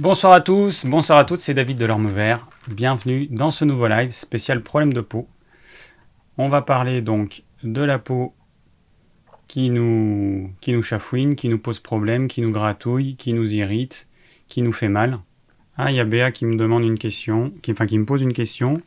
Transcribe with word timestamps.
Bonsoir 0.00 0.32
à 0.32 0.40
tous, 0.40 0.86
bonsoir 0.86 1.20
à 1.20 1.24
toutes, 1.24 1.38
c'est 1.38 1.54
David 1.54 1.78
de 1.78 1.84
l'Orme 1.84 2.08
Vert. 2.08 2.44
Bienvenue 2.66 3.28
dans 3.30 3.52
ce 3.52 3.64
nouveau 3.64 3.86
live 3.86 4.10
spécial 4.10 4.60
problème 4.60 4.92
de 4.92 5.00
peau. 5.00 5.28
On 6.36 6.48
va 6.48 6.62
parler 6.62 7.00
donc 7.00 7.44
de 7.62 7.80
la 7.80 8.00
peau 8.00 8.34
qui 9.46 9.70
nous, 9.70 10.50
qui 10.60 10.82
chafouine, 10.82 11.36
qui 11.36 11.48
nous 11.48 11.60
pose 11.60 11.78
problème, 11.78 12.26
qui 12.26 12.42
nous 12.42 12.50
gratouille, 12.50 13.14
qui 13.14 13.34
nous 13.34 13.54
irrite, 13.54 14.08
qui 14.48 14.62
nous 14.62 14.72
fait 14.72 14.88
mal. 14.88 15.20
Ah, 15.76 15.92
il 15.92 15.94
y 15.94 16.00
a 16.00 16.04
Béa 16.04 16.32
qui 16.32 16.44
me 16.44 16.56
demande 16.56 16.82
une 16.82 16.98
question, 16.98 17.52
enfin 17.70 17.86
qui 17.86 17.96
me 17.96 18.04
pose 18.04 18.20
une 18.20 18.32
question 18.32 18.82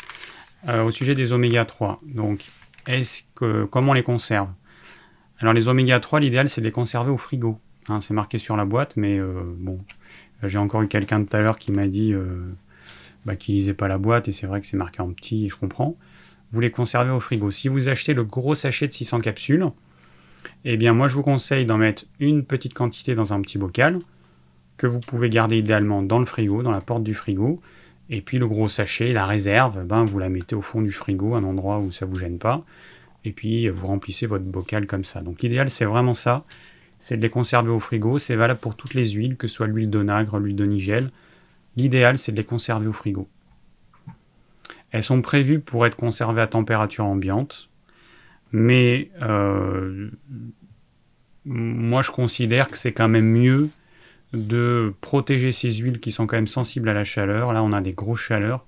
euh, 0.67 0.83
au 0.83 0.91
sujet 0.91 1.15
des 1.15 1.31
oméga 1.31 1.63
3. 1.63 2.01
Donc, 2.03 2.43
est-ce 2.85 3.23
que 3.33 3.63
comment 3.63 3.91
on 3.91 3.93
les 3.93 4.03
conserve? 4.03 4.49
Alors 5.39 5.53
les 5.53 5.69
oméga 5.69 6.01
3, 6.01 6.19
l'idéal 6.19 6.49
c'est 6.49 6.59
de 6.59 6.65
les 6.65 6.73
conserver 6.73 7.11
au 7.11 7.17
frigo. 7.17 7.61
Hein, 7.87 8.01
c'est 8.01 8.13
marqué 8.13 8.37
sur 8.37 8.57
la 8.57 8.65
boîte, 8.65 8.97
mais 8.97 9.17
euh, 9.17 9.41
bon, 9.57 9.79
j'ai 10.43 10.57
encore 10.57 10.81
eu 10.81 10.88
quelqu'un 10.88 11.23
tout 11.23 11.35
à 11.35 11.39
l'heure 11.39 11.57
qui 11.57 11.71
m'a 11.71 11.88
dit 11.88 12.13
euh, 12.13 12.41
bah, 13.25 13.36
qu'il 13.36 13.55
lisait 13.55 13.73
pas 13.73 13.87
la 13.87 13.97
boîte, 13.97 14.27
et 14.27 14.32
c'est 14.32 14.47
vrai 14.47 14.61
que 14.61 14.68
c'est 14.68 14.77
marqué 14.77 15.01
en 15.01 15.11
petit, 15.11 15.46
et 15.46 15.50
je 15.50 15.55
comprends. 15.55 15.96
Vous 16.51 16.61
les 16.61 16.71
conservez 16.71 17.11
au 17.11 17.19
frigo. 17.19 17.51
Si 17.51 17.68
vous 17.68 17.89
achetez 17.89 18.13
le 18.13 18.23
gros 18.23 18.55
sachet 18.55 18.87
de 18.87 18.93
600 18.93 19.19
capsules, 19.19 19.65
eh 20.65 20.77
bien 20.77 20.93
moi 20.93 21.07
je 21.07 21.15
vous 21.15 21.23
conseille 21.23 21.65
d'en 21.65 21.77
mettre 21.77 22.05
une 22.19 22.43
petite 22.46 22.73
quantité 22.73 23.15
dans 23.15 23.33
un 23.33 23.41
petit 23.41 23.57
bocal, 23.57 24.00
que 24.77 24.87
vous 24.87 25.00
pouvez 25.00 25.29
garder 25.29 25.57
idéalement 25.57 26.04
dans 26.04 26.19
le 26.19 26.25
frigo, 26.25 26.61
dans 26.61 26.71
la 26.71 26.82
porte 26.82 27.04
du 27.04 27.13
frigo, 27.13 27.61
et 28.10 28.21
puis 28.21 28.38
le 28.38 28.47
gros 28.47 28.69
sachet, 28.69 29.11
la 29.11 29.25
réserve, 29.25 29.83
ben, 29.85 30.05
vous 30.05 30.19
la 30.19 30.29
mettez 30.29 30.55
au 30.55 30.61
fond 30.61 30.82
du 30.82 30.91
frigo, 30.91 31.35
un 31.35 31.43
endroit 31.43 31.79
où 31.79 31.91
ça 31.91 32.05
vous 32.05 32.17
gêne 32.17 32.38
pas, 32.38 32.63
et 33.25 33.31
puis 33.31 33.67
vous 33.67 33.88
remplissez 33.88 34.27
votre 34.27 34.45
bocal 34.45 34.85
comme 34.85 35.03
ça. 35.03 35.22
Donc 35.22 35.41
l'idéal 35.41 35.69
c'est 35.69 35.85
vraiment 35.85 36.13
ça, 36.13 36.45
c'est 37.00 37.17
de 37.17 37.22
les 37.22 37.30
conserver 37.30 37.69
au 37.69 37.80
frigo. 37.80 38.19
C'est 38.19 38.36
valable 38.36 38.59
pour 38.59 38.75
toutes 38.75 38.94
les 38.94 39.09
huiles, 39.11 39.38
que 39.38 39.47
ce 39.47 39.55
soit 39.55 39.67
l'huile 39.67 39.89
d'onagre, 39.89 40.39
l'huile 40.39 40.55
de 40.55 40.66
nigel. 40.66 41.11
L'idéal, 41.75 42.17
c'est 42.17 42.31
de 42.31 42.38
les 42.38 42.44
conserver 42.44 42.88
au 42.88 42.94
frigo. 42.94 43.28
Elles 44.91 45.03
sont 45.03 45.21
prévues 45.21 45.59
pour 45.59 45.86
être 45.86 45.95
conservées 45.95 46.41
à 46.41 46.47
température 46.47 47.05
ambiante, 47.05 47.69
mais 48.52 49.09
euh, 49.21 50.09
moi 51.45 52.02
je 52.02 52.11
considère 52.11 52.69
que 52.69 52.77
c'est 52.77 52.94
quand 52.94 53.09
même 53.09 53.30
mieux 53.30 53.69
de 54.33 54.93
protéger 55.02 55.52
ces 55.52 55.71
huiles 55.71 55.99
qui 55.99 56.11
sont 56.11 56.25
quand 56.25 56.38
même 56.38 56.47
sensibles 56.47 56.88
à 56.89 56.93
la 56.93 57.03
chaleur. 57.03 57.53
Là, 57.53 57.64
on 57.64 57.73
a 57.73 57.81
des 57.81 57.91
grosses 57.91 58.21
chaleurs, 58.21 58.66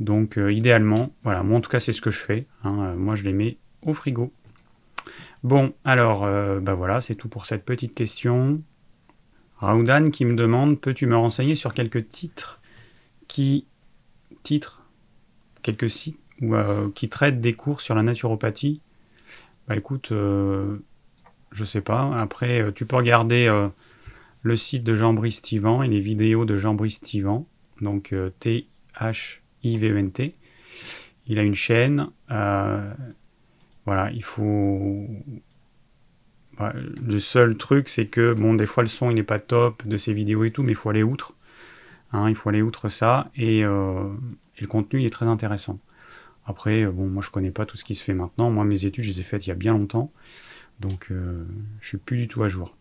donc 0.00 0.36
euh, 0.36 0.52
idéalement, 0.52 1.12
voilà, 1.24 1.42
moi 1.42 1.58
en 1.58 1.60
tout 1.60 1.70
cas 1.70 1.80
c'est 1.80 1.94
ce 1.94 2.02
que 2.02 2.10
je 2.10 2.20
fais. 2.20 2.44
Hein. 2.64 2.94
moi 2.96 3.16
je 3.16 3.24
les 3.24 3.32
mets 3.32 3.56
au 3.82 3.94
frigo. 3.94 4.32
Bon, 5.44 5.72
alors, 5.84 6.24
euh, 6.24 6.58
bah 6.60 6.74
voilà, 6.74 7.00
c'est 7.00 7.14
tout 7.14 7.28
pour 7.28 7.46
cette 7.46 7.64
petite 7.64 7.94
question. 7.94 8.60
Raoudan 9.58 10.10
qui 10.10 10.24
me 10.24 10.34
demande 10.34 10.80
Peux-tu 10.80 11.06
me 11.06 11.16
renseigner 11.16 11.54
sur 11.54 11.74
quelques 11.74 12.08
titres 12.08 12.60
qui. 13.28 13.64
titres 14.42 14.82
Quelques 15.62 15.90
sites 15.90 16.18
euh, 16.42 16.88
qui 16.94 17.08
traitent 17.08 17.40
des 17.40 17.52
cours 17.52 17.80
sur 17.80 17.94
la 17.94 18.02
naturopathie? 18.02 18.80
Bah 19.68 19.76
écoute, 19.76 20.10
euh, 20.12 20.76
je 21.52 21.64
sais 21.64 21.82
pas. 21.82 22.20
Après, 22.20 22.72
tu 22.74 22.84
peux 22.86 22.96
regarder 22.96 23.48
le 24.42 24.56
site 24.56 24.82
de 24.82 24.94
Jean-Brice 24.94 25.42
Tivan 25.42 25.82
et 25.82 25.88
les 25.88 26.00
vidéos 26.00 26.44
de 26.46 26.56
Jean-Brice 26.56 27.00
Tivan, 27.00 27.46
donc 27.80 28.14
T-H-I-V-E-N-T. 28.40 30.34
Il 31.26 31.38
a 31.38 31.42
une 31.42 31.54
chaîne. 31.54 32.08
Voilà, 33.88 34.10
il 34.10 34.22
faut. 34.22 35.08
Le 36.60 37.18
seul 37.18 37.56
truc, 37.56 37.88
c'est 37.88 38.04
que, 38.04 38.34
bon, 38.34 38.52
des 38.52 38.66
fois, 38.66 38.82
le 38.82 38.88
son, 38.90 39.08
il 39.08 39.14
n'est 39.14 39.22
pas 39.22 39.38
top 39.38 39.86
de 39.86 39.96
ces 39.96 40.12
vidéos 40.12 40.44
et 40.44 40.50
tout, 40.50 40.62
mais 40.62 40.72
il 40.72 40.74
faut 40.74 40.90
aller 40.90 41.02
outre. 41.02 41.32
Hein, 42.12 42.28
il 42.28 42.34
faut 42.34 42.50
aller 42.50 42.60
outre 42.60 42.90
ça, 42.90 43.30
et, 43.34 43.64
euh, 43.64 44.04
et, 44.58 44.60
le 44.60 44.66
contenu, 44.66 45.00
il 45.00 45.06
est 45.06 45.10
très 45.10 45.24
intéressant. 45.24 45.78
Après, 46.44 46.82
euh, 46.82 46.90
bon, 46.90 47.06
moi, 47.06 47.22
je 47.24 47.30
connais 47.30 47.50
pas 47.50 47.64
tout 47.64 47.78
ce 47.78 47.84
qui 47.84 47.94
se 47.94 48.04
fait 48.04 48.12
maintenant. 48.12 48.50
Moi, 48.50 48.66
mes 48.66 48.84
études, 48.84 49.04
je 49.04 49.08
les 49.08 49.20
ai 49.20 49.22
faites 49.22 49.46
il 49.46 49.48
y 49.48 49.52
a 49.52 49.56
bien 49.56 49.72
longtemps, 49.72 50.12
donc 50.80 51.06
euh, 51.10 51.42
je 51.80 51.88
suis 51.88 51.96
plus 51.96 52.18
du 52.18 52.28
tout 52.28 52.42
à 52.42 52.48
jour. 52.48 52.76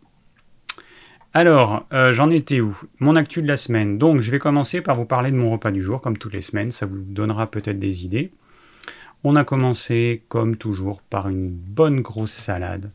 Alors, 1.33 1.85
j'en 2.11 2.29
étais 2.31 2.59
où? 2.59 2.77
Mon 2.99 3.15
actu 3.15 3.41
de 3.41 3.47
la 3.47 3.57
semaine. 3.57 3.97
Donc, 3.97 4.19
je 4.19 4.31
vais 4.31 4.39
commencer 4.39 4.81
par 4.81 4.97
vous 4.97 5.05
parler 5.05 5.31
de 5.31 5.37
mon 5.37 5.51
repas 5.51 5.71
du 5.71 5.81
jour, 5.81 6.01
comme 6.01 6.17
toutes 6.17 6.33
les 6.33 6.41
semaines. 6.41 6.71
Ça 6.71 6.85
vous 6.85 6.97
donnera 6.97 7.47
peut-être 7.47 7.79
des 7.79 8.03
idées. 8.03 8.31
On 9.23 9.35
a 9.35 9.43
commencé, 9.43 10.23
comme 10.29 10.57
toujours, 10.57 11.01
par 11.01 11.27
une 11.27 11.49
bonne 11.49 12.01
grosse 12.01 12.31
salade. 12.31 12.91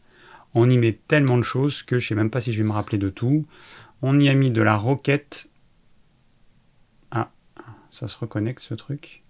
On 0.55 0.69
y 0.71 0.79
met 0.79 0.99
tellement 1.09 1.39
de 1.39 1.43
choses 1.43 1.83
que 1.83 1.99
je 1.99 2.05
ne 2.05 2.09
sais 2.09 2.15
même 2.15 2.31
pas 2.31 2.41
si 2.41 2.53
je 2.53 2.63
vais 2.63 2.69
me 2.69 2.73
rappeler 2.73 2.99
de 2.99 3.09
tout. 3.09 3.47
On 4.03 4.19
y 4.19 4.29
a 4.29 4.35
mis 4.35 4.51
de 4.51 4.63
la 4.63 4.75
roquette. 4.75 5.49
Ah, 7.11 7.31
ça 7.91 8.09
se 8.09 8.19
reconnecte 8.19 8.63
ce 8.63 8.75
truc. 8.75 9.23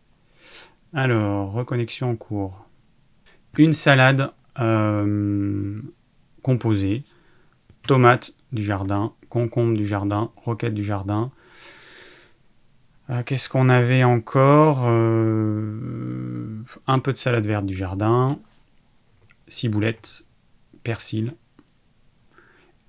Alors, 0.94 1.53
reconnexion 1.53 2.10
en 2.10 2.16
cours. 2.16 2.66
Une 3.56 3.72
salade 3.72 4.30
euh, 4.59 5.78
composée. 6.42 7.03
Tomate 7.86 8.32
du 8.53 8.62
jardin, 8.62 9.12
concombre 9.28 9.76
du 9.76 9.86
jardin, 9.86 10.30
roquette 10.44 10.74
du 10.74 10.84
jardin, 10.84 11.32
euh, 13.10 13.22
qu'est-ce 13.24 13.48
qu'on 13.48 13.69
avait 13.69 14.04
encore 14.04 14.82
euh, 14.84 15.81
Un 16.87 16.99
peu 16.99 17.12
de 17.12 17.19
salade 17.19 17.47
verte 17.47 17.66
du 17.66 17.75
jardin, 17.75 18.38
ciboulette, 19.49 20.25
persil. 20.83 21.34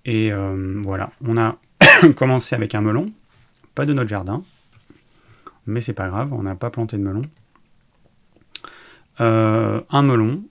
Et 0.06 0.32
euh, 0.32 0.82
voilà, 0.84 1.12
on 1.26 1.38
a 1.38 1.58
commencé 2.16 2.56
avec 2.56 2.76
un 2.76 2.82
melon, 2.82 3.12
pas 3.76 3.86
de 3.86 3.94
notre 3.94 4.10
jardin, 4.10 4.44
mais 5.66 5.82
c'est 5.82 5.94
pas 5.94 6.10
grave, 6.10 6.34
on 6.34 6.44
n'a 6.44 6.56
pas 6.56 6.70
planté 6.70 6.98
de 6.98 7.04
melon. 7.04 7.22
un 9.20 10.02
melon, 10.02 10.44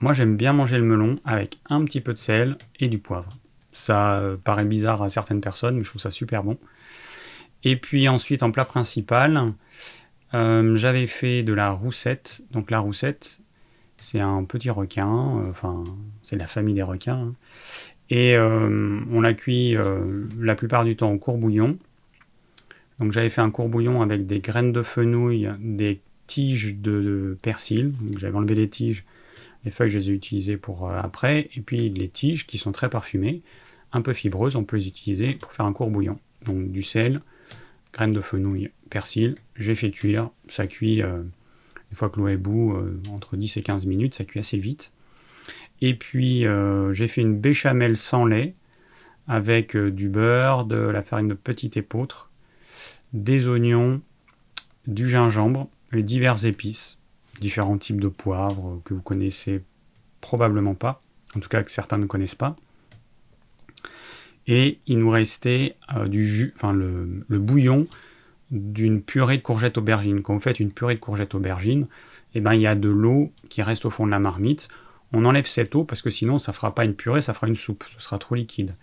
moi 0.00 0.12
j'aime 0.12 0.36
bien 0.36 0.52
manger 0.52 0.78
le 0.78 0.84
melon 0.84 1.16
avec 1.24 1.58
un 1.68 1.84
petit 1.84 2.00
peu 2.00 2.12
de 2.12 2.18
sel 2.18 2.56
et 2.78 2.88
du 2.88 2.98
poivre. 2.98 3.36
Ça 3.72 4.22
paraît 4.44 4.64
bizarre 4.64 5.02
à 5.02 5.08
certaines 5.08 5.40
personnes, 5.40 5.76
mais 5.76 5.84
je 5.84 5.90
trouve 5.90 6.02
ça 6.02 6.10
super 6.10 6.44
bon. 6.44 6.56
Et 7.64 7.76
puis 7.76 8.08
ensuite, 8.08 8.42
en 8.42 8.50
plat 8.50 8.64
principal, 8.64 9.52
euh, 10.34 10.76
j'avais 10.76 11.06
fait 11.06 11.42
de 11.42 11.52
la 11.52 11.70
roussette. 11.70 12.42
Donc 12.50 12.70
la 12.70 12.78
roussette, 12.78 13.40
c'est 13.98 14.20
un 14.20 14.44
petit 14.44 14.70
requin, 14.70 15.38
euh, 15.38 15.50
enfin, 15.50 15.84
c'est 16.22 16.36
la 16.36 16.46
famille 16.46 16.74
des 16.74 16.82
requins. 16.82 17.28
Hein. 17.28 17.34
Et 18.10 18.36
euh, 18.36 19.00
on 19.12 19.20
l'a 19.20 19.34
cuit 19.34 19.76
la 20.40 20.56
plupart 20.56 20.84
du 20.84 20.96
temps 20.96 21.12
au 21.12 21.18
courbouillon. 21.18 21.78
Donc 22.98 23.12
j'avais 23.12 23.28
fait 23.28 23.40
un 23.40 23.50
courbouillon 23.50 24.02
avec 24.02 24.26
des 24.26 24.40
graines 24.40 24.72
de 24.72 24.82
fenouil, 24.82 25.48
des 25.60 26.00
tiges 26.26 26.74
de, 26.74 27.38
persil. 27.40 27.92
J'avais 28.16 28.36
enlevé 28.36 28.56
les 28.56 28.68
tiges, 28.68 29.04
les 29.64 29.70
feuilles 29.70 29.90
je 29.90 29.98
les 29.98 30.10
ai 30.10 30.12
utilisées 30.12 30.56
pour 30.56 30.90
après. 30.90 31.50
Et 31.54 31.60
puis 31.60 31.88
les 31.88 32.08
tiges 32.08 32.46
qui 32.46 32.58
sont 32.58 32.72
très 32.72 32.90
parfumées, 32.90 33.42
un 33.92 34.02
peu 34.02 34.12
fibreuses, 34.12 34.56
on 34.56 34.64
peut 34.64 34.76
les 34.76 34.88
utiliser 34.88 35.34
pour 35.34 35.52
faire 35.52 35.66
un 35.66 35.72
courbouillon. 35.72 36.18
Donc 36.44 36.68
du 36.68 36.82
sel, 36.82 37.20
graines 37.92 38.12
de 38.12 38.20
fenouil, 38.20 38.70
persil, 38.88 39.36
j'ai 39.56 39.74
fait 39.74 39.90
cuire, 39.90 40.30
ça 40.48 40.66
cuit 40.66 41.02
euh, 41.02 41.22
une 41.90 41.96
fois 41.96 42.08
que 42.08 42.20
l'eau 42.20 42.28
est 42.28 42.36
bout, 42.36 42.74
euh, 42.74 43.00
entre 43.10 43.36
10 43.36 43.56
et 43.56 43.62
15 43.62 43.86
minutes, 43.86 44.14
ça 44.14 44.24
cuit 44.24 44.40
assez 44.40 44.58
vite. 44.58 44.92
Et 45.80 45.94
puis 45.94 46.46
euh, 46.46 46.92
j'ai 46.92 47.08
fait 47.08 47.22
une 47.22 47.38
béchamel 47.38 47.96
sans 47.96 48.24
lait 48.24 48.54
avec 49.28 49.76
du 49.76 50.08
beurre, 50.08 50.64
de 50.64 50.76
la 50.76 51.02
farine 51.02 51.28
de 51.28 51.34
petite 51.34 51.76
épeautre, 51.76 52.30
des 53.12 53.46
oignons, 53.46 54.00
du 54.86 55.08
gingembre 55.08 55.68
et 55.92 56.02
diverses 56.02 56.44
épices, 56.44 56.98
différents 57.40 57.78
types 57.78 58.00
de 58.00 58.08
poivres 58.08 58.80
que 58.84 58.94
vous 58.94 59.02
connaissez 59.02 59.62
probablement 60.20 60.74
pas, 60.74 61.00
en 61.36 61.40
tout 61.40 61.48
cas 61.48 61.62
que 61.62 61.70
certains 61.70 61.98
ne 61.98 62.06
connaissent 62.06 62.34
pas. 62.34 62.56
Et 64.46 64.78
il 64.86 64.98
nous 64.98 65.10
restait 65.10 65.76
euh, 65.96 66.08
du 66.08 66.26
jus, 66.26 66.52
enfin 66.56 66.72
le, 66.72 67.24
bouillon 67.28 67.86
d'une 68.50 69.00
purée 69.00 69.36
de 69.36 69.42
courgettes 69.42 69.78
aubergines. 69.78 70.22
Quand 70.22 70.34
vous 70.34 70.40
faites 70.40 70.60
une 70.60 70.72
purée 70.72 70.94
de 70.94 71.00
courgettes 71.00 71.34
aubergines, 71.34 71.86
eh 72.34 72.40
ben, 72.40 72.54
il 72.54 72.60
y 72.60 72.66
a 72.66 72.74
de 72.74 72.88
l'eau 72.88 73.30
qui 73.48 73.62
reste 73.62 73.84
au 73.84 73.90
fond 73.90 74.06
de 74.06 74.10
la 74.10 74.18
marmite. 74.18 74.68
On 75.12 75.24
enlève 75.24 75.46
cette 75.46 75.74
eau 75.74 75.84
parce 75.84 76.02
que 76.02 76.10
sinon 76.10 76.38
ça 76.38 76.52
fera 76.52 76.74
pas 76.74 76.84
une 76.84 76.94
purée, 76.94 77.20
ça 77.20 77.34
fera 77.34 77.46
une 77.46 77.56
soupe. 77.56 77.84
Ce 77.88 78.02
sera 78.02 78.18
trop 78.18 78.34
liquide. 78.34 78.74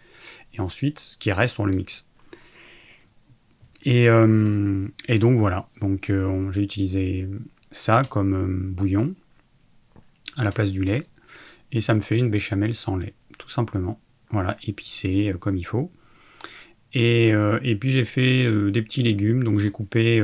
Et 0.53 0.61
ensuite, 0.61 0.99
ce 0.99 1.17
qui 1.17 1.31
reste, 1.31 1.59
on 1.59 1.65
le 1.65 1.73
mixe. 1.73 2.05
Et, 3.83 4.09
euh, 4.09 4.87
donc 5.19 5.37
voilà. 5.37 5.67
Donc 5.81 6.09
euh, 6.09 6.51
j'ai 6.51 6.61
utilisé 6.61 7.27
ça 7.71 8.03
comme 8.03 8.71
bouillon 8.71 9.15
à 10.37 10.43
la 10.43 10.51
place 10.51 10.71
du 10.71 10.83
lait. 10.83 11.05
Et 11.71 11.81
ça 11.81 11.93
me 11.93 11.99
fait 11.99 12.17
une 12.17 12.29
béchamel 12.29 12.73
sans 12.73 12.95
lait, 12.95 13.13
tout 13.37 13.49
simplement. 13.49 13.99
Voilà, 14.31 14.57
épicé 14.63 15.31
euh, 15.31 15.37
comme 15.37 15.57
il 15.57 15.65
faut. 15.65 15.91
Et, 16.93 17.31
euh, 17.33 17.59
puis 17.79 17.91
j'ai 17.91 18.05
fait 18.05 18.45
euh, 18.45 18.71
des 18.71 18.81
petits 18.81 19.03
légumes, 19.03 19.43
donc 19.43 19.59
j'ai 19.59 19.71
coupé 19.71 20.23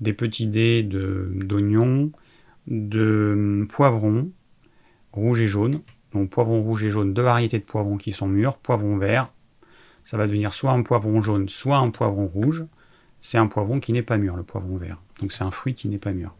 des 0.00 0.12
petits 0.12 0.46
dés 0.46 0.82
d'oignons, 0.82 2.10
de, 2.66 3.66
poivrons, 3.70 4.30
rouge 5.12 5.40
et 5.40 5.46
jaune. 5.46 5.80
Donc 6.12 6.30
poivron 6.30 6.62
rouge 6.62 6.84
et 6.84 6.90
jaune, 6.90 7.12
deux 7.12 7.22
variétés 7.22 7.58
de 7.58 7.64
poivrons 7.64 7.96
qui 7.96 8.12
sont 8.12 8.28
mûrs, 8.28 8.56
poivron 8.56 8.98
vert, 8.98 9.28
ça 10.04 10.16
va 10.16 10.26
devenir 10.26 10.54
soit 10.54 10.70
un 10.70 10.82
poivron 10.82 11.22
jaune, 11.22 11.48
soit 11.48 11.78
un 11.78 11.90
poivron 11.90 12.26
rouge. 12.26 12.64
c'est 13.20 13.38
un 13.38 13.48
poivron 13.48 13.80
qui 13.80 13.92
n'est 13.92 14.02
pas 14.02 14.16
mûr, 14.16 14.36
le 14.36 14.44
poivron 14.44 14.76
vert. 14.76 15.00
Donc 15.20 15.32
c'est 15.32 15.42
un 15.42 15.50
fruit 15.50 15.74
qui 15.74 15.88
n'est 15.88 15.98
pas 15.98 16.12
mûr. 16.12 16.34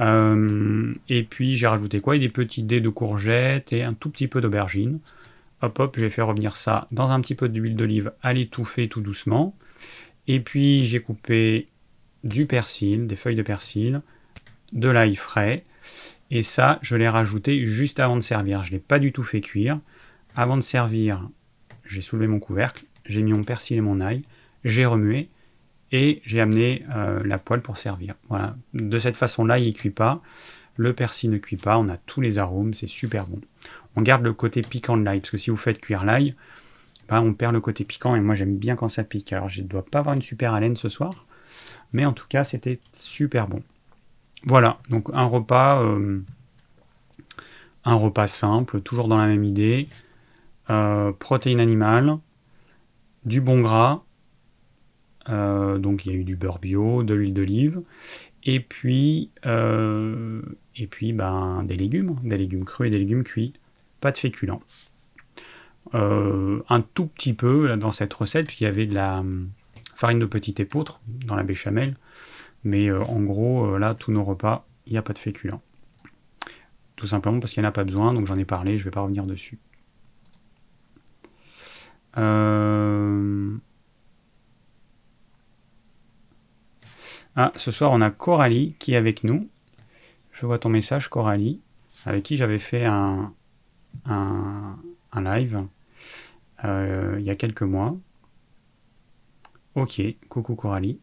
Euh, 0.00 0.94
et 1.08 1.22
puis 1.22 1.56
j'ai 1.56 1.66
rajouté 1.66 2.00
quoi? 2.00 2.18
Des 2.18 2.28
petits 2.28 2.62
dés 2.62 2.80
de 2.80 2.88
courgettes 2.88 3.72
et 3.72 3.82
un 3.82 3.94
tout 3.94 4.10
petit 4.10 4.28
peu 4.28 4.40
d'aubergine. 4.40 5.00
Hop 5.62 5.78
hop, 5.78 5.96
j'ai 5.98 6.10
fait 6.10 6.22
revenir 6.22 6.56
ça 6.56 6.86
dans 6.90 7.10
un 7.10 7.20
petit 7.20 7.34
peu 7.34 7.48
d'huile 7.48 7.76
d'olive 7.76 8.12
à 8.22 8.32
l'étouffer 8.32 8.88
tout 8.88 9.00
doucement. 9.00 9.54
Et 10.28 10.40
puis 10.40 10.84
j'ai 10.84 11.00
coupé 11.00 11.66
du 12.24 12.46
persil, 12.46 13.06
des 13.06 13.16
feuilles 13.16 13.36
de 13.36 13.42
persil, 13.42 14.02
de 14.72 14.88
l'ail 14.88 15.16
frais. 15.16 15.64
Et 16.30 16.42
ça, 16.42 16.78
je 16.82 16.96
l'ai 16.96 17.08
rajouté 17.08 17.66
juste 17.66 18.00
avant 18.00 18.16
de 18.16 18.20
servir. 18.20 18.62
Je 18.62 18.68
ne 18.68 18.72
l'ai 18.72 18.80
pas 18.80 18.98
du 18.98 19.12
tout 19.12 19.22
fait 19.22 19.40
cuire. 19.40 19.78
Avant 20.34 20.56
de 20.56 20.62
servir, 20.62 21.28
j'ai 21.86 22.00
soulevé 22.00 22.26
mon 22.26 22.40
couvercle, 22.40 22.84
j'ai 23.06 23.22
mis 23.22 23.32
mon 23.32 23.44
persil 23.44 23.78
et 23.78 23.80
mon 23.80 24.00
ail, 24.00 24.22
j'ai 24.64 24.84
remué 24.84 25.28
et 25.92 26.20
j'ai 26.24 26.40
amené 26.40 26.84
euh, 26.94 27.22
la 27.24 27.38
poêle 27.38 27.62
pour 27.62 27.76
servir. 27.76 28.14
Voilà. 28.28 28.56
De 28.74 28.98
cette 28.98 29.16
façon-là, 29.16 29.58
il 29.58 29.68
ne 29.68 29.72
cuit 29.72 29.90
pas. 29.90 30.20
Le 30.76 30.92
persil 30.92 31.30
ne 31.30 31.38
cuit 31.38 31.56
pas. 31.56 31.78
On 31.78 31.88
a 31.88 31.96
tous 31.96 32.20
les 32.20 32.38
arômes. 32.38 32.74
C'est 32.74 32.88
super 32.88 33.26
bon. 33.26 33.40
On 33.96 34.02
garde 34.02 34.22
le 34.22 34.34
côté 34.34 34.62
piquant 34.62 34.96
de 34.96 35.02
l'ail 35.02 35.20
parce 35.20 35.30
que 35.30 35.38
si 35.38 35.50
vous 35.50 35.56
faites 35.56 35.80
cuire 35.80 36.04
l'ail, 36.04 36.34
ben, 37.08 37.20
on 37.20 37.32
perd 37.32 37.54
le 37.54 37.60
côté 37.60 37.84
piquant 37.84 38.14
et 38.14 38.20
moi 38.20 38.34
j'aime 38.34 38.56
bien 38.56 38.76
quand 38.76 38.88
ça 38.88 39.04
pique. 39.04 39.32
Alors 39.32 39.48
je 39.48 39.62
ne 39.62 39.66
dois 39.66 39.84
pas 39.84 40.00
avoir 40.00 40.14
une 40.14 40.22
super 40.22 40.54
haleine 40.54 40.76
ce 40.76 40.88
soir, 40.88 41.24
mais 41.92 42.04
en 42.04 42.12
tout 42.12 42.26
cas 42.28 42.44
c'était 42.44 42.78
super 42.92 43.48
bon. 43.48 43.62
Voilà, 44.44 44.78
donc 44.90 45.08
un 45.12 45.24
repas, 45.24 45.82
euh, 45.82 46.20
un 47.84 47.94
repas 47.94 48.26
simple, 48.26 48.80
toujours 48.80 49.08
dans 49.08 49.18
la 49.18 49.26
même 49.26 49.44
idée. 49.44 49.88
Euh, 50.68 51.12
protéines 51.12 51.60
animales, 51.60 52.18
du 53.24 53.40
bon 53.40 53.60
gras, 53.60 54.02
euh, 55.28 55.78
donc 55.78 56.04
il 56.04 56.12
y 56.12 56.14
a 56.14 56.18
eu 56.18 56.24
du 56.24 56.36
beurre 56.36 56.58
bio, 56.58 57.02
de 57.02 57.14
l'huile 57.14 57.34
d'olive, 57.34 57.82
et 58.44 58.60
puis, 58.60 59.30
et 59.44 60.86
puis 60.88 61.12
ben, 61.12 61.62
des 61.64 61.76
légumes, 61.76 62.16
des 62.24 62.36
légumes 62.36 62.64
crus 62.64 62.88
et 62.88 62.90
des 62.90 62.98
légumes 62.98 63.24
cuits, 63.24 63.52
pas 64.00 64.12
de 64.12 64.18
féculents. 64.18 64.60
Euh, 65.94 66.62
un 66.68 66.80
tout 66.80 67.06
petit 67.06 67.32
peu 67.32 67.76
dans 67.76 67.92
cette 67.92 68.12
recette, 68.12 68.46
puisqu'il 68.46 68.64
y 68.64 68.68
avait 68.68 68.86
de 68.86 68.94
la 68.94 69.22
farine 69.94 70.18
de 70.18 70.26
petit 70.26 70.54
épeautre 70.58 71.00
dans 71.06 71.36
la 71.36 71.42
béchamel, 71.42 71.96
mais 72.64 72.90
en 72.90 73.22
gros, 73.22 73.78
là, 73.78 73.94
tous 73.94 74.12
nos 74.12 74.24
repas, 74.24 74.66
il 74.86 74.92
n'y 74.92 74.98
a 74.98 75.02
pas 75.02 75.12
de 75.12 75.18
féculents. 75.18 75.62
Tout 76.96 77.06
simplement 77.06 77.40
parce 77.40 77.52
qu'il 77.52 77.62
n'y 77.62 77.66
en 77.66 77.70
a 77.70 77.72
pas 77.72 77.84
besoin, 77.84 78.12
donc 78.12 78.26
j'en 78.26 78.36
ai 78.36 78.44
parlé, 78.44 78.76
je 78.76 78.82
ne 78.82 78.84
vais 78.86 78.90
pas 78.90 79.02
revenir 79.02 79.24
dessus. 79.24 79.58
Euh, 82.18 83.56
Ah, 87.38 87.52
ce 87.56 87.70
soir, 87.70 87.92
on 87.92 88.00
a 88.00 88.10
Coralie 88.10 88.74
qui 88.78 88.94
est 88.94 88.96
avec 88.96 89.22
nous. 89.22 89.50
Je 90.32 90.46
vois 90.46 90.58
ton 90.58 90.70
message, 90.70 91.08
Coralie, 91.08 91.60
avec 92.06 92.22
qui 92.22 92.38
j'avais 92.38 92.58
fait 92.58 92.86
un, 92.86 93.34
un, 94.04 94.76
live 95.16 95.64
euh, 96.64 97.16
il 97.18 97.24
y 97.24 97.30
a 97.30 97.34
quelques 97.34 97.62
mois. 97.62 97.96
Ok, 99.74 100.00
coucou 100.28 100.54
Coralie. 100.54 100.98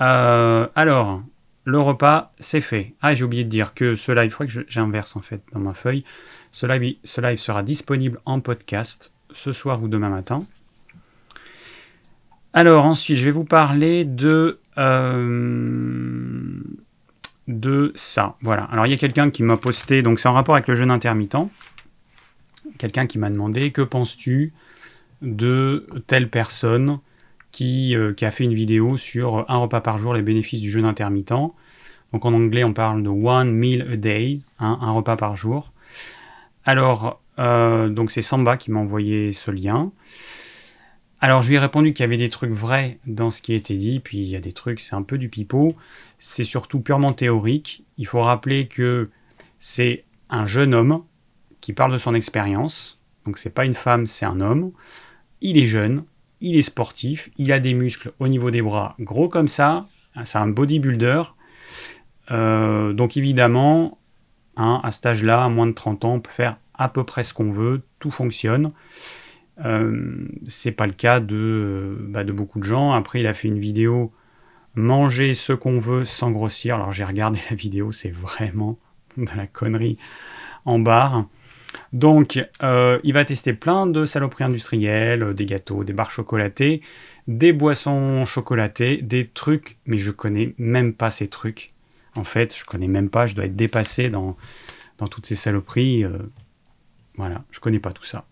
Euh, 0.00 0.68
alors, 0.74 1.22
le 1.64 1.80
repas, 1.80 2.32
c'est 2.38 2.60
fait. 2.60 2.94
Ah, 3.02 3.14
j'ai 3.14 3.24
oublié 3.24 3.44
de 3.44 3.48
dire 3.48 3.74
que 3.74 3.94
ce 3.94 4.12
live, 4.12 4.30
je 4.30 4.34
crois 4.34 4.46
que 4.46 4.52
j'inverse 4.68 5.16
en 5.16 5.20
fait 5.20 5.42
dans 5.52 5.60
ma 5.60 5.74
feuille. 5.74 6.04
Ce 6.52 6.66
live, 6.66 6.96
ce 7.04 7.20
live 7.20 7.36
sera 7.36 7.62
disponible 7.62 8.20
en 8.24 8.40
podcast 8.40 9.12
ce 9.32 9.52
soir 9.52 9.82
ou 9.82 9.88
demain 9.88 10.08
matin. 10.08 10.44
Alors 12.54 12.86
ensuite, 12.86 13.18
je 13.18 13.24
vais 13.24 13.30
vous 13.30 13.44
parler 13.44 14.04
de 14.04 14.58
euh, 14.78 16.62
de 17.48 17.92
ça. 17.94 18.36
Voilà. 18.40 18.64
Alors 18.64 18.86
il 18.86 18.90
y 18.90 18.94
a 18.94 18.96
quelqu'un 18.96 19.30
qui 19.30 19.42
m'a 19.42 19.56
posté, 19.56 20.02
donc 20.02 20.18
c'est 20.18 20.28
en 20.28 20.32
rapport 20.32 20.54
avec 20.54 20.68
le 20.68 20.74
jeûne 20.74 20.90
intermittent. 20.90 21.36
Quelqu'un 22.78 23.06
qui 23.06 23.18
m'a 23.18 23.30
demandé 23.30 23.70
que 23.72 23.82
penses-tu 23.82 24.52
de 25.22 25.86
telle 26.06 26.30
personne 26.30 27.00
qui, 27.50 27.96
euh, 27.96 28.12
qui, 28.12 28.24
a 28.24 28.30
fait 28.30 28.44
une 28.44 28.54
vidéo 28.54 28.96
sur 28.96 29.50
un 29.50 29.56
repas 29.58 29.80
par 29.80 29.98
jour, 29.98 30.14
les 30.14 30.22
bénéfices 30.22 30.60
du 30.60 30.70
jeûne 30.70 30.84
intermittent? 30.84 31.52
Donc 32.12 32.24
en 32.24 32.32
anglais, 32.32 32.64
on 32.64 32.72
parle 32.72 33.02
de 33.02 33.08
one 33.08 33.50
meal 33.50 33.86
a 33.92 33.96
day, 33.96 34.40
hein, 34.60 34.78
un 34.80 34.92
repas 34.92 35.16
par 35.16 35.36
jour. 35.36 35.72
Alors, 36.64 37.20
euh, 37.38 37.88
donc 37.88 38.10
c'est 38.10 38.22
Samba 38.22 38.56
qui 38.56 38.70
m'a 38.70 38.80
envoyé 38.80 39.32
ce 39.32 39.50
lien. 39.50 39.92
Alors 41.20 41.42
je 41.42 41.48
lui 41.48 41.56
ai 41.56 41.58
répondu 41.58 41.92
qu'il 41.92 42.04
y 42.04 42.04
avait 42.04 42.16
des 42.16 42.30
trucs 42.30 42.52
vrais 42.52 42.98
dans 43.06 43.30
ce 43.30 43.42
qui 43.42 43.52
était 43.52 43.76
dit, 43.76 44.00
puis 44.00 44.18
il 44.18 44.28
y 44.28 44.36
a 44.36 44.40
des 44.40 44.52
trucs, 44.52 44.78
c'est 44.78 44.94
un 44.94 45.02
peu 45.02 45.18
du 45.18 45.28
pipeau. 45.28 45.74
C'est 46.18 46.44
surtout 46.44 46.80
purement 46.80 47.12
théorique. 47.12 47.84
Il 47.98 48.06
faut 48.06 48.22
rappeler 48.22 48.68
que 48.68 49.10
c'est 49.58 50.04
un 50.30 50.46
jeune 50.46 50.74
homme 50.74 51.02
qui 51.60 51.72
parle 51.72 51.92
de 51.92 51.98
son 51.98 52.14
expérience. 52.14 52.98
Donc 53.24 53.38
c'est 53.38 53.50
pas 53.50 53.64
une 53.64 53.74
femme, 53.74 54.06
c'est 54.06 54.26
un 54.26 54.40
homme. 54.40 54.72
Il 55.40 55.58
est 55.58 55.66
jeune, 55.66 56.04
il 56.40 56.56
est 56.56 56.62
sportif, 56.62 57.30
il 57.38 57.52
a 57.52 57.60
des 57.60 57.74
muscles 57.74 58.12
au 58.18 58.28
niveau 58.28 58.50
des 58.50 58.62
bras 58.62 58.94
gros 59.00 59.28
comme 59.28 59.48
ça. 59.48 59.86
C'est 60.24 60.38
un 60.38 60.48
bodybuilder. 60.48 61.22
Euh, 62.30 62.92
donc 62.92 63.16
évidemment, 63.16 63.98
hein, 64.56 64.80
à 64.82 64.90
cet 64.90 65.06
âge-là, 65.06 65.44
à 65.44 65.48
moins 65.48 65.66
de 65.66 65.72
30 65.72 66.04
ans, 66.04 66.14
on 66.14 66.20
peut 66.20 66.32
faire 66.32 66.56
à 66.74 66.88
peu 66.88 67.04
près 67.04 67.24
ce 67.24 67.34
qu'on 67.34 67.50
veut, 67.50 67.82
tout 67.98 68.10
fonctionne. 68.10 68.72
Euh, 69.64 70.28
c'est 70.48 70.72
pas 70.72 70.86
le 70.86 70.92
cas 70.92 71.20
de, 71.20 71.96
bah, 72.00 72.24
de 72.24 72.32
beaucoup 72.32 72.60
de 72.60 72.64
gens. 72.64 72.92
Après, 72.92 73.20
il 73.20 73.26
a 73.26 73.34
fait 73.34 73.48
une 73.48 73.58
vidéo 73.58 74.12
manger 74.74 75.34
ce 75.34 75.52
qu'on 75.52 75.78
veut 75.78 76.04
sans 76.04 76.30
grossir. 76.30 76.76
Alors 76.76 76.92
j'ai 76.92 77.04
regardé 77.04 77.40
la 77.50 77.56
vidéo, 77.56 77.92
c'est 77.92 78.10
vraiment 78.10 78.78
de 79.16 79.28
la 79.36 79.46
connerie 79.46 79.98
en 80.64 80.78
barre. 80.78 81.26
Donc, 81.92 82.44
euh, 82.62 82.98
il 83.04 83.12
va 83.12 83.24
tester 83.24 83.52
plein 83.52 83.86
de 83.86 84.04
saloperies 84.04 84.44
industrielles, 84.44 85.34
des 85.34 85.46
gâteaux, 85.46 85.84
des 85.84 85.92
barres 85.92 86.10
chocolatées, 86.10 86.82
des 87.26 87.52
boissons 87.52 88.24
chocolatées, 88.24 89.02
des 89.02 89.26
trucs, 89.26 89.76
mais 89.86 89.98
je 89.98 90.10
connais 90.10 90.54
même 90.58 90.94
pas 90.94 91.10
ces 91.10 91.28
trucs. 91.28 91.70
En 92.14 92.24
fait, 92.24 92.56
je 92.56 92.64
connais 92.64 92.88
même 92.88 93.10
pas, 93.10 93.26
je 93.26 93.34
dois 93.34 93.44
être 93.44 93.56
dépassé 93.56 94.08
dans, 94.08 94.36
dans 94.98 95.08
toutes 95.08 95.26
ces 95.26 95.36
saloperies. 95.36 96.04
Euh, 96.04 96.18
voilà, 97.16 97.44
je 97.50 97.60
connais 97.60 97.80
pas 97.80 97.92
tout 97.92 98.04
ça. 98.04 98.24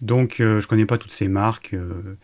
Donc, 0.00 0.40
euh, 0.40 0.60
je 0.60 0.66
connais 0.66 0.86
pas 0.86 0.98
toutes 0.98 1.12
ces 1.12 1.28
marques. 1.28 1.74
Euh. 1.74 2.16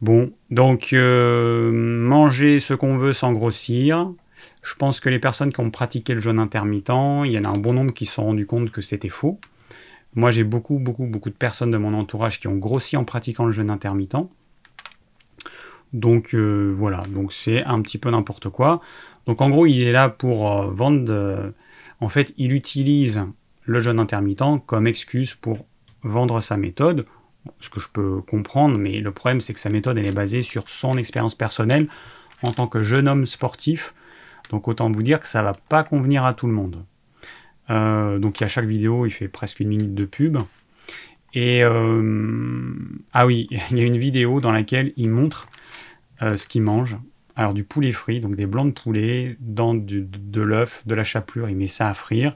Bon, 0.00 0.32
donc, 0.50 0.92
euh, 0.92 1.72
manger 1.72 2.60
ce 2.60 2.74
qu'on 2.74 2.98
veut 2.98 3.12
sans 3.12 3.32
grossir. 3.32 4.10
Je 4.62 4.74
pense 4.74 5.00
que 5.00 5.08
les 5.08 5.18
personnes 5.18 5.52
qui 5.52 5.60
ont 5.60 5.70
pratiqué 5.70 6.14
le 6.14 6.20
jeûne 6.20 6.38
intermittent, 6.38 6.92
il 7.24 7.32
y 7.32 7.38
en 7.38 7.44
a 7.44 7.48
un 7.48 7.58
bon 7.58 7.72
nombre 7.72 7.92
qui 7.92 8.06
se 8.06 8.14
sont 8.14 8.24
rendus 8.24 8.46
compte 8.46 8.70
que 8.70 8.82
c'était 8.82 9.08
faux. 9.08 9.38
Moi, 10.14 10.30
j'ai 10.30 10.44
beaucoup, 10.44 10.78
beaucoup, 10.78 11.06
beaucoup 11.06 11.30
de 11.30 11.34
personnes 11.34 11.70
de 11.70 11.78
mon 11.78 11.94
entourage 11.94 12.40
qui 12.40 12.48
ont 12.48 12.56
grossi 12.56 12.96
en 12.96 13.04
pratiquant 13.04 13.44
le 13.44 13.52
jeûne 13.52 13.70
intermittent. 13.70 14.16
Donc 15.92 16.34
voilà, 16.34 17.02
donc 17.08 17.32
c'est 17.32 17.64
un 17.64 17.80
petit 17.80 17.98
peu 17.98 18.10
n'importe 18.10 18.48
quoi. 18.50 18.80
Donc 19.26 19.40
en 19.40 19.48
gros, 19.48 19.66
il 19.66 19.82
est 19.82 19.92
là 19.92 20.08
pour 20.08 20.70
vendre. 20.70 21.52
en 22.00 22.08
fait, 22.08 22.34
il 22.36 22.52
utilise 22.52 23.22
le 23.64 23.80
jeûne 23.80 24.00
intermittent 24.00 24.64
comme 24.66 24.86
excuse 24.86 25.34
pour 25.34 25.64
vendre 26.02 26.40
sa 26.40 26.56
méthode, 26.56 27.06
ce 27.60 27.68
que 27.68 27.80
je 27.80 27.88
peux 27.92 28.20
comprendre, 28.22 28.78
mais 28.78 29.00
le 29.00 29.12
problème 29.12 29.40
c'est 29.40 29.54
que 29.54 29.60
sa 29.60 29.70
méthode 29.70 29.98
elle 29.98 30.06
est 30.06 30.12
basée 30.12 30.42
sur 30.42 30.68
son 30.68 30.96
expérience 30.96 31.34
personnelle 31.34 31.88
en 32.42 32.52
tant 32.52 32.66
que 32.66 32.82
jeune 32.82 33.08
homme 33.08 33.26
sportif. 33.26 33.94
Donc 34.50 34.68
autant 34.68 34.90
vous 34.90 35.02
dire 35.02 35.20
que 35.20 35.26
ça 35.26 35.42
va 35.42 35.52
pas 35.52 35.82
convenir 35.82 36.24
à 36.24 36.34
tout 36.34 36.46
le 36.46 36.52
monde. 36.52 36.84
Euh, 37.70 38.18
donc 38.18 38.40
à 38.42 38.48
chaque 38.48 38.64
vidéo, 38.64 39.06
il 39.06 39.10
fait 39.10 39.28
presque 39.28 39.60
une 39.60 39.68
minute 39.68 39.94
de 39.94 40.04
pub. 40.04 40.38
Et 41.34 41.62
euh, 41.62 42.72
ah 43.12 43.26
oui, 43.26 43.48
il 43.70 43.78
y 43.78 43.82
a 43.82 43.84
une 43.84 43.98
vidéo 43.98 44.40
dans 44.40 44.52
laquelle 44.52 44.92
il 44.96 45.10
montre 45.10 45.48
euh, 46.22 46.36
ce 46.36 46.46
qu'il 46.46 46.62
mange. 46.62 46.96
Alors 47.36 47.54
du 47.54 47.62
poulet 47.62 47.92
frit, 47.92 48.20
donc 48.20 48.34
des 48.34 48.46
blancs 48.46 48.74
de 48.74 48.80
poulet, 48.80 49.36
dans 49.38 49.72
de 49.74 50.40
l'œuf, 50.40 50.82
de 50.86 50.94
la 50.96 51.04
chapelure, 51.04 51.48
il 51.48 51.56
met 51.56 51.68
ça 51.68 51.88
à 51.88 51.94
frire. 51.94 52.34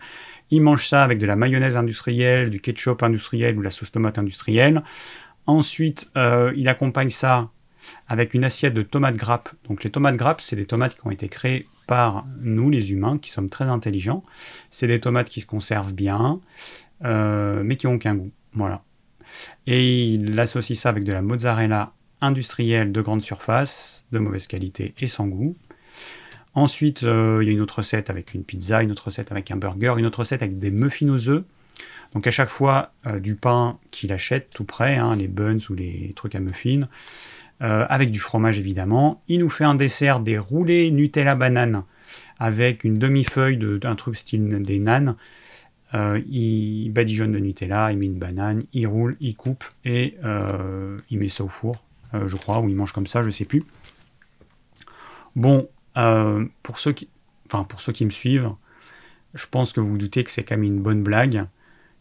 Il 0.52 0.60
mange 0.60 0.86
ça 0.86 1.02
avec 1.02 1.18
de 1.18 1.26
la 1.26 1.34
mayonnaise 1.34 1.76
industrielle, 1.76 2.50
du 2.50 2.60
ketchup 2.60 3.02
industriel 3.02 3.58
ou 3.58 3.62
la 3.62 3.70
sauce 3.70 3.90
tomate 3.90 4.18
industrielle. 4.18 4.82
Ensuite, 5.46 6.10
euh, 6.16 6.52
il 6.56 6.68
accompagne 6.68 7.10
ça 7.10 7.50
avec 8.08 8.34
une 8.34 8.44
assiette 8.44 8.74
de 8.74 8.82
tomates 8.82 9.16
grappes. 9.16 9.50
Donc 9.68 9.84
les 9.84 9.90
tomates 9.90 10.16
grappes, 10.16 10.40
c'est 10.40 10.56
des 10.56 10.66
tomates 10.66 10.94
qui 10.94 11.06
ont 11.06 11.10
été 11.10 11.28
créées 11.28 11.66
par 11.86 12.24
nous, 12.40 12.70
les 12.70 12.92
humains, 12.92 13.18
qui 13.18 13.30
sommes 13.30 13.48
très 13.48 13.64
intelligents. 13.64 14.24
C'est 14.70 14.86
des 14.86 15.00
tomates 15.00 15.28
qui 15.28 15.40
se 15.40 15.46
conservent 15.46 15.94
bien, 15.94 16.40
euh, 17.04 17.62
mais 17.64 17.76
qui 17.76 17.86
n'ont 17.86 17.94
aucun 17.94 18.14
goût. 18.14 18.30
Voilà. 18.54 18.82
Et 19.66 20.12
il 20.12 20.38
associe 20.38 20.78
ça 20.78 20.88
avec 20.88 21.04
de 21.04 21.12
la 21.12 21.22
mozzarella 21.22 21.92
industrielle 22.20 22.92
de 22.92 23.00
grande 23.00 23.22
surface, 23.22 24.06
de 24.12 24.18
mauvaise 24.18 24.46
qualité 24.46 24.94
et 24.98 25.06
sans 25.06 25.26
goût. 25.26 25.54
Ensuite, 26.54 27.02
euh, 27.02 27.40
il 27.42 27.46
y 27.46 27.50
a 27.50 27.52
une 27.52 27.60
autre 27.60 27.78
recette 27.78 28.10
avec 28.10 28.34
une 28.34 28.44
pizza, 28.44 28.82
une 28.82 28.92
autre 28.92 29.06
recette 29.06 29.32
avec 29.32 29.50
un 29.50 29.56
burger, 29.56 29.94
une 29.96 30.06
autre 30.06 30.20
recette 30.20 30.42
avec 30.42 30.58
des 30.58 30.70
muffins 30.70 31.08
aux 31.08 31.28
œufs. 31.28 31.44
Donc 32.14 32.26
à 32.26 32.30
chaque 32.30 32.50
fois, 32.50 32.92
euh, 33.06 33.20
du 33.20 33.36
pain 33.36 33.78
qu'il 33.90 34.12
achète 34.12 34.50
tout 34.50 34.64
prêt, 34.64 34.96
hein, 34.96 35.16
les 35.16 35.28
buns 35.28 35.58
ou 35.70 35.74
les 35.74 36.12
trucs 36.14 36.34
à 36.34 36.40
muffins, 36.40 36.88
avec 37.62 38.10
du 38.10 38.18
fromage 38.18 38.58
évidemment. 38.58 39.20
Il 39.28 39.38
nous 39.38 39.48
fait 39.48 39.64
un 39.64 39.76
dessert 39.76 40.20
des 40.20 40.36
roulés 40.36 40.90
Nutella 40.90 41.36
banane 41.36 41.84
avec 42.38 42.82
une 42.84 42.98
demi-feuille 42.98 43.56
d'un 43.56 43.94
truc 43.94 44.16
style 44.16 44.62
des 44.62 44.80
nanes. 44.80 45.16
il 45.94 46.90
badigeonne 46.90 47.32
de 47.32 47.38
Nutella, 47.38 47.92
il 47.92 47.98
met 47.98 48.06
une 48.06 48.18
banane, 48.18 48.62
il 48.72 48.86
roule, 48.86 49.16
il 49.20 49.36
coupe 49.36 49.64
et 49.84 50.16
il 51.10 51.18
met 51.18 51.28
ça 51.28 51.44
au 51.44 51.48
four, 51.48 51.82
je 52.12 52.36
crois, 52.36 52.60
ou 52.60 52.68
il 52.68 52.76
mange 52.76 52.92
comme 52.92 53.06
ça, 53.06 53.22
je 53.22 53.30
sais 53.30 53.44
plus. 53.44 53.64
Bon, 55.36 55.68
pour 56.62 56.78
ceux 56.78 56.92
qui, 56.92 57.08
enfin 57.46 57.64
pour 57.64 57.80
ceux 57.80 57.92
qui 57.92 58.04
me 58.04 58.10
suivent, 58.10 58.50
je 59.34 59.46
pense 59.46 59.72
que 59.72 59.80
vous 59.80 59.88
vous 59.88 59.98
doutez 59.98 60.24
que 60.24 60.30
c'est 60.30 60.44
quand 60.44 60.56
même 60.56 60.64
une 60.64 60.82
bonne 60.82 61.02
blague, 61.02 61.46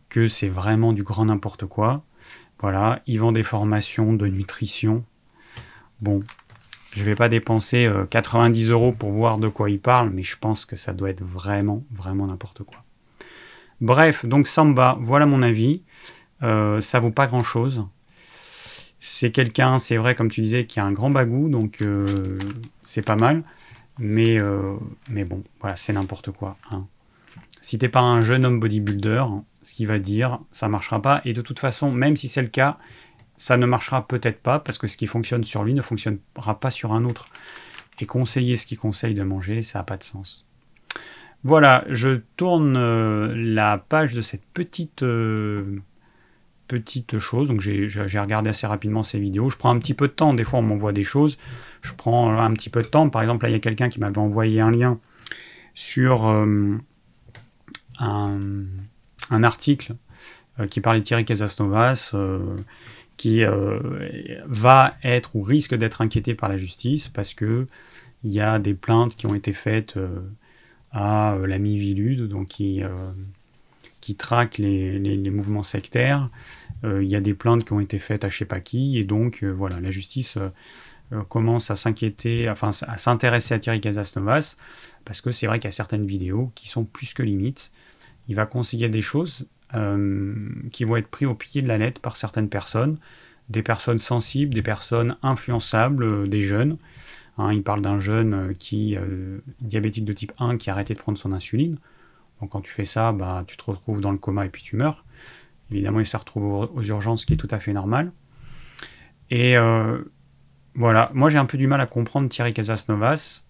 que 0.09 0.27
c'est 0.27 0.49
vraiment 0.49 0.93
du 0.93 1.03
grand 1.03 1.25
n'importe 1.25 1.65
quoi. 1.65 2.03
Voilà, 2.59 3.01
ils 3.07 3.19
vendent 3.19 3.35
des 3.35 3.43
formations 3.43 4.13
de 4.13 4.27
nutrition. 4.27 5.03
Bon, 6.01 6.23
je 6.93 7.01
ne 7.01 7.05
vais 7.05 7.15
pas 7.15 7.29
dépenser 7.29 7.89
90 8.09 8.69
euh, 8.69 8.73
euros 8.73 8.91
pour 8.91 9.11
voir 9.11 9.37
de 9.37 9.47
quoi 9.47 9.69
ils 9.69 9.79
parlent, 9.79 10.09
mais 10.09 10.23
je 10.23 10.37
pense 10.37 10.65
que 10.65 10.75
ça 10.75 10.93
doit 10.93 11.09
être 11.09 11.23
vraiment, 11.23 11.83
vraiment 11.91 12.27
n'importe 12.27 12.63
quoi. 12.63 12.83
Bref, 13.79 14.25
donc 14.25 14.47
Samba, 14.47 14.97
voilà 14.99 15.25
mon 15.25 15.41
avis. 15.41 15.83
Euh, 16.43 16.81
ça 16.81 16.99
vaut 16.99 17.11
pas 17.11 17.27
grand 17.27 17.43
chose. 17.43 17.85
C'est 18.99 19.31
quelqu'un, 19.31 19.79
c'est 19.79 19.97
vrai, 19.97 20.15
comme 20.15 20.29
tu 20.29 20.41
disais, 20.41 20.65
qui 20.65 20.79
a 20.79 20.85
un 20.85 20.91
grand 20.91 21.09
bagou, 21.09 21.49
donc 21.49 21.81
euh, 21.81 22.37
c'est 22.83 23.05
pas 23.05 23.15
mal. 23.15 23.43
Mais, 23.99 24.39
mais 25.11 25.25
bon, 25.25 25.43
voilà, 25.59 25.75
c'est 25.75 25.93
n'importe 25.93 26.31
quoi. 26.31 26.57
Hein. 26.71 26.85
Si 27.61 27.77
t'es 27.77 27.89
pas 27.89 27.99
un 27.99 28.21
jeune 28.21 28.45
homme 28.45 28.59
bodybuilder, 28.59 29.25
ce 29.61 29.73
qu'il 29.73 29.85
va 29.85 29.99
dire, 29.99 30.39
ça 30.51 30.67
marchera 30.67 31.01
pas. 31.01 31.21
Et 31.25 31.33
de 31.33 31.41
toute 31.41 31.59
façon, 31.59 31.91
même 31.91 32.15
si 32.15 32.27
c'est 32.27 32.41
le 32.41 32.47
cas, 32.47 32.79
ça 33.41 33.57
ne 33.57 33.65
marchera 33.65 34.07
peut-être 34.07 34.39
pas 34.39 34.59
parce 34.59 34.77
que 34.77 34.85
ce 34.85 34.97
qui 34.97 35.07
fonctionne 35.07 35.43
sur 35.43 35.63
lui 35.63 35.73
ne 35.73 35.81
fonctionnera 35.81 36.59
pas 36.59 36.69
sur 36.69 36.93
un 36.93 37.05
autre. 37.05 37.27
Et 37.99 38.05
conseiller 38.05 38.55
ce 38.55 38.67
qu'il 38.67 38.77
conseille 38.77 39.15
de 39.15 39.23
manger, 39.23 39.63
ça 39.63 39.79
n'a 39.79 39.83
pas 39.83 39.97
de 39.97 40.03
sens. 40.03 40.45
Voilà, 41.43 41.83
je 41.89 42.21
tourne 42.37 42.77
euh, 42.77 43.33
la 43.35 43.79
page 43.79 44.13
de 44.13 44.21
cette 44.21 44.45
petite 44.53 45.01
euh, 45.01 45.81
petite 46.67 47.17
chose. 47.17 47.47
Donc 47.47 47.61
j'ai 47.61 47.87
regardé 48.19 48.51
assez 48.51 48.67
rapidement 48.67 49.01
ces 49.01 49.17
vidéos. 49.17 49.49
Je 49.49 49.57
prends 49.57 49.71
un 49.71 49.79
petit 49.79 49.95
peu 49.95 50.07
de 50.07 50.13
temps. 50.13 50.35
Des 50.35 50.43
fois, 50.43 50.59
on 50.59 50.61
m'envoie 50.61 50.93
des 50.93 51.03
choses. 51.03 51.39
Je 51.81 51.95
prends 51.95 52.37
un 52.37 52.53
petit 52.53 52.69
peu 52.69 52.83
de 52.83 52.87
temps. 52.87 53.09
Par 53.09 53.23
exemple, 53.23 53.45
là, 53.45 53.49
il 53.49 53.53
y 53.53 53.55
a 53.55 53.59
quelqu'un 53.59 53.89
qui 53.89 53.99
m'avait 53.99 54.19
envoyé 54.19 54.61
un 54.61 54.69
lien 54.69 54.99
sur 55.73 56.27
euh, 56.27 56.77
un, 57.97 59.43
article 59.43 59.95
euh, 60.59 60.67
qui 60.67 60.79
parlait 60.79 60.99
de 60.99 61.05
Thierry 61.05 61.25
Casasnovas, 61.25 62.11
euh, 63.27 63.79
qui 64.09 64.31
va 64.45 64.95
être 65.03 65.35
ou 65.35 65.43
risque 65.43 65.75
d'être 65.75 66.01
inquiété 66.01 66.35
par 66.35 66.49
la 66.49 66.57
justice 66.57 67.07
parce 67.07 67.33
que 67.33 67.67
il 68.23 68.31
y 68.31 68.39
a 68.39 68.59
des 68.59 68.73
plaintes 68.73 69.15
qui 69.15 69.25
ont 69.25 69.33
été 69.33 69.51
faites 69.51 69.95
à 70.91 71.35
l'ami 71.43 71.79
Vilude, 71.79 72.27
donc 72.27 72.49
qui, 72.49 72.83
qui 73.99 74.13
traque 74.13 74.59
les, 74.59 74.99
les, 74.99 75.29
mouvements 75.31 75.63
sectaires. 75.63 76.29
Il 76.83 77.07
y 77.07 77.15
a 77.15 77.21
des 77.21 77.33
plaintes 77.33 77.65
qui 77.65 77.73
ont 77.73 77.79
été 77.79 77.97
faites 77.97 78.23
à 78.23 78.29
je 78.29 78.37
sais 78.37 78.45
pas 78.45 78.59
qui, 78.59 78.99
et 78.99 79.05
donc 79.05 79.43
voilà, 79.43 79.79
la 79.79 79.89
justice 79.89 80.37
euh, 81.13 81.23
commence 81.23 81.69
à 81.71 81.75
s'inquiéter, 81.75 82.49
enfin 82.49 82.69
à 82.87 82.97
s'intéresser 82.97 83.53
à 83.53 83.59
Thierry 83.59 83.81
Casasnovas, 83.81 84.55
parce 85.03 85.19
que 85.19 85.31
c'est 85.31 85.45
vrai 85.45 85.59
qu'il 85.59 85.65
y 85.65 85.67
a 85.67 85.71
certaines 85.71 86.05
vidéos 86.05 86.51
qui 86.55 86.69
sont 86.69 86.85
plus 86.85 87.13
que 87.13 87.21
limites. 87.21 87.71
Il 88.29 88.35
va 88.35 88.45
conseiller 88.45 88.87
des 88.87 89.01
choses 89.01 89.41
euh, 89.41 89.45
qui 90.71 90.83
vont 90.83 90.95
être 90.97 91.07
prises 91.07 91.27
au 91.27 91.35
pied 91.35 91.61
de 91.61 91.67
la 91.67 91.77
lettre 91.77 92.01
par 92.01 92.17
certaines 92.17 92.49
personnes, 92.49 92.97
des 93.49 93.63
personnes 93.63 93.99
sensibles, 93.99 94.53
des 94.53 94.61
personnes 94.61 95.17
influençables, 95.23 96.03
euh, 96.03 96.27
des 96.27 96.41
jeunes. 96.41 96.77
Hein, 97.37 97.53
il 97.53 97.63
parle 97.63 97.81
d'un 97.81 97.99
jeune 97.99 98.53
qui 98.57 98.97
diabétique 99.61 100.05
de 100.05 100.13
type 100.13 100.33
1 100.37 100.57
qui 100.57 100.69
a 100.69 100.73
arrêté 100.73 100.93
de 100.93 100.99
prendre 100.99 101.17
son 101.17 101.31
insuline. 101.31 101.77
Donc 102.39 102.51
quand 102.51 102.61
tu 102.61 102.71
fais 102.71 102.85
ça, 102.85 103.13
bah, 103.13 103.43
tu 103.47 103.55
te 103.55 103.63
retrouves 103.63 104.01
dans 104.01 104.11
le 104.11 104.17
coma 104.17 104.45
et 104.45 104.49
puis 104.49 104.61
tu 104.61 104.75
meurs. 104.75 105.03
Évidemment, 105.71 106.01
il 106.01 106.05
se 106.05 106.17
retrouve 106.17 106.69
aux, 106.75 106.83
urgences, 106.83 107.21
ce 107.21 107.25
qui 107.25 107.33
est 107.33 107.37
tout 107.37 107.47
à 107.49 107.59
fait 107.59 107.71
normal. 107.71 108.11
Et 109.29 109.55
voilà, 110.75 111.09
moi 111.13 111.29
j'ai 111.29 111.37
un 111.37 111.45
peu 111.45 111.57
du 111.57 111.67
mal 111.67 111.81
à 111.81 111.85
comprendre 111.85 112.29
Thierry 112.29 112.53
Casasnovas, 112.53 113.43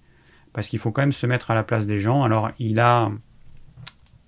parce 0.53 0.69
qu'il 0.69 0.79
faut 0.79 0.91
quand 0.91 1.01
même 1.01 1.11
se 1.11 1.25
mettre 1.25 1.51
à 1.51 1.55
la 1.55 1.63
place 1.63 1.87
des 1.87 1.99
gens. 1.99 2.23
Alors 2.23 2.51
il 2.59 2.79
a 2.79 3.11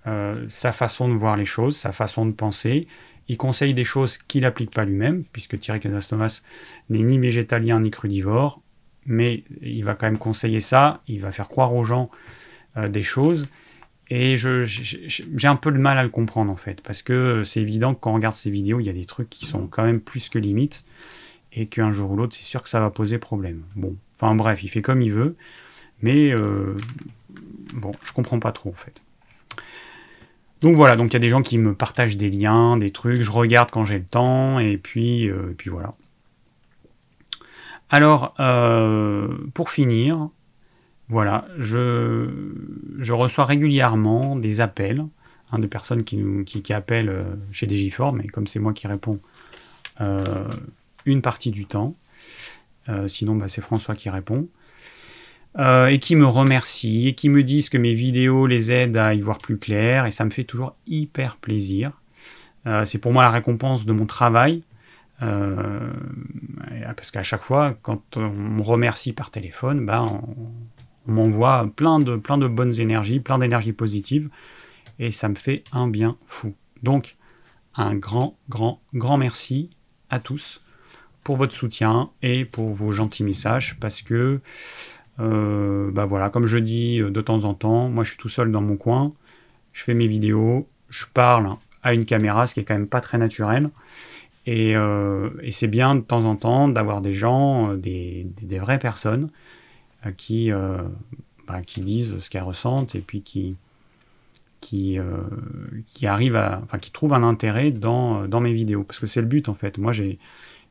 euh, 0.07 0.43
sa 0.48 0.72
façon 0.72 1.07
de 1.07 1.13
voir 1.13 1.38
les 1.38 1.45
choses, 1.45 1.77
sa 1.77 1.91
façon 1.91 2.25
de 2.25 2.31
penser. 2.31 2.88
Il 3.29 3.38
conseille 3.38 3.74
des 3.74 3.86
choses 3.86 4.17
qu'il 4.17 4.41
n'applique 4.41 4.72
pas 4.72 4.86
lui-même, 4.86 5.24
puisque 5.31 5.57
Thierry 5.60 5.79
Casasnovas 5.79 6.41
n'est 6.89 7.03
ni 7.03 7.17
végétalien 7.17 7.79
ni 7.79 7.89
crudivore, 7.89 8.62
mais 9.05 9.43
il 9.62 9.83
va 9.86 9.95
quand 9.95 10.07
même 10.07 10.17
conseiller 10.17 10.60
ça, 10.60 11.01
il 11.07 11.22
va 11.22 11.31
faire 11.31 11.48
croire 11.48 11.74
aux 11.74 11.86
gens 11.86 12.10
euh, 12.77 12.89
des 12.89 13.03
choses. 13.03 13.48
Et 14.10 14.36
j'ai 14.36 15.48
un 15.48 15.55
peu 15.55 15.72
de 15.72 15.77
mal 15.77 15.98
à 15.98 16.03
le 16.03 16.10
comprendre 16.10 16.51
en 16.51 16.55
fait, 16.55 16.81
parce 16.81 17.01
que 17.01 17.43
c'est 17.43 17.62
évident 17.62 17.95
que 17.95 18.01
quand 18.01 18.12
on 18.12 18.15
regarde 18.15 18.36
ces 18.36 18.51
vidéos, 18.51 18.79
il 18.79 18.86
y 18.86 18.89
a 18.89 18.93
des 18.93 19.05
trucs 19.05 19.29
qui 19.29 19.45
sont 19.45 19.65
quand 19.67 19.83
même 19.83 20.01
plus 20.01 20.29
que 20.29 20.38
limites 20.38 20.86
et 21.53 21.67
qu'un 21.67 21.91
jour 21.91 22.12
ou 22.12 22.15
l'autre, 22.17 22.36
c'est 22.36 22.43
sûr 22.43 22.62
que 22.62 22.69
ça 22.69 22.79
va 22.79 22.89
poser 22.89 23.17
problème. 23.17 23.63
Bon, 23.75 23.95
enfin 24.15 24.36
bref, 24.36 24.62
il 24.63 24.67
fait 24.67 24.81
comme 24.81 25.01
il 25.01 25.12
veut, 25.12 25.36
mais 26.01 26.31
euh, 26.31 26.75
bon, 27.74 27.91
je 28.03 28.12
comprends 28.12 28.39
pas 28.39 28.51
trop 28.51 28.69
en 28.69 28.74
fait. 28.74 29.01
Donc 30.63 30.75
voilà, 30.75 30.96
donc 30.96 31.12
il 31.12 31.13
y 31.13 31.17
a 31.17 31.20
des 31.20 31.29
gens 31.29 31.41
qui 31.41 31.60
me 31.60 31.75
partagent 31.75 32.17
des 32.17 32.29
liens, 32.29 32.77
des 32.77 32.89
trucs, 32.89 33.22
je 33.22 33.29
regarde 33.29 33.70
quand 33.70 33.84
j'ai 33.84 34.00
le 34.00 34.05
temps, 34.05 34.60
et 34.60 34.77
puis, 34.77 35.29
euh, 35.29 35.53
puis 35.58 35.70
voilà. 35.70 35.93
Alors, 37.89 38.34
euh, 38.39 39.27
pour 39.53 39.70
finir, 39.70 40.29
voilà, 41.10 41.46
je, 41.60 42.29
je, 42.98 43.13
reçois 43.13 43.43
régulièrement 43.43 44.36
des 44.36 44.62
appels 44.62 45.05
hein, 45.51 45.60
de 45.60 45.67
personnes 45.67 46.03
qui, 46.03 46.24
qui, 46.46 46.63
qui 46.63 46.74
appellent 46.74 47.25
chez 47.51 47.67
Digiform, 47.67 48.17
mais 48.17 48.27
comme 48.27 48.48
c'est 48.48 48.60
moi 48.60 48.74
qui 48.74 48.88
réponds, 48.88 49.20
une 51.05 51.22
partie 51.22 51.51
du 51.51 51.65
temps. 51.65 51.93
Euh, 52.89 53.08
sinon, 53.08 53.36
bah, 53.36 53.48
c'est 53.48 53.62
François 53.62 53.96
qui 53.96 54.10
répond. 54.10 54.48
Euh, 55.60 55.86
et 55.86 56.00
qui 56.00 56.15
me 56.15 56.25
remercie 56.25 57.07
et 57.07 57.13
qui 57.13 57.29
me 57.29 57.43
disent 57.43 57.69
que 57.69 57.77
mes 57.77 57.93
vidéos 57.93 58.48
les 58.48 58.72
aident 58.72 58.98
à 58.98 59.13
y 59.13 59.22
voir 59.22 59.38
plus 59.38 59.60
clair 59.60 60.07
et 60.07 60.12
ça 60.12 60.25
me 60.25 60.31
fait 60.31 60.45
toujours 60.45 60.74
hyper 60.88 61.38
plaisir. 61.38 61.91
Euh, 62.65 62.86
c'est 62.86 62.98
pour 62.98 63.13
moi 63.13 63.22
la 63.22 63.29
récompense 63.29 63.86
de 63.86 63.93
mon 63.93 64.05
travail 64.05 64.63
parce 65.19 67.12
qu'à 67.12 67.24
chaque 67.24 67.43
fois 67.43 67.77
quand 67.81 68.17
on 68.17 68.29
me 68.29 68.62
remercie 68.62 69.13
par 69.13 69.31
téléphone, 69.31 69.86
bah, 69.86 70.03
on, 70.03 70.22
m'envoie 71.05 71.69
plein 71.75 72.00
de, 72.00 72.15
plein 72.15 72.38
de 72.38 72.48
bonnes 72.48 72.79
énergies, 72.79 73.19
plein 73.19 73.38
d'énergie 73.38 73.74
positive 73.74 74.29
et 75.00 75.12
ça 75.12 75.29
me 75.29 75.36
fait 75.36 75.63
un 75.72 75.88
bien 75.88 76.17
fou. 76.25 76.55
Donc 76.81 77.15
un 77.75 77.95
grand, 77.95 78.36
grand, 78.50 78.81
grand 78.93 79.17
merci 79.17 79.69
à 80.10 80.19
tous 80.19 80.62
pour 81.24 81.38
votre 81.38 81.53
soutien 81.53 82.10
et 82.22 82.45
pour 82.45 82.74
vos 82.74 82.91
gentils 82.91 83.24
messages 83.24 83.77
parce 83.79 84.01
que, 84.01 84.41
euh, 85.20 85.91
bah 85.91 86.05
voilà, 86.05 86.29
comme 86.29 86.48
je 86.48 86.58
dis 86.58 87.00
de 87.00 87.22
temps 87.22 87.46
en 87.46 87.53
temps, 87.53 87.89
moi 87.89 88.03
je 88.03 88.10
suis 88.12 88.17
tout 88.17 88.29
seul 88.29 88.51
dans 88.51 88.62
mon 88.62 88.77
coin, 88.77 89.13
je 89.74 89.84
fais 89.84 89.93
mes 89.93 90.08
vidéos, 90.08 90.67
je 90.89 91.05
parle 91.13 91.55
à 91.84 91.93
une 91.93 92.05
caméra, 92.05 92.48
ce 92.48 92.53
qui 92.53 92.62
est 92.62 92.63
quand 92.63 92.74
même 92.75 92.88
pas 92.88 93.01
très 93.01 93.17
naturel. 93.17 93.70
Et, 94.46 94.75
euh, 94.75 95.29
c'est 95.51 95.67
bien 95.67 95.96
de 95.96 96.01
temps 96.01 96.25
en 96.25 96.36
temps 96.36 96.67
d'avoir 96.67 97.01
des 97.01 97.13
gens, 97.13 97.72
euh, 97.72 97.77
des, 97.77 98.25
vraies 98.60 98.79
personnes 98.79 99.29
qui, 100.17 100.51
bah, 101.48 101.62
qui 101.65 101.79
disent 101.79 102.20
ce 102.20 102.29
qu'elles 102.29 102.43
ressentent 102.43 102.93
et 102.96 103.00
puis 103.00 103.22
qui, 103.22 103.55
qui, 104.60 104.98
qui 105.86 106.08
arrivent 106.08 106.36
à, 106.36 106.60
enfin, 106.62 106.77
qui 106.77 106.91
trouvent 106.91 107.13
un 107.13 107.24
intérêt 107.24 107.72
dans, 107.72 108.27
dans 108.27 108.41
mes 108.41 108.51
vidéos. 108.51 108.84
Parce 108.84 109.00
que 109.00 109.08
c'est 109.08 109.22
le 109.22 109.27
but 109.27 109.48
en 109.48 109.53
fait. 109.53 109.77
Moi 109.77 109.93
j'ai 109.93 110.20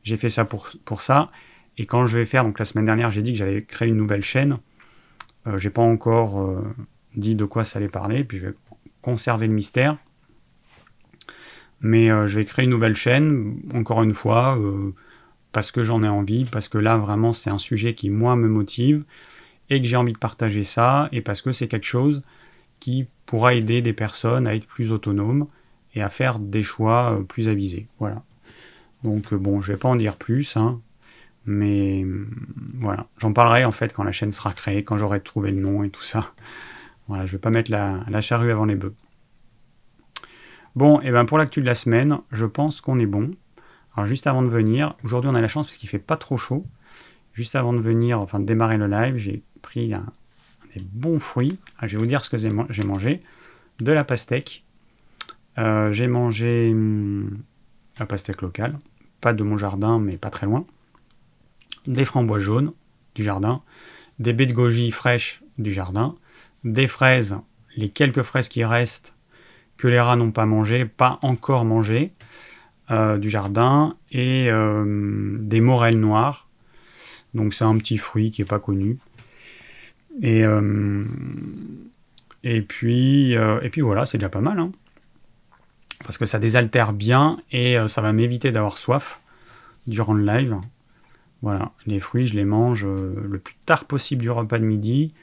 j'ai 0.03 0.17
fait 0.17 0.29
ça 0.29 0.45
pour, 0.45 0.69
pour 0.85 1.01
ça. 1.01 1.31
Et 1.77 1.85
quand 1.85 2.05
je 2.05 2.17
vais 2.19 2.25
faire, 2.25 2.43
donc 2.43 2.59
la 2.59 2.65
semaine 2.65 2.85
dernière, 2.85 3.11
j'ai 3.11 3.21
dit 3.21 3.33
que 3.33 3.39
j'allais 3.39 3.63
créer 3.63 3.89
une 3.89 3.97
nouvelle 3.97 4.21
chaîne. 4.21 4.57
Euh, 5.47 5.57
j'ai 5.57 5.69
pas 5.69 5.81
encore 5.81 6.41
euh, 6.41 6.61
dit 7.15 7.35
de 7.35 7.45
quoi 7.45 7.63
ça 7.63 7.79
allait 7.79 7.89
parler, 7.89 8.23
puis 8.23 8.37
je 8.37 8.47
vais 8.47 8.53
conserver 9.01 9.47
le 9.47 9.53
mystère. 9.53 9.97
Mais 11.81 12.11
euh, 12.11 12.27
je 12.27 12.39
vais 12.39 12.45
créer 12.45 12.65
une 12.65 12.71
nouvelle 12.71 12.95
chaîne, 12.95 13.59
encore 13.73 14.03
une 14.03 14.13
fois, 14.13 14.57
parce 15.51 15.71
que 15.71 15.83
j'en 15.83 16.03
ai 16.03 16.07
envie, 16.07 16.45
parce 16.45 16.69
que 16.69 16.77
là, 16.77 16.97
vraiment, 16.97 17.33
c'est 17.33 17.49
un 17.49 17.57
sujet 17.57 17.93
qui, 17.93 18.09
moi, 18.09 18.35
me 18.35 18.47
motive, 18.47 19.03
et 19.69 19.81
que 19.81 19.87
j'ai 19.87 19.97
envie 19.97 20.13
de 20.13 20.17
partager 20.17 20.63
ça, 20.63 21.09
et 21.11 21.21
parce 21.21 21.41
que 21.41 21.51
c'est 21.51 21.67
quelque 21.67 21.87
chose 21.87 22.21
qui 22.79 23.07
pourra 23.25 23.53
aider 23.53 23.81
des 23.81 23.93
personnes 23.93 24.47
à 24.47 24.55
être 24.55 24.67
plus 24.67 24.91
autonomes 24.91 25.47
et 25.95 26.01
à 26.01 26.09
faire 26.09 26.39
des 26.39 26.63
choix 26.63 27.23
plus 27.27 27.49
avisés. 27.49 27.87
Voilà. 27.99 28.23
Donc 29.03 29.33
euh, 29.33 29.37
bon, 29.37 29.61
je 29.61 29.73
vais 29.73 29.77
pas 29.77 29.89
en 29.89 29.95
dire 29.95 30.15
plus, 30.15 30.57
hein, 30.57 30.79
mais 31.45 32.05
voilà, 32.75 33.07
j'en 33.17 33.33
parlerai 33.33 33.65
en 33.65 33.71
fait 33.71 33.93
quand 33.93 34.03
la 34.03 34.11
chaîne 34.11 34.31
sera 34.31 34.53
créée, 34.53 34.83
quand 34.83 34.97
j'aurai 34.97 35.19
trouvé 35.19 35.51
le 35.51 35.59
nom 35.59 35.83
et 35.83 35.89
tout 35.89 36.03
ça. 36.03 36.31
Voilà, 37.07 37.25
je 37.25 37.33
vais 37.33 37.37
pas 37.37 37.49
mettre 37.49 37.69
la, 37.69 38.21
charrue 38.21 38.51
avant 38.51 38.65
les 38.65 38.75
bœufs. 38.75 38.95
Bon, 40.75 41.01
et 41.01 41.11
ben 41.11 41.25
pour 41.25 41.37
l'actu 41.37 41.61
de 41.61 41.65
la 41.65 41.75
semaine, 41.75 42.19
je 42.31 42.45
pense 42.45 42.81
qu'on 42.81 42.99
est 42.99 43.05
bon. 43.05 43.31
Alors 43.95 44.07
juste 44.07 44.25
avant 44.25 44.41
de 44.41 44.47
venir, 44.47 44.95
aujourd'hui 45.03 45.29
on 45.29 45.35
a 45.35 45.41
la 45.41 45.47
chance 45.47 45.67
parce 45.67 45.77
qu'il 45.77 45.89
fait 45.89 45.99
pas 45.99 46.17
trop 46.17 46.37
chaud. 46.37 46.65
juste 47.33 47.55
avant 47.55 47.73
de 47.73 47.79
venir, 47.79 48.19
enfin 48.19 48.39
de 48.39 48.45
démarrer 48.45 48.77
le 48.77 48.87
live, 48.87 49.17
j'ai 49.17 49.43
pris 49.61 49.93
des 50.73 50.81
bons 50.81 51.19
fruits. 51.19 51.59
Ah, 51.77 51.87
je 51.87 51.97
vais 51.97 51.99
vous 51.99 52.07
dire 52.07 52.23
ce 52.23 52.29
que 52.29 52.37
j'ai 52.37 52.83
mangé. 52.83 53.21
De 53.79 53.91
la 53.91 54.03
pastèque. 54.03 54.63
Euh, 55.57 55.91
j'ai 55.91 56.07
mangé 56.07 56.69
hum, 56.71 57.37
la 57.99 58.05
pastèque 58.05 58.41
locale. 58.41 58.79
Pas 59.21 59.33
de 59.33 59.43
mon 59.43 59.57
jardin, 59.57 59.99
mais 59.99 60.17
pas 60.17 60.29
très 60.29 60.45
loin. 60.45 60.65
Des 61.87 62.05
framboises 62.05 62.41
jaunes 62.41 62.73
du 63.15 63.23
jardin. 63.23 63.61
Des 64.19 64.33
baies 64.33 64.45
de 64.45 64.53
goji 64.53 64.91
fraîches 64.91 65.41
du 65.57 65.71
jardin. 65.71 66.15
Des 66.63 66.87
fraises, 66.87 67.37
les 67.75 67.89
quelques 67.89 68.21
fraises 68.21 68.49
qui 68.49 68.63
restent 68.63 69.13
que 69.77 69.87
les 69.87 69.99
rats 69.99 70.15
n'ont 70.15 70.31
pas 70.31 70.45
mangé, 70.45 70.85
pas 70.85 71.19
encore 71.23 71.65
mangé, 71.65 72.11
euh, 72.91 73.17
du 73.17 73.29
jardin. 73.29 73.95
Et 74.11 74.49
euh, 74.49 75.37
des 75.39 75.61
morelles 75.61 75.99
noires. 75.99 76.47
Donc 77.33 77.53
c'est 77.53 77.65
un 77.65 77.77
petit 77.77 77.97
fruit 77.97 78.31
qui 78.31 78.41
n'est 78.41 78.47
pas 78.47 78.59
connu. 78.59 78.97
Et, 80.21 80.45
euh, 80.45 81.03
puis, 82.67 83.31
et 83.33 83.69
puis 83.71 83.81
voilà, 83.81 84.05
c'est 84.05 84.17
déjà 84.19 84.29
pas 84.29 84.41
mal. 84.41 84.59
Hein. 84.59 84.71
Parce 86.03 86.17
que 86.17 86.25
ça 86.25 86.37
désaltère 86.37 86.93
bien 86.93 87.39
et 87.51 87.77
ça 87.87 88.01
va 88.01 88.13
m'éviter 88.13 88.51
d'avoir 88.51 88.77
soif 88.77 89.19
durant 89.87 90.13
le 90.13 90.25
live. 90.25 90.57
Voilà, 91.43 91.71
les 91.85 91.99
fruits, 91.99 92.25
je 92.25 92.35
les 92.35 92.45
mange 92.45 92.85
le 92.87 93.37
plus 93.37 93.55
tard 93.65 93.85
possible 93.85 94.21
du 94.21 94.31
repas 94.31 94.57
de 94.57 94.65
midi 94.65 95.13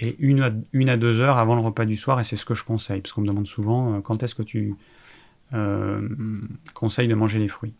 et 0.00 0.16
une 0.18 0.42
à, 0.42 0.96
deux 0.96 1.20
heures 1.20 1.38
avant 1.38 1.54
le 1.54 1.62
repas 1.62 1.86
du 1.86 1.96
soir, 1.96 2.20
et 2.20 2.24
c'est 2.24 2.36
ce 2.36 2.44
que 2.44 2.54
je 2.54 2.64
conseille, 2.64 3.00
parce 3.00 3.12
qu'on 3.12 3.22
me 3.22 3.26
demande 3.26 3.46
souvent 3.46 4.00
quand 4.02 4.22
est-ce 4.22 4.34
que 4.34 4.42
tu 4.42 4.74
conseilles 6.74 7.08
de 7.08 7.14
manger 7.14 7.38
les 7.38 7.48
fruits? 7.48 7.74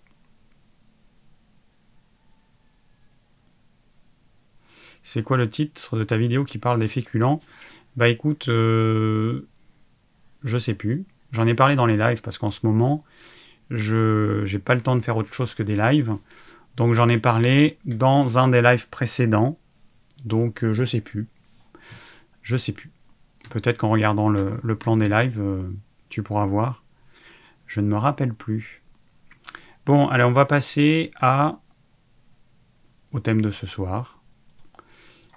C'est 5.09 5.23
quoi 5.23 5.39
le 5.39 5.49
titre 5.49 5.97
de 5.97 6.05
ta 6.05 6.19
vidéo 6.19 6.45
qui 6.45 6.59
parle 6.59 6.79
des 6.79 6.87
féculents? 6.87 7.41
Bah 7.97 8.09
écoute, 8.11 8.49
euh, 8.49 9.47
je 10.45 10.59
sais 10.59 10.75
plus. 10.75 11.07
J'en 11.33 11.47
ai 11.47 11.55
parlé 11.55 11.77
dans 11.77 11.87
les 11.87 11.97
lives 11.97 12.21
parce 12.21 12.37
qu'en 12.37 12.51
ce 12.51 12.67
moment, 12.67 13.05
je 13.71 14.45
n'ai 14.45 14.59
pas 14.59 14.75
le 14.75 14.83
temps 14.83 14.97
de 14.97 15.01
faire 15.01 15.17
autre 15.17 15.33
chose 15.33 15.55
que 15.55 15.63
des 15.63 15.77
lives. 15.77 16.15
Donc 16.79 16.95
j'en 16.95 17.09
ai 17.09 17.19
parlé 17.19 17.77
dans 17.85 18.39
un 18.39 18.47
des 18.47 18.63
lives 18.63 18.89
précédents. 18.89 19.59
Donc 20.25 20.63
euh, 20.63 20.73
je 20.73 20.85
sais 20.85 21.01
plus. 21.01 21.27
Je 22.41 22.57
sais 22.57 22.71
plus. 22.71 22.93
Peut-être 23.51 23.79
qu'en 23.79 23.91
regardant 23.91 24.29
le, 24.29 24.61
plan 24.77 24.97
des 24.97 25.09
lives, 25.09 25.41
euh, 25.41 25.69
tu 26.09 26.23
pourras 26.23 26.47
voir. 26.47 26.85
Je 27.67 27.81
ne 27.81 27.89
me 27.89 27.97
rappelle 27.97 28.33
plus. 28.33 28.81
Bon, 29.87 30.07
allez, 30.07 30.23
on 30.23 30.31
va 30.31 30.45
passer 30.45 31.11
au 33.11 33.19
thème 33.19 33.43
de 33.43 33.51
ce 33.51 33.67
soir. 33.67 34.23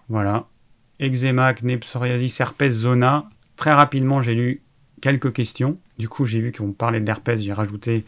Voilà. 0.10 0.46
Eczéma, 1.00 1.48
acné, 1.48 1.78
psoriasis, 1.78 2.40
herpès, 2.40 2.70
zona. 2.70 3.28
Très 3.56 3.74
rapidement, 3.74 4.22
j'ai 4.22 4.36
lu 4.36 4.62
quelques 5.02 5.34
questions. 5.34 5.80
Du 5.98 6.08
coup, 6.08 6.28
j'ai 6.28 6.40
vu 6.40 6.52
qu'on 6.52 6.72
parlait 6.72 7.00
de 7.00 7.06
l'herpès. 7.08 7.42
J'ai 7.42 7.54
rajouté 7.54 8.06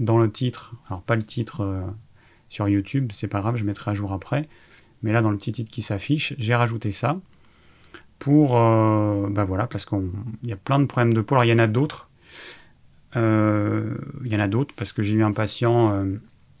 dans 0.00 0.18
le 0.18 0.32
titre, 0.32 0.74
alors 0.88 1.02
pas 1.02 1.14
le 1.14 1.22
titre 1.22 1.60
euh, 1.60 1.82
sur 2.48 2.68
YouTube, 2.68 3.10
c'est 3.12 3.28
pas 3.28 3.40
grave, 3.40 3.56
je 3.56 3.64
mettrai 3.64 3.90
à 3.90 3.94
jour 3.94 4.12
après. 4.12 4.48
Mais 5.02 5.12
là, 5.12 5.22
dans 5.22 5.30
le 5.30 5.36
petit 5.36 5.52
titre 5.52 5.70
qui 5.70 5.82
s'affiche, 5.82 6.34
j'ai 6.38 6.54
rajouté 6.54 6.90
ça 6.90 7.18
pour, 8.18 8.54
ben 8.54 9.44
voilà, 9.44 9.66
parce 9.66 9.84
qu'il 9.84 10.08
y 10.42 10.52
a 10.52 10.56
plein 10.56 10.78
de 10.78 10.86
problèmes 10.86 11.12
de 11.12 11.20
peau. 11.20 11.34
Alors, 11.34 11.44
il 11.44 11.48
y 11.48 11.52
en 11.52 11.58
a 11.58 11.66
d'autres. 11.66 12.08
Euh, 13.14 13.94
il 14.24 14.32
y 14.32 14.36
en 14.36 14.40
a 14.40 14.48
d'autres 14.48 14.74
parce 14.74 14.92
que 14.92 15.02
j'ai 15.02 15.14
eu 15.14 15.22
un 15.22 15.32
patient 15.32 16.04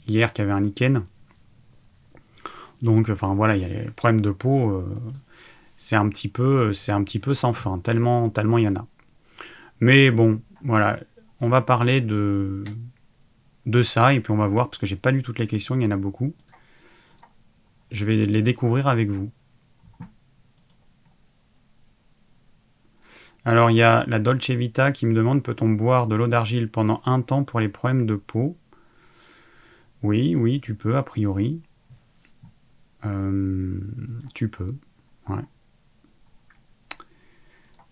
hier 0.06 0.32
qui 0.32 0.42
avait 0.42 0.52
un 0.52 0.60
lichen 0.60 1.02
donc, 2.82 3.08
enfin 3.08 3.34
voilà, 3.34 3.56
il 3.56 3.62
y 3.62 3.64
a 3.64 3.68
les 3.68 3.90
problèmes 3.90 4.20
de 4.20 4.30
peau, 4.30 4.70
euh, 4.70 4.84
c'est 5.76 5.96
un 5.96 6.08
petit 6.08 6.28
peu, 6.28 6.72
c'est 6.72 6.92
un 6.92 7.02
petit 7.02 7.18
peu 7.18 7.34
sans 7.34 7.52
fin, 7.52 7.78
tellement, 7.78 8.28
tellement 8.28 8.58
il 8.58 8.64
y 8.64 8.68
en 8.68 8.76
a. 8.76 8.86
Mais 9.80 10.10
bon, 10.10 10.40
voilà, 10.62 11.00
on 11.40 11.48
va 11.48 11.62
parler 11.62 12.00
de 12.00 12.64
de 13.66 13.82
ça 13.82 14.14
et 14.14 14.20
puis 14.20 14.32
on 14.32 14.36
va 14.36 14.46
voir 14.46 14.68
parce 14.68 14.78
que 14.78 14.86
j'ai 14.86 14.96
pas 14.96 15.10
lu 15.10 15.22
toutes 15.22 15.38
les 15.38 15.46
questions, 15.46 15.74
il 15.76 15.82
y 15.82 15.86
en 15.86 15.90
a 15.90 15.96
beaucoup. 15.96 16.34
Je 17.90 18.04
vais 18.04 18.16
les 18.16 18.42
découvrir 18.42 18.88
avec 18.88 19.10
vous. 19.10 19.30
Alors 23.44 23.70
il 23.70 23.76
y 23.76 23.82
a 23.82 24.04
la 24.08 24.18
Dolce 24.18 24.50
Vita 24.50 24.90
qui 24.90 25.06
me 25.06 25.14
demande 25.14 25.42
peut-on 25.42 25.68
boire 25.68 26.06
de 26.06 26.16
l'eau 26.16 26.26
d'argile 26.26 26.68
pendant 26.68 27.00
un 27.04 27.20
temps 27.20 27.44
pour 27.44 27.60
les 27.60 27.68
problèmes 27.68 28.06
de 28.06 28.16
peau? 28.16 28.56
Oui, 30.02 30.34
oui, 30.34 30.60
tu 30.60 30.74
peux 30.74 30.96
a 30.96 31.02
priori. 31.02 31.60
Euh, 33.04 33.80
tu 34.34 34.48
peux. 34.48 34.74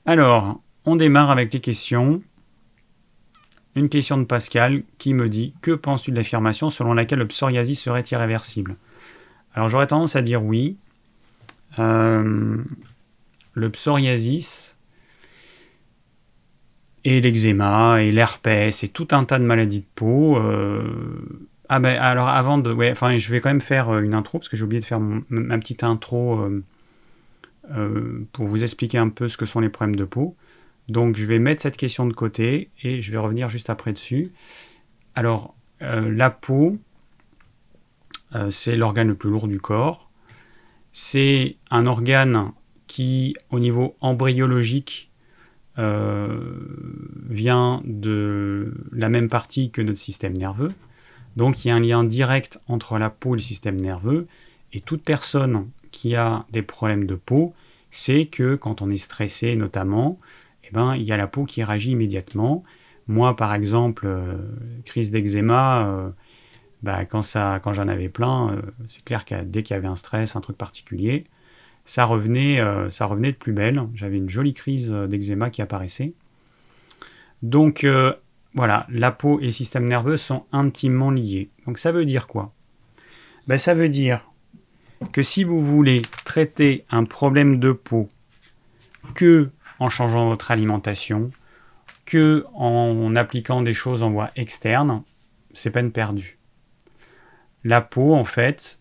Alors, 0.07 0.61
on 0.85 0.97
démarre 0.97 1.31
avec 1.31 1.53
les 1.53 1.61
questions. 1.61 2.23
Une 3.77 3.89
question 3.89 4.19
de 4.19 4.25
Pascal 4.25 4.83
qui 4.99 5.15
me 5.15 5.29
dit 5.29 5.53
Que 5.61 5.73
penses-tu 5.73 6.13
de 6.13 6.17
l'affirmation 6.17 6.71
selon 6.71 6.95
laquelle 6.95 7.19
le 7.19 7.27
psoriasis 7.27 7.81
serait 7.81 8.05
irréversible? 8.11 8.77
Alors 9.55 9.69
j'aurais 9.69 9.89
tendance 9.89 10.17
à 10.17 10.23
dire 10.23 10.45
oui. 10.45 10.77
Euh, 11.79 12.57
le 13.55 13.71
psoriasis 13.71 14.77
et 17.05 17.21
l'eczéma 17.21 18.01
et 18.03 18.13
l'herpès 18.13 18.85
et 18.85 18.89
tout 18.89 19.09
un 19.11 19.25
tas 19.25 19.39
de 19.39 19.45
maladies 19.45 19.81
de 19.81 19.87
peau 19.95 20.39
euh, 20.39 20.85
ah 21.69 21.81
ben 21.81 21.99
alors 21.99 22.29
avant 22.29 22.59
de... 22.59 22.73
Enfin 22.93 23.17
je 23.17 23.31
vais 23.33 23.41
quand 23.41 23.51
même 23.51 23.61
faire 23.61 23.91
euh, 23.91 24.01
une 24.01 24.15
intro 24.15 24.39
parce 24.39 24.49
que 24.49 24.57
j'ai 24.57 24.63
oublié 24.63 24.81
de 24.81 24.85
faire 24.85 25.01
ma 25.01 25.59
petite 25.59 25.83
intro 25.83 26.49
pour 28.33 28.47
vous 28.47 28.63
expliquer 28.63 28.99
un 28.99 29.09
peu 29.09 29.29
ce 29.29 29.37
que 29.37 29.47
sont 29.47 29.61
les 29.61 29.69
problèmes 29.69 29.97
de 29.97 30.05
peau. 30.05 30.37
Donc 30.89 31.17
je 31.17 31.25
vais 31.25 31.39
mettre 31.39 31.63
cette 31.63 31.77
question 31.77 32.07
de 32.07 32.13
côté 32.13 32.71
et 32.83 33.03
je 33.03 33.11
vais 33.11 33.19
revenir 33.19 33.49
juste 33.49 33.71
après 33.71 33.93
dessus. 33.93 34.33
Alors 35.15 35.55
la 35.81 36.31
peau, 36.31 36.75
c'est 38.51 38.77
l'organe 38.77 39.09
le 39.09 39.15
plus 39.15 39.31
lourd 39.31 39.49
du 39.49 39.61
corps. 39.61 40.11
C'est 40.93 41.57
un 41.71 41.87
organe 41.87 42.53
qui, 42.87 43.35
au 43.51 43.59
niveau 43.59 43.97
embryologique, 44.01 45.11
vient 45.77 47.83
de 47.85 48.75
la 48.93 49.09
même 49.09 49.29
partie 49.29 49.71
que 49.71 49.83
notre 49.83 49.99
système 49.99 50.37
nerveux. 50.37 50.73
Donc 51.37 51.65
il 51.65 51.69
y 51.69 51.71
a 51.73 51.77
un 51.77 51.81
lien 51.81 52.05
direct 52.05 52.61
entre 52.69 52.99
la 52.99 53.11
peau 53.11 53.35
et 53.35 53.39
le 53.39 53.43
système 53.43 53.81
nerveux, 53.81 54.29
et 54.73 54.81
toute 54.81 55.03
personne 55.03 55.69
qui 55.91 56.15
a 56.15 56.47
des 56.51 56.63
problèmes 56.63 57.07
de 57.07 57.17
peau 57.17 57.55
sait 57.91 58.27
que 58.27 58.55
quand 58.55 58.83
on 58.83 58.91
est 58.91 58.97
stressé 58.97 59.57
notamment, 59.57 60.21
eh 60.67 60.73
ben, 60.73 60.95
il 60.97 61.03
y 61.03 61.13
a 61.13 61.17
la 61.17 61.27
peau 61.27 61.45
qui 61.45 61.63
réagit 61.63 61.93
immédiatement. 61.93 62.65
Moi 63.07 63.37
par 63.37 63.55
exemple, 63.55 64.07
euh, 64.07 64.39
crise 64.85 65.11
d'eczéma, 65.11 65.87
euh, 65.87 66.11
bah, 66.83 67.05
quand, 67.05 67.23
quand 67.63 67.73
j'en 67.73 67.89
avais 67.89 68.09
plein, 68.09 68.53
euh, 68.53 68.63
c'est 68.87 69.05
clair 69.05 69.25
que 69.25 69.43
dès 69.43 69.63
qu'il 69.63 69.75
y 69.75 69.77
avait 69.77 69.89
un 69.89 69.97
stress, 69.97 70.37
un 70.37 70.41
truc 70.41 70.57
particulier, 70.57 71.25
ça 71.85 72.07
revenait, 72.07 72.63
ça 72.89 73.05
revenait 73.05 73.33
de 73.33 73.37
plus 73.37 73.53
belle. 73.53 73.83
J'avais 73.95 74.17
une 74.17 74.31
jolie 74.31 74.55
crise 74.55 74.91
d'eczéma 74.91 75.51
qui 75.51 75.61
apparaissait. 75.61 76.15
Donc 77.43 77.87
voilà, 78.55 78.87
la 78.89 79.13
peau 79.13 79.39
et 79.41 79.45
le 79.45 79.51
système 79.51 79.85
nerveux 79.85 80.17
sont 80.17 80.47
intimement 80.51 81.11
liés. 81.11 81.51
Donc 81.67 81.77
ça 81.77 81.93
veut 81.93 82.07
dire 82.07 82.27
quoi? 82.27 82.55
Ben, 83.47 83.59
Ça 83.59 83.75
veut 83.75 83.91
dire 83.91 84.31
que 85.13 85.23
si 85.23 85.45
vous 85.45 85.63
voulez 85.63 86.03
traiter 86.25 86.85
un 86.91 87.05
problème 87.05 87.59
de 87.59 87.73
peau 87.73 88.09
que 89.15 89.51
en 89.79 89.89
changeant 89.89 90.29
votre 90.29 90.51
alimentation, 90.51 91.31
que 92.07 92.45
en 92.55 93.17
appliquant 93.17 93.63
des 93.63 93.75
choses 93.75 94.03
en 94.03 94.11
voie 94.11 94.31
externe, 94.37 95.03
c'est 95.55 95.71
peine 95.71 95.93
perdue. 95.93 96.39
La 97.65 97.81
peau, 97.81 98.15
en 98.15 98.25
fait, 98.25 98.79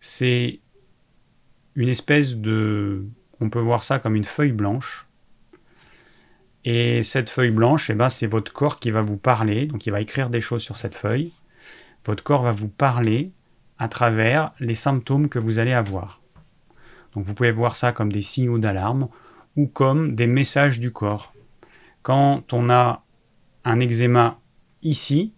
c'est 0.00 0.60
une 1.74 1.88
espèce 1.88 2.36
de... 2.36 3.06
On 3.40 3.50
peut 3.50 3.60
voir 3.60 3.82
ça 3.82 3.98
comme 3.98 4.16
une 4.16 4.24
feuille 4.24 4.52
blanche 4.52 5.06
et 6.64 7.02
cette 7.02 7.30
feuille 7.30 7.50
blanche, 7.50 7.88
eh 7.88 7.94
ben, 7.94 8.08
c'est 8.08 8.26
votre 8.26 8.52
corps 8.52 8.78
qui 8.78 8.90
va 8.90 9.00
vous 9.00 9.16
parler, 9.16 9.66
donc 9.66 9.86
il 9.86 9.90
va 9.90 10.02
écrire 10.02 10.28
des 10.28 10.42
choses 10.42 10.62
sur 10.62 10.76
cette 10.76 10.94
feuille. 10.94 11.32
Votre 12.04 12.22
corps 12.22 12.42
va 12.42 12.52
vous 12.52 12.68
parler 12.68 13.30
à 13.78 13.88
travers 13.88 14.52
les 14.60 14.74
symptômes 14.74 15.28
que 15.30 15.38
vous 15.38 15.58
allez 15.58 15.72
avoir. 15.72 16.20
Donc 17.14 17.24
vous 17.24 17.34
pouvez 17.34 17.52
voir 17.52 17.76
ça 17.76 17.92
comme 17.92 18.12
des 18.12 18.22
signaux 18.22 18.58
d'alarme 18.58 19.08
ou 19.58 19.66
comme 19.66 20.14
des 20.14 20.28
messages 20.28 20.78
du 20.78 20.92
corps. 20.92 21.34
Quand 22.02 22.52
on 22.52 22.70
a 22.70 23.02
un 23.64 23.80
eczéma 23.80 24.38
ici 24.84 25.32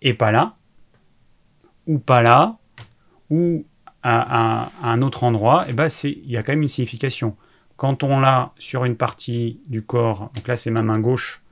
et 0.00 0.14
pas 0.14 0.30
là, 0.30 0.54
ou 1.88 1.98
pas 1.98 2.22
là, 2.22 2.56
ou 3.28 3.66
à, 4.04 4.70
un 4.84 5.02
autre 5.02 5.24
endroit, 5.24 5.64
eh 5.68 5.72
ben 5.72 5.88
il 6.04 6.30
y 6.30 6.36
a 6.36 6.44
quand 6.44 6.52
même 6.52 6.62
une 6.62 6.68
signification. 6.68 7.36
Quand 7.76 8.04
on 8.04 8.20
l'a 8.20 8.52
sur 8.58 8.84
une 8.84 8.94
partie 8.94 9.58
du 9.66 9.82
corps, 9.82 10.30
donc 10.36 10.46
là 10.46 10.54
c'est 10.56 10.70
ma 10.70 10.82
main 10.82 11.00
gauche, 11.00 11.42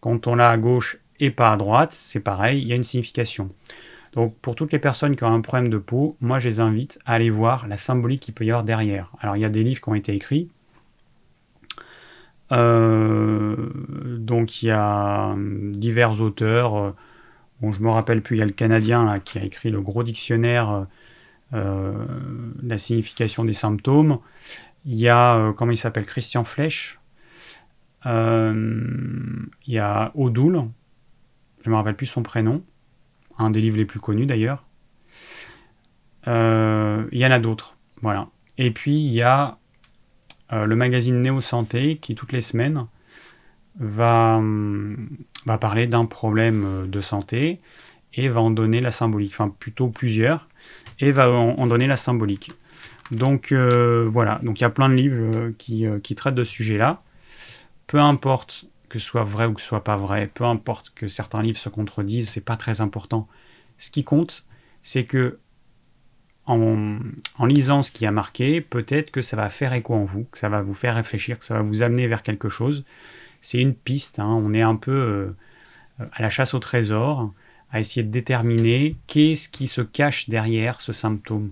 quand 0.00 0.26
on 0.26 0.34
l'a 0.34 0.48
à 0.48 0.56
gauche 0.56 0.96
et 1.20 1.30
pas 1.30 1.52
à 1.52 1.58
droite, 1.58 1.92
c'est 1.92 2.20
pareil, 2.20 2.62
il 2.62 2.68
y 2.68 2.72
a 2.72 2.76
une 2.76 2.82
signification. 2.82 3.50
Donc 4.14 4.34
pour 4.38 4.54
toutes 4.54 4.72
les 4.72 4.78
personnes 4.78 5.14
qui 5.14 5.24
ont 5.24 5.34
un 5.34 5.42
problème 5.42 5.68
de 5.68 5.78
peau, 5.78 6.16
moi 6.22 6.38
je 6.38 6.48
les 6.48 6.60
invite 6.60 6.98
à 7.04 7.12
aller 7.12 7.28
voir 7.28 7.68
la 7.68 7.76
symbolique 7.76 8.22
qu'il 8.22 8.32
peut 8.32 8.46
y 8.46 8.50
avoir 8.50 8.64
derrière. 8.64 9.12
Alors 9.20 9.36
il 9.36 9.40
y 9.40 9.44
a 9.44 9.50
des 9.50 9.62
livres 9.62 9.82
qui 9.82 9.88
ont 9.90 9.94
été 9.94 10.14
écrits. 10.14 10.48
Euh, 12.52 13.70
donc 14.18 14.62
il 14.62 14.66
y 14.66 14.70
a 14.70 15.34
divers 15.36 16.20
auteurs. 16.20 16.94
Bon, 17.60 17.72
je 17.72 17.82
me 17.82 17.90
rappelle 17.90 18.22
plus, 18.22 18.36
il 18.36 18.38
y 18.40 18.42
a 18.42 18.46
le 18.46 18.52
Canadien 18.52 19.18
qui 19.20 19.38
a 19.38 19.44
écrit 19.44 19.70
le 19.70 19.80
gros 19.80 20.02
dictionnaire 20.02 20.86
euh, 21.54 22.06
la 22.62 22.78
signification 22.78 23.44
des 23.44 23.52
symptômes. 23.52 24.18
Il 24.86 24.94
y 24.94 25.08
a, 25.08 25.36
euh, 25.36 25.52
comment 25.52 25.72
il 25.72 25.76
s'appelle, 25.76 26.06
Christian 26.06 26.44
Flech. 26.44 26.98
il 28.04 29.48
y 29.66 29.78
a 29.78 30.12
Odoul, 30.14 30.64
je 31.62 31.68
ne 31.68 31.72
me 31.72 31.76
rappelle 31.76 31.94
plus 31.94 32.06
son 32.06 32.22
prénom 32.22 32.62
un 33.38 33.50
des 33.50 33.60
livres 33.60 33.76
les 33.76 33.84
plus 33.84 34.00
connus 34.00 34.26
d'ailleurs. 34.26 34.64
Euh, 36.28 37.06
il 37.12 37.18
y 37.18 37.26
en 37.26 37.30
a 37.30 37.38
d'autres, 37.38 37.76
voilà. 38.00 38.28
Et 38.58 38.70
puis 38.70 38.94
il 38.94 39.12
y 39.12 39.22
a 39.22 39.58
euh, 40.52 40.66
le 40.66 40.76
magazine 40.76 41.20
Néo 41.20 41.40
Santé 41.40 41.96
qui 41.96 42.14
toutes 42.14 42.32
les 42.32 42.40
semaines 42.40 42.86
va, 43.78 44.36
hum, 44.36 45.08
parler 45.60 45.86
d'un 45.86 46.04
problème 46.04 46.88
de 46.88 47.00
santé 47.00 47.60
et 48.14 48.28
va 48.28 48.40
en 48.40 48.50
donner 48.50 48.80
la 48.80 48.90
symbolique, 48.90 49.32
enfin 49.32 49.48
plutôt 49.48 49.88
plusieurs, 49.88 50.48
et 51.00 51.12
va 51.12 51.30
en, 51.30 51.66
donner 51.66 51.86
la 51.86 51.96
symbolique. 51.96 52.52
Donc 53.10 53.52
euh, 53.52 54.06
voilà, 54.08 54.38
donc 54.42 54.60
il 54.60 54.62
y 54.62 54.66
a 54.66 54.70
plein 54.70 54.88
de 54.88 54.94
livres 54.94 55.52
qui, 55.56 55.86
qui 56.02 56.14
traitent 56.14 56.34
de 56.34 56.44
ce 56.44 56.52
sujet-là. 56.52 57.02
Peu 57.86 57.98
importe 57.98 58.66
que 58.90 58.98
ce 58.98 59.06
soit 59.06 59.24
vrai 59.24 59.46
ou 59.46 59.54
que 59.54 59.60
ce 59.62 59.66
soit 59.66 59.84
pas 59.84 59.96
vrai, 59.96 60.30
peu 60.32 60.44
importe 60.44 60.92
que 60.94 61.08
certains 61.08 61.40
livres 61.42 61.56
se 61.56 61.70
contredisent, 61.70 62.28
c'est 62.28 62.42
pas 62.42 62.56
très 62.56 62.82
important. 62.82 63.26
Ce 63.78 63.90
qui 63.90 64.04
compte, 64.04 64.44
c'est 64.82 65.04
que 65.04 65.38
en, 66.46 66.98
lisant 67.46 67.82
ce 67.82 67.92
qui 67.92 68.04
a 68.06 68.10
marqué, 68.10 68.60
peut-être 68.60 69.10
que 69.10 69.20
ça 69.20 69.36
va 69.36 69.48
faire 69.48 69.72
écho 69.72 69.94
en 69.94 70.04
vous, 70.04 70.24
que 70.24 70.38
ça 70.38 70.48
va 70.48 70.60
vous 70.62 70.74
faire 70.74 70.96
réfléchir, 70.96 71.38
que 71.38 71.44
ça 71.44 71.54
va 71.54 71.62
vous 71.62 71.82
amener 71.82 72.06
vers 72.06 72.22
quelque 72.22 72.48
chose. 72.48 72.84
C'est 73.40 73.60
une 73.60 73.74
piste, 73.74 74.18
hein. 74.18 74.26
on 74.26 74.52
est 74.52 74.62
un 74.62 74.76
peu 74.76 74.92
euh, 74.92 76.06
à 76.12 76.22
la 76.22 76.30
chasse 76.30 76.54
au 76.54 76.58
trésor, 76.58 77.32
à 77.70 77.80
essayer 77.80 78.02
de 78.02 78.10
déterminer 78.10 78.96
qu'est-ce 79.06 79.48
qui 79.48 79.66
se 79.66 79.80
cache 79.80 80.28
derrière 80.28 80.80
ce 80.80 80.92
symptôme. 80.92 81.50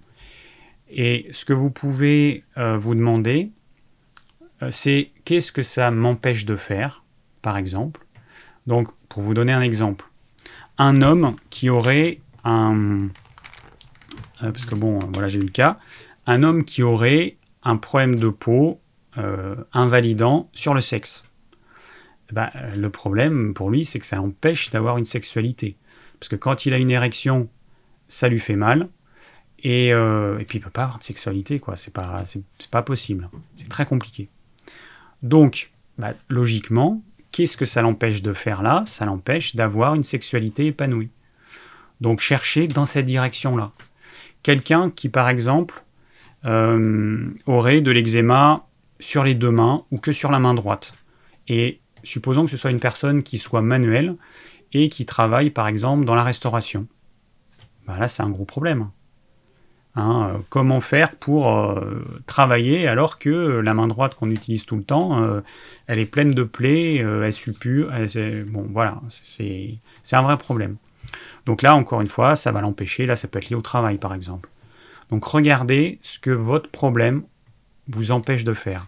Et 0.90 1.28
ce 1.30 1.44
que 1.44 1.52
vous 1.52 1.70
pouvez 1.70 2.42
euh, 2.58 2.76
vous 2.76 2.94
demander, 2.94 3.50
euh, 4.62 4.70
c'est 4.70 5.10
qu'est-ce 5.24 5.52
que 5.52 5.62
ça 5.62 5.90
m'empêche 5.90 6.44
de 6.44 6.56
faire 6.56 7.02
par 7.42 7.56
exemple. 7.56 8.04
Donc, 8.66 8.88
pour 9.08 9.22
vous 9.22 9.34
donner 9.34 9.52
un 9.52 9.62
exemple, 9.62 10.04
un 10.78 11.02
homme 11.02 11.36
qui 11.48 11.70
aurait 11.70 12.20
un... 12.44 13.08
Euh, 14.42 14.52
parce 14.52 14.64
que 14.64 14.74
bon, 14.74 14.98
voilà, 15.12 15.28
j'ai 15.28 15.38
eu 15.38 15.44
le 15.44 15.50
cas. 15.50 15.78
Un 16.26 16.42
homme 16.42 16.64
qui 16.64 16.82
aurait 16.82 17.36
un 17.62 17.76
problème 17.76 18.16
de 18.16 18.28
peau 18.28 18.80
euh, 19.18 19.54
invalidant 19.72 20.48
sur 20.52 20.74
le 20.74 20.80
sexe. 20.80 21.24
Eh 22.30 22.34
ben, 22.34 22.50
le 22.76 22.90
problème 22.90 23.54
pour 23.54 23.70
lui, 23.70 23.84
c'est 23.84 23.98
que 23.98 24.06
ça 24.06 24.20
empêche 24.20 24.70
d'avoir 24.70 24.98
une 24.98 25.04
sexualité. 25.04 25.76
Parce 26.18 26.28
que 26.28 26.36
quand 26.36 26.66
il 26.66 26.74
a 26.74 26.78
une 26.78 26.90
érection, 26.90 27.48
ça 28.08 28.28
lui 28.28 28.38
fait 28.38 28.56
mal. 28.56 28.88
Et, 29.62 29.92
euh, 29.92 30.42
puis 30.48 30.58
il 30.58 30.60
peut 30.60 30.70
pas 30.70 30.84
avoir 30.84 30.98
de 30.98 31.04
sexualité, 31.04 31.58
quoi. 31.58 31.76
C'est 31.76 31.92
pas, 31.92 32.22
c'est, 32.24 32.42
pas 32.70 32.82
possible. 32.82 33.28
C'est 33.56 33.68
très 33.68 33.84
compliqué. 33.84 34.28
Donc, 35.22 35.70
bah, 35.98 36.14
logiquement, 36.28 37.02
Qu'est-ce 37.32 37.56
que 37.56 37.64
ça 37.64 37.82
l'empêche 37.82 38.22
de 38.22 38.32
faire 38.32 38.62
là? 38.62 38.82
Ça 38.86 39.06
l'empêche 39.06 39.54
d'avoir 39.54 39.94
une 39.94 40.04
sexualité 40.04 40.66
épanouie. 40.66 41.10
Donc 42.00 42.20
chercher 42.20 42.66
dans 42.66 42.86
cette 42.86 43.06
direction-là. 43.06 43.72
Quelqu'un 44.42 44.90
qui, 44.90 45.08
par 45.08 45.28
exemple, 45.28 45.82
euh, 46.46 47.28
aurait 47.46 47.82
de 47.82 47.90
l'eczéma 47.90 48.64
sur 48.98 49.24
les 49.24 49.34
deux 49.34 49.50
mains 49.50 49.84
ou 49.90 49.98
que 49.98 50.12
sur 50.12 50.30
la 50.30 50.38
main 50.38 50.54
droite. 50.54 50.94
Et 51.48 51.80
supposons 52.02 52.44
que 52.44 52.50
ce 52.50 52.56
soit 52.56 52.70
une 52.70 52.80
personne 52.80 53.22
qui 53.22 53.38
soit 53.38 53.60
manuelle 53.60 54.16
et 54.72 54.88
qui 54.88 55.04
travaille, 55.04 55.50
par 55.50 55.68
exemple, 55.68 56.04
dans 56.04 56.14
la 56.14 56.24
restauration. 56.24 56.86
Bah 57.86 57.96
là, 57.98 58.08
c'est 58.08 58.22
un 58.22 58.30
gros 58.30 58.44
problème. 58.44 58.88
Hein, 59.96 60.30
euh, 60.30 60.38
comment 60.48 60.80
faire 60.80 61.16
pour 61.16 61.52
euh, 61.52 62.04
travailler 62.26 62.86
alors 62.86 63.18
que 63.18 63.28
la 63.28 63.74
main 63.74 63.88
droite 63.88 64.14
qu'on 64.14 64.30
utilise 64.30 64.64
tout 64.64 64.76
le 64.76 64.84
temps, 64.84 65.42
elle 65.86 65.98
est 65.98 66.10
pleine 66.10 66.32
de 66.32 66.44
plaies, 66.44 66.96
elle 66.96 67.32
suppure. 67.32 67.90
bon, 68.46 68.66
voilà, 68.70 69.00
c'est 69.08 69.78
un 70.12 70.22
vrai 70.22 70.38
problème. 70.38 70.76
Donc 71.46 71.62
là, 71.62 71.74
encore 71.74 72.00
une 72.00 72.08
fois, 72.08 72.36
ça 72.36 72.52
va 72.52 72.60
l'empêcher. 72.60 73.06
Là, 73.06 73.16
ça 73.16 73.28
peut 73.28 73.38
être 73.38 73.50
lié 73.50 73.56
au 73.56 73.62
travail, 73.62 73.98
par 73.98 74.14
exemple. 74.14 74.48
Donc 75.10 75.24
regardez 75.24 75.98
ce 76.02 76.18
que 76.18 76.30
votre 76.30 76.70
problème 76.70 77.22
vous 77.88 78.12
empêche 78.12 78.44
de 78.44 78.54
faire. 78.54 78.86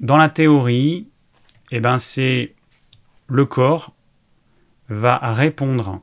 Dans 0.00 0.16
la 0.16 0.28
théorie, 0.28 1.06
eh 1.70 1.80
ben, 1.80 1.98
c'est 1.98 2.54
le 3.28 3.44
corps 3.46 3.92
va 4.88 5.18
répondre 5.18 6.02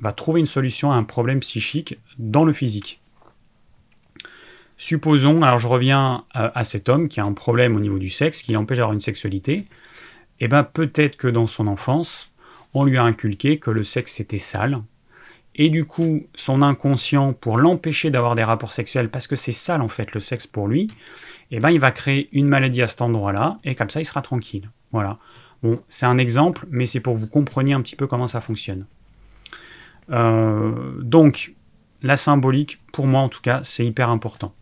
va 0.00 0.12
trouver 0.12 0.40
une 0.40 0.46
solution 0.46 0.90
à 0.90 0.96
un 0.96 1.04
problème 1.04 1.40
psychique 1.40 1.98
dans 2.18 2.44
le 2.44 2.52
physique. 2.52 3.00
Supposons, 4.78 5.42
alors 5.42 5.58
je 5.58 5.68
reviens 5.68 6.24
à, 6.32 6.64
cet 6.64 6.88
homme 6.88 7.08
qui 7.08 7.20
a 7.20 7.24
un 7.24 7.34
problème 7.34 7.76
au 7.76 7.80
niveau 7.80 7.98
du 7.98 8.08
sexe, 8.08 8.42
qui 8.42 8.52
l'empêche 8.52 8.78
d'avoir 8.78 8.94
une 8.94 9.00
sexualité, 9.00 9.52
et 9.52 10.44
eh 10.44 10.48
bien 10.48 10.64
peut-être 10.64 11.18
que 11.18 11.28
dans 11.28 11.46
son 11.46 11.66
enfance, 11.66 12.29
on 12.74 12.84
lui 12.84 12.98
a 12.98 13.04
inculqué 13.04 13.58
que 13.58 13.70
le 13.70 13.84
sexe 13.84 14.20
était 14.20 14.38
sale, 14.38 14.80
et 15.56 15.68
du 15.68 15.84
coup, 15.84 16.26
son 16.34 16.62
inconscient, 16.62 17.32
pour 17.32 17.58
l'empêcher 17.58 18.10
d'avoir 18.10 18.34
des 18.34 18.44
rapports 18.44 18.72
sexuels, 18.72 19.10
parce 19.10 19.26
que 19.26 19.36
c'est 19.36 19.52
sale 19.52 19.82
en 19.82 19.88
fait 19.88 20.14
le 20.14 20.20
sexe 20.20 20.46
pour 20.46 20.68
lui, 20.68 20.88
eh 21.50 21.60
ben 21.60 21.70
il 21.70 21.80
va 21.80 21.90
créer 21.90 22.28
une 22.32 22.46
maladie 22.46 22.82
à 22.82 22.86
cet 22.86 23.02
endroit-là, 23.02 23.58
et 23.64 23.74
comme 23.74 23.90
ça 23.90 24.00
il 24.00 24.04
sera 24.04 24.22
tranquille. 24.22 24.70
Voilà. 24.92 25.16
Bon, 25.62 25.80
c'est 25.88 26.06
un 26.06 26.18
exemple, 26.18 26.66
mais 26.70 26.86
c'est 26.86 27.00
pour 27.00 27.14
que 27.14 27.18
vous 27.18 27.28
compreniez 27.28 27.74
un 27.74 27.82
petit 27.82 27.96
peu 27.96 28.06
comment 28.06 28.28
ça 28.28 28.40
fonctionne. 28.40 28.86
Euh, 30.10 30.92
donc, 31.02 31.52
la 32.02 32.16
symbolique, 32.16 32.80
pour 32.92 33.06
moi 33.06 33.20
en 33.20 33.28
tout 33.28 33.42
cas, 33.42 33.60
c'est 33.64 33.84
hyper 33.84 34.08
important. 34.08 34.54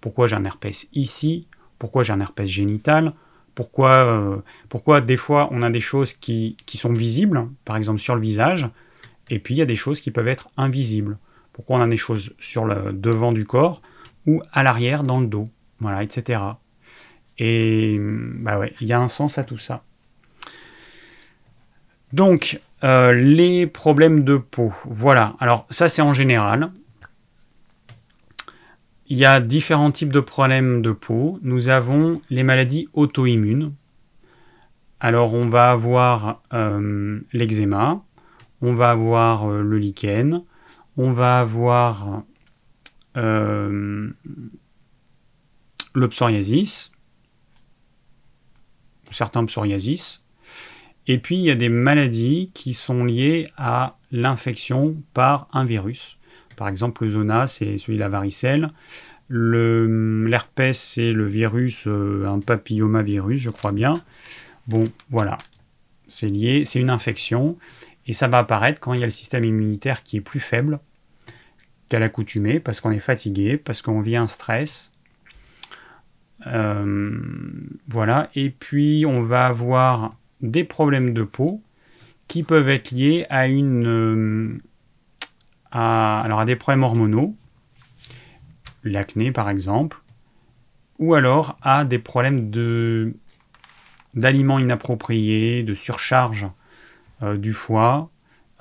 Pourquoi 0.00 0.26
j'ai 0.26 0.36
un 0.36 0.44
herpès 0.44 0.88
ici? 0.94 1.46
Pourquoi 1.78 2.02
j'ai 2.02 2.12
un 2.12 2.20
herpès 2.20 2.48
génital? 2.48 3.12
Pourquoi, 3.58 3.90
euh, 3.90 4.36
pourquoi 4.68 5.00
des 5.00 5.16
fois 5.16 5.48
on 5.50 5.62
a 5.62 5.70
des 5.70 5.80
choses 5.80 6.12
qui, 6.12 6.56
sont 6.74 6.92
visibles, 6.92 7.48
par 7.64 7.76
exemple 7.76 7.98
sur 7.98 8.14
le 8.14 8.20
visage, 8.20 8.68
et 9.30 9.40
puis 9.40 9.54
il 9.54 9.58
y 9.58 9.62
a 9.62 9.66
des 9.66 9.74
choses 9.74 10.00
qui 10.00 10.12
peuvent 10.12 10.28
être 10.28 10.48
invisibles. 10.56 11.18
Pourquoi 11.52 11.78
on 11.78 11.80
a 11.80 11.88
des 11.88 11.96
choses 11.96 12.32
sur 12.38 12.64
le 12.64 12.92
devant 12.92 13.32
du 13.32 13.44
corps 13.44 13.82
ou 14.28 14.40
à 14.52 14.62
l'arrière 14.62 15.02
dans 15.02 15.18
le 15.18 15.26
dos, 15.26 15.48
voilà, 15.80 16.04
etc. 16.04 16.40
Et 17.40 17.98
bah 18.00 18.60
ouais, 18.60 18.74
il 18.80 18.86
y 18.86 18.92
a 18.92 19.00
un 19.00 19.08
sens 19.08 19.38
à 19.38 19.42
tout 19.42 19.58
ça. 19.58 19.82
Donc, 22.12 22.60
euh, 22.84 23.12
les 23.12 23.66
problèmes 23.66 24.22
de 24.22 24.36
peau. 24.36 24.72
Voilà, 24.84 25.34
alors 25.40 25.66
ça 25.70 25.88
c'est 25.88 26.02
en 26.02 26.14
général. 26.14 26.70
Il 29.08 29.18
y 29.18 29.24
a 29.24 29.40
différents 29.40 29.90
types 29.90 30.12
de 30.12 30.20
problèmes 30.20 30.82
de 30.82 30.92
peau. 30.92 31.38
Nous 31.42 31.68
avons 31.68 32.20
les 32.30 32.42
maladies 32.42 32.88
auto-immunes. 32.92 33.72
Alors 35.00 35.34
on 35.34 35.48
va 35.48 35.70
avoir 35.70 36.42
euh, 36.52 37.20
l'eczéma, 37.32 38.02
on 38.60 38.74
va 38.74 38.90
avoir 38.90 39.48
euh, 39.48 39.62
le 39.62 39.78
lichen, 39.78 40.42
on 40.96 41.12
va 41.12 41.40
avoir 41.40 42.22
le 43.14 44.14
psoriasis, 46.08 46.92
certains 49.10 49.44
psoriasis, 49.44 50.22
et 51.08 51.16
puis, 51.16 51.36
il 51.36 51.44
y 51.44 51.50
a 51.50 51.54
des 51.54 51.70
maladies 51.70 52.50
qui 52.52 52.74
sont 52.74 53.02
liées 53.02 53.50
à 53.56 53.96
l'infection 54.12 55.02
par 55.14 55.48
un 55.54 55.64
virus. 55.64 56.17
Par 56.58 56.68
exemple, 56.68 57.04
le 57.04 57.10
zona, 57.10 57.46
c'est 57.46 57.78
celui 57.78 57.94
de 57.94 58.00
la 58.00 58.08
varicelle. 58.08 58.70
L'herpès, 59.30 60.76
c'est 60.76 61.12
le 61.12 61.24
virus, 61.24 61.84
euh, 61.86 62.26
un 62.26 62.40
papillomavirus, 62.40 63.40
je 63.40 63.50
crois 63.50 63.70
bien. 63.70 63.94
Bon, 64.66 64.84
voilà. 65.08 65.38
C'est 66.08 66.26
lié, 66.26 66.64
c'est 66.64 66.80
une 66.80 66.90
infection. 66.90 67.56
Et 68.08 68.12
ça 68.12 68.26
va 68.26 68.38
apparaître 68.38 68.80
quand 68.80 68.92
il 68.92 69.00
y 69.00 69.04
a 69.04 69.06
le 69.06 69.12
système 69.12 69.44
immunitaire 69.44 70.02
qui 70.02 70.16
est 70.16 70.20
plus 70.20 70.40
faible 70.40 70.80
qu'à 71.88 72.00
l'accoutumée, 72.00 72.58
parce 72.58 72.80
qu'on 72.80 72.90
est 72.90 73.00
fatigué, 73.00 73.56
parce 73.56 73.80
qu'on 73.80 74.00
vit 74.00 74.16
un 74.16 74.26
stress. 74.26 74.92
Euh, 76.48 77.20
voilà. 77.86 78.30
Et 78.34 78.50
puis, 78.50 79.04
on 79.06 79.22
va 79.22 79.46
avoir 79.46 80.16
des 80.40 80.64
problèmes 80.64 81.14
de 81.14 81.22
peau 81.22 81.62
qui 82.26 82.42
peuvent 82.42 82.68
être 82.68 82.90
liés 82.90 83.26
à 83.30 83.46
une 83.46 83.86
euh, 83.86 84.58
à, 85.72 86.20
alors 86.20 86.40
à 86.40 86.44
des 86.44 86.56
problèmes 86.56 86.82
hormonaux, 86.82 87.34
l'acné 88.84 89.32
par 89.32 89.50
exemple, 89.50 90.00
ou 90.98 91.14
alors 91.14 91.58
à 91.62 91.84
des 91.84 91.98
problèmes 91.98 92.50
de 92.50 93.14
d'aliments 94.14 94.58
inappropriés, 94.58 95.62
de 95.62 95.74
surcharge 95.74 96.48
euh, 97.22 97.36
du 97.36 97.52
foie, 97.52 98.10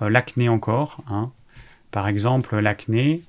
euh, 0.02 0.10
l'acné 0.10 0.50
encore. 0.50 1.00
Hein. 1.10 1.32
Par 1.90 2.08
exemple, 2.08 2.60
l'acné, 2.60 3.24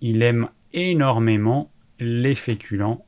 il 0.00 0.22
aime 0.22 0.48
énormément 0.72 1.70
les 1.98 2.34
féculents, 2.34 3.04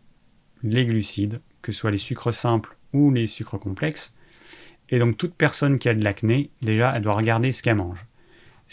les 0.62 0.84
glucides, 0.84 1.40
que 1.62 1.72
ce 1.72 1.78
soit 1.78 1.90
les 1.90 1.98
sucres 1.98 2.34
simples 2.34 2.76
ou 2.92 3.10
les 3.10 3.26
sucres 3.26 3.58
complexes. 3.58 4.12
Et 4.90 4.98
donc 4.98 5.16
toute 5.16 5.34
personne 5.34 5.78
qui 5.78 5.88
a 5.88 5.94
de 5.94 6.04
l'acné, 6.04 6.50
déjà, 6.62 6.92
elle 6.94 7.02
doit 7.02 7.14
regarder 7.14 7.52
ce 7.52 7.62
qu'elle 7.62 7.76
mange. 7.76 8.04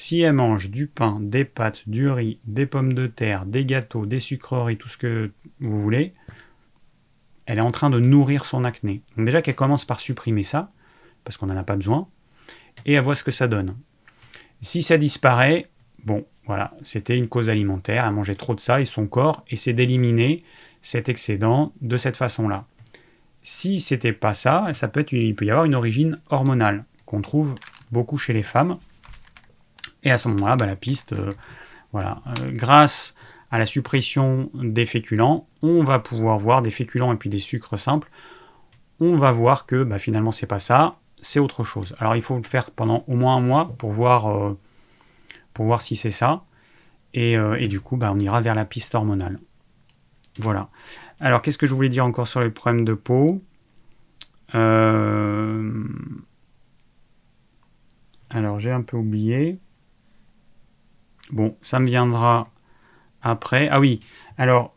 Si 0.01 0.21
elle 0.21 0.33
mange 0.33 0.71
du 0.71 0.87
pain, 0.87 1.19
des 1.21 1.45
pâtes, 1.45 1.87
du 1.87 2.09
riz, 2.09 2.39
des 2.45 2.65
pommes 2.65 2.93
de 2.93 3.05
terre, 3.05 3.45
des 3.45 3.65
gâteaux, 3.65 4.07
des 4.07 4.17
sucreries, 4.17 4.75
tout 4.75 4.87
ce 4.87 4.97
que 4.97 5.29
vous 5.59 5.79
voulez, 5.79 6.15
elle 7.45 7.59
est 7.59 7.61
en 7.61 7.69
train 7.69 7.91
de 7.91 7.99
nourrir 7.99 8.45
son 8.45 8.63
acné. 8.63 9.03
Donc 9.15 9.27
déjà 9.27 9.43
qu'elle 9.43 9.53
commence 9.53 9.85
par 9.85 9.99
supprimer 9.99 10.41
ça, 10.41 10.71
parce 11.23 11.37
qu'on 11.37 11.45
n'en 11.45 11.55
a 11.55 11.63
pas 11.63 11.75
besoin, 11.75 12.07
et 12.87 12.93
elle 12.93 13.03
voit 13.03 13.13
ce 13.13 13.23
que 13.23 13.29
ça 13.29 13.47
donne. 13.47 13.75
Si 14.59 14.81
ça 14.81 14.97
disparaît, 14.97 15.69
bon, 16.03 16.25
voilà, 16.47 16.73
c'était 16.81 17.15
une 17.15 17.27
cause 17.27 17.51
alimentaire, 17.51 18.03
elle 18.07 18.13
mangeait 18.13 18.33
trop 18.33 18.55
de 18.55 18.59
ça, 18.59 18.81
et 18.81 18.85
son 18.85 19.05
corps 19.05 19.45
essaie 19.51 19.73
d'éliminer 19.73 20.43
cet 20.81 21.09
excédent 21.09 21.73
de 21.81 21.97
cette 21.97 22.17
façon-là. 22.17 22.65
Si 23.43 23.79
c'était 23.79 24.13
pas 24.13 24.33
ça, 24.33 24.67
ça 24.73 24.91
il 25.11 25.35
peut 25.35 25.45
y 25.45 25.51
avoir 25.51 25.65
une 25.65 25.75
origine 25.75 26.17
hormonale 26.31 26.85
qu'on 27.05 27.21
trouve 27.21 27.53
beaucoup 27.91 28.17
chez 28.17 28.33
les 28.33 28.41
femmes. 28.41 28.79
Et 30.03 30.11
à 30.11 30.17
ce 30.17 30.27
moment-là, 30.29 30.55
bah, 30.55 30.65
la 30.65 30.75
piste, 30.75 31.13
euh, 31.13 31.33
voilà, 31.91 32.21
euh, 32.27 32.51
grâce 32.51 33.15
à 33.51 33.59
la 33.59 33.65
suppression 33.65 34.49
des 34.53 34.85
féculents, 34.85 35.47
on 35.61 35.83
va 35.83 35.99
pouvoir 35.99 36.37
voir 36.37 36.61
des 36.61 36.71
féculents 36.71 37.13
et 37.13 37.17
puis 37.17 37.29
des 37.29 37.39
sucres 37.39 37.77
simples. 37.77 38.09
On 38.99 39.15
va 39.17 39.31
voir 39.31 39.65
que 39.65 39.83
bah, 39.83 39.99
finalement 39.99 40.31
c'est 40.31 40.47
pas 40.47 40.59
ça, 40.59 40.95
c'est 41.21 41.39
autre 41.39 41.63
chose. 41.63 41.95
Alors 41.99 42.15
il 42.15 42.21
faut 42.21 42.37
le 42.37 42.43
faire 42.43 42.71
pendant 42.71 43.03
au 43.07 43.15
moins 43.15 43.35
un 43.35 43.41
mois 43.41 43.73
pour 43.77 43.91
voir, 43.91 44.29
euh, 44.29 44.57
pour 45.53 45.65
voir 45.65 45.81
si 45.81 45.95
c'est 45.95 46.11
ça. 46.11 46.43
Et, 47.13 47.35
du 47.67 47.81
coup, 47.81 47.97
bah, 47.97 48.09
on 48.15 48.19
ira 48.19 48.39
vers 48.39 48.55
la 48.55 48.63
piste 48.63 48.95
hormonale. 48.95 49.37
Voilà. 50.37 50.69
Alors, 51.19 51.41
qu'est-ce 51.41 51.57
que 51.57 51.65
je 51.65 51.75
voulais 51.75 51.89
dire 51.89 52.05
encore 52.05 52.25
sur 52.25 52.39
les 52.39 52.49
problèmes 52.49 52.85
de 52.85 52.93
peau? 52.93 53.43
Alors, 58.29 58.61
j'ai 58.61 58.71
un 58.71 58.81
peu 58.81 58.95
oublié. 58.95 59.59
Bon, 61.31 61.55
ça 61.61 61.79
me 61.79 61.85
viendra 61.85 62.49
après. 63.21 63.69
Ah 63.71 63.79
oui, 63.79 63.99
alors, 64.37 64.73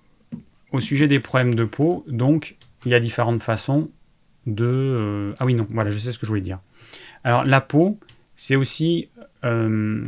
au 0.73 0.81
sujet 0.81 1.09
des 1.09 1.21
problèmes 1.21 1.55
de 1.55 1.65
peau, 1.65 2.05
donc, 2.09 2.57
il 2.85 2.93
y 2.93 2.95
a 2.95 3.01
différentes 3.01 3.43
façons 3.43 3.91
de... 4.47 4.67
Euh, 4.67 5.35
ah 5.39 5.45
oui, 5.45 5.55
non, 5.55 5.67
voilà, 5.71 5.91
je 5.91 5.99
sais 5.99 6.13
ce 6.13 6.19
que 6.19 6.27
je 6.27 6.31
voulais 6.31 6.41
dire. 6.41 6.59
Alors, 7.25 7.45
la 7.45 7.61
peau, 7.61 7.99
c'est 8.37 8.57
aussi 8.57 9.09
euh, 9.45 10.03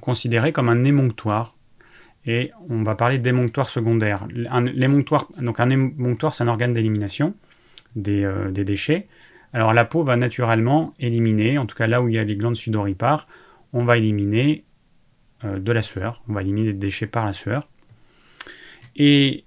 considéré 0.00 0.52
comme 0.52 0.68
un 0.68 0.84
émonctoire 0.84 1.56
et 2.26 2.50
on 2.70 2.82
va 2.82 2.94
parler 2.94 3.18
d'émonctoire 3.18 3.68
secondaire. 3.68 4.26
Un, 4.50 4.62
donc 4.62 5.60
un 5.60 5.70
émonctoire, 5.70 6.34
c'est 6.34 6.44
un 6.44 6.48
organe 6.48 6.72
d'élimination 6.72 7.34
euh, 8.08 8.50
des, 8.50 8.64
déchets. 8.64 9.06
Alors 9.52 9.72
la 9.72 9.84
peau 9.84 10.02
va 10.02 10.16
naturellement 10.16 10.94
éliminer, 10.98 11.58
en 11.58 11.66
tout 11.66 11.76
cas 11.76 11.86
là 11.86 12.02
où 12.02 12.08
il 12.08 12.14
y 12.14 12.18
a 12.18 12.24
les 12.24 12.36
glandes 12.36 12.56
sudoripares, 12.56 13.28
on 13.72 13.84
va 13.84 13.98
éliminer 13.98 14.64
de 15.44 15.72
la 15.72 15.82
sueur, 15.82 16.22
on 16.28 16.32
va 16.32 16.42
éliminer 16.42 16.72
des 16.72 16.78
déchets 16.78 17.06
par 17.06 17.26
la 17.26 17.32
sueur. 17.32 17.68
Et 18.96 19.44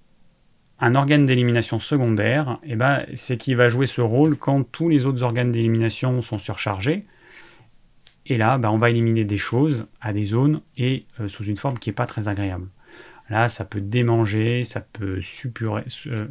un 0.79 0.95
organe 0.95 1.25
d'élimination 1.25 1.79
secondaire, 1.79 2.60
eh 2.63 2.75
ben, 2.75 3.03
c'est 3.15 3.38
qui 3.38 3.55
va 3.55 3.67
jouer 3.67 3.88
ce 3.88 4.01
rôle 4.01 4.38
quand 4.38 4.63
tous 4.63 4.89
les 4.89 5.05
autres 5.05 5.23
organes 5.23 5.51
d'élimination 5.51 6.21
sont 6.21 6.38
surchargés. 6.38 7.05
Et 8.27 8.38
là, 8.38 8.57
ben, 8.57 8.69
on 8.69 8.77
va 8.77 8.89
éliminer 8.89 9.23
des 9.23 9.38
choses 9.38 9.88
à 10.01 10.13
des 10.13 10.25
zones 10.25 10.62
et 10.77 11.05
euh, 11.19 11.27
sous 11.27 11.45
une 11.45 11.57
forme 11.57 11.79
qui 11.79 11.89
n'est 11.89 11.95
pas 11.95 12.05
très 12.05 12.27
agréable. 12.27 12.67
Là, 13.29 13.49
ça 13.49 13.65
peut 13.65 13.81
démanger, 13.81 14.63
ça 14.63 14.81
peut 14.81 15.21
suppurer, 15.21 15.83
euh, 16.07 16.27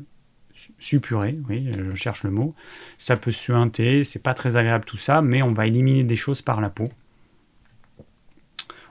oui, 1.49 1.69
je 1.73 1.95
cherche 1.95 2.23
le 2.23 2.31
mot. 2.31 2.55
Ça 2.99 3.17
peut 3.17 3.33
suinter, 3.33 4.05
c'est 4.05 4.23
pas 4.23 4.35
très 4.35 4.57
agréable 4.57 4.85
tout 4.85 4.97
ça, 4.97 5.23
mais 5.23 5.43
on 5.43 5.53
va 5.53 5.67
éliminer 5.67 6.05
des 6.05 6.17
choses 6.17 6.43
par 6.43 6.61
la 6.61 6.71
peau. 6.71 6.89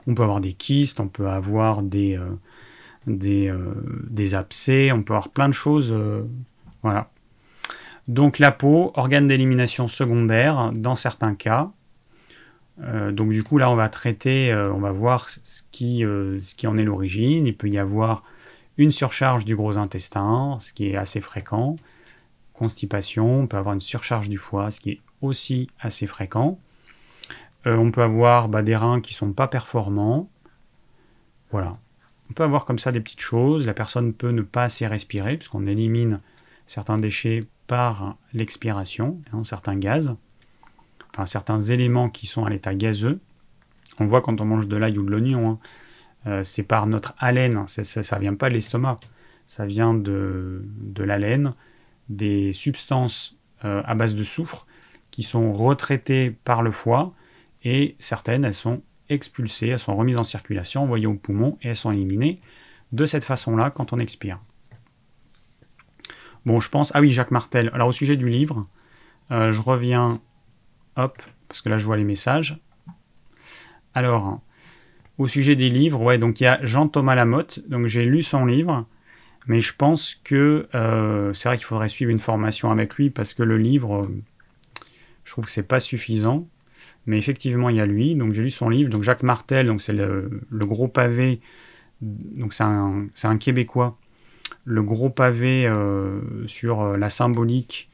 On 0.06 0.14
peut 0.14 0.22
avoir 0.22 0.40
des 0.40 0.52
kystes, 0.52 1.00
on 1.00 1.08
peut 1.08 1.28
avoir 1.28 1.82
des, 1.82 2.18
euh, 2.18 3.74
des, 4.08 4.34
abcès, 4.34 4.92
on 4.92 5.02
peut 5.02 5.14
avoir 5.14 5.30
plein 5.30 5.48
de 5.48 5.54
choses. 5.54 5.94
voilà. 6.82 7.10
Donc 8.08 8.38
la 8.38 8.52
peau, 8.52 8.92
organe 8.94 9.26
d'élimination 9.26 9.88
secondaire, 9.88 10.70
dans 10.74 10.94
certains 10.94 11.34
cas, 11.34 11.70
euh, 12.82 13.10
donc 13.10 13.30
du 13.30 13.42
coup 13.42 13.58
là 13.58 13.70
on 13.70 13.76
va 13.76 13.88
traiter, 13.88 14.52
euh, 14.52 14.72
on 14.72 14.78
va 14.78 14.92
voir 14.92 15.28
ce 15.28 15.62
qui, 15.72 16.04
euh, 16.04 16.40
ce 16.42 16.54
qui 16.54 16.66
en 16.66 16.76
est 16.76 16.84
l'origine. 16.84 17.46
Il 17.46 17.56
peut 17.56 17.68
y 17.68 17.78
avoir 17.78 18.22
une 18.76 18.92
surcharge 18.92 19.44
du 19.44 19.56
gros 19.56 19.78
intestin, 19.78 20.58
ce 20.60 20.72
qui 20.72 20.88
est 20.88 20.96
assez 20.96 21.20
fréquent. 21.20 21.76
Constipation, 22.52 23.40
on 23.40 23.46
peut 23.46 23.56
avoir 23.56 23.74
une 23.74 23.80
surcharge 23.80 24.28
du 24.28 24.38
foie, 24.38 24.70
ce 24.70 24.80
qui 24.80 24.90
est 24.90 25.00
aussi 25.20 25.68
assez 25.80 26.06
fréquent. 26.06 26.58
On 27.74 27.90
peut 27.90 28.02
avoir 28.02 28.48
bah, 28.48 28.62
des 28.62 28.76
reins 28.76 29.00
qui 29.00 29.14
sont 29.14 29.32
pas 29.32 29.48
performants. 29.48 30.28
Voilà. 31.50 31.76
On 32.30 32.34
peut 32.34 32.44
avoir 32.44 32.64
comme 32.64 32.78
ça 32.78 32.92
des 32.92 33.00
petites 33.00 33.20
choses. 33.20 33.66
La 33.66 33.74
personne 33.74 34.12
peut 34.12 34.30
ne 34.30 34.42
pas 34.42 34.64
assez 34.64 34.86
respirer, 34.86 35.36
puisqu'on 35.36 35.66
élimine 35.66 36.20
certains 36.66 36.98
déchets 36.98 37.46
par 37.66 38.16
l'expiration, 38.32 39.20
hein, 39.32 39.44
certains 39.44 39.76
gaz 39.76 40.16
certains 41.24 41.62
éléments 41.62 42.10
qui 42.10 42.26
sont 42.26 42.44
à 42.44 42.50
l'état 42.50 42.74
gazeux. 42.74 43.20
On 43.98 44.06
voit 44.06 44.20
quand 44.20 44.40
on 44.42 44.44
mange 44.44 44.68
de 44.68 44.76
l'ail 44.76 44.98
ou 44.98 45.02
de 45.02 45.10
l'oignon, 45.10 45.52
hein. 45.52 45.58
euh, 46.26 46.44
c'est 46.44 46.64
par 46.64 46.86
notre 46.86 47.14
haleine, 47.18 47.64
ça 47.66 47.82
ne 48.16 48.20
vient 48.20 48.34
pas 48.34 48.50
de 48.50 48.54
l'estomac, 48.54 49.00
ça 49.46 49.64
vient 49.64 49.94
de, 49.94 50.62
de 50.64 51.02
l'haleine, 51.02 51.54
des 52.10 52.52
substances 52.52 53.36
euh, 53.64 53.82
à 53.86 53.94
base 53.94 54.14
de 54.14 54.24
soufre 54.24 54.66
qui 55.10 55.22
sont 55.22 55.52
retraitées 55.54 56.30
par 56.44 56.60
le 56.60 56.70
foie 56.70 57.14
et 57.68 57.96
certaines, 57.98 58.44
elles 58.44 58.54
sont 58.54 58.80
expulsées, 59.08 59.66
elles 59.66 59.80
sont 59.80 59.96
remises 59.96 60.18
en 60.18 60.24
circulation, 60.24 60.84
envoyées 60.84 61.08
au 61.08 61.14
poumon 61.14 61.58
et 61.62 61.68
elles 61.68 61.76
sont 61.76 61.90
éliminées 61.90 62.40
de 62.92 63.04
cette 63.04 63.24
façon-là 63.24 63.70
quand 63.70 63.92
on 63.92 63.98
expire. 63.98 64.38
Bon, 66.44 66.60
je 66.60 66.70
pense. 66.70 66.92
Ah 66.94 67.00
oui, 67.00 67.10
Jacques 67.10 67.32
Martel. 67.32 67.72
Alors, 67.74 67.88
au 67.88 67.92
sujet 67.92 68.16
du 68.16 68.28
livre, 68.28 68.68
euh, 69.32 69.50
je 69.50 69.60
reviens 69.60 70.20
Hop, 70.94 71.20
parce 71.48 71.60
que 71.60 71.68
là 71.68 71.76
je 71.76 71.84
vois 71.84 71.96
les 71.96 72.04
messages. 72.04 72.56
Alors, 73.94 74.40
au 75.18 75.26
sujet 75.26 75.56
des 75.56 75.68
livres, 75.68 76.00
ouais, 76.00 76.18
donc 76.18 76.40
il 76.40 76.44
y 76.44 76.46
a 76.46 76.64
Jean-Thomas 76.64 77.16
Lamotte, 77.16 77.68
donc 77.68 77.86
j'ai 77.86 78.04
lu 78.04 78.22
son 78.22 78.46
livre, 78.46 78.86
mais 79.48 79.60
je 79.60 79.74
pense 79.74 80.14
que 80.22 80.68
euh, 80.76 81.34
c'est 81.34 81.48
vrai 81.48 81.56
qu'il 81.56 81.66
faudrait 81.66 81.88
suivre 81.88 82.12
une 82.12 82.20
formation 82.20 82.70
avec 82.70 82.94
lui 82.94 83.10
parce 83.10 83.34
que 83.34 83.42
le 83.42 83.58
livre, 83.58 84.08
je 85.24 85.32
trouve 85.32 85.46
que 85.46 85.50
c'est 85.50 85.66
pas 85.66 85.80
suffisant. 85.80 86.46
Mais 87.06 87.18
effectivement, 87.18 87.68
il 87.68 87.76
y 87.76 87.80
a 87.80 87.86
lui, 87.86 88.14
donc 88.16 88.32
j'ai 88.32 88.42
lu 88.42 88.50
son 88.50 88.68
livre, 88.68 88.90
donc 88.90 89.02
Jacques 89.02 89.22
Martel, 89.22 89.68
donc 89.68 89.80
c'est 89.80 89.92
le, 89.92 90.42
gros 90.52 90.88
pavé, 90.88 91.40
c'est 92.50 92.64
un, 92.64 93.36
Québécois, 93.38 93.96
le 94.64 94.82
gros 94.82 95.08
pavé 95.08 95.66
euh, 95.66 96.20
sur 96.46 96.82
euh, 96.82 96.96
la 96.96 97.08
symbolique 97.08 97.88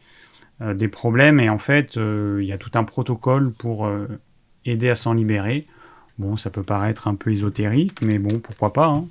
euh, 0.62 0.72
des 0.72 0.88
problèmes 0.88 1.40
et 1.40 1.50
en 1.50 1.58
fait 1.58 1.96
il 1.96 2.44
y 2.44 2.52
a 2.52 2.58
tout 2.58 2.70
un 2.74 2.84
protocole 2.84 3.52
pour 3.52 3.88
aider 4.64 4.88
à 4.88 4.94
s'en 4.94 5.12
libérer. 5.12 5.66
Bon, 6.18 6.36
ça 6.36 6.50
peut 6.50 6.62
paraître 6.62 7.08
un 7.08 7.14
peu 7.14 7.30
ésotérique, 7.30 8.00
mais 8.02 8.18
bon, 8.18 8.38
pourquoi 8.38 8.72
pas. 8.72 8.86
Hein. 8.86 9.06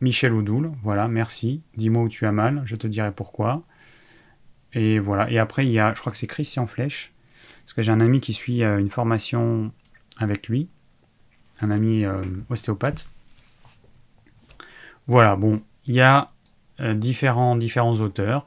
Michel 0.00 0.32
Oudoul, 0.32 0.70
voilà, 0.82 1.08
merci. 1.08 1.60
Dis-moi 1.76 2.02
où 2.02 2.08
tu 2.08 2.26
as 2.26 2.32
mal, 2.32 2.62
je 2.64 2.76
te 2.76 2.86
dirai 2.86 3.12
pourquoi. 3.12 3.62
Et 4.74 4.98
voilà. 4.98 5.30
Et 5.30 5.38
après, 5.38 5.66
il 5.66 5.72
y 5.72 5.78
a, 5.78 5.94
je 5.94 6.00
crois 6.00 6.12
que 6.12 6.18
c'est 6.18 6.26
Christian 6.26 6.66
Flèche, 6.66 7.12
parce 7.64 7.74
que 7.74 7.82
j'ai 7.82 7.92
un 7.92 8.00
ami 8.00 8.20
qui 8.20 8.32
suit 8.32 8.62
une 8.62 8.90
formation 8.90 9.72
avec 10.18 10.48
lui, 10.48 10.68
un 11.60 11.70
ami 11.70 12.04
ostéopathe. 12.50 13.06
Voilà, 15.06 15.36
bon, 15.36 15.60
il 15.86 15.94
y 15.94 16.00
a 16.00 16.28
euh, 16.80 16.94
différents, 16.94 17.56
différents 17.56 17.96
auteurs. 17.96 18.46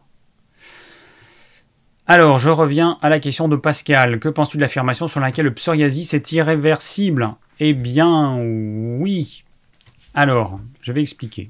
Alors, 2.07 2.39
je 2.39 2.49
reviens 2.49 2.97
à 3.01 3.09
la 3.09 3.19
question 3.19 3.47
de 3.47 3.55
Pascal. 3.55 4.19
Que 4.19 4.29
penses-tu 4.29 4.57
de 4.57 4.61
l'affirmation 4.61 5.07
sur 5.07 5.19
laquelle 5.19 5.45
le 5.45 5.53
psoriasis 5.53 6.13
est 6.13 6.31
irréversible? 6.31 7.33
Eh 7.59 7.73
bien, 7.73 8.37
oui. 8.37 9.43
Alors, 10.13 10.59
je 10.81 10.91
vais 10.91 11.01
expliquer. 11.01 11.49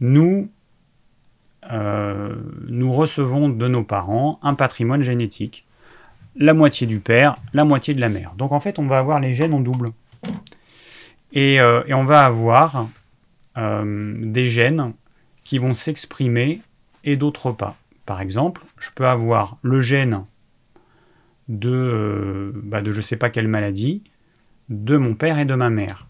Nous, 0.00 0.50
euh, 1.72 2.34
nous 2.68 2.92
recevons 2.92 3.48
de 3.48 3.68
nos 3.68 3.84
parents 3.84 4.38
un 4.42 4.54
patrimoine 4.54 5.02
génétique. 5.02 5.66
La 6.36 6.54
moitié 6.54 6.86
du 6.86 6.98
père, 6.98 7.36
la 7.52 7.64
moitié 7.64 7.94
de 7.94 8.00
la 8.00 8.08
mère. 8.08 8.34
Donc 8.36 8.52
en 8.52 8.60
fait, 8.60 8.78
on 8.78 8.86
va 8.86 8.98
avoir 8.98 9.20
les 9.20 9.34
gènes 9.34 9.54
en 9.54 9.60
double. 9.60 9.90
Et, 11.32 11.60
euh, 11.60 11.82
on 11.90 12.04
va 12.04 12.24
avoir 12.24 12.88
des 13.56 14.48
gènes 14.48 14.94
qui 15.44 15.58
vont 15.58 15.74
s'exprimer 15.74 16.60
et 17.04 17.16
d'autres 17.16 17.52
pas. 17.52 17.76
Par 18.04 18.20
exemple, 18.20 18.62
je 18.78 18.90
peux 18.92 19.06
avoir 19.06 19.58
le 19.62 19.80
gène 19.80 20.24
de, 21.48 21.70
euh, 21.70 22.52
bah, 22.54 22.82
je 22.84 23.00
sais 23.00 23.16
pas 23.16 23.30
quelle 23.30 23.48
maladie, 23.48 24.02
de 24.68 24.96
mon 24.96 25.14
père 25.14 25.38
et 25.38 25.44
de 25.44 25.54
ma 25.54 25.70
mère. 25.70 26.06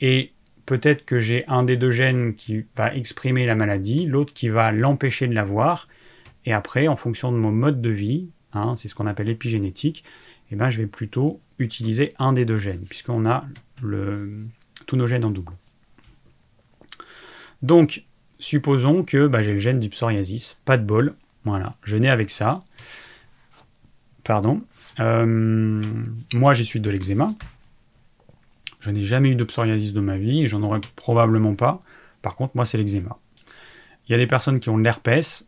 Et 0.00 0.32
peut-être 0.68 1.06
que 1.06 1.18
j'ai 1.18 1.46
un 1.48 1.62
des 1.62 1.78
deux 1.78 1.90
gènes 1.90 2.34
qui 2.34 2.66
va 2.76 2.94
exprimer 2.94 3.46
la 3.46 3.54
maladie, 3.54 4.04
l'autre 4.04 4.34
qui 4.34 4.50
va 4.50 4.70
l'empêcher 4.70 5.26
de 5.26 5.34
l'avoir, 5.34 5.88
et 6.44 6.52
après, 6.52 6.88
en 6.88 6.96
fonction 6.96 7.32
de 7.32 7.38
mon 7.38 7.50
mode 7.50 7.80
de 7.80 7.88
vie, 7.88 8.28
hein, 8.52 8.76
c'est 8.76 8.88
ce 8.88 8.94
qu'on 8.94 9.06
appelle 9.06 9.28
l'épigénétique, 9.28 10.04
eh 10.50 10.56
ben, 10.56 10.68
je 10.68 10.76
vais 10.76 10.86
plutôt 10.86 11.40
utiliser 11.58 12.12
un 12.18 12.34
des 12.34 12.44
deux 12.44 12.58
gènes, 12.58 12.84
puisqu'on 12.84 13.24
a 13.24 13.46
tous 13.80 14.96
nos 14.96 15.06
gènes 15.06 15.24
en 15.24 15.30
double. 15.30 15.52
Donc, 17.62 18.04
supposons 18.38 19.04
que 19.04 19.26
bah, 19.26 19.40
j'ai 19.40 19.54
le 19.54 19.58
gène 19.58 19.80
du 19.80 19.88
psoriasis, 19.88 20.58
pas 20.66 20.76
de 20.76 20.84
bol, 20.84 21.14
voilà, 21.46 21.76
je 21.82 21.96
nais 21.96 22.10
avec 22.10 22.28
ça. 22.28 22.62
Pardon. 24.22 24.60
Euh, 25.00 25.82
moi, 26.34 26.52
j'ai 26.52 26.64
suite 26.64 26.82
de 26.82 26.90
l'eczéma. 26.90 27.32
Je 28.80 28.90
n'ai 28.90 29.04
jamais 29.04 29.30
eu 29.30 29.34
de 29.34 29.44
psoriasis 29.44 29.92
de 29.92 30.00
ma 30.00 30.16
vie 30.16 30.44
et 30.44 30.48
j'en 30.48 30.62
aurais 30.62 30.80
probablement 30.96 31.54
pas. 31.54 31.82
Par 32.22 32.36
contre, 32.36 32.56
moi, 32.56 32.64
c'est 32.64 32.78
l'eczéma. 32.78 33.18
Il 34.06 34.12
y 34.12 34.14
a 34.14 34.18
des 34.18 34.26
personnes 34.26 34.60
qui 34.60 34.70
ont 34.70 34.78
de 34.78 34.84
l'herpès. 34.84 35.44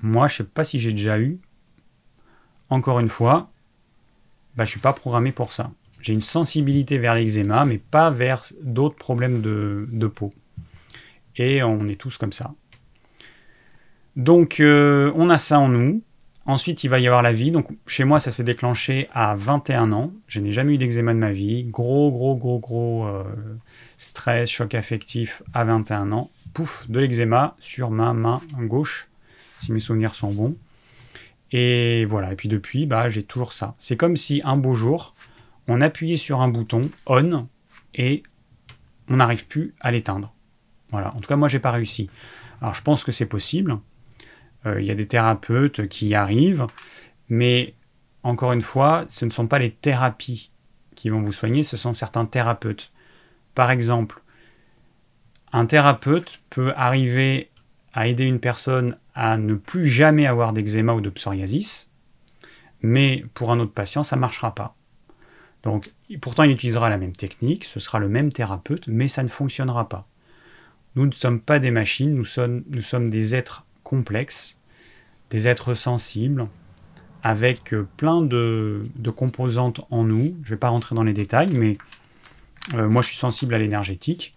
Moi, 0.00 0.28
je 0.28 0.36
sais 0.36 0.44
pas 0.44 0.64
si 0.64 0.78
j'ai 0.78 0.92
déjà 0.92 1.18
eu. 1.18 1.38
Encore 2.70 3.00
une 3.00 3.08
fois, 3.08 3.50
bah, 4.56 4.64
je 4.64 4.70
suis 4.70 4.80
pas 4.80 4.92
programmé 4.92 5.32
pour 5.32 5.52
ça. 5.52 5.70
J'ai 6.00 6.12
une 6.12 6.20
sensibilité 6.20 6.98
vers 6.98 7.14
l'eczéma, 7.14 7.64
mais 7.64 7.78
pas 7.78 8.10
vers 8.10 8.44
d'autres 8.62 8.96
problèmes 8.96 9.40
de 9.40 10.06
peau. 10.06 10.32
Et 11.36 11.62
on 11.62 11.88
est 11.88 11.98
tous 11.98 12.18
comme 12.18 12.32
ça. 12.32 12.52
Donc, 14.16 14.60
euh, 14.60 15.12
on 15.16 15.30
a 15.30 15.38
ça 15.38 15.58
en 15.58 15.68
nous. 15.68 16.02
Ensuite, 16.46 16.84
il 16.84 16.88
va 16.88 16.98
y 16.98 17.06
avoir 17.06 17.22
la 17.22 17.32
vie. 17.32 17.50
Donc, 17.50 17.68
chez 17.86 18.04
moi, 18.04 18.20
ça 18.20 18.30
s'est 18.30 18.44
déclenché 18.44 19.08
à 19.12 19.34
21 19.34 19.92
ans. 19.92 20.12
Je 20.28 20.40
n'ai 20.40 20.52
jamais 20.52 20.74
eu 20.74 20.78
d'eczéma 20.78 21.14
de 21.14 21.18
ma 21.18 21.32
vie. 21.32 21.64
Gros, 21.64 22.10
gros, 22.12 22.36
gros, 22.36 22.58
gros 22.58 23.06
euh, 23.06 23.24
stress, 23.96 24.50
choc 24.50 24.74
affectif 24.74 25.42
à 25.54 25.64
21 25.64 26.12
ans. 26.12 26.30
Pouf, 26.52 26.88
de 26.90 27.00
l'eczéma 27.00 27.56
sur 27.58 27.90
ma 27.90 28.12
main 28.12 28.42
gauche, 28.58 29.08
si 29.58 29.72
mes 29.72 29.80
souvenirs 29.80 30.14
sont 30.14 30.32
bons. 30.32 30.54
Et 31.50 32.04
voilà. 32.04 32.32
Et 32.32 32.36
puis 32.36 32.48
depuis, 32.48 32.84
bah, 32.84 33.08
j'ai 33.08 33.22
toujours 33.22 33.54
ça. 33.54 33.74
C'est 33.78 33.96
comme 33.96 34.16
si 34.16 34.42
un 34.44 34.56
beau 34.56 34.74
jour, 34.74 35.14
on 35.66 35.80
appuyait 35.80 36.18
sur 36.18 36.42
un 36.42 36.48
bouton 36.48 36.90
on 37.06 37.46
et 37.94 38.22
on 39.08 39.16
n'arrive 39.16 39.46
plus 39.46 39.74
à 39.80 39.90
l'éteindre. 39.90 40.32
Voilà. 40.90 41.08
En 41.16 41.20
tout 41.20 41.28
cas, 41.28 41.36
moi, 41.36 41.48
j'ai 41.48 41.58
pas 41.58 41.70
réussi. 41.70 42.10
Alors, 42.60 42.74
je 42.74 42.82
pense 42.82 43.02
que 43.02 43.12
c'est 43.12 43.26
possible. 43.26 43.78
Euh, 44.66 44.80
il 44.80 44.86
y 44.86 44.90
a 44.90 44.94
des 44.94 45.06
thérapeutes 45.06 45.88
qui 45.88 46.08
y 46.08 46.14
arrivent, 46.14 46.66
mais 47.28 47.74
encore 48.22 48.52
une 48.52 48.62
fois, 48.62 49.04
ce 49.08 49.24
ne 49.24 49.30
sont 49.30 49.46
pas 49.46 49.58
les 49.58 49.70
thérapies 49.70 50.50
qui 50.94 51.10
vont 51.10 51.20
vous 51.20 51.32
soigner, 51.32 51.62
ce 51.62 51.76
sont 51.76 51.92
certains 51.92 52.24
thérapeutes. 52.24 52.90
Par 53.54 53.70
exemple, 53.70 54.22
un 55.52 55.66
thérapeute 55.66 56.40
peut 56.50 56.72
arriver 56.76 57.50
à 57.92 58.08
aider 58.08 58.24
une 58.24 58.40
personne 58.40 58.96
à 59.14 59.36
ne 59.36 59.54
plus 59.54 59.86
jamais 59.86 60.26
avoir 60.26 60.52
d'eczéma 60.52 60.94
ou 60.94 61.00
de 61.00 61.10
psoriasis, 61.10 61.88
mais 62.82 63.24
pour 63.34 63.52
un 63.52 63.60
autre 63.60 63.72
patient, 63.72 64.02
ça 64.02 64.16
ne 64.16 64.20
marchera 64.20 64.54
pas. 64.54 64.74
Donc, 65.62 65.92
pourtant, 66.20 66.42
il 66.42 66.50
utilisera 66.50 66.90
la 66.90 66.98
même 66.98 67.14
technique, 67.14 67.64
ce 67.64 67.80
sera 67.80 67.98
le 67.98 68.08
même 68.08 68.32
thérapeute, 68.32 68.86
mais 68.88 69.08
ça 69.08 69.22
ne 69.22 69.28
fonctionnera 69.28 69.88
pas. 69.88 70.06
Nous 70.96 71.06
ne 71.06 71.12
sommes 71.12 71.40
pas 71.40 71.58
des 71.58 71.70
machines, 71.70 72.14
nous 72.14 72.24
sommes, 72.24 72.64
nous 72.68 72.82
sommes 72.82 73.10
des 73.10 73.34
êtres 73.34 73.64
complexes, 73.84 74.58
des 75.30 75.46
êtres 75.46 75.74
sensibles, 75.74 76.48
avec 77.24 77.72
euh, 77.72 77.88
plein 77.96 78.22
de, 78.22 78.82
composantes 79.16 79.80
en 79.90 80.04
nous. 80.04 80.36
Je 80.42 80.50
ne 80.50 80.54
vais 80.54 80.56
pas 80.56 80.68
rentrer 80.68 80.94
dans 80.94 81.04
les 81.04 81.12
détails, 81.12 81.52
mais 81.52 81.78
euh, 82.74 82.88
moi 82.88 83.02
je 83.02 83.08
suis 83.08 83.16
sensible 83.16 83.54
à 83.54 83.58
l'énergétique. 83.58 84.36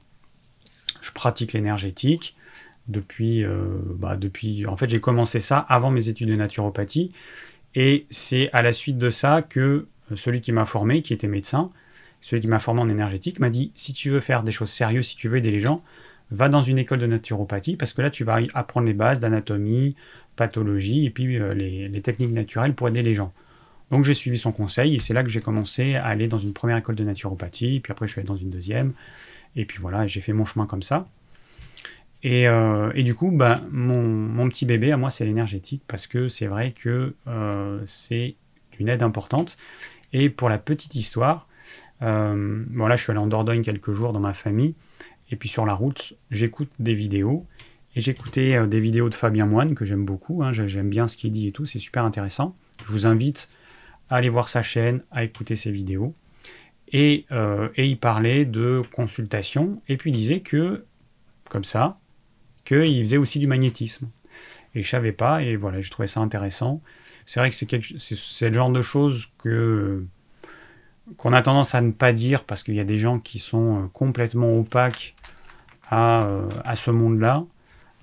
Je 1.02 1.12
pratique 1.12 1.54
l'énergétique 1.54 2.36
depuis, 2.88 3.44
euh, 3.44 3.80
bah, 3.96 4.16
depuis. 4.16 4.66
En 4.66 4.78
fait, 4.78 4.90
j'ai 4.90 5.02
commencé 5.02 5.40
ça 5.40 5.60
avant 5.60 5.92
mes 5.92 6.08
études 6.08 6.30
de 6.30 6.36
naturopathie, 6.36 7.12
et 7.76 8.06
c'est 8.10 8.50
à 8.54 8.62
la 8.62 8.72
suite 8.72 8.98
de 8.98 9.10
ça 9.10 9.42
que 9.42 9.88
celui 10.16 10.40
qui 10.40 10.54
m'a 10.54 10.66
formé, 10.66 11.02
qui 11.02 11.14
était 11.14 11.28
médecin, 11.28 11.72
celui 12.22 12.42
qui 12.42 12.48
m'a 12.48 12.60
formé 12.60 12.82
en 12.82 12.90
énergétique, 12.90 13.40
m'a 13.40 13.50
dit 13.50 13.72
si 13.76 13.92
tu 13.94 14.10
veux 14.10 14.22
faire 14.22 14.44
des 14.44 14.54
choses 14.54 14.70
sérieuses, 14.70 15.08
si 15.08 15.18
tu 15.18 15.28
veux 15.28 15.38
aider 15.38 15.52
les 15.52 15.60
gens, 15.60 15.84
va 16.32 16.50
dans 16.50 16.62
une 16.62 16.78
école 16.78 17.00
de 17.00 17.06
naturopathie 17.06 17.76
parce 17.76 17.94
que 17.94 18.02
là 18.02 18.10
tu 18.10 18.24
vas 18.24 18.40
apprendre 18.54 18.88
les 18.88 18.94
bases 18.94 19.20
d'anatomie, 19.20 19.96
pathologie 20.36 21.06
et 21.06 21.10
puis 21.10 21.38
euh, 21.38 21.54
les, 21.54 22.02
techniques 22.02 22.32
naturelles 22.32 22.74
pour 22.74 22.88
aider 22.88 23.02
les 23.02 23.14
gens. 23.14 23.34
Donc 23.92 24.04
j'ai 24.04 24.14
suivi 24.14 24.38
son 24.38 24.52
conseil 24.52 24.96
et 24.96 25.00
c'est 25.00 25.14
là 25.14 25.24
que 25.24 25.30
j'ai 25.30 25.42
commencé 25.42 25.96
à 25.96 26.06
aller 26.06 26.28
dans 26.28 26.38
une 26.38 26.54
première 26.54 26.78
école 26.78 26.96
de 26.96 27.04
naturopathie, 27.04 27.80
puis 27.80 27.92
après 27.92 28.08
je 28.08 28.12
suis 28.12 28.20
allé 28.20 28.28
dans 28.28 28.36
une 28.36 28.50
deuxième, 28.50 28.94
et 29.56 29.66
puis 29.66 29.80
voilà, 29.80 30.08
j'ai 30.08 30.22
fait 30.22 30.34
mon 30.34 30.46
chemin 30.46 30.66
comme 30.66 30.82
ça. 30.82 31.08
Et, 32.24 32.48
euh, 32.48 32.92
du 32.94 33.14
coup, 33.14 33.32
bah, 33.32 33.62
mon, 33.72 34.50
petit 34.50 34.66
bébé 34.66 34.92
à 34.92 34.98
moi 34.98 35.10
c'est 35.10 35.26
l'énergétique 35.26 35.84
parce 35.88 36.08
que 36.08 36.28
c'est 36.28 36.48
vrai 36.48 36.72
que 36.72 37.14
euh, 37.28 37.80
c'est 37.86 38.36
une 38.80 38.90
aide 38.90 39.04
importante. 39.04 39.58
Et 40.14 40.30
pour 40.30 40.50
la 40.50 40.58
petite 40.58 40.96
histoire, 40.96 41.48
voilà, 42.00 42.96
je 42.96 43.04
suis 43.04 43.12
allé 43.12 43.20
en 43.20 43.28
Dordogne 43.28 43.62
quelques 43.64 43.92
jours 43.92 44.14
dans 44.14 44.20
ma 44.20 44.34
famille. 44.34 44.76
Et 45.32 45.36
puis 45.36 45.50
sur 45.50 45.66
la 45.66 45.74
route, 45.74 46.14
j'écoute 46.32 46.70
des 46.80 46.94
vidéos. 46.94 47.46
Et 47.96 48.02
j'écoutais 48.02 48.56
euh, 48.56 48.68
des 48.68 48.80
vidéos 48.80 49.10
de 49.10 49.16
Fabien 49.16 49.46
Moine, 49.46 49.76
que 49.76 49.86
j'aime 49.86 50.06
beaucoup. 50.06 50.44
Hein. 50.44 50.54
j'aime 50.54 50.90
bien 50.90 51.08
ce 51.08 51.18
qu'il 51.18 51.32
dit 51.32 51.48
et 51.48 51.52
tout. 51.52 51.66
C'est 51.66 51.80
super 51.80 52.04
intéressant. 52.04 52.56
Je 52.86 52.92
vous 52.92 53.08
invite 53.08 53.50
à 54.10 54.18
aller 54.18 54.30
voir 54.30 54.50
sa 54.50 54.62
chaîne, 54.62 55.04
à 55.12 55.24
écouter 55.24 55.56
ses 55.56 55.72
vidéos. 55.72 56.14
Et, 56.94 57.26
euh, 57.32 57.70
et 57.76 57.88
il 57.88 57.98
parlait 57.98 58.46
de 58.46 58.82
consultation. 58.94 59.82
Et 59.90 59.98
puis 59.98 60.12
il 60.12 60.14
disait 60.14 60.40
que, 60.40 60.86
comme 61.50 61.64
ça, 61.64 61.98
qu'il 62.66 63.04
faisait 63.04 63.18
aussi 63.18 63.40
du 63.40 63.48
magnétisme. 63.48 64.10
Et 64.76 64.84
je 64.84 64.90
savais 64.90 65.12
pas. 65.12 65.42
Et 65.42 65.56
voilà, 65.56 65.82
je 65.82 65.90
trouvais 65.90 66.08
ça 66.08 66.20
intéressant. 66.20 66.82
C'est 67.26 67.40
vrai 67.40 67.50
que 67.50 67.56
c'est 67.56 68.48
le 68.48 68.54
genre 68.54 68.72
de 68.72 68.82
choses 68.82 69.28
que 69.40 70.06
qu'on 71.16 71.32
a 71.32 71.42
tendance 71.42 71.74
à 71.74 71.82
ne 71.82 71.92
pas 71.92 72.12
dire 72.12 72.44
parce 72.44 72.64
qu'il 72.64 72.76
y 72.76 72.82
a 72.82 72.84
des 72.84 72.98
gens 72.98 73.20
qui 73.20 73.40
sont 73.40 73.84
euh, 73.84 73.88
complètement 73.94 74.54
opaques 74.60 75.16
euh, 75.92 76.50
à, 76.66 76.76
ce 76.76 76.92
monde-là, 76.92 77.44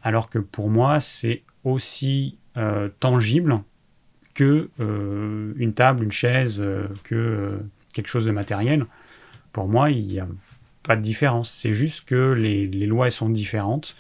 alors 0.02 0.30
que 0.30 0.38
pour 0.38 0.70
moi, 0.70 1.00
c'est 1.00 1.42
aussi 1.64 2.38
euh, 2.56 2.88
tangible 3.00 3.60
que 4.34 4.68
une 4.78 5.74
table, 5.74 6.02
une 6.02 6.10
chaise, 6.10 6.60
que 7.04 7.60
quelque 7.92 8.08
chose 8.08 8.26
de 8.26 8.32
matériel. 8.32 8.84
Pour 9.52 9.68
moi, 9.68 9.92
il 9.92 10.04
n'y 10.06 10.18
a 10.18 10.26
pas 10.82 10.96
de 10.96 11.02
différence. 11.02 11.50
C'est 11.50 11.72
juste 11.72 12.04
que 12.04 12.32
les, 12.32 12.66
lois 12.86 13.10
sont 13.12 13.28
différentes, 13.28 13.94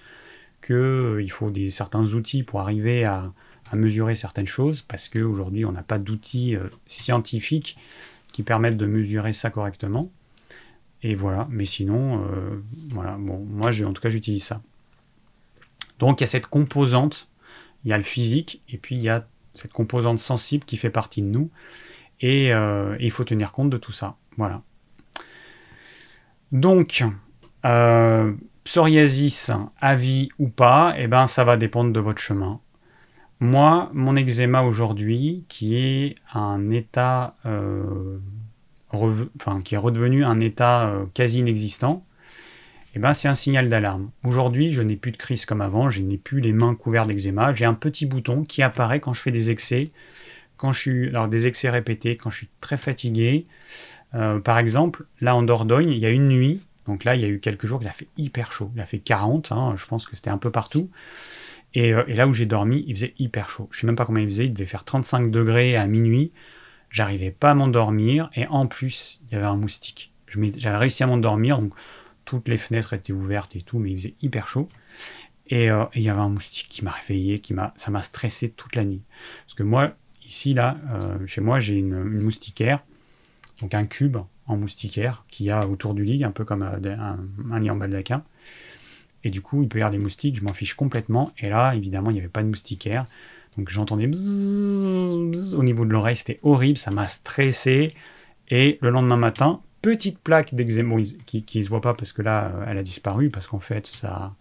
qu'il 0.60 1.30
faut 1.30 1.50
des, 1.50 1.70
certains 1.70 2.04
outils 2.14 2.42
pour 2.42 2.60
arriver 2.60 3.04
à, 3.04 3.32
à 3.70 3.76
mesurer 3.76 4.16
certaines 4.16 4.48
choses, 4.48 4.82
parce 4.82 5.08
qu'aujourd'hui, 5.08 5.64
on 5.64 5.70
n'a 5.70 5.84
pas 5.84 5.98
d'outils 5.98 6.56
scientifiques 6.88 7.76
qui 8.32 8.42
permettent 8.42 8.76
de 8.76 8.86
mesurer 8.86 9.32
ça 9.32 9.50
correctement. 9.50 10.10
Et 11.04 11.14
voilà, 11.14 11.46
mais 11.50 11.66
sinon, 11.66 12.24
euh, 12.24 12.62
voilà, 12.88 13.16
bon, 13.18 13.46
moi 13.46 13.70
en 13.84 13.92
tout 13.92 14.00
cas 14.00 14.08
j'utilise 14.08 14.42
ça. 14.42 14.62
Donc 15.98 16.20
il 16.20 16.22
y 16.22 16.24
a 16.24 16.26
cette 16.26 16.46
composante, 16.46 17.28
il 17.84 17.90
y 17.90 17.92
a 17.92 17.98
le 17.98 18.02
physique, 18.02 18.62
et 18.70 18.78
puis 18.78 18.96
il 18.96 19.02
y 19.02 19.10
a 19.10 19.26
cette 19.52 19.72
composante 19.72 20.18
sensible 20.18 20.64
qui 20.64 20.78
fait 20.78 20.88
partie 20.88 21.20
de 21.20 21.26
nous, 21.26 21.50
et, 22.20 22.54
euh, 22.54 22.96
il 23.00 23.10
faut 23.10 23.24
tenir 23.24 23.52
compte 23.52 23.68
de 23.68 23.76
tout 23.76 23.92
ça. 23.92 24.16
Voilà. 24.38 24.62
Donc, 26.52 27.04
euh, 27.66 28.32
psoriasis, 28.64 29.50
avis 29.82 30.30
ou 30.38 30.48
pas, 30.48 30.94
et 30.98 31.02
eh 31.02 31.06
ben, 31.06 31.26
ça 31.26 31.44
va 31.44 31.58
dépendre 31.58 31.92
de 31.92 32.00
votre 32.00 32.22
chemin. 32.22 32.60
Moi, 33.40 33.90
mon 33.92 34.16
eczéma 34.16 34.62
aujourd'hui, 34.62 35.44
qui 35.48 35.76
est 35.76 36.14
un 36.32 36.70
état, 36.70 37.34
euh, 37.44 38.18
qui 39.64 39.74
est 39.74 39.78
redevenu 39.78 40.24
un 40.24 40.40
état 40.40 40.88
euh, 40.88 41.04
quasi 41.14 41.40
inexistant, 41.40 42.04
eh 42.94 42.98
ben, 43.00 43.12
c'est 43.12 43.28
un 43.28 43.34
signal 43.34 43.68
d'alarme. 43.68 44.10
Aujourd'hui, 44.22 44.72
je 44.72 44.82
n'ai 44.82 44.96
plus 44.96 45.10
de 45.10 45.16
crise 45.16 45.46
comme 45.46 45.60
avant, 45.60 45.90
je 45.90 46.00
n'ai 46.00 46.16
plus 46.16 46.40
les 46.40 46.52
mains 46.52 46.74
couvertes 46.74 47.08
d'eczéma, 47.08 47.52
j'ai 47.52 47.64
un 47.64 47.74
petit 47.74 48.06
bouton 48.06 48.44
qui 48.44 48.62
apparaît 48.62 49.00
quand 49.00 49.12
je 49.12 49.20
fais 49.20 49.32
des 49.32 49.50
excès, 49.50 49.90
quand 50.56 50.72
je 50.72 50.80
suis, 50.80 51.12
des 51.28 51.46
excès 51.46 51.70
répétés, 51.70 52.16
quand 52.16 52.30
je 52.30 52.38
suis 52.38 52.48
très 52.60 52.76
fatigué. 52.76 53.46
Euh, 54.14 54.38
par 54.38 54.58
exemple, 54.58 55.06
là 55.20 55.34
en 55.34 55.42
Dordogne, 55.42 55.90
il 55.90 55.98
y 55.98 56.06
a 56.06 56.10
une 56.10 56.28
nuit, 56.28 56.60
donc 56.86 57.02
là 57.02 57.16
il 57.16 57.20
y 57.20 57.24
a 57.24 57.28
eu 57.28 57.40
quelques 57.40 57.66
jours, 57.66 57.80
il 57.82 57.88
a 57.88 57.92
fait 57.92 58.06
hyper 58.16 58.52
chaud, 58.52 58.70
il 58.76 58.80
a 58.80 58.86
fait 58.86 59.00
40, 59.00 59.50
hein, 59.50 59.74
je 59.76 59.86
pense 59.86 60.06
que 60.06 60.14
c'était 60.14 60.30
un 60.30 60.38
peu 60.38 60.52
partout. 60.52 60.88
Euh, 61.76 62.04
et, 62.06 62.14
là 62.14 62.26
où 62.26 62.32
j'ai 62.32 62.46
dormi, 62.46 62.84
il 62.86 62.94
faisait 62.94 63.14
hyper 63.18 63.48
chaud. 63.48 63.68
Je 63.70 63.80
sais 63.80 63.86
même 63.86 63.96
pas 63.96 64.04
combien 64.04 64.22
il 64.22 64.30
faisait, 64.30 64.46
il 64.46 64.52
devait 64.52 64.66
faire 64.66 64.84
35 64.84 65.30
degrés 65.30 65.76
à 65.76 65.86
minuit. 65.86 66.32
J'arrivais 66.94 67.32
pas 67.32 67.50
à 67.50 67.54
m'endormir 67.54 68.30
et 68.36 68.46
en 68.46 68.68
plus, 68.68 69.20
il 69.26 69.34
y 69.34 69.36
avait 69.36 69.46
un 69.46 69.56
moustique. 69.56 70.12
J'avais 70.28 70.76
réussi 70.76 71.02
à 71.02 71.08
m'endormir, 71.08 71.58
donc 71.58 71.74
toutes 72.24 72.46
les 72.46 72.56
fenêtres 72.56 72.92
étaient 72.92 73.12
ouvertes 73.12 73.56
et 73.56 73.62
tout, 73.62 73.80
mais 73.80 73.90
il 73.90 73.98
faisait 73.98 74.14
hyper 74.22 74.46
chaud. 74.46 74.68
Et, 75.48 75.72
euh, 75.72 75.86
il 75.96 76.02
y 76.02 76.08
avait 76.08 76.20
un 76.20 76.28
moustique 76.28 76.68
qui 76.68 76.84
m'a 76.84 76.92
réveillé, 76.92 77.40
qui 77.40 77.52
m'a, 77.52 77.74
ça 77.74 77.90
m'a 77.90 78.00
stressé 78.00 78.48
toute 78.48 78.76
la 78.76 78.84
nuit. 78.84 79.02
Parce 79.44 79.54
que 79.54 79.64
moi, 79.64 79.90
ici, 80.24 80.54
là, 80.54 80.76
chez 81.26 81.40
moi, 81.40 81.58
j'ai 81.58 81.74
une, 81.74 82.00
moustiquaire, 82.04 82.84
donc 83.60 83.74
un 83.74 83.86
cube 83.86 84.18
en 84.46 84.56
moustiquaire 84.56 85.24
qui 85.28 85.50
a 85.50 85.66
autour 85.66 85.94
du 85.94 86.04
lit, 86.04 86.22
un 86.22 86.30
peu 86.30 86.44
comme 86.44 86.62
un, 86.62 87.58
lit 87.58 87.70
en 87.70 87.76
baldaquin. 87.76 88.22
Et 89.24 89.30
du 89.30 89.40
coup, 89.40 89.64
il 89.64 89.68
peut 89.68 89.80
y 89.80 89.82
avoir 89.82 89.90
des 89.90 89.98
moustiques, 89.98 90.36
je 90.36 90.44
m'en 90.44 90.54
fiche 90.54 90.74
complètement. 90.74 91.32
Et 91.38 91.48
là, 91.48 91.74
évidemment, 91.74 92.10
il 92.10 92.14
n'y 92.14 92.20
avait 92.20 92.28
pas 92.28 92.44
de 92.44 92.48
moustiquaire. 92.48 93.04
Donc 93.56 93.68
j'entendais 93.68 94.06
au 94.06 95.62
niveau 95.62 95.84
de 95.84 95.90
l'oreille, 95.90 96.16
c'était 96.16 96.40
horrible, 96.42 96.78
ça 96.78 96.90
m'a 96.90 97.06
stressé. 97.06 97.92
Et 98.50 98.78
le 98.82 98.90
lendemain 98.90 99.16
matin, 99.16 99.60
petite 99.80 100.18
plaque 100.18 100.54
d'eczéma 100.54 100.96
qui 101.26 101.44
ne 101.54 101.62
se 101.62 101.68
voit 101.68 101.80
pas 101.80 101.94
parce 101.94 102.12
que 102.12 102.22
là, 102.22 102.52
euh, 102.54 102.64
elle 102.66 102.78
a 102.78 102.82
disparu, 102.82 103.30
parce 103.30 103.46
qu'en 103.46 103.60
fait, 103.60 103.86
ça, 103.86 104.34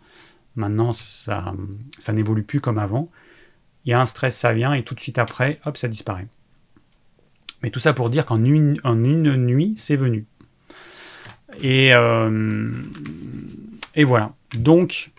maintenant, 0.56 0.94
ça, 0.94 1.54
ça 2.00 2.14
n'évolue 2.14 2.44
plus 2.44 2.60
comme 2.60 2.80
avant. 2.80 3.10
Il 3.86 3.90
y 3.92 3.94
a 3.94 4.00
un 4.00 4.06
stress, 4.06 4.38
ça 4.38 4.54
vient, 4.54 4.74
et 4.74 4.84
tout 4.84 4.96
de 4.96 5.00
suite 5.00 5.18
après, 5.18 5.60
hop, 5.66 5.78
ça 5.78 5.88
disparaît. 5.88 6.28
Mais 7.62 7.70
tout 7.70 7.80
ça 7.80 7.94
pour 7.94 8.10
dire 8.10 8.26
qu'en 8.26 8.44
une, 8.44 8.80
en 8.84 9.04
une 9.04 9.36
nuit, 9.36 9.74
c'est 9.78 9.96
venu. 9.96 10.26
Et, 11.62 11.94
euh, 11.94 12.72
et 13.96 14.04
voilà. 14.04 14.34
Donc, 14.54 15.12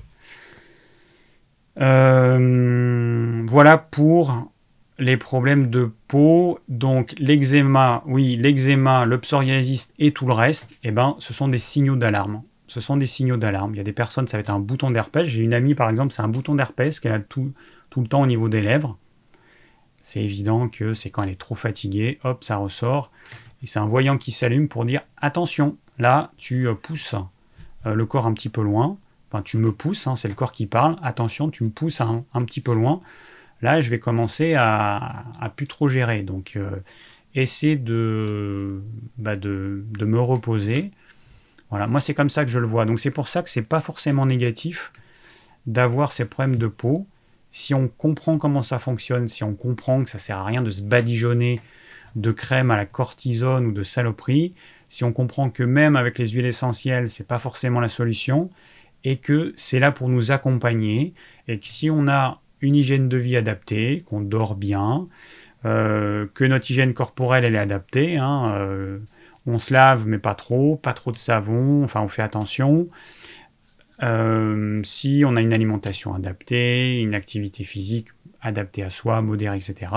euh, 1.80 3.44
voilà 3.48 3.78
pour 3.78 4.50
les 4.98 5.16
problèmes 5.16 5.70
de 5.70 5.90
peau. 6.08 6.58
Donc 6.68 7.14
l'eczéma, 7.18 8.02
oui, 8.06 8.36
l'eczéma, 8.36 9.04
le 9.04 9.18
psoriasis 9.18 9.92
et 9.98 10.12
tout 10.12 10.26
le 10.26 10.32
reste, 10.32 10.76
eh 10.82 10.90
ben, 10.90 11.16
ce 11.18 11.32
sont 11.32 11.48
des 11.48 11.58
signaux 11.58 11.96
d'alarme. 11.96 12.42
Ce 12.66 12.80
sont 12.80 12.96
des 12.96 13.06
signaux 13.06 13.36
d'alarme. 13.36 13.74
Il 13.74 13.78
y 13.78 13.80
a 13.80 13.84
des 13.84 13.92
personnes, 13.92 14.26
ça 14.26 14.36
va 14.36 14.40
être 14.40 14.50
un 14.50 14.58
bouton 14.58 14.90
d'herpès. 14.90 15.26
J'ai 15.26 15.42
une 15.42 15.54
amie, 15.54 15.74
par 15.74 15.90
exemple, 15.90 16.12
c'est 16.12 16.22
un 16.22 16.28
bouton 16.28 16.54
d'herpès 16.54 16.98
qu'elle 16.98 17.12
a 17.12 17.20
tout, 17.20 17.52
tout 17.90 18.00
le 18.00 18.06
temps 18.06 18.22
au 18.22 18.26
niveau 18.26 18.48
des 18.48 18.62
lèvres. 18.62 18.98
C'est 20.02 20.22
évident 20.22 20.68
que 20.68 20.92
c'est 20.92 21.10
quand 21.10 21.22
elle 21.22 21.30
est 21.30 21.40
trop 21.40 21.54
fatiguée, 21.54 22.18
hop, 22.24 22.44
ça 22.44 22.56
ressort. 22.56 23.10
Et 23.62 23.66
c'est 23.66 23.78
un 23.78 23.86
voyant 23.86 24.18
qui 24.18 24.32
s'allume 24.32 24.68
pour 24.68 24.84
dire 24.84 25.02
attention, 25.16 25.76
là, 25.98 26.30
tu 26.36 26.68
pousses 26.82 27.14
euh, 27.86 27.94
le 27.94 28.06
corps 28.06 28.26
un 28.26 28.34
petit 28.34 28.48
peu 28.48 28.62
loin. 28.62 28.98
Tu 29.42 29.58
me 29.58 29.72
pousses, 29.72 30.06
hein, 30.06 30.16
c'est 30.16 30.28
le 30.28 30.34
corps 30.34 30.52
qui 30.52 30.66
parle. 30.66 30.96
Attention, 31.02 31.50
tu 31.50 31.64
me 31.64 31.70
pousses 31.70 32.00
un, 32.00 32.24
petit 32.44 32.60
peu 32.60 32.74
loin 32.74 33.00
là, 33.62 33.80
je 33.80 33.88
vais 33.88 33.98
commencer 33.98 34.54
à, 34.54 35.24
plus 35.56 35.66
trop 35.66 35.88
gérer. 35.88 36.22
Donc, 36.22 36.52
euh, 36.56 36.70
essayer 37.34 37.76
bah, 37.76 39.36
de, 39.36 39.84
de, 39.86 40.04
me 40.04 40.20
reposer. 40.20 40.92
Voilà, 41.70 41.86
moi, 41.86 42.00
c'est 42.00 42.14
comme 42.14 42.28
ça 42.28 42.44
que 42.44 42.50
je 42.50 42.58
le 42.58 42.66
vois. 42.66 42.84
Donc, 42.84 43.00
c'est 43.00 43.10
pour 43.10 43.26
ça 43.26 43.42
que 43.42 43.48
c'est 43.48 43.62
pas 43.62 43.80
forcément 43.80 44.26
négatif 44.26 44.92
d'avoir 45.66 46.12
ces 46.12 46.26
problèmes 46.26 46.56
de 46.56 46.66
peau. 46.66 47.06
Si 47.50 47.72
on 47.74 47.88
comprend 47.88 48.38
comment 48.38 48.62
ça 48.62 48.78
fonctionne, 48.78 49.28
si 49.28 49.44
on 49.44 49.54
comprend 49.54 50.04
que 50.04 50.10
ça 50.10 50.18
sert 50.18 50.38
à 50.38 50.44
rien 50.44 50.62
de 50.62 50.70
se 50.70 50.82
badigeonner 50.82 51.60
de 52.16 52.30
crème 52.32 52.70
à 52.70 52.76
la 52.76 52.86
cortisone 52.86 53.66
ou 53.66 53.72
de 53.72 53.82
saloperie, 53.82 54.54
si 54.88 55.04
on 55.04 55.12
comprend 55.12 55.50
que 55.50 55.62
même 55.62 55.96
avec 55.96 56.18
les 56.18 56.28
huiles 56.28 56.46
essentielles, 56.46 57.08
c'est 57.08 57.26
pas 57.26 57.38
forcément 57.38 57.80
la 57.80 57.88
solution, 57.88 58.50
et 59.04 59.16
que 59.16 59.52
c'est 59.56 59.78
là 59.78 59.92
pour 59.92 60.08
nous 60.08 60.32
accompagner, 60.32 61.14
et 61.46 61.58
que 61.58 61.66
si 61.66 61.90
on 61.90 62.08
a 62.08 62.40
une 62.60 62.74
hygiène 62.74 63.08
de 63.08 63.16
vie 63.16 63.36
adaptée, 63.36 64.02
qu'on 64.06 64.20
dort 64.20 64.54
bien, 64.54 65.06
euh, 65.66 66.26
que 66.34 66.44
notre 66.44 66.70
hygiène 66.70 66.92
corporelle 66.92 67.44
elle 67.44 67.54
est 67.54 67.58
adaptée. 67.58 68.18
Hein, 68.18 68.52
euh, 68.56 68.98
on 69.46 69.58
se 69.58 69.72
lave 69.72 70.06
mais 70.06 70.18
pas 70.18 70.34
trop, 70.34 70.76
pas 70.76 70.92
trop 70.92 71.12
de 71.12 71.18
savon, 71.18 71.84
enfin 71.84 72.00
on 72.00 72.08
fait 72.08 72.22
attention. 72.22 72.88
Euh, 74.02 74.80
si 74.84 75.22
on 75.26 75.36
a 75.36 75.40
une 75.40 75.52
alimentation 75.52 76.14
adaptée, 76.14 77.00
une 77.00 77.14
activité 77.14 77.64
physique 77.64 78.08
adaptée 78.42 78.82
à 78.82 78.90
soi, 78.90 79.22
modérée, 79.22 79.56
etc., 79.56 79.92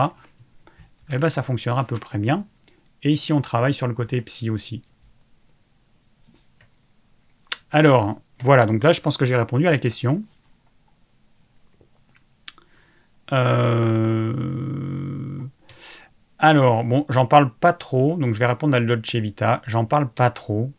eh 1.11 1.17
ben, 1.17 1.29
ça 1.29 1.43
fonctionnera 1.43 1.81
à 1.81 1.83
peu 1.83 1.97
près 1.97 2.17
bien. 2.17 2.45
Et 3.03 3.11
ici, 3.11 3.33
on 3.33 3.41
travaille 3.41 3.73
sur 3.73 3.87
le 3.87 3.93
côté 3.93 4.21
psy 4.21 4.49
aussi. 4.49 4.81
Alors, 7.71 8.21
voilà, 8.43 8.65
donc 8.65 8.83
là, 8.83 8.91
je 8.91 9.01
pense 9.01 9.17
que 9.17 9.25
j'ai 9.25 9.35
répondu 9.35 9.67
à 9.67 9.71
la 9.71 9.77
question. 9.77 10.23
Euh, 13.33 14.33
alors, 16.39 16.83
bon, 16.83 17.05
j'en 17.09 17.25
parle 17.25 17.51
pas 17.51 17.73
trop, 17.73 18.15
donc 18.17 18.33
je 18.33 18.39
vais 18.39 18.45
répondre 18.45 18.75
à 18.75 18.79
Dolce 18.79 19.15
Vita. 19.15 19.61
J'en 19.65 19.85
parle 19.85 20.07
pas 20.07 20.29
trop 20.29 20.71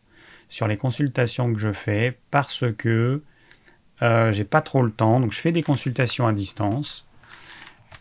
sur 0.47 0.67
les 0.67 0.77
consultations 0.77 1.53
que 1.53 1.59
je 1.59 1.71
fais 1.71 2.17
parce 2.31 2.65
que 2.77 3.21
euh, 4.01 4.31
j'ai 4.31 4.45
pas 4.45 4.61
trop 4.61 4.81
le 4.81 4.91
temps. 4.91 5.19
Donc, 5.19 5.33
je 5.33 5.39
fais 5.39 5.51
des 5.51 5.63
consultations 5.63 6.27
à 6.27 6.33
distance. 6.33 7.05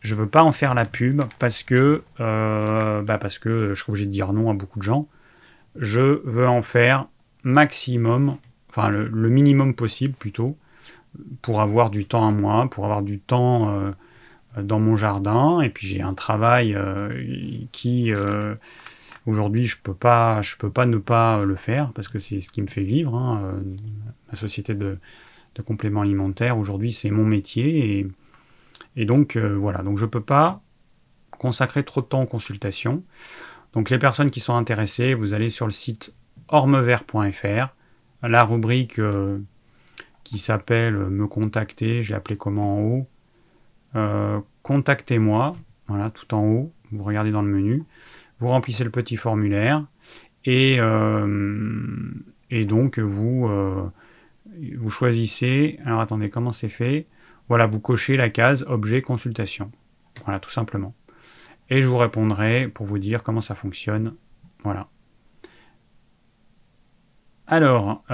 Je 0.01 0.15
veux 0.15 0.29
pas 0.29 0.45
en 0.45 0.53
faire 0.53 0.75
la 0.75 0.85
pub 0.85 1.23
parce 1.41 1.65
que, 1.65 2.05
euh, 2.21 3.03
bah 3.03 3.19
parce 3.19 3.39
que 3.41 3.75
je 3.75 3.83
suis 3.83 3.91
obligé 3.91 4.07
de 4.07 4.13
dire 4.13 4.33
non 4.33 4.51
à 4.51 4.55
beaucoup 4.55 4.79
de 4.79 4.85
gens. 4.85 5.09
Je 5.75 6.21
veux 6.25 6.49
en 6.49 6.63
faire 6.63 7.07
maximum, 7.43 8.39
le, 8.87 9.29
minimum 9.29 9.75
possible 9.75 10.15
plutôt, 10.15 10.57
pour 11.43 11.61
avoir 11.61 11.91
du 11.91 12.07
temps 12.07 12.27
à 12.27 12.31
moi, 12.31 12.69
pour 12.71 12.85
avoir 12.85 13.03
du 13.03 13.19
temps 13.19 13.93
dans 14.63 14.81
mon 14.81 14.97
jardin. 14.97 15.61
Et 15.61 15.71
puis 15.71 15.87
j'ai 15.87 16.03
un 16.03 16.15
travail 16.15 16.75
euh, 16.75 17.11
qui 17.73 18.13
euh, 18.13 18.55
aujourd'hui 19.27 19.67
je 19.67 19.77
peux 19.83 19.95
pas 19.95 20.43
je 20.43 20.57
peux 20.57 20.71
pas 20.71 20.87
ne 20.87 20.99
pas 20.99 21.45
le 21.45 21.55
faire 21.55 21.93
parce 21.93 22.09
que 22.09 22.19
c'est 22.19 22.41
ce 22.41 22.51
qui 22.51 22.63
me 22.63 22.67
fait 22.67 22.83
vivre 22.83 23.15
hein, 23.15 23.43
euh, 23.45 23.61
ma 24.31 24.37
société 24.37 24.75
de, 24.75 24.99
compléments 25.67 26.03
alimentaires 26.03 26.57
aujourd'hui 26.57 26.93
c'est 26.93 27.11
mon 27.11 27.25
métier. 27.25 27.99
Et, 27.99 28.07
et 28.95 29.05
donc 29.05 29.37
voilà. 29.37 29.83
Donc 29.83 29.99
je 29.99 30.07
peux 30.07 30.21
pas 30.21 30.61
consacrer 31.33 31.83
trop 31.83 32.01
de 32.01 32.07
temps 32.07 32.23
aux 32.23 32.27
consultations. 32.27 33.03
Donc 33.73 33.91
les 33.91 33.99
personnes 33.99 34.31
qui 34.31 34.39
sont 34.39 34.55
intéressées 34.55 35.15
vous 35.15 35.35
allez 35.35 35.51
sur 35.51 35.67
le 35.67 35.73
site 35.73 36.15
ormevert.fr 36.47 37.75
la 38.23 38.45
rubrique 38.45 39.01
qui 40.25 40.39
s'appelle 40.39 40.95
me 40.95 41.27
contacter 41.27 42.03
j'ai 42.03 42.15
appelé 42.15 42.37
comment 42.37 42.77
en 42.77 42.81
haut 42.81 43.09
euh, 43.97 44.41
contactez-moi, 44.63 45.57
voilà, 45.87 46.11
tout 46.11 46.35
en 46.35 46.45
haut, 46.45 46.73
vous 46.93 47.03
regardez 47.03 47.31
dans 47.31 47.43
le 47.43 47.51
menu, 47.51 47.85
vous 48.39 48.49
remplissez 48.49 48.85
le 48.85 48.91
petit 48.91 49.17
formulaire 49.17 49.85
et, 50.45 50.77
euh, 50.79 52.13
et 52.51 52.65
donc 52.65 52.99
vous, 52.99 53.47
euh, 53.49 53.89
vous 54.77 54.91
choisissez, 54.91 55.79
alors 55.85 56.01
attendez, 56.01 56.31
comment 56.31 56.53
c'est 56.53 56.69
fait? 56.69 57.07
Voilà, 57.49 57.67
vous 57.67 57.81
cochez 57.81 58.17
la 58.17 58.29
case 58.29 58.65
objet 58.69 59.01
consultation. 59.01 59.73
Voilà, 60.25 60.39
tout 60.39 60.51
simplement. 60.51 60.95
Et 61.71 61.81
je 61.81 61.89
vous 61.89 61.97
répondrai 61.97 62.69
pour 62.69 62.85
vous 62.85 62.99
dire 62.99 63.23
comment 63.23 63.41
ça 63.41 63.55
fonctionne. 63.55 64.15
Voilà. 64.65 64.89
Alors, 67.49 68.05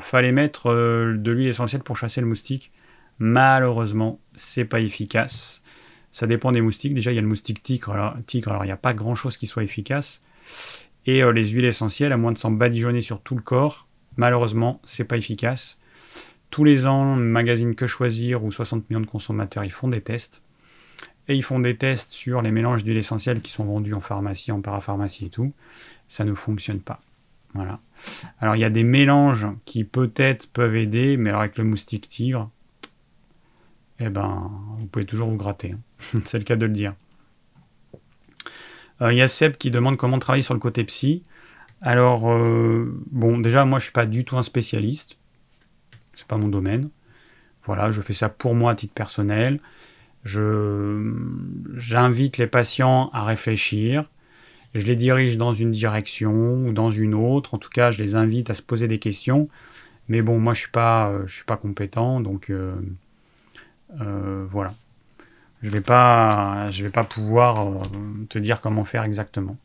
fallait 0.00 0.32
mettre 0.32 0.72
de 0.72 1.30
l'huile 1.30 1.48
essentielle 1.48 1.82
pour 1.82 1.96
chasser 1.96 2.20
le 2.20 2.26
moustique. 2.26 2.72
Malheureusement, 3.18 4.18
c'est 4.34 4.64
pas 4.64 4.80
efficace. 4.80 5.62
Ça 6.10 6.26
dépend 6.26 6.52
des 6.52 6.60
moustiques. 6.60 6.94
Déjà, 6.94 7.12
il 7.12 7.16
y 7.16 7.18
a 7.18 7.22
le 7.22 7.28
moustique 7.28 7.62
tigre. 7.62 7.92
Alors, 7.92 8.14
il 8.64 8.66
n'y 8.66 8.70
a 8.70 8.76
pas 8.76 8.94
grand 8.94 9.14
chose 9.14 9.36
qui 9.36 9.46
soit 9.46 9.62
efficace. 9.62 10.22
Et 11.06 11.22
euh, 11.22 11.32
les 11.32 11.48
huiles 11.48 11.64
essentielles, 11.64 12.12
à 12.12 12.16
moins 12.16 12.32
de 12.32 12.38
s'en 12.38 12.50
badigeonner 12.50 13.02
sur 13.02 13.20
tout 13.20 13.34
le 13.34 13.42
corps, 13.42 13.86
malheureusement, 14.16 14.80
c'est 14.84 15.04
pas 15.04 15.16
efficace. 15.16 15.78
Tous 16.50 16.64
les 16.64 16.86
ans, 16.86 17.14
magazine 17.14 17.74
Que 17.74 17.86
Choisir 17.86 18.44
ou 18.44 18.50
60 18.50 18.88
millions 18.88 19.00
de 19.00 19.06
consommateurs, 19.06 19.64
ils 19.64 19.72
font 19.72 19.88
des 19.88 20.00
tests. 20.00 20.42
Et 21.28 21.34
ils 21.34 21.42
font 21.42 21.60
des 21.60 21.76
tests 21.76 22.10
sur 22.10 22.40
les 22.40 22.50
mélanges 22.50 22.84
d'huiles 22.84 22.96
essentielles 22.96 23.42
qui 23.42 23.52
sont 23.52 23.64
vendus 23.64 23.94
en 23.94 24.00
pharmacie, 24.00 24.50
en 24.50 24.60
parapharmacie 24.60 25.26
et 25.26 25.30
tout. 25.30 25.52
Ça 26.08 26.24
ne 26.24 26.34
fonctionne 26.34 26.80
pas. 26.80 27.00
Voilà. 27.54 27.80
Alors 28.40 28.56
il 28.56 28.60
y 28.60 28.64
a 28.64 28.70
des 28.70 28.84
mélanges 28.84 29.46
qui 29.64 29.84
peut-être 29.84 30.50
peuvent 30.50 30.76
aider, 30.76 31.16
mais 31.16 31.30
alors 31.30 31.42
avec 31.42 31.58
le 31.58 31.64
moustique 31.64 32.08
tigre, 32.08 32.50
eh 34.00 34.10
ben, 34.10 34.50
vous 34.78 34.86
pouvez 34.86 35.06
toujours 35.06 35.28
vous 35.28 35.36
gratter. 35.36 35.72
Hein. 35.72 36.20
C'est 36.24 36.38
le 36.38 36.44
cas 36.44 36.56
de 36.56 36.66
le 36.66 36.72
dire. 36.72 36.94
Euh, 39.00 39.12
il 39.12 39.16
y 39.16 39.22
a 39.22 39.28
Seb 39.28 39.56
qui 39.56 39.70
demande 39.70 39.96
comment 39.96 40.18
travailler 40.18 40.42
sur 40.42 40.54
le 40.54 40.60
côté 40.60 40.84
psy. 40.84 41.22
Alors, 41.80 42.30
euh, 42.30 42.92
bon, 43.10 43.38
déjà, 43.38 43.64
moi, 43.64 43.78
je 43.78 43.84
suis 43.84 43.92
pas 43.92 44.06
du 44.06 44.24
tout 44.24 44.36
un 44.36 44.42
spécialiste. 44.42 45.16
C'est 46.14 46.26
pas 46.26 46.36
mon 46.36 46.48
domaine. 46.48 46.88
Voilà, 47.64 47.90
je 47.90 48.00
fais 48.00 48.12
ça 48.12 48.28
pour 48.28 48.54
moi 48.54 48.72
à 48.72 48.74
titre 48.74 48.94
personnel. 48.94 49.60
J'invite 50.24 52.38
les 52.38 52.46
patients 52.46 53.10
à 53.12 53.24
réfléchir. 53.24 54.04
Je 54.74 54.86
les 54.86 54.96
dirige 54.96 55.36
dans 55.36 55.52
une 55.52 55.70
direction 55.70 56.66
ou 56.66 56.72
dans 56.72 56.90
une 56.90 57.14
autre. 57.14 57.54
En 57.54 57.58
tout 57.58 57.70
cas, 57.70 57.90
je 57.90 58.02
les 58.02 58.14
invite 58.14 58.50
à 58.50 58.54
se 58.54 58.62
poser 58.62 58.88
des 58.88 58.98
questions. 58.98 59.48
Mais 60.08 60.22
bon, 60.22 60.38
moi, 60.38 60.54
je 60.54 60.60
suis 60.60 60.70
pas, 60.70 61.08
euh, 61.08 61.26
suis 61.26 61.44
pas 61.44 61.56
compétent, 61.56 62.20
donc 62.20 62.50
euh, 62.50 64.46
voilà. 64.50 64.70
Je 65.62 65.70
vais 65.70 65.80
vais 65.80 66.90
pas 66.90 67.04
pouvoir 67.04 67.66
euh, 67.66 67.82
te 68.28 68.38
dire 68.38 68.60
comment 68.60 68.84
faire 68.84 69.02
exactement. 69.02 69.56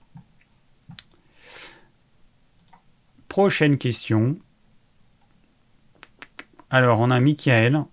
Prochaine 3.28 3.78
question. 3.78 4.38
Alors, 6.72 7.00
on 7.00 7.12
a 7.12 7.20
Michael, 7.20 7.84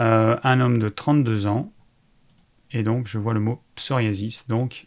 euh, 0.00 0.36
un 0.42 0.60
homme 0.60 0.80
de 0.80 0.88
32 0.88 1.46
ans, 1.46 1.72
et 2.72 2.82
donc 2.82 3.06
je 3.06 3.18
vois 3.18 3.34
le 3.34 3.40
mot 3.40 3.62
psoriasis. 3.76 4.48
Donc 4.48 4.86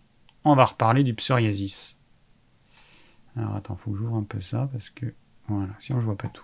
on 0.51 0.55
va 0.55 0.65
reparler 0.65 1.03
du 1.03 1.13
psoriasis. 1.13 1.97
Alors 3.37 3.55
attends, 3.55 3.75
faut 3.75 3.91
que 3.91 3.97
j'ouvre 3.97 4.15
un 4.15 4.23
peu 4.23 4.41
ça 4.41 4.69
parce 4.71 4.89
que 4.89 5.05
voilà, 5.47 5.69
sinon 5.79 5.99
je 5.99 6.05
vois 6.05 6.17
pas 6.17 6.27
tout. 6.27 6.43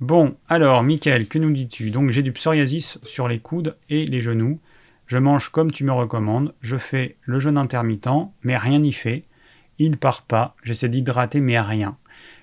Bon, 0.00 0.36
alors 0.48 0.82
Michael, 0.82 1.26
que 1.26 1.38
nous 1.38 1.52
dis-tu? 1.52 1.90
Donc 1.90 2.10
j'ai 2.10 2.22
du 2.22 2.32
psoriasis 2.32 2.98
sur 3.02 3.28
les 3.28 3.40
coudes 3.40 3.76
et 3.88 4.06
les 4.06 4.20
genoux. 4.20 4.60
Je 5.06 5.18
mange 5.18 5.48
comme 5.48 5.72
tu 5.72 5.84
me 5.84 5.92
recommandes, 5.92 6.54
je 6.60 6.76
fais 6.76 7.16
le 7.22 7.40
jeûne 7.40 7.58
intermittent, 7.58 8.30
mais 8.42 8.56
rien 8.56 8.78
n'y 8.78 8.92
fait. 8.92 9.24
Il 9.78 9.96
part 9.96 10.22
pas, 10.22 10.54
j'essaie 10.62 10.88
d'hydrater, 10.88 11.40
mais 11.40 11.60
rien. 11.60 11.96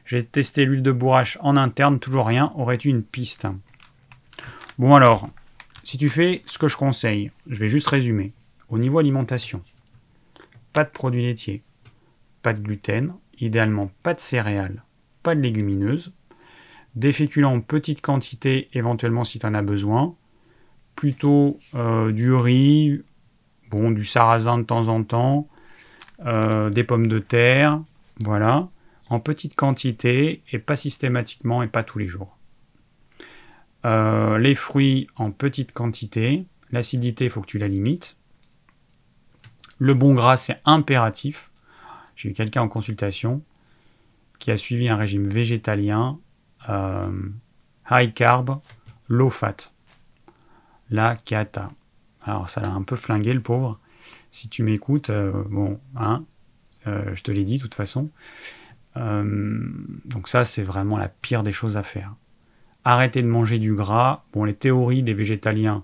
J'ai 0.05 0.23
testé 0.23 0.65
l'huile 0.65 0.83
de 0.83 0.91
bourrache 0.91 1.37
en 1.41 1.57
interne, 1.57 1.99
toujours 1.99 2.27
rien. 2.27 2.51
Aurais-tu 2.55 2.89
une 2.89 3.03
piste? 3.03 3.47
Bon 4.77 4.93
alors, 4.95 5.29
si 5.83 5.97
tu 5.97 6.09
fais 6.09 6.43
ce 6.45 6.57
que 6.57 6.67
je 6.67 6.77
conseille, 6.77 7.31
je 7.47 7.59
vais 7.59 7.67
juste 7.67 7.87
résumer. 7.87 8.33
Au 8.75 8.77
niveau 8.77 8.99
alimentation, 8.99 9.61
pas 10.73 10.83
de 10.83 10.89
produits 10.89 11.21
laitiers, 11.21 11.63
pas 12.41 12.51
de 12.51 12.59
gluten, 12.59 13.13
idéalement 13.39 13.89
pas 14.03 14.13
de 14.13 14.19
céréales, 14.19 14.83
pas 15.23 15.33
de 15.33 15.39
légumineuses, 15.39 16.11
des 16.93 17.13
féculents 17.13 17.53
en 17.53 17.61
petite 17.61 18.01
quantité 18.01 18.67
éventuellement 18.73 19.23
si 19.23 19.39
tu 19.39 19.45
en 19.45 19.53
as 19.53 19.61
besoin, 19.61 20.13
plutôt 20.97 21.55
euh, 21.75 22.11
du 22.11 22.33
riz, 22.33 23.01
bon, 23.69 23.91
du 23.91 24.03
sarrasin 24.03 24.57
de 24.57 24.63
temps 24.63 24.89
en 24.89 25.05
temps, 25.05 25.47
euh, 26.25 26.69
des 26.69 26.83
pommes 26.83 27.07
de 27.07 27.19
terre, 27.19 27.81
voilà, 28.25 28.67
en 29.09 29.21
petite 29.21 29.55
quantité 29.55 30.43
et 30.51 30.59
pas 30.59 30.75
systématiquement 30.75 31.63
et 31.63 31.67
pas 31.67 31.83
tous 31.83 31.99
les 31.99 32.07
jours. 32.07 32.37
Euh, 33.85 34.37
les 34.37 34.53
fruits 34.53 35.07
en 35.15 35.31
petite 35.31 35.71
quantité, 35.71 36.43
l'acidité, 36.73 37.23
il 37.23 37.29
faut 37.29 37.39
que 37.39 37.47
tu 37.47 37.57
la 37.57 37.69
limites. 37.69 38.17
Le 39.79 39.93
bon 39.93 40.13
gras, 40.13 40.37
c'est 40.37 40.59
impératif. 40.65 41.51
J'ai 42.15 42.29
eu 42.29 42.33
quelqu'un 42.33 42.61
en 42.61 42.67
consultation 42.67 43.41
qui 44.39 44.51
a 44.51 44.57
suivi 44.57 44.89
un 44.89 44.95
régime 44.95 45.27
végétalien 45.27 46.17
euh, 46.69 47.29
high 47.89 48.13
carb, 48.13 48.59
low 49.07 49.29
fat. 49.29 49.71
La 50.89 51.15
cata. 51.15 51.71
Alors 52.23 52.49
ça 52.49 52.61
l'a 52.61 52.69
un 52.69 52.83
peu 52.83 52.95
flingué 52.95 53.33
le 53.33 53.41
pauvre. 53.41 53.79
Si 54.31 54.49
tu 54.49 54.63
m'écoutes, 54.63 55.09
euh, 55.09 55.31
bon, 55.49 55.79
hein, 55.95 56.23
euh, 56.87 57.15
je 57.15 57.23
te 57.23 57.31
l'ai 57.31 57.43
dit 57.43 57.57
de 57.57 57.63
toute 57.63 57.75
façon. 57.75 58.09
donc 58.95 60.27
ça 60.29 60.45
c'est 60.45 60.63
vraiment 60.63 60.97
la 60.97 61.09
pire 61.09 61.43
des 61.43 61.51
choses 61.51 61.75
à 61.75 61.83
faire. 61.83 62.15
Arrêtez 62.85 63.21
de 63.21 63.27
manger 63.27 63.59
du 63.59 63.73
gras. 63.73 64.23
Bon, 64.31 64.43
les 64.45 64.53
théories 64.53 65.03
des 65.03 65.13
végétaliens, 65.13 65.83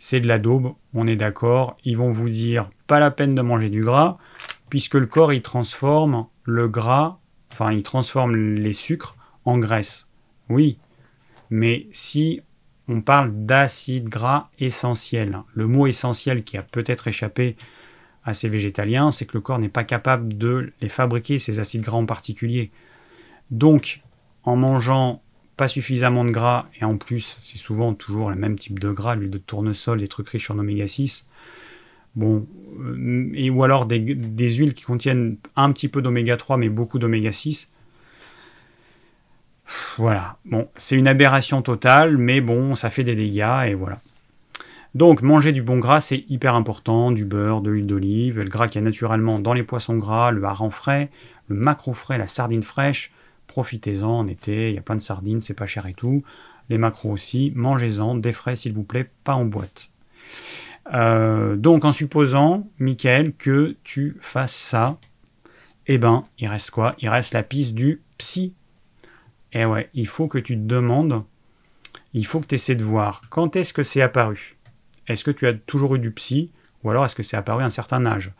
c'est 0.00 0.20
de 0.20 0.26
la 0.26 0.38
daube, 0.38 0.72
on 0.94 1.06
est 1.06 1.14
d'accord. 1.14 1.76
Ils 1.84 1.98
vont 1.98 2.10
vous 2.10 2.30
dire 2.30 2.70
pas 2.86 2.98
la 2.98 3.10
peine 3.10 3.34
de 3.34 3.42
manger 3.42 3.68
du 3.68 3.84
gras, 3.84 4.16
puisque 4.70 4.94
le 4.94 5.06
corps 5.06 5.32
il 5.32 5.42
transforme 5.42 6.26
le 6.44 6.68
gras, 6.68 7.18
enfin 7.52 7.70
il 7.70 7.82
transforme 7.82 8.34
les 8.34 8.72
sucres 8.72 9.14
en 9.44 9.58
graisse. 9.58 10.08
Oui, 10.48 10.78
mais 11.50 11.86
si 11.92 12.40
on 12.88 13.02
parle 13.02 13.44
d'acide 13.44 14.08
gras 14.08 14.44
essentiel, 14.58 15.38
le 15.52 15.66
mot 15.66 15.86
essentiel 15.86 16.44
qui 16.44 16.56
a 16.56 16.62
peut-être 16.62 17.06
échappé 17.06 17.56
à 18.24 18.32
ces 18.32 18.48
végétaliens, 18.48 19.12
c'est 19.12 19.26
que 19.26 19.36
le 19.36 19.42
corps 19.42 19.58
n'est 19.58 19.68
pas 19.68 19.84
capable 19.84 20.36
de 20.38 20.72
les 20.80 20.88
fabriquer, 20.88 21.38
ces 21.38 21.60
acides 21.60 21.82
gras 21.82 21.98
en 21.98 22.06
particulier. 22.06 22.70
Donc, 23.50 24.00
en 24.44 24.56
mangeant 24.56 25.22
suffisamment 25.68 26.24
de 26.24 26.30
gras, 26.30 26.66
et 26.80 26.84
en 26.84 26.96
plus, 26.96 27.38
c'est 27.40 27.58
souvent 27.58 27.94
toujours 27.94 28.30
le 28.30 28.36
même 28.36 28.56
type 28.56 28.78
de 28.78 28.90
gras, 28.90 29.14
l'huile 29.14 29.30
de 29.30 29.38
tournesol, 29.38 29.98
des 29.98 30.08
trucs 30.08 30.28
riches 30.28 30.50
en 30.50 30.58
oméga 30.58 30.86
6, 30.86 31.28
bon, 32.14 32.46
euh, 32.80 33.30
et, 33.34 33.50
ou 33.50 33.64
alors 33.64 33.86
des, 33.86 33.98
des 33.98 34.50
huiles 34.50 34.74
qui 34.74 34.84
contiennent 34.84 35.36
un 35.56 35.72
petit 35.72 35.88
peu 35.88 36.02
d'oméga 36.02 36.36
3, 36.36 36.56
mais 36.56 36.68
beaucoup 36.68 36.98
d'oméga 36.98 37.32
6, 37.32 37.70
voilà, 39.98 40.36
bon, 40.44 40.68
c'est 40.76 40.96
une 40.96 41.08
aberration 41.08 41.62
totale, 41.62 42.16
mais 42.16 42.40
bon, 42.40 42.74
ça 42.74 42.90
fait 42.90 43.04
des 43.04 43.14
dégâts 43.14 43.68
et 43.68 43.74
voilà. 43.74 44.00
Donc, 44.94 45.22
manger 45.22 45.52
du 45.52 45.62
bon 45.62 45.78
gras, 45.78 46.00
c'est 46.00 46.24
hyper 46.28 46.56
important, 46.56 47.12
du 47.12 47.24
beurre, 47.24 47.60
de 47.60 47.70
l'huile 47.70 47.86
d'olive, 47.86 48.40
le 48.40 48.48
gras 48.48 48.66
qu'il 48.66 48.80
y 48.80 48.82
a 48.82 48.84
naturellement 48.84 49.38
dans 49.38 49.52
les 49.52 49.62
poissons 49.62 49.96
gras, 49.96 50.32
le 50.32 50.42
hareng 50.42 50.70
frais, 50.70 51.10
le 51.46 51.54
macro 51.54 51.92
frais, 51.92 52.18
la 52.18 52.26
sardine 52.26 52.64
fraîche. 52.64 53.12
Profitez-en 53.50 54.08
en 54.08 54.28
été, 54.28 54.68
il 54.68 54.76
y 54.76 54.78
a 54.78 54.82
plein 54.82 54.94
de 54.94 55.00
sardines, 55.00 55.40
c'est 55.40 55.54
pas 55.54 55.66
cher 55.66 55.86
et 55.86 55.94
tout. 55.94 56.22
Les 56.68 56.78
macros 56.78 57.10
aussi, 57.10 57.52
mangez-en, 57.56 58.14
des 58.14 58.32
frais 58.32 58.54
s'il 58.54 58.72
vous 58.74 58.84
plaît, 58.84 59.10
pas 59.24 59.34
en 59.34 59.44
boîte. 59.44 59.90
Euh, 60.94 61.56
donc, 61.56 61.84
en 61.84 61.90
supposant, 61.90 62.68
Michael, 62.78 63.32
que 63.34 63.76
tu 63.82 64.16
fasses 64.20 64.54
ça, 64.54 64.98
eh 65.88 65.98
ben, 65.98 66.24
il 66.38 66.46
reste 66.46 66.70
quoi? 66.70 66.94
Il 67.00 67.08
reste 67.08 67.34
la 67.34 67.42
piste 67.42 67.74
du 67.74 68.00
psy 68.18 68.54
eh 69.52 69.64
ouais, 69.64 69.90
il 69.94 70.06
faut 70.06 70.28
que 70.28 70.38
tu 70.38 70.54
te 70.54 70.62
demandes, 70.62 71.24
il 72.12 72.24
faut 72.24 72.40
que 72.40 72.46
tu 72.46 72.54
essaies 72.54 72.76
de 72.76 72.84
voir 72.84 73.22
quand 73.30 73.56
est-ce 73.56 73.72
que 73.72 73.82
c'est 73.82 74.02
apparu. 74.02 74.56
Est-ce 75.08 75.24
que 75.24 75.30
tu 75.30 75.46
as 75.46 75.54
toujours 75.54 75.96
eu 75.96 75.98
du 75.98 76.12
psy 76.12 76.50
ou 76.82 76.90
alors 76.90 77.04
est-ce 77.04 77.16
que 77.16 77.22
c'est 77.22 77.36
apparu 77.36 77.62
à 77.62 77.66
un 77.66 77.70
certain 77.70 78.06
âge? 78.06 78.32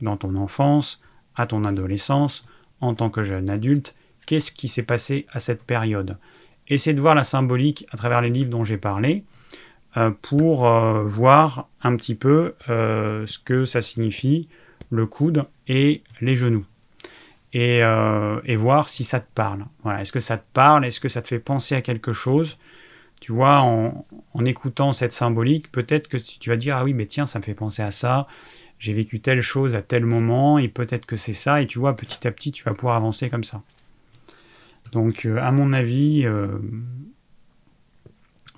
Dans 0.00 0.16
ton 0.16 0.34
enfance, 0.34 1.00
à 1.36 1.46
ton 1.46 1.64
adolescence, 1.64 2.46
en 2.80 2.94
tant 2.94 3.10
que 3.10 3.22
jeune 3.22 3.48
adulte, 3.48 3.94
qu'est-ce 4.26 4.50
qui 4.50 4.68
s'est 4.68 4.82
passé 4.82 5.26
à 5.32 5.40
cette 5.40 5.62
période 5.62 6.18
Essaie 6.68 6.94
de 6.94 7.00
voir 7.00 7.14
la 7.14 7.24
symbolique 7.24 7.86
à 7.92 7.96
travers 7.96 8.20
les 8.20 8.30
livres 8.30 8.50
dont 8.50 8.64
j'ai 8.64 8.76
parlé 8.76 9.24
euh, 9.96 10.10
pour 10.22 10.66
euh, 10.66 11.04
voir 11.04 11.68
un 11.82 11.96
petit 11.96 12.14
peu 12.14 12.54
euh, 12.68 13.26
ce 13.26 13.38
que 13.38 13.64
ça 13.64 13.80
signifie 13.80 14.48
le 14.90 15.06
coude 15.06 15.44
et 15.68 16.02
les 16.20 16.34
genoux. 16.34 16.64
Euh, 17.54 18.40
et, 18.44 18.56
voir 18.56 18.88
si 18.88 19.04
ça 19.04 19.20
te 19.20 19.32
parle. 19.34 19.64
Voilà. 19.82 20.02
Est-ce 20.02 20.12
que 20.12 20.20
ça 20.20 20.36
te 20.36 20.44
parle? 20.52 20.84
Est-ce 20.84 21.00
que 21.00 21.08
ça 21.08 21.22
te 21.22 21.28
fait 21.28 21.38
penser 21.38 21.74
à 21.74 21.80
quelque 21.80 22.12
chose? 22.12 22.58
Tu 23.20 23.32
vois, 23.32 23.60
en, 23.60 24.04
écoutant 24.44 24.92
cette 24.92 25.12
symbolique, 25.12 25.72
peut-être 25.72 26.08
que 26.08 26.18
tu 26.18 26.50
vas 26.50 26.56
dire 26.56 26.76
Ah 26.76 26.84
oui, 26.84 26.92
mais 26.92 27.06
tiens, 27.06 27.24
ça 27.24 27.38
me 27.38 27.44
fait 27.44 27.54
penser 27.54 27.82
à 27.82 27.90
ça. 27.90 28.26
J'ai 28.78 28.92
vécu 28.92 29.20
telle 29.20 29.40
chose 29.40 29.74
à 29.74 29.80
tel 29.80 30.04
moment, 30.04 30.58
et 30.58 30.68
peut-être 30.68 31.06
que 31.06 31.16
c'est 31.16 31.32
ça. 31.32 31.62
Et 31.62 31.66
tu 31.66 31.78
vois, 31.78 31.96
petit 31.96 32.26
à 32.26 32.30
petit, 32.30 32.52
tu 32.52 32.62
vas 32.62 32.74
pouvoir 32.74 32.96
avancer 32.96 33.30
comme 33.30 33.44
ça. 33.44 33.62
Donc, 34.92 35.24
euh, 35.24 35.38
à 35.38 35.50
mon 35.50 35.72
avis, 35.72 36.24
euh, 36.24 36.58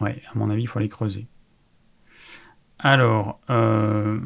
à 0.00 0.34
mon 0.34 0.50
avis, 0.50 0.62
il 0.62 0.66
faut 0.66 0.78
aller 0.78 0.88
creuser. 0.88 1.26
Alors, 2.78 3.40
euh. 3.50 4.18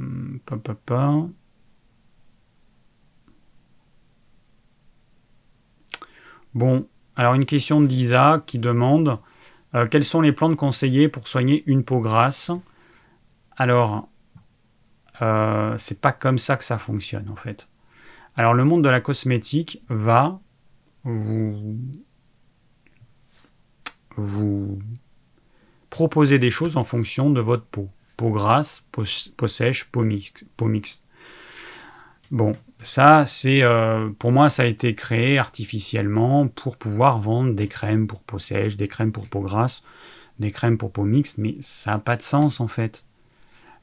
Bon, 6.54 6.86
alors 7.16 7.32
une 7.32 7.46
question 7.46 7.80
d'Isa 7.80 8.42
qui 8.44 8.58
demande 8.58 9.18
quelles 9.90 10.04
sont 10.04 10.20
les 10.20 10.32
plantes 10.32 10.56
conseillées 10.56 11.08
pour 11.08 11.26
soigner 11.28 11.62
une 11.64 11.82
peau 11.82 12.00
grasse? 12.00 12.50
Alors, 13.56 14.06
c'est 15.78 15.98
pas 15.98 16.12
comme 16.12 16.36
ça 16.36 16.58
que 16.58 16.64
ça 16.64 16.76
fonctionne 16.76 17.30
en 17.30 17.36
fait. 17.36 17.68
Alors, 18.36 18.52
le 18.52 18.64
monde 18.64 18.84
de 18.84 18.90
la 18.90 19.00
cosmétique 19.00 19.80
va 19.88 20.40
vous, 21.04 21.78
proposer 25.90 26.38
des 26.38 26.50
choses 26.50 26.76
en 26.76 26.84
fonction 26.84 27.30
de 27.30 27.40
votre 27.40 27.64
peau. 27.64 27.88
Peau 28.16 28.30
grasse, 28.30 28.82
peau, 28.92 29.04
sèche, 29.48 29.84
peau 29.84 30.02
mixte. 30.02 30.44
Peau 30.56 30.66
mixte. 30.66 31.02
Bon, 32.30 32.56
ça, 32.82 33.24
c'est 33.26 33.62
euh, 33.62 34.10
pour 34.18 34.32
moi, 34.32 34.48
ça 34.48 34.62
a 34.62 34.66
été 34.66 34.94
créé 34.94 35.38
artificiellement 35.38 36.48
pour 36.48 36.76
pouvoir 36.76 37.18
vendre 37.18 37.54
des 37.54 37.68
crèmes 37.68 38.06
pour 38.06 38.20
peau 38.20 38.38
sèche, 38.38 38.76
des 38.76 38.88
crèmes 38.88 39.12
pour 39.12 39.28
peau 39.28 39.40
grasse, 39.40 39.82
des 40.38 40.50
crèmes 40.50 40.78
pour 40.78 40.92
peau 40.92 41.04
mixte, 41.04 41.38
mais 41.38 41.56
ça 41.60 41.92
n'a 41.92 41.98
pas 41.98 42.16
de 42.16 42.22
sens 42.22 42.60
en 42.60 42.68
fait. 42.68 43.04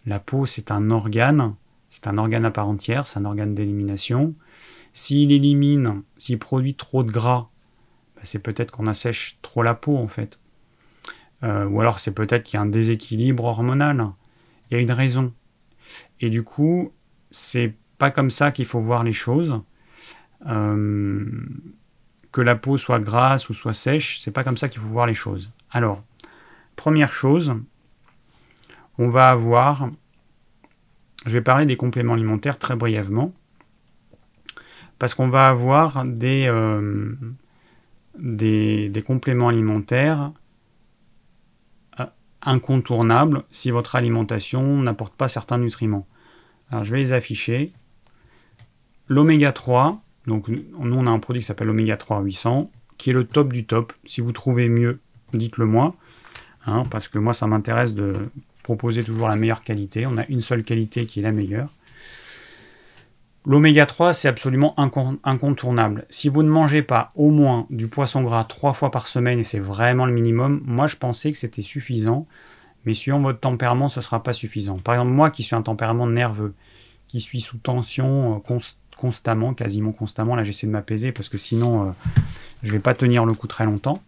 La 0.06 0.20
peau, 0.20 0.46
c'est 0.46 0.72
un 0.72 0.90
organe, 0.92 1.54
c'est 1.90 2.08
un 2.08 2.18
organe 2.18 2.46
à 2.46 2.52
part 2.52 2.68
entière, 2.68 3.08
c'est 3.08 3.20
un 3.20 3.26
organe 3.26 3.54
d'élimination. 3.54 4.34
S'il 4.94 5.32
élimine, 5.32 6.02
s'il 6.18 6.40
produit 6.40 6.76
trop 6.76 7.04
de 7.04 7.12
gras, 7.12 7.50
bah, 8.16 8.22
c'est 8.24 8.40
peut-être 8.40 8.72
qu'on 8.72 8.88
assèche 8.88 9.38
trop 9.42 9.64
la 9.64 9.74
peau 9.74 9.98
en 9.98 10.08
fait. 10.08 10.40
Euh, 11.44 11.66
ou 11.68 11.80
alors 11.80 12.00
c'est 12.00 12.12
peut-être 12.12 12.44
qu'il 12.44 12.56
y 12.56 12.60
a 12.60 12.64
un 12.64 12.66
déséquilibre 12.66 13.46
hormonal. 13.46 14.08
Il 14.70 14.76
y 14.76 14.78
a 14.78 14.82
une 14.82 14.92
raison. 14.92 15.34
Et 16.20 16.30
du 16.30 16.44
coup, 16.44 16.92
c'est 17.32 17.74
pas 17.98 18.12
comme 18.12 18.30
ça 18.30 18.52
qu'il 18.52 18.66
faut 18.66 18.82
voir 18.82 19.04
les 19.04 19.14
choses. 19.14 19.62
Euh, 20.48 21.26
que 22.32 22.42
la 22.42 22.56
peau 22.56 22.78
soit 22.78 23.00
grasse 23.00 23.50
ou 23.50 23.54
soit 23.54 23.74
sèche, 23.74 24.20
c'est 24.20 24.32
pas 24.32 24.44
comme 24.44 24.58
ça 24.58 24.70
qu'il 24.70 24.82
faut 24.82 24.88
voir 24.88 25.08
les 25.08 25.14
choses. 25.14 25.50
Alors, 25.72 26.04
première 26.76 27.12
chose, 27.12 27.56
on 28.98 29.10
va 29.10 29.30
avoir, 29.30 29.90
je 31.26 31.34
vais 31.34 31.42
parler 31.42 31.66
des 31.66 31.78
compléments 31.78 32.14
alimentaires 32.14 32.60
très 32.60 32.76
brièvement, 32.76 33.34
parce 35.00 35.14
qu'on 35.14 35.30
va 35.30 35.48
avoir 35.48 36.06
des, 36.06 36.46
euh, 36.48 37.16
compléments 39.08 39.48
alimentaires. 39.48 40.32
Ah, 41.98 42.12
incontournables 42.42 43.44
si 43.50 43.72
votre 43.72 43.96
alimentation 43.96 44.62
n'apporte 44.82 45.16
pas 45.16 45.30
certains 45.30 45.58
nutriments. 45.58 46.06
Alors 46.70 46.84
je 46.84 46.92
vais 46.92 47.00
les 47.00 47.14
afficher. 47.14 47.72
L'oméga 49.08 49.52
3, 49.52 50.00
donc 50.28 50.50
nous 50.50 50.96
on 50.96 51.08
a 51.08 51.10
un 51.10 51.20
produit 51.20 51.42
qui 51.42 51.48
s'appelle 51.48 51.68
l'oméga 51.68 51.98
3 51.98 52.22
800, 52.22 52.70
qui 52.98 53.10
est 53.10 53.14
le 53.14 53.26
top 53.26 53.52
du 53.52 53.66
top. 53.66 53.94
Si 54.06 54.22
vous 54.22 54.34
trouvez 54.34 54.70
mieux, 54.70 55.00
dites-le 55.34 55.66
moi, 55.66 55.96
hein, 56.68 56.84
parce 56.92 57.08
que 57.08 57.18
moi 57.18 57.34
ça 57.34 57.48
m'intéresse 57.48 57.96
de 57.96 58.30
proposer 58.62 59.04
toujours 59.04 59.30
la 59.30 59.36
meilleure 59.36 59.64
qualité. 59.64 60.06
On 60.06 60.18
a 60.18 60.28
une 60.28 60.42
seule 60.42 60.64
qualité 60.64 61.08
qui 61.08 61.22
est 61.22 61.24
la 61.24 61.32
meilleure. 61.32 61.70
L'oméga 63.50 63.88
3, 63.88 64.14
c'est 64.14 64.28
absolument 64.28 64.76
incontournable. 65.24 66.06
Si 66.12 66.30
vous 66.30 66.44
ne 66.44 66.50
mangez 66.50 66.84
pas 66.84 67.12
au 67.16 67.32
moins 67.32 67.66
du 67.72 67.88
poisson 67.88 68.22
gras 68.22 68.44
trois 68.44 68.74
fois 68.74 68.92
par 68.92 69.08
semaine, 69.08 69.40
et 69.40 69.44
c'est 69.44 69.58
vraiment 69.58 70.06
le 70.06 70.14
minimum, 70.14 70.62
moi 70.68 70.86
je 70.86 70.98
pensais 70.98 71.32
que 71.32 71.38
c'était 71.40 71.64
suffisant, 71.64 72.28
mais 72.86 72.94
suivant 72.94 73.20
votre 73.22 73.40
tempérament, 73.40 73.90
ce 73.90 74.02
ne 74.02 74.04
sera 74.04 74.22
pas 74.22 74.34
suffisant. 74.34 74.78
Par 74.78 74.94
exemple, 74.94 75.10
moi 75.14 75.32
qui 75.32 75.42
suis 75.42 75.56
un 75.56 75.64
tempérament 75.64 76.06
nerveux, 76.06 76.54
qui 77.08 77.22
suis 77.22 77.42
sous 77.42 77.58
tension 77.58 78.36
euh, 78.36 78.58
constamment, 78.96 79.56
quasiment 79.56 79.94
constamment, 79.94 80.36
là 80.36 80.44
j'essaie 80.44 80.68
de 80.68 80.72
m'apaiser 80.72 81.12
parce 81.12 81.28
que 81.28 81.40
sinon 81.40 81.88
euh, 81.88 81.92
je 82.62 82.68
ne 82.68 82.74
vais 82.74 82.80
pas 82.80 82.94
tenir 82.94 83.26
le 83.26 83.34
coup 83.34 83.48
très 83.48 83.66
longtemps. 83.66 84.00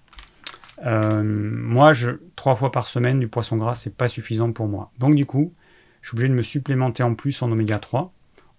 Euh, 0.85 1.23
moi, 1.23 1.93
trois 2.35 2.53
fois 2.53 2.71
par 2.71 2.85
semaine 2.85 3.19
du 3.19 3.27
poisson 3.27 3.57
gras, 3.57 3.73
c'est 3.73 3.97
pas 3.97 4.07
suffisant 4.07 4.51
pour 4.51 4.67
moi. 4.67 4.91
Donc 4.99 5.15
du 5.15 5.25
coup, 5.25 5.51
je 6.03 6.09
suis 6.09 6.15
obligé 6.15 6.29
de 6.29 6.35
me 6.35 6.43
supplémenter 6.43 7.01
en 7.01 7.15
plus 7.15 7.41
en 7.41 7.51
oméga 7.51 7.79
3 7.79 8.13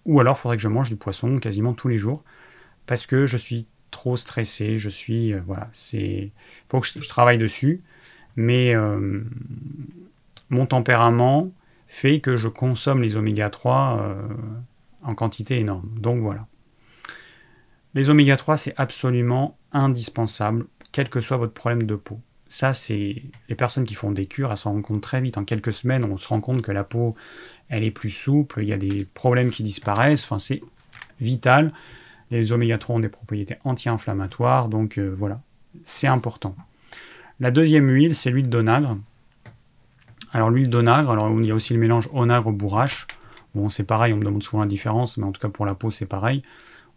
ou 0.05 0.19
alors, 0.19 0.35
il 0.37 0.41
faudrait 0.41 0.57
que 0.57 0.63
je 0.63 0.67
mange 0.67 0.89
du 0.89 0.95
poisson 0.95 1.39
quasiment 1.39 1.73
tous 1.73 1.87
les 1.87 1.97
jours 1.97 2.23
parce 2.85 3.05
que 3.05 3.25
je 3.25 3.37
suis 3.37 3.65
trop 3.91 4.17
stressé. 4.17 4.77
Je 4.77 4.89
suis. 4.89 5.33
Euh, 5.33 5.41
voilà, 5.45 5.69
c'est. 5.73 6.31
faut 6.69 6.79
que 6.79 6.87
je, 6.87 7.07
travaille 7.07 7.37
dessus. 7.37 7.81
Mais 8.35 8.75
euh, 8.75 9.21
mon 10.49 10.65
tempérament 10.65 11.51
fait 11.87 12.19
que 12.19 12.35
je 12.35 12.47
consomme 12.47 13.01
les 13.01 13.15
oméga 13.15 13.49
3 13.49 13.99
euh, 14.01 14.27
en 15.03 15.15
quantité 15.15 15.59
énorme. 15.59 15.87
Donc 15.97 16.21
voilà. 16.21 16.47
Les 17.93 18.09
oméga 18.09 18.35
3, 18.35 18.57
c'est 18.57 18.73
absolument 18.77 19.55
indispensable, 19.71 20.65
quel 20.91 21.09
que 21.09 21.21
soit 21.21 21.37
votre 21.37 21.53
problème 21.53 21.83
de 21.83 21.95
peau. 21.95 22.19
Ça, 22.49 22.73
c'est 22.73 23.21
les 23.49 23.55
personnes 23.55 23.83
qui 23.83 23.93
font 23.93 24.11
des 24.11 24.25
cures, 24.25 24.51
elles 24.51 24.57
s'en 24.57 24.73
rendent 24.73 24.83
compte 24.83 25.01
très 25.01 25.21
vite. 25.21 25.37
En 25.37 25.43
quelques 25.43 25.73
semaines, 25.73 26.03
on 26.03 26.17
se 26.17 26.27
rend 26.27 26.41
compte 26.41 26.63
que 26.63 26.71
la 26.71 26.83
peau 26.83 27.15
elle 27.69 27.83
est 27.83 27.91
plus 27.91 28.09
souple, 28.09 28.61
il 28.61 28.69
y 28.69 28.73
a 28.73 28.77
des 28.77 29.05
problèmes 29.13 29.49
qui 29.49 29.63
disparaissent, 29.63 30.27
c'est 30.39 30.61
vital. 31.21 31.71
Les 32.31 32.51
oméga 32.51 32.77
3 32.77 32.95
ont 32.95 32.99
des 32.99 33.09
propriétés 33.09 33.57
anti-inflammatoires, 33.63 34.67
donc 34.67 34.97
euh, 34.97 35.13
voilà, 35.17 35.39
c'est 35.83 36.07
important. 36.07 36.55
La 37.39 37.51
deuxième 37.51 37.89
huile, 37.89 38.15
c'est 38.15 38.31
l'huile 38.31 38.49
d'onagre. 38.49 38.97
Alors 40.31 40.49
l'huile 40.49 40.69
d'onagre, 40.69 41.11
alors 41.11 41.29
il 41.39 41.45
y 41.45 41.51
a 41.51 41.55
aussi 41.55 41.73
le 41.73 41.79
mélange 41.79 42.09
onagre-bourrache. 42.13 43.07
Bon, 43.53 43.69
c'est 43.69 43.83
pareil, 43.83 44.13
on 44.13 44.17
me 44.17 44.23
demande 44.23 44.41
souvent 44.41 44.63
la 44.63 44.69
différence, 44.69 45.17
mais 45.17 45.25
en 45.25 45.31
tout 45.31 45.41
cas 45.41 45.49
pour 45.49 45.65
la 45.65 45.75
peau, 45.75 45.91
c'est 45.91 46.07
pareil. 46.07 46.41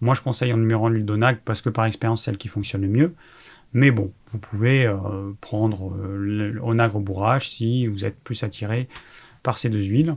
Moi, 0.00 0.14
je 0.14 0.20
conseille 0.20 0.52
en 0.52 0.58
numéro 0.58 0.86
1 0.86 0.90
l'huile 0.90 1.04
d'onagre 1.04 1.40
parce 1.44 1.62
que 1.62 1.68
par 1.68 1.84
expérience, 1.84 2.20
c'est 2.20 2.30
celle 2.30 2.38
qui 2.38 2.48
fonctionne 2.48 2.82
le 2.82 2.88
mieux. 2.88 3.14
Mais 3.72 3.90
bon, 3.90 4.12
vous 4.32 4.38
pouvez 4.38 4.86
euh, 4.86 4.96
prendre 5.40 5.94
euh, 5.96 6.52
l'onagre-bourrache 6.52 7.48
si 7.50 7.86
vous 7.86 8.04
êtes 8.04 8.18
plus 8.22 8.42
attiré 8.42 8.88
par 9.42 9.58
ces 9.58 9.68
deux 9.68 9.82
huiles. 9.82 10.16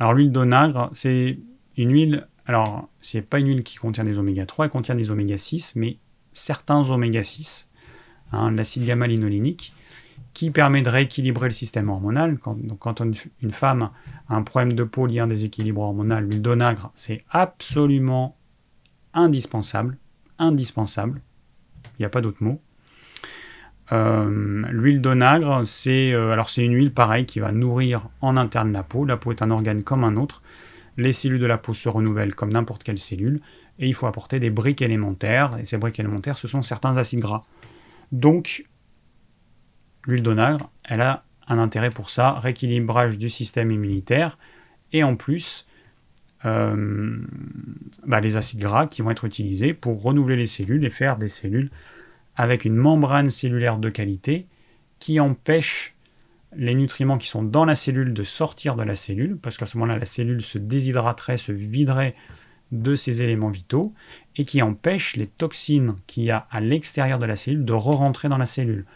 Alors 0.00 0.14
l'huile 0.14 0.32
d'onagre, 0.32 0.88
c'est 0.94 1.38
une 1.76 1.92
huile, 1.92 2.26
alors 2.46 2.88
c'est 3.02 3.20
pas 3.20 3.38
une 3.38 3.48
huile 3.48 3.62
qui 3.62 3.76
contient 3.76 4.02
des 4.02 4.18
oméga 4.18 4.46
3, 4.46 4.64
elle 4.64 4.70
contient 4.70 4.94
des 4.94 5.10
oméga 5.10 5.36
6, 5.36 5.76
mais 5.76 5.98
certains 6.32 6.90
oméga 6.90 7.22
6, 7.22 7.68
hein, 8.32 8.50
l'acide 8.50 8.86
gamma-linolénique, 8.86 9.74
qui 10.32 10.50
permet 10.50 10.80
de 10.80 10.88
rééquilibrer 10.88 11.48
le 11.48 11.52
système 11.52 11.90
hormonal. 11.90 12.38
Quand, 12.38 12.56
quand 12.78 13.00
une, 13.00 13.52
femme 13.52 13.90
a 14.30 14.36
un 14.36 14.42
problème 14.42 14.72
de 14.72 14.84
peau 14.84 15.04
lié 15.04 15.18
à 15.18 15.24
un 15.24 15.26
déséquilibre 15.26 15.82
hormonal, 15.82 16.24
l'huile 16.24 16.40
d'onagre, 16.40 16.90
c'est 16.94 17.22
absolument 17.30 18.36
indispensable, 19.12 19.98
indispensable, 20.38 21.20
il 21.98 22.02
n'y 22.02 22.06
a 22.06 22.10
pas 22.10 22.22
d'autre 22.22 22.42
mot. 22.42 22.58
Euh, 23.92 24.64
l'huile 24.70 25.00
d'onagre, 25.00 25.62
c'est 25.66 26.12
euh, 26.12 26.40
c'est 26.46 26.64
une 26.64 26.74
huile 26.74 26.92
pareille 26.92 27.26
qui 27.26 27.40
va 27.40 27.50
nourrir 27.50 28.08
en 28.20 28.36
interne 28.36 28.72
la 28.72 28.82
peau. 28.82 29.04
La 29.04 29.16
peau 29.16 29.32
est 29.32 29.42
un 29.42 29.50
organe 29.50 29.82
comme 29.82 30.04
un 30.04 30.16
autre. 30.16 30.42
Les 30.96 31.12
cellules 31.12 31.40
de 31.40 31.46
la 31.46 31.58
peau 31.58 31.74
se 31.74 31.88
renouvellent 31.88 32.34
comme 32.34 32.52
n'importe 32.52 32.84
quelle 32.84 32.98
cellule 32.98 33.40
et 33.78 33.88
il 33.88 33.94
faut 33.94 34.06
apporter 34.06 34.38
des 34.38 34.50
briques 34.50 34.82
élémentaires 34.82 35.56
et 35.58 35.64
ces 35.64 35.78
briques 35.78 35.98
élémentaires 35.98 36.38
ce 36.38 36.46
sont 36.46 36.62
certains 36.62 36.96
acides 36.96 37.20
gras. 37.20 37.44
Donc 38.12 38.64
l'huile 40.06 40.22
d'onagre, 40.22 40.70
elle 40.84 41.00
a 41.00 41.24
un 41.48 41.58
intérêt 41.58 41.90
pour 41.90 42.10
ça, 42.10 42.32
rééquilibrage 42.32 43.18
du 43.18 43.30
système 43.30 43.70
immunitaire 43.70 44.38
et 44.92 45.02
en 45.02 45.16
plus 45.16 45.66
euh, 46.44 47.18
bah, 48.06 48.20
les 48.20 48.36
acides 48.36 48.60
gras 48.60 48.86
qui 48.86 49.02
vont 49.02 49.10
être 49.10 49.24
utilisés 49.24 49.74
pour 49.74 50.02
renouveler 50.02 50.36
les 50.36 50.46
cellules 50.46 50.84
et 50.84 50.90
faire 50.90 51.16
des 51.16 51.28
cellules 51.28 51.70
avec 52.40 52.64
une 52.64 52.74
membrane 52.74 53.28
cellulaire 53.28 53.76
de 53.76 53.90
qualité 53.90 54.46
qui 54.98 55.20
empêche 55.20 55.94
les 56.56 56.74
nutriments 56.74 57.18
qui 57.18 57.28
sont 57.28 57.42
dans 57.42 57.66
la 57.66 57.74
cellule 57.74 58.14
de 58.14 58.22
sortir 58.22 58.76
de 58.76 58.82
la 58.82 58.94
cellule, 58.94 59.36
parce 59.36 59.58
qu'à 59.58 59.66
ce 59.66 59.76
moment-là, 59.76 59.98
la 59.98 60.06
cellule 60.06 60.40
se 60.40 60.56
déshydraterait, 60.56 61.36
se 61.36 61.52
viderait 61.52 62.14
de 62.72 62.94
ses 62.94 63.20
éléments 63.20 63.50
vitaux, 63.50 63.92
et 64.36 64.46
qui 64.46 64.62
empêche 64.62 65.16
les 65.16 65.26
toxines 65.26 65.96
qu'il 66.06 66.22
y 66.22 66.30
a 66.30 66.46
à 66.50 66.60
l'extérieur 66.60 67.18
de 67.18 67.26
la 67.26 67.36
cellule 67.36 67.66
de 67.66 67.74
re-rentrer 67.74 68.30
dans 68.30 68.38
la 68.38 68.46
cellule. 68.46 68.86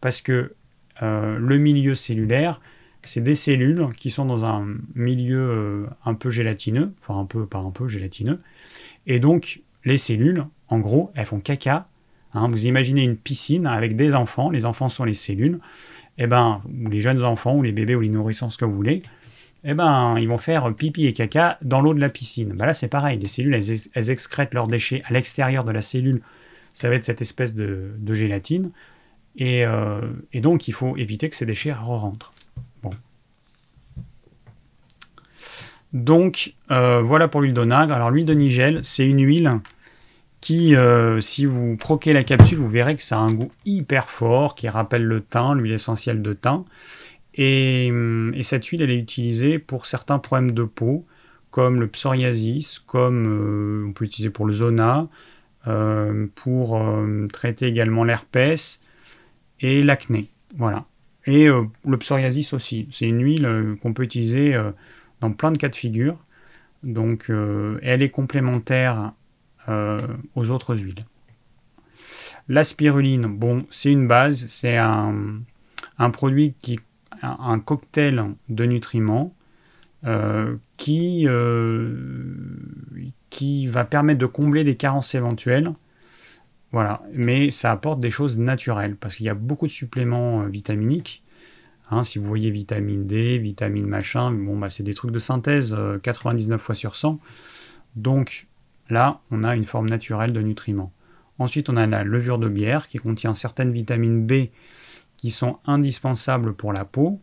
Parce 0.00 0.22
que 0.22 0.54
euh, 1.02 1.38
le 1.38 1.58
milieu 1.58 1.94
cellulaire, 1.94 2.62
c'est 3.02 3.22
des 3.22 3.34
cellules 3.34 3.88
qui 3.98 4.08
sont 4.08 4.24
dans 4.24 4.46
un 4.46 4.66
milieu 4.94 5.50
euh, 5.50 5.86
un 6.06 6.14
peu 6.14 6.30
gélatineux, 6.30 6.94
enfin 7.02 7.20
un 7.20 7.26
peu, 7.26 7.44
pas 7.44 7.58
un 7.58 7.70
peu 7.72 7.88
gélatineux, 7.88 8.40
et 9.06 9.20
donc 9.20 9.60
les 9.84 9.98
cellules, 9.98 10.46
en 10.68 10.78
gros, 10.78 11.12
elles 11.14 11.26
font 11.26 11.40
caca 11.40 11.86
Hein, 12.36 12.48
vous 12.48 12.66
imaginez 12.66 13.02
une 13.02 13.16
piscine 13.16 13.66
avec 13.66 13.96
des 13.96 14.14
enfants, 14.14 14.50
les 14.50 14.66
enfants 14.66 14.90
sont 14.90 15.04
les 15.04 15.14
cellules, 15.14 15.58
et 16.18 16.24
eh 16.24 16.26
ben, 16.26 16.60
ou 16.66 16.90
les 16.90 17.00
jeunes 17.00 17.24
enfants, 17.24 17.56
ou 17.56 17.62
les 17.62 17.72
bébés, 17.72 17.94
ou 17.94 18.00
les 18.00 18.10
nourrissons, 18.10 18.50
ce 18.50 18.58
que 18.58 18.64
vous 18.64 18.72
voulez, 18.72 19.02
eh 19.64 19.74
ben, 19.74 20.16
ils 20.18 20.28
vont 20.28 20.38
faire 20.38 20.72
pipi 20.74 21.06
et 21.06 21.12
caca 21.12 21.58
dans 21.62 21.80
l'eau 21.80 21.94
de 21.94 22.00
la 22.00 22.08
piscine. 22.10 22.52
Ben 22.54 22.66
là, 22.66 22.74
c'est 22.74 22.88
pareil, 22.88 23.18
les 23.18 23.26
cellules, 23.26 23.54
elles, 23.54 24.10
excrètent 24.10 24.54
leurs 24.54 24.68
déchets 24.68 25.02
à 25.06 25.12
l'extérieur 25.12 25.64
de 25.64 25.72
la 25.72 25.80
cellule, 25.80 26.20
ça 26.74 26.90
va 26.90 26.94
être 26.94 27.04
cette 27.04 27.22
espèce 27.22 27.54
de, 27.54 27.90
gélatine, 28.10 28.70
euh, 29.40 30.00
et, 30.32 30.40
donc 30.40 30.68
il 30.68 30.72
faut 30.72 30.96
éviter 30.96 31.30
que 31.30 31.36
ces 31.36 31.46
déchets 31.46 31.72
re-rentrent. 31.72 32.34
Bon. 32.82 32.90
Donc, 35.94 36.54
euh, 36.70 37.00
voilà 37.00 37.28
pour 37.28 37.40
l'huile 37.40 37.54
d'onagre. 37.54 37.94
Alors, 37.94 38.10
l'huile 38.10 38.26
de 38.26 38.34
nigel, 38.34 38.80
c'est 38.82 39.08
une 39.08 39.22
huile 39.22 39.60
euh, 40.50 41.20
si 41.20 41.44
vous 41.46 41.76
croquez 41.76 42.12
la 42.12 42.24
capsule, 42.24 42.58
vous 42.58 42.68
verrez 42.68 42.96
que 42.96 43.02
ça 43.02 43.16
a 43.16 43.20
un 43.20 43.32
goût 43.32 43.50
hyper 43.64 44.08
fort, 44.08 44.54
qui 44.54 44.68
rappelle 44.68 45.04
le 45.04 45.20
thym, 45.20 45.54
l'huile 45.54 45.72
essentielle 45.72 46.22
de 46.22 46.32
thym. 46.32 46.64
Et, 47.34 47.92
cette 48.42 48.64
huile, 48.66 48.82
elle 48.82 48.90
est 48.90 48.98
utilisée 48.98 49.58
pour 49.58 49.86
certains 49.86 50.18
problèmes 50.18 50.52
de 50.52 50.64
peau, 50.64 51.04
comme 51.50 51.80
le 51.80 51.86
psoriasis, 51.86 52.78
comme 52.78 53.26
euh, 53.26 53.88
on 53.88 53.92
peut 53.92 54.04
utiliser 54.04 54.30
pour 54.30 54.46
le 54.46 54.54
zona, 54.54 55.08
euh, 55.66 56.26
pour 56.34 56.80
traiter 57.32 57.66
également 57.66 58.04
l'herpès 58.04 58.80
et 59.60 59.82
l'acné. 59.82 60.28
Voilà. 60.56 60.84
Et 61.26 61.46
le 61.48 61.96
psoriasis 61.98 62.52
aussi. 62.52 62.88
C'est 62.92 63.06
une 63.06 63.22
huile 63.22 63.76
qu'on 63.82 63.92
peut 63.92 64.04
utiliser 64.04 64.56
dans 65.20 65.32
plein 65.32 65.50
de 65.50 65.58
cas 65.58 65.68
de 65.68 65.74
figure. 65.74 66.16
Donc, 66.84 67.32
elle 67.82 68.02
est 68.02 68.10
complémentaire 68.10 69.12
euh, 69.68 69.98
aux 70.34 70.50
autres 70.50 70.76
huiles. 70.76 71.04
La 72.48 72.62
spiruline, 72.62 73.26
bon, 73.26 73.66
c'est 73.70 73.90
une 73.90 74.06
base, 74.06 74.46
c'est 74.46 74.76
un, 74.76 75.14
produit 76.12 76.54
qui 76.62 76.78
un 77.22 77.58
cocktail 77.58 78.24
de 78.48 78.64
nutriments 78.64 79.34
euh, 80.06 80.54
qui, 80.76 81.24
euh, 81.26 81.96
qui 83.30 83.66
va 83.66 83.84
permettre 83.84 84.20
de 84.20 84.26
combler 84.26 84.62
des 84.62 84.76
carences 84.76 85.14
éventuelles. 85.14 85.72
Voilà, 86.70 87.02
mais 87.12 87.50
ça 87.50 87.72
apporte 87.72 87.98
des 87.98 88.10
choses 88.10 88.38
naturelles 88.38 88.94
parce 88.94 89.16
qu'il 89.16 89.26
y 89.26 89.30
a 89.30 89.34
beaucoup 89.34 89.66
de 89.66 89.72
suppléments 89.72 90.44
vitaminiques. 90.44 91.24
Hein, 91.90 92.04
si 92.04 92.18
vous 92.18 92.26
voyez 92.26 92.50
vitamine 92.50 93.06
D, 93.06 93.38
vitamine 93.38 93.86
machin, 93.86 94.30
bon, 94.30 94.56
bah, 94.58 94.70
c'est 94.70 94.82
des 94.84 94.94
trucs 94.94 95.10
de 95.10 95.18
synthèse 95.18 95.76
99 96.02 96.60
fois 96.60 96.74
sur 96.76 96.94
100. 96.94 97.18
Donc, 97.96 98.46
Là, 98.88 99.20
on 99.30 99.44
a 99.44 99.56
une 99.56 99.64
forme 99.64 99.88
naturelle 99.88 100.32
de 100.32 100.40
nutriments. 100.40 100.92
Ensuite, 101.38 101.68
on 101.68 101.76
a 101.76 101.86
la 101.86 102.04
levure 102.04 102.38
de 102.38 102.48
bière 102.48 102.88
qui 102.88 102.98
contient 102.98 103.34
certaines 103.34 103.72
vitamines 103.72 104.26
B 104.26 104.48
qui 105.16 105.30
sont 105.30 105.58
indispensables 105.66 106.54
pour 106.54 106.72
la 106.72 106.84
peau. 106.84 107.20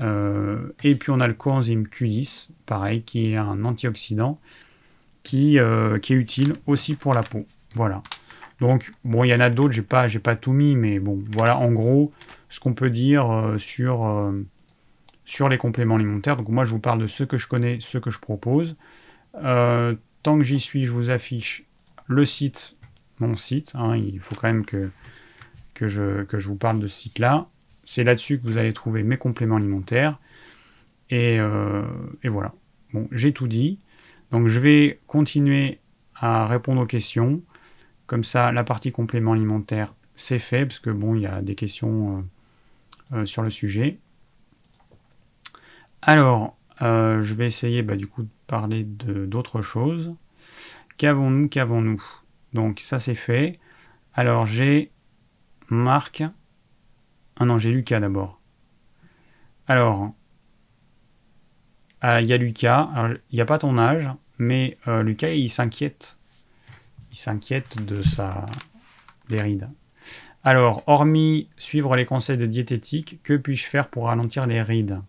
Euh, 0.00 0.72
et 0.84 0.94
puis 0.94 1.10
on 1.10 1.20
a 1.20 1.26
le 1.26 1.34
coenzyme 1.34 1.84
Q10, 1.84 2.48
pareil, 2.66 3.02
qui 3.02 3.32
est 3.32 3.36
un 3.36 3.64
antioxydant 3.64 4.38
qui, 5.22 5.58
euh, 5.58 5.98
qui, 5.98 6.12
est 6.12 6.16
utile 6.16 6.54
aussi 6.66 6.94
pour 6.94 7.14
la 7.14 7.22
peau. 7.22 7.46
Voilà. 7.74 8.02
Donc, 8.60 8.92
bon, 9.04 9.24
il 9.24 9.28
y 9.28 9.34
en 9.34 9.40
a 9.40 9.50
d'autres, 9.50 9.72
j'ai 9.72 9.82
pas, 9.82 10.06
pas 10.22 10.36
tout 10.36 10.52
mis, 10.52 10.76
mais 10.76 10.98
bon, 10.98 11.22
voilà 11.32 11.56
en 11.56 11.72
gros 11.72 12.12
ce 12.48 12.60
qu'on 12.60 12.74
peut 12.74 12.90
dire 12.90 13.30
euh, 13.30 13.58
sur, 13.58 15.48
les 15.48 15.58
compléments 15.58 15.96
alimentaires. 15.96 16.36
Donc, 16.36 16.48
moi, 16.48 16.64
je 16.64 16.72
vous 16.72 16.78
parle 16.78 17.00
de 17.00 17.06
ce 17.06 17.24
que 17.24 17.38
je 17.38 17.48
connais, 17.48 17.78
ce 17.80 17.98
que 17.98 18.10
je 18.10 18.18
propose. 18.18 18.76
Tant 20.22 20.38
que 20.38 20.44
j'y 20.44 20.60
suis, 20.60 20.84
je 20.84 20.92
vous 20.92 21.10
affiche 21.10 21.64
le 22.06 22.24
site, 22.24 22.76
mon 23.18 23.36
site. 23.36 23.72
Hein, 23.74 23.96
il 23.96 24.20
faut 24.20 24.34
quand 24.34 24.48
même 24.48 24.64
que, 24.64 24.90
que, 25.74 25.88
je, 25.88 26.24
que 26.24 26.38
je 26.38 26.48
vous 26.48 26.56
parle 26.56 26.80
de 26.80 26.86
ce 26.86 27.02
site-là. 27.02 27.46
C'est 27.84 28.04
là-dessus 28.04 28.38
que 28.38 28.46
vous 28.46 28.58
allez 28.58 28.72
trouver 28.72 29.02
mes 29.02 29.16
compléments 29.16 29.56
alimentaires. 29.56 30.18
Et, 31.10 31.38
et 32.22 32.28
voilà. 32.28 32.54
Bon, 32.92 33.08
j'ai 33.10 33.32
tout 33.32 33.48
dit. 33.48 33.80
Donc, 34.30 34.46
je 34.46 34.60
vais 34.60 35.00
continuer 35.06 35.80
à 36.14 36.46
répondre 36.46 36.82
aux 36.82 36.86
questions. 36.86 37.42
Comme 38.06 38.24
ça, 38.24 38.52
la 38.52 38.64
partie 38.64 38.92
complément 38.92 39.32
alimentaire, 39.32 39.94
c'est 40.16 40.38
fait, 40.38 40.66
parce 40.66 40.80
que 40.80 40.90
bon, 40.90 41.14
il 41.14 41.22
y 41.22 41.26
a 41.26 41.40
des 41.42 41.54
questions 41.54 42.18
euh, 43.12 43.16
euh, 43.16 43.26
sur 43.26 43.42
le 43.42 43.50
sujet. 43.50 43.98
Alors, 46.02 46.56
euh, 46.82 47.22
je 47.22 47.34
vais 47.34 47.46
essayer 47.46 47.82
bah, 47.82 47.96
du 47.96 48.06
coup 48.06 48.22
de 48.22 48.28
parler 48.46 48.84
d'autres 48.84 49.62
choses. 49.62 50.14
Qu'avons-nous 50.96 51.48
Qu'avons-nous? 51.48 52.02
Donc 52.52 52.80
ça 52.80 52.98
c'est 52.98 53.14
fait. 53.14 53.58
Alors 54.14 54.46
j'ai 54.46 54.90
Marc. 55.68 56.22
Ah 57.38 57.44
non, 57.44 57.58
j'ai 57.58 57.70
Lucas 57.70 58.00
d'abord. 58.00 58.40
Alors, 59.68 60.12
il 62.02 62.26
y 62.26 62.32
a 62.32 62.36
Lucas. 62.36 62.90
il 63.30 63.34
n'y 63.36 63.40
a 63.40 63.46
pas 63.46 63.58
ton 63.58 63.78
âge, 63.78 64.10
mais 64.38 64.76
Lucas 64.86 65.28
il 65.28 65.48
s'inquiète 65.48 66.18
il 67.10 67.16
s'inquiète 67.16 67.84
de 67.84 68.02
sa 68.02 68.46
des 69.28 69.40
rides. 69.40 69.68
Alors, 70.42 70.82
hormis 70.86 71.48
suivre 71.56 71.96
les 71.96 72.06
conseils 72.06 72.38
de 72.38 72.46
diététique, 72.46 73.22
que 73.22 73.36
puis-je 73.36 73.64
faire 73.64 73.88
pour 73.88 74.06
ralentir 74.06 74.46
les 74.46 74.62
rides? 74.62 75.00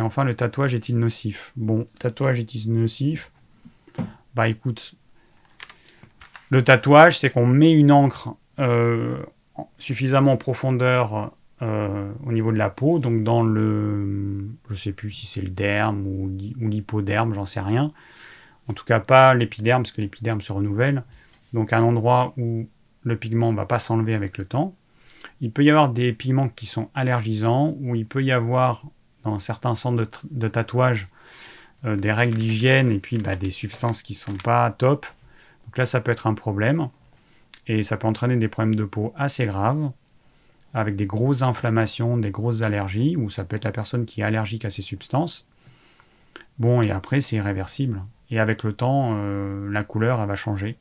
Et 0.00 0.02
enfin, 0.02 0.24
le 0.24 0.34
tatouage 0.34 0.74
est-il 0.74 0.98
nocif? 0.98 1.52
Bon, 1.56 1.86
tatouage 1.98 2.40
est-il 2.40 2.72
nocif? 2.72 3.30
Bah 4.34 4.48
écoute, 4.48 4.94
le 6.48 6.64
tatouage, 6.64 7.18
c'est 7.18 7.28
qu'on 7.28 7.44
met 7.44 7.74
une 7.74 7.92
encre 7.92 8.30
euh, 8.58 9.18
suffisamment 9.76 10.32
en 10.32 10.36
profondeur 10.38 11.32
euh, 11.60 12.10
au 12.24 12.32
niveau 12.32 12.50
de 12.50 12.56
la 12.56 12.70
peau, 12.70 12.98
donc 12.98 13.24
dans 13.24 13.42
le, 13.42 14.48
je 14.70 14.74
sais 14.74 14.92
plus 14.92 15.10
si 15.10 15.26
c'est 15.26 15.42
le 15.42 15.50
derme 15.50 16.06
ou, 16.06 16.30
ou 16.62 16.68
l'hypoderme, 16.68 17.34
j'en 17.34 17.44
sais 17.44 17.60
rien. 17.60 17.92
En 18.68 18.72
tout 18.72 18.86
cas, 18.86 19.00
pas 19.00 19.34
l'épiderme, 19.34 19.82
parce 19.82 19.92
que 19.92 20.00
l'épiderme 20.00 20.40
se 20.40 20.50
renouvelle. 20.50 21.02
Donc, 21.52 21.74
un 21.74 21.82
endroit 21.82 22.32
où 22.38 22.66
le 23.02 23.16
pigment 23.16 23.52
ne 23.52 23.56
va 23.58 23.66
pas 23.66 23.78
s'enlever 23.78 24.14
avec 24.14 24.38
le 24.38 24.46
temps. 24.46 24.74
Il 25.42 25.50
peut 25.50 25.62
y 25.62 25.68
avoir 25.68 25.90
des 25.90 26.14
pigments 26.14 26.48
qui 26.48 26.64
sont 26.64 26.88
allergisants, 26.94 27.76
ou 27.82 27.96
il 27.96 28.06
peut 28.06 28.24
y 28.24 28.32
avoir, 28.32 28.86
dans 29.24 29.38
certains 29.38 29.74
centres 29.74 30.08
de, 30.30 30.48
tatouage, 30.48 31.08
euh, 31.84 31.96
des 31.96 32.12
règles 32.12 32.36
d'hygiène 32.36 32.90
et 32.90 32.98
puis 32.98 33.18
bah, 33.18 33.36
des 33.36 33.50
substances 33.50 34.02
qui 34.02 34.14
ne 34.14 34.18
sont 34.18 34.36
pas 34.36 34.70
top. 34.70 35.06
Donc 35.66 35.78
là, 35.78 35.84
ça 35.84 36.00
peut 36.00 36.10
être 36.10 36.26
un 36.26 36.34
problème. 36.34 36.88
Et 37.66 37.82
ça 37.82 37.96
peut 37.96 38.08
entraîner 38.08 38.36
des 38.36 38.48
problèmes 38.48 38.74
de 38.74 38.84
peau 38.84 39.12
assez 39.16 39.46
graves, 39.46 39.90
avec 40.74 40.96
des 40.96 41.06
grosses 41.06 41.42
inflammations, 41.42 42.16
des 42.16 42.30
grosses 42.30 42.62
allergies, 42.62 43.16
ou 43.16 43.30
ça 43.30 43.44
peut 43.44 43.56
être 43.56 43.64
la 43.64 43.72
personne 43.72 44.06
qui 44.06 44.22
est 44.22 44.24
allergique 44.24 44.64
à 44.64 44.70
ces 44.70 44.82
substances. 44.82 45.46
Bon, 46.58 46.82
et 46.82 46.90
après, 46.90 47.20
c'est 47.20 47.36
irréversible. 47.36 48.02
Et 48.30 48.38
avec 48.38 48.64
le 48.64 48.72
temps, 48.72 49.12
euh, 49.14 49.70
la 49.70 49.84
couleur, 49.84 50.20
elle 50.20 50.28
va 50.28 50.34
changer. 50.34 50.76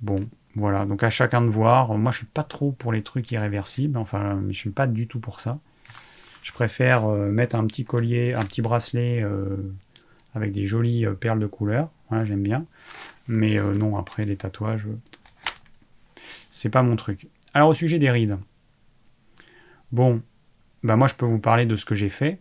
Bon, 0.00 0.16
voilà. 0.54 0.84
Donc 0.86 1.02
à 1.02 1.10
chacun 1.10 1.42
de 1.42 1.48
voir. 1.48 1.96
Moi, 1.96 2.12
je 2.12 2.18
suis 2.18 2.26
pas 2.26 2.42
trop 2.42 2.72
pour 2.72 2.92
les 2.92 3.02
trucs 3.02 3.30
irréversibles. 3.30 3.98
Enfin, 3.98 4.40
je 4.48 4.56
suis 4.56 4.70
pas 4.70 4.86
du 4.86 5.06
tout 5.06 5.20
pour 5.20 5.40
ça. 5.40 5.58
Je 6.46 6.52
préfère 6.52 7.06
euh, 7.06 7.32
mettre 7.32 7.56
un 7.56 7.66
petit 7.66 7.84
collier, 7.84 8.32
un 8.34 8.44
petit 8.44 8.62
bracelet 8.62 9.20
euh, 9.20 9.56
avec 10.32 10.52
des 10.52 10.64
jolies 10.64 11.04
perles 11.18 11.40
de 11.40 11.48
couleur. 11.48 11.90
j'aime 12.22 12.44
bien. 12.44 12.64
Mais 13.26 13.56
non, 13.56 13.96
après, 13.96 14.24
les 14.24 14.36
tatouages, 14.36 14.86
c'est 16.52 16.68
pas 16.68 16.82
mon 16.82 16.94
truc. 16.94 17.26
Alors, 17.52 17.70
au 17.70 17.74
sujet 17.74 17.98
des 17.98 18.12
rides. 18.12 18.38
Bon, 19.90 20.22
bah 20.84 20.94
moi, 20.94 21.08
je 21.08 21.14
peux 21.14 21.26
vous 21.26 21.40
parler 21.40 21.66
de 21.66 21.74
ce 21.74 21.84
que 21.84 21.96
j'ai 21.96 22.08
fait. 22.08 22.38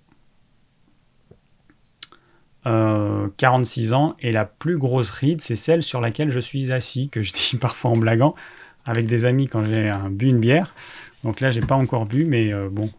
46 2.65 3.91
euh, 3.91 3.95
ans, 3.95 4.15
et 4.19 4.31
la 4.31 4.45
plus 4.45 4.77
grosse 4.77 5.09
ride, 5.09 5.41
c'est 5.41 5.55
celle 5.55 5.83
sur 5.83 6.01
laquelle 6.01 6.29
je 6.29 6.39
suis 6.39 6.71
assis, 6.71 7.09
que 7.09 7.23
je 7.23 7.33
dis 7.33 7.57
parfois 7.61 7.91
en 7.91 7.97
blaguant, 7.97 8.35
avec 8.85 9.07
des 9.07 9.25
amis 9.25 9.47
quand 9.47 9.63
j'ai 9.63 9.91
bu 10.11 10.27
une 10.27 10.39
bière. 10.39 10.75
Donc 11.23 11.39
là, 11.39 11.49
j'ai 11.49 11.61
pas 11.61 11.75
encore 11.75 12.05
bu, 12.05 12.25
mais 12.25 12.53
euh, 12.53 12.69
bon, 12.71 12.91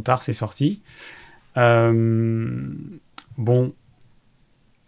tard, 0.00 0.22
c'est 0.22 0.32
sorti. 0.32 0.80
Euh, 1.56 2.68
bon, 3.38 3.72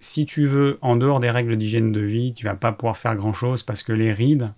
si 0.01 0.27
tu 0.27 0.47
veux, 0.47 0.79
en 0.83 0.97
dehors 0.97 1.21
des 1.21 1.31
règles 1.31 1.57
d'hygiène 1.57 1.93
de 1.93 2.01
vie, 2.01 2.33
tu 2.35 2.45
vas 2.45 2.55
pas 2.55 2.73
pouvoir 2.73 2.97
faire 2.97 3.17
grand 3.17 3.33
chose 3.33 3.63
parce 3.63 3.83
que 3.83 3.93
les 3.93 4.13
rides, 4.13 4.53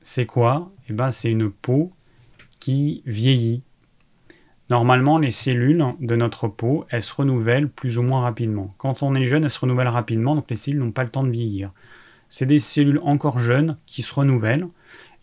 c'est 0.00 0.26
quoi? 0.26 0.70
Eh 0.88 0.92
ben, 0.92 1.10
c'est 1.10 1.30
une 1.30 1.50
peau 1.50 1.92
qui 2.60 3.02
vieillit. 3.06 3.62
Normalement, 4.70 5.18
les 5.18 5.30
cellules 5.30 5.84
de 6.00 6.16
notre 6.16 6.48
peau, 6.48 6.86
elles 6.88 7.02
se 7.02 7.12
renouvellent 7.12 7.68
plus 7.68 7.98
ou 7.98 8.02
moins 8.02 8.22
rapidement. 8.22 8.74
Quand 8.78 9.02
on 9.02 9.14
est 9.14 9.26
jeune, 9.26 9.44
elles 9.44 9.50
se 9.50 9.60
renouvellent 9.60 9.88
rapidement, 9.88 10.34
donc 10.34 10.46
les 10.48 10.56
cellules 10.56 10.80
n'ont 10.80 10.90
pas 10.90 11.04
le 11.04 11.10
temps 11.10 11.24
de 11.24 11.30
vieillir. 11.30 11.70
C'est 12.30 12.46
des 12.46 12.58
cellules 12.58 13.00
encore 13.04 13.38
jeunes 13.38 13.76
qui 13.86 14.02
se 14.02 14.14
renouvellent, 14.14 14.66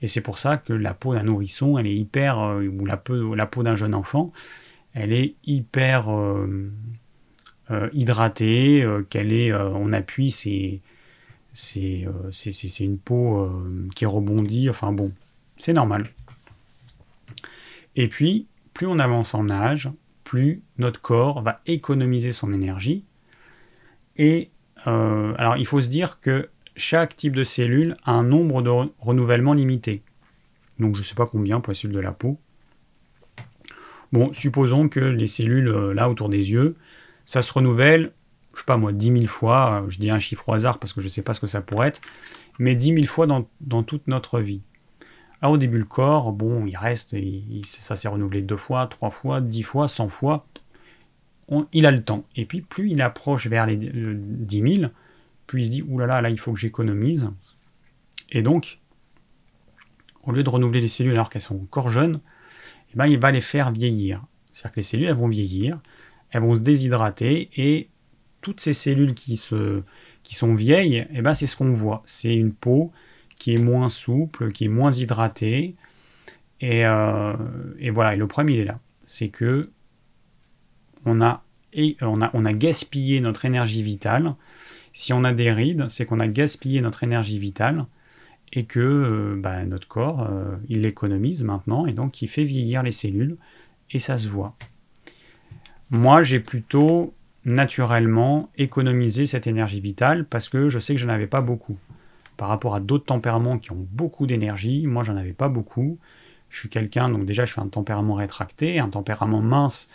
et 0.02 0.08
c'est 0.08 0.22
pour 0.22 0.40
ça 0.40 0.58
que 0.58 0.74
la 0.74 0.94
peau 0.94 1.14
d'un 1.14 1.24
nourrisson, 1.24 1.78
elle 1.78 1.88
est 1.88 1.96
hyper, 1.96 2.40
euh, 2.40 2.66
ou 2.66 2.86
la 2.86 2.98
peau, 2.98 3.36
la 3.36 3.46
peau 3.46 3.64
d'un 3.64 3.76
jeune 3.76 3.94
enfant, 3.94 4.32
elle 4.94 5.14
est 5.14 5.36
hyper 5.46 6.12
euh, 6.12 6.72
euh, 7.70 7.90
hydratée, 7.94 8.86
qu'elle 9.10 9.32
est, 9.32 9.54
on 9.54 9.94
appuie, 9.94 10.32
c'est, 10.32 10.80
c'est, 11.54 12.08
c'est 12.32 12.84
une 12.84 12.98
peau 12.98 13.50
qui 13.96 14.06
rebondit, 14.06 14.70
enfin 14.70 14.92
bon, 14.92 15.12
c'est 15.56 15.74
normal. 15.74 16.08
Et 17.96 18.08
puis, 18.08 18.48
plus 18.74 18.88
on 18.88 19.00
avance 19.00 19.34
en 19.36 19.50
âge, 19.50 19.90
plus 20.24 20.62
notre 20.78 21.00
corps 21.00 21.42
va 21.42 21.62
économiser 21.68 22.32
son 22.32 22.52
énergie. 22.54 23.04
Et 24.18 24.50
alors 24.86 25.58
il 25.58 25.66
faut 25.66 25.80
se 25.80 25.90
dire 25.90 26.20
que 26.20 26.50
chaque 26.82 27.16
type 27.16 27.36
de 27.36 27.44
cellule 27.44 27.96
a 28.06 28.12
un 28.12 28.24
nombre 28.24 28.62
de 28.62 28.70
renouvellement 29.00 29.54
limité. 29.54 30.02
Donc 30.80 30.96
je 30.96 31.02
ne 31.02 31.06
sais 31.06 31.16
pas 31.16 31.26
combien 31.26 31.60
pour 31.60 31.72
les 31.72 31.76
cellules 31.76 31.96
de 31.96 32.02
la 32.02 32.12
peau. 32.12 32.40
Bon, 34.12 34.34
supposons 34.34 34.90
que 34.90 35.00
les 35.00 35.28
cellules 35.28 35.70
euh, 35.70 35.94
là 35.94 36.10
autour 36.10 36.28
des 36.28 36.52
yeux, 36.52 36.76
ça 37.24 37.42
se 37.42 37.54
renouvelle, 37.54 38.12
je 38.54 38.60
sais 38.60 38.66
pas 38.66 38.78
moi, 38.78 38.92
10 38.92 39.12
000 39.14 39.26
fois, 39.28 39.86
je 39.88 40.00
dis 40.00 40.10
un 40.10 40.20
chiffre 40.20 40.50
au 40.50 40.54
hasard 40.54 40.80
parce 40.80 40.92
que 40.92 41.00
je 41.00 41.06
ne 41.06 41.12
sais 41.12 41.22
pas 41.22 41.34
ce 41.34 41.40
que 41.40 41.48
ça 41.48 41.62
pourrait 41.62 41.90
être, 41.90 42.02
mais 42.60 42.76
10 42.76 42.96
000 42.96 43.06
fois 43.06 43.28
dans 43.28 43.84
toute 43.84 44.08
notre 44.08 44.40
vie. 44.40 44.62
Alors 45.42 45.54
au 45.54 45.58
début, 45.58 45.80
le 45.80 45.86
corps, 45.86 46.34
bon, 46.34 46.66
il 46.68 46.78
reste, 46.78 47.16
ça 47.64 47.96
s'est 47.96 48.08
renouvelé 48.08 48.42
deux 48.42 48.58
fois, 48.58 48.86
trois 48.88 49.10
fois, 49.10 49.42
dix 49.42 49.64
fois, 49.64 49.88
cent 49.88 50.08
fois. 50.08 50.46
il 51.74 51.86
a 51.86 51.92
le 51.92 52.04
temps. 52.04 52.24
Et 52.36 52.46
puis, 52.46 52.62
plus 52.62 52.92
il 52.92 53.02
approche 53.02 53.48
vers 53.48 53.66
les 53.66 53.76
10 53.76 54.76
000, 54.82 54.92
plus 55.52 55.64
il 55.64 55.66
se 55.66 55.72
dit, 55.72 55.82
oulala, 55.82 56.16
là, 56.16 56.22
là, 56.22 56.30
il 56.30 56.40
faut 56.40 56.54
que 56.54 56.60
j'économise. 56.60 57.30
Et 58.32 58.42
donc, 58.42 58.80
au 60.24 60.32
lieu 60.32 60.44
de 60.44 60.50
renouveler 60.50 60.80
les 60.80 60.88
cellules 60.88 61.12
alors 61.12 61.30
qu'elles 61.30 61.42
sont 61.42 61.62
encore 61.62 61.90
jeunes, 61.90 62.22
eh 62.94 62.98
ben, 62.98 63.06
il 63.06 63.20
va 63.20 63.32
les 63.32 63.42
faire 63.42 63.70
vieillir. 63.72 64.24
C'est-à-dire 64.54 64.72
que 64.72 64.80
les 64.80 64.84
cellules, 64.84 65.08
elles 65.08 65.16
vont 65.16 65.28
vieillir, 65.28 65.80
elles 66.30 66.42
vont 66.42 66.56
se 66.56 66.62
déshydrater, 66.62 67.50
et 67.58 67.90
toutes 68.40 68.62
ces 68.62 68.72
cellules 68.72 69.14
qui, 69.14 69.36
se, 69.36 69.82
qui 70.24 70.36
sont 70.36 70.56
vieilles, 70.56 71.06
eh 71.14 71.22
ben, 71.22 71.34
c'est 71.34 71.48
ce 71.48 71.58
qu'on 71.58 71.74
voit. 71.74 72.02
C'est 72.06 72.34
une 72.34 72.54
peau 72.54 72.94
qui 73.38 73.54
est 73.54 73.58
moins 73.58 73.90
souple, 73.90 74.54
qui 74.54 74.66
est 74.66 74.70
moins 74.70 74.94
hydraté. 74.94 75.76
Euh, 76.64 77.34
et, 77.78 77.90
voilà, 77.90 78.14
et 78.14 78.18
le 78.18 78.28
problème 78.28 78.56
il 78.56 78.62
est 78.62 78.66
là. 78.66 78.80
C'est 79.04 79.28
que 79.28 79.70
on 81.04 81.20
a, 81.22 81.44
et 81.74 81.98
on, 82.00 82.22
a, 82.22 82.32
on 82.34 82.46
a 82.46 82.54
gaspillé 82.54 83.20
notre 83.20 83.44
énergie 83.44 83.84
vitale. 83.84 84.34
Si 84.94 85.14
on 85.14 85.24
a 85.24 85.34
des 85.34 85.52
rides, 85.52 85.88
c'est 85.90 86.06
qu'on 86.06 86.20
a 86.20 86.28
gaspillé 86.28 86.82
notre 86.82 87.04
énergie 87.04 87.40
vitale 87.40 87.86
et 88.54 88.66
que 88.66 88.80
euh, 88.80 89.40
bah, 89.40 89.64
notre 89.66 89.88
corps, 89.88 90.28
euh, 90.30 90.56
il 90.68 90.82
l'économise 90.82 91.44
maintenant 91.44 91.86
et 91.86 91.94
donc 91.94 92.22
il 92.22 92.28
fait 92.28 92.44
vieillir 92.44 92.84
les 92.84 92.92
cellules 92.92 93.38
et 93.92 94.00
ça 94.00 94.18
se 94.18 94.28
voit. 94.28 94.56
Moi, 95.90 96.24
j'ai 96.24 96.40
plutôt 96.40 97.14
naturellement 97.44 98.50
économisé 98.58 99.26
cette 99.26 99.48
énergie 99.48 99.82
vitale 99.82 100.26
parce 100.26 100.50
que 100.50 100.70
je 100.70 100.80
sais 100.80 100.94
que 100.94 101.00
je 101.00 101.06
n'en 101.06 101.14
avais 101.14 101.28
pas 101.28 101.42
beaucoup 101.42 101.78
par 102.38 102.50
rapport 102.50 102.76
à 102.76 102.80
d'autres 102.80 103.06
tempéraments 103.06 103.58
qui 103.58 103.72
ont 103.72 103.88
beaucoup 103.92 104.26
d'énergie. 104.26 104.88
Moi, 104.88 105.04
j'en 105.04 105.16
avais 105.16 105.34
pas 105.34 105.50
beaucoup. 105.50 106.00
Je 106.50 106.60
suis 106.60 106.70
quelqu'un, 106.70 107.08
donc 107.10 107.26
déjà, 107.26 107.46
je 107.46 107.54
suis 107.54 107.62
un 107.62 107.68
tempérament 107.68 108.16
rétracté, 108.16 108.80
un 108.80 108.90
tempérament 108.90 109.42
mince 109.42 109.90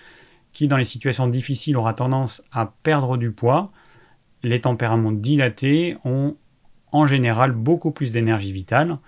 qui, 0.53 0.68
dans 0.68 0.76
les 0.76 0.84
situations 0.84 1.28
difficiles, 1.28 1.76
aura 1.76 1.92
tendance 1.92 2.42
à 2.53 2.72
perdre 2.82 3.16
du 3.16 3.30
poids. 3.30 3.72
Les 4.43 4.61
tempéraments 4.61 5.12
dilatés 5.12 5.97
ont 6.05 6.37
en 6.93 7.07
général 7.07 7.53
beaucoup 7.53 7.91
plus 7.91 8.12
d'énergie 8.12 8.53
vitale. 8.53 8.99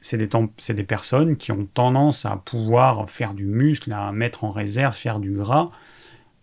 C'est 0.00 0.18
des, 0.18 0.84
personnes 0.84 1.36
qui 1.36 1.50
ont 1.50 1.64
tendance 1.64 2.26
à 2.26 2.36
pouvoir 2.36 3.08
faire 3.08 3.32
du 3.32 3.46
muscle, 3.46 3.90
à 3.92 4.12
mettre 4.12 4.44
en 4.44 4.52
réserve, 4.52 4.94
faire 4.94 5.18
du 5.18 5.32
gras, 5.32 5.70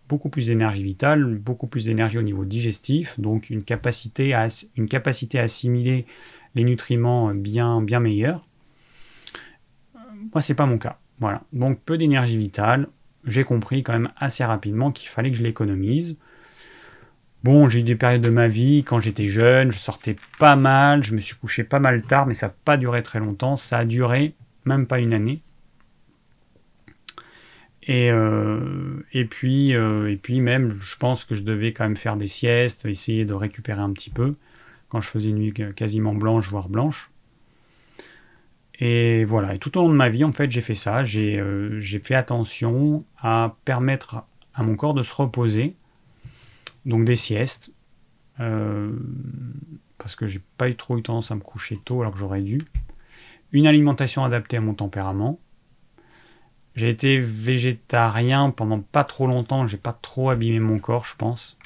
beaucoup 0.09 0.29
plus 0.29 0.47
d'énergie 0.47 0.83
vitale, 0.83 1.35
beaucoup 1.35 1.67
plus 1.67 1.85
d'énergie 1.85 2.17
au 2.17 2.23
niveau 2.23 2.43
digestif, 2.43 3.19
donc 3.19 3.51
une 3.51 3.63
capacité 3.63 4.33
à, 4.33 4.47
assimiler 5.35 6.07
les 6.55 6.63
nutriments 6.63 7.35
bien, 7.35 7.83
bien 7.83 7.99
meilleurs. 7.99 8.41
Moi, 10.33 10.41
c'est 10.41 10.55
pas 10.55 10.65
mon 10.65 10.79
cas. 10.79 10.97
Voilà. 11.19 11.43
Donc 11.53 11.79
peu 11.81 11.97
d'énergie 11.99 12.37
vitale. 12.37 12.87
J'ai 13.25 13.43
compris 13.43 13.83
quand 13.83 13.93
même 13.93 14.09
assez 14.17 14.43
rapidement 14.43 14.91
qu'il 14.91 15.07
fallait 15.07 15.29
que 15.29 15.37
je 15.37 15.43
l'économise. 15.43 16.17
Bon, 17.43 17.69
j'ai 17.69 17.79
eu 17.79 17.83
des 17.83 17.95
périodes 17.95 18.21
de 18.21 18.29
ma 18.29 18.47
vie, 18.47 18.83
quand 18.83 18.99
j'étais 18.99 19.27
jeune, 19.27 19.71
je 19.71 19.79
sortais 19.79 20.15
pas 20.37 20.55
mal, 20.55 21.03
je 21.03 21.15
me 21.15 21.21
suis 21.21 21.35
couché 21.35 21.63
pas 21.63 21.79
mal 21.79 22.03
tard, 22.03 22.27
mais 22.27 22.35
ça 22.35 22.47
n'a 22.47 22.53
pas 22.65 22.77
duré 22.77 23.01
très 23.01 23.19
longtemps. 23.19 23.55
Ça 23.55 23.79
a 23.79 23.85
duré 23.85 24.35
même 24.65 24.85
pas 24.85 24.99
une 24.99 25.13
année. 25.13 25.41
Et, 27.83 28.11
euh, 28.11 29.01
puis, 29.29 29.75
euh, 29.75 30.11
et 30.11 30.17
puis 30.17 30.39
même, 30.39 30.77
je 30.81 30.95
pense 30.97 31.25
que 31.25 31.33
je 31.33 31.41
devais 31.41 31.73
quand 31.73 31.83
même 31.83 31.97
faire 31.97 32.15
des 32.15 32.27
siestes, 32.27 32.85
essayer 32.85 33.25
de 33.25 33.33
récupérer 33.33 33.81
un 33.81 33.91
petit 33.91 34.11
peu, 34.11 34.35
quand 34.89 35.01
je 35.01 35.09
faisais 35.09 35.29
une 35.29 35.37
nuit 35.37 35.53
quasiment 35.75 36.13
blanche, 36.13 36.49
voire 36.49 36.69
blanche. 36.69 37.09
Et 38.79 39.25
voilà, 39.25 39.55
et 39.55 39.59
tout 39.59 39.77
au 39.77 39.81
long 39.81 39.89
de 39.89 39.95
ma 39.95 40.09
vie, 40.09 40.23
en 40.23 40.31
fait, 40.31 40.49
j'ai 40.51 40.61
fait 40.61 40.75
ça. 40.75 41.03
J'ai 41.03 41.39
euh, 41.39 41.81
fait 41.81 42.15
attention 42.15 43.03
à 43.19 43.55
permettre 43.65 44.23
à 44.53 44.63
mon 44.63 44.75
corps 44.75 44.93
de 44.93 45.03
se 45.03 45.13
reposer. 45.13 45.75
Donc 46.85 47.05
des 47.05 47.15
siestes. 47.15 47.71
parce 48.37 50.15
que 50.15 50.27
j'ai 50.27 50.41
pas 50.57 50.69
eu 50.69 50.75
trop 50.75 50.97
eu 50.97 51.03
tendance 51.03 51.31
à 51.31 51.35
me 51.35 51.41
coucher 51.41 51.77
tôt 51.77 52.01
alors 52.01 52.13
que 52.13 52.19
j'aurais 52.19 52.41
dû. 52.41 52.61
Une 53.51 53.67
alimentation 53.67 54.23
adaptée 54.23 54.57
à 54.57 54.61
mon 54.61 54.73
tempérament 54.73 55.39
j'ai 56.75 56.89
été 56.89 57.19
végétarien 57.19 58.49
pendant 58.51 58.79
pas 58.79 59.03
trop 59.03 59.27
longtemps, 59.27 59.67
j'ai 59.67 59.77
pas 59.77 59.93
trop 59.93 60.29
abîmé 60.29 60.59
mon 60.59 60.79
corps, 60.79 61.03
je 61.03 61.15
pense. 61.15 61.57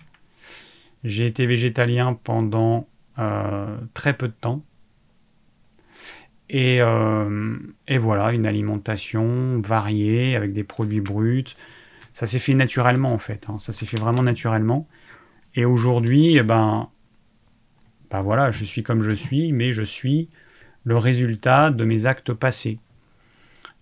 J'ai 1.03 1.27
été 1.27 1.45
végétalien 1.45 2.17
pendant 2.23 2.87
euh, 3.19 3.77
très 3.93 4.13
peu 4.13 4.27
de 4.27 4.33
temps. 4.33 4.63
Et, 6.49 6.81
euh, 6.81 7.57
et, 7.87 7.97
voilà, 7.97 8.31
une 8.31 8.47
alimentation 8.47 9.61
variée 9.61 10.35
avec 10.35 10.53
des 10.53 10.63
produits 10.63 11.01
bruts. 11.01 11.55
Ça 12.13 12.25
s'est 12.25 12.39
fait 12.39 12.53
naturellement 12.53 13.13
en 13.13 13.17
fait, 13.17 13.47
hein. 13.49 13.59
ça 13.59 13.73
s'est 13.73 13.85
fait 13.85 13.97
vraiment 13.97 14.23
naturellement. 14.23 14.87
Et 15.55 15.65
aujourd'hui, 15.65 16.35
eh 16.35 16.43
ben, 16.43 16.89
ben 18.11 18.21
voilà, 18.21 18.51
je 18.51 18.65
suis 18.65 18.83
comme 18.83 19.01
je 19.01 19.11
suis, 19.11 19.53
mais 19.53 19.71
je 19.71 19.83
suis 19.83 20.29
le 20.83 20.97
résultat 20.97 21.71
de 21.71 21.83
mes 21.85 22.05
actes 22.05 22.33
passés. 22.33 22.79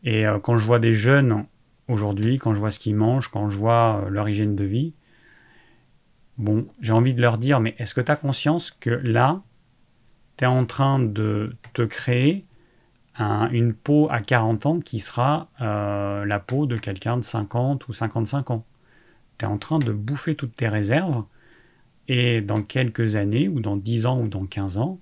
Et 0.03 0.25
euh, 0.27 0.39
quand 0.39 0.57
je 0.57 0.65
vois 0.65 0.79
des 0.79 0.93
jeunes 0.93 1.45
aujourd'hui, 1.87 2.37
quand 2.37 2.53
je 2.53 2.59
vois 2.59 2.71
ce 2.71 2.79
qu'ils 2.79 2.95
mangent, 2.95 3.29
quand 3.29 3.49
je 3.49 3.57
vois 3.57 4.03
euh, 4.05 4.09
leur 4.09 4.29
hygiène 4.29 4.55
de 4.55 4.63
vie, 4.63 4.93
bon, 6.37 6.67
j'ai 6.79 6.93
envie 6.93 7.13
de 7.13 7.21
leur 7.21 7.37
dire, 7.37 7.59
mais 7.59 7.75
est-ce 7.79 7.93
que 7.93 8.01
tu 8.01 8.11
as 8.11 8.15
conscience 8.15 8.71
que 8.71 8.89
là, 8.89 9.41
tu 10.37 10.43
es 10.43 10.47
en 10.47 10.65
train 10.65 10.99
de 10.99 11.55
te 11.73 11.81
créer 11.81 12.45
une 13.51 13.73
peau 13.75 14.07
à 14.09 14.21
40 14.21 14.65
ans 14.65 14.79
qui 14.79 14.99
sera 14.99 15.47
euh, 15.61 16.25
la 16.25 16.39
peau 16.39 16.65
de 16.65 16.77
quelqu'un 16.77 17.17
de 17.17 17.21
50 17.21 17.87
ou 17.87 17.93
55 17.93 18.51
ans? 18.51 18.65
Tu 19.37 19.45
es 19.45 19.47
en 19.47 19.57
train 19.57 19.79
de 19.79 19.91
bouffer 19.91 20.35
toutes 20.35 20.55
tes 20.55 20.67
réserves 20.67 21.23
et 22.07 22.41
dans 22.41 22.61
quelques 22.61 23.15
années, 23.15 23.47
ou 23.47 23.59
dans 23.59 23.77
10 23.77 24.05
ans, 24.05 24.21
ou 24.21 24.27
dans 24.27 24.45
15 24.45 24.77
ans, 24.77 24.99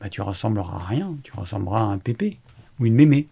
bah, 0.00 0.08
tu 0.08 0.20
ressembleras 0.20 0.76
à 0.76 0.84
rien. 0.84 1.14
Tu 1.22 1.32
ressembleras 1.34 1.80
à 1.80 1.84
un 1.84 1.98
pépé 1.98 2.38
ou 2.78 2.86
une 2.86 2.94
mémé. 2.94 3.26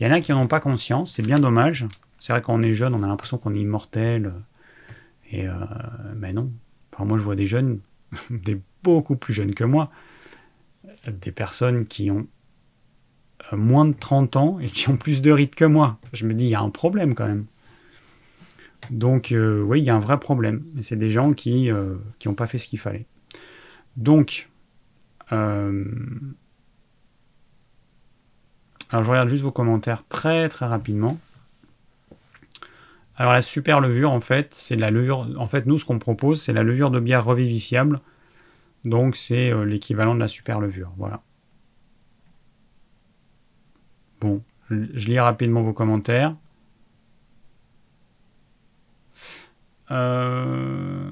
Il 0.00 0.06
y 0.06 0.10
en 0.10 0.12
a 0.12 0.20
qui 0.20 0.32
n'en 0.32 0.42
ont 0.42 0.48
pas 0.48 0.60
conscience, 0.60 1.12
c'est 1.12 1.22
bien 1.22 1.38
dommage. 1.38 1.86
C'est 2.18 2.32
vrai 2.32 2.42
qu'on 2.42 2.62
est 2.62 2.74
jeune, 2.74 2.94
on 2.94 3.02
a 3.02 3.06
l'impression 3.06 3.38
qu'on 3.38 3.54
est 3.54 3.60
immortel. 3.60 4.32
Et 5.30 5.48
euh, 5.48 5.52
mais 6.16 6.32
non. 6.32 6.50
Enfin, 6.92 7.04
moi, 7.04 7.18
je 7.18 7.22
vois 7.22 7.36
des 7.36 7.46
jeunes, 7.46 7.80
des 8.30 8.60
beaucoup 8.82 9.16
plus 9.16 9.32
jeunes 9.32 9.54
que 9.54 9.64
moi, 9.64 9.90
des 11.06 11.32
personnes 11.32 11.86
qui 11.86 12.10
ont 12.10 12.26
euh, 13.52 13.56
moins 13.56 13.84
de 13.84 13.92
30 13.92 14.36
ans 14.36 14.58
et 14.60 14.66
qui 14.66 14.88
ont 14.88 14.96
plus 14.96 15.22
de 15.22 15.30
rites 15.30 15.54
que 15.54 15.64
moi. 15.64 15.98
Je 16.12 16.26
me 16.26 16.34
dis, 16.34 16.44
il 16.44 16.50
y 16.50 16.54
a 16.54 16.60
un 16.60 16.70
problème 16.70 17.14
quand 17.14 17.26
même. 17.26 17.46
Donc, 18.90 19.32
euh, 19.32 19.60
oui, 19.62 19.80
il 19.80 19.84
y 19.84 19.90
a 19.90 19.94
un 19.94 20.00
vrai 20.00 20.18
problème. 20.18 20.64
C'est 20.82 20.96
des 20.96 21.10
gens 21.10 21.32
qui 21.32 21.70
n'ont 21.70 22.34
pas 22.34 22.46
fait 22.46 22.58
ce 22.58 22.68
qu'il 22.68 22.78
fallait. 22.78 23.06
Donc, 23.96 24.48
alors 28.90 29.04
je 29.04 29.10
regarde 29.10 29.28
juste 29.28 29.42
vos 29.42 29.52
commentaires 29.52 30.02
très 30.08 30.48
très 30.48 30.66
rapidement. 30.66 31.18
Alors 33.16 33.32
la 33.32 33.42
super 33.42 33.80
levure 33.80 34.12
en 34.12 34.20
fait, 34.20 34.54
c'est 34.54 34.76
la 34.76 34.90
levure. 34.90 35.28
En 35.38 35.46
fait, 35.46 35.66
nous 35.66 35.78
ce 35.78 35.84
qu'on 35.84 35.98
propose, 35.98 36.40
c'est 36.40 36.52
la 36.52 36.62
levure 36.62 36.90
de 36.90 37.00
bière 37.00 37.24
revivifiable. 37.24 38.00
Donc 38.84 39.16
c'est 39.16 39.50
euh, 39.50 39.64
l'équivalent 39.64 40.14
de 40.14 40.20
la 40.20 40.28
super 40.28 40.60
levure. 40.60 40.92
Voilà. 40.96 41.20
Bon, 44.20 44.42
je 44.70 45.06
lis 45.06 45.18
rapidement 45.20 45.62
vos 45.62 45.72
commentaires. 45.72 46.34
Euh, 49.90 51.10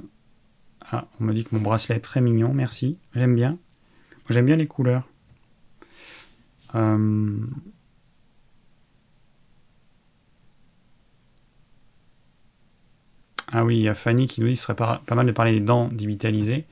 ah, 0.90 1.06
on 1.20 1.24
me 1.24 1.34
dit 1.34 1.44
que 1.44 1.54
mon 1.54 1.60
bracelet 1.60 1.96
est 1.96 2.00
très 2.00 2.20
mignon, 2.20 2.52
merci. 2.52 2.98
J'aime 3.14 3.34
bien. 3.34 3.58
J'aime 4.30 4.46
bien 4.46 4.56
les 4.56 4.66
couleurs. 4.66 5.08
Euh, 6.74 7.38
ah 13.52 13.64
oui, 13.64 13.76
il 13.76 13.82
y 13.82 13.88
a 13.88 13.94
Fanny 13.94 14.26
qui 14.26 14.40
nous 14.40 14.46
dit 14.46 14.54
qu'il 14.54 14.60
serait 14.60 14.76
pas, 14.76 15.02
mal 15.14 15.26
de 15.26 15.32
parler 15.32 15.52
des 15.52 15.60
dents 15.60 15.88
dévitalisées. 15.88 16.64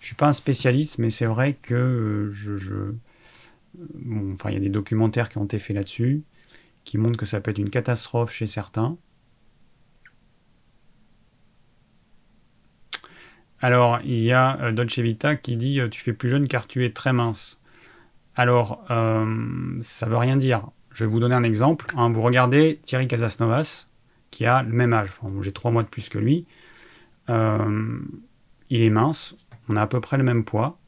Je 0.00 0.06
suis 0.06 0.16
pas 0.16 0.28
un 0.28 0.32
spécialiste, 0.32 0.98
mais 0.98 1.10
c'est 1.10 1.26
vrai 1.26 1.56
que 1.60 1.74
euh, 1.74 2.32
je, 2.32 2.94
enfin, 4.32 4.50
il 4.50 4.54
y 4.54 4.56
a 4.56 4.60
des 4.60 4.68
documentaires 4.68 5.28
qui 5.28 5.38
ont 5.38 5.44
été 5.44 5.58
faits 5.58 5.76
là-dessus, 5.76 6.22
qui 6.84 6.98
montrent 6.98 7.18
que 7.18 7.26
ça 7.26 7.40
peut 7.40 7.50
être 7.50 7.58
une 7.58 7.70
catastrophe 7.70 8.32
chez 8.32 8.46
certains. 8.46 8.96
Alors, 13.62 14.00
il 14.04 14.20
y 14.20 14.32
a 14.32 14.58
euh, 14.60 14.72
Dolce 14.72 14.98
Vita 14.98 15.36
qui 15.36 15.56
dit 15.56 15.80
Tu 15.90 16.02
fais 16.02 16.12
plus 16.12 16.28
jeune 16.28 16.48
car 16.48 16.66
tu 16.66 16.84
es 16.84 16.90
très 16.90 17.12
mince. 17.14 17.62
Alors, 18.36 18.84
euh, 18.90 19.78
ça 19.80 20.06
veut 20.06 20.16
rien 20.16 20.36
dire. 20.36 20.68
Je 20.92 21.04
vais 21.04 21.10
vous 21.10 21.20
donner 21.20 21.34
un 21.34 21.42
exemple. 21.42 21.86
Hein. 21.96 22.10
vous 22.10 22.22
regardez 22.22 22.78
Thierry 22.82 23.08
Casasnovas, 23.08 23.86
qui 24.30 24.46
a 24.46 24.62
le 24.62 24.72
même 24.72 24.92
âge. 24.92 25.10
j'ai 25.40 25.52
trois 25.52 25.70
mois 25.70 25.82
de 25.82 25.88
plus 25.88 26.08
que 26.08 26.18
lui. 26.18 26.46
Euh, 27.30 27.98
il 28.70 28.82
est 28.82 28.90
mince. 28.90 29.34
On 29.68 29.76
a 29.76 29.82
à 29.82 29.86
peu 29.86 30.00
près 30.00 30.16
le 30.16 30.24
même 30.24 30.44
poids. 30.44 30.78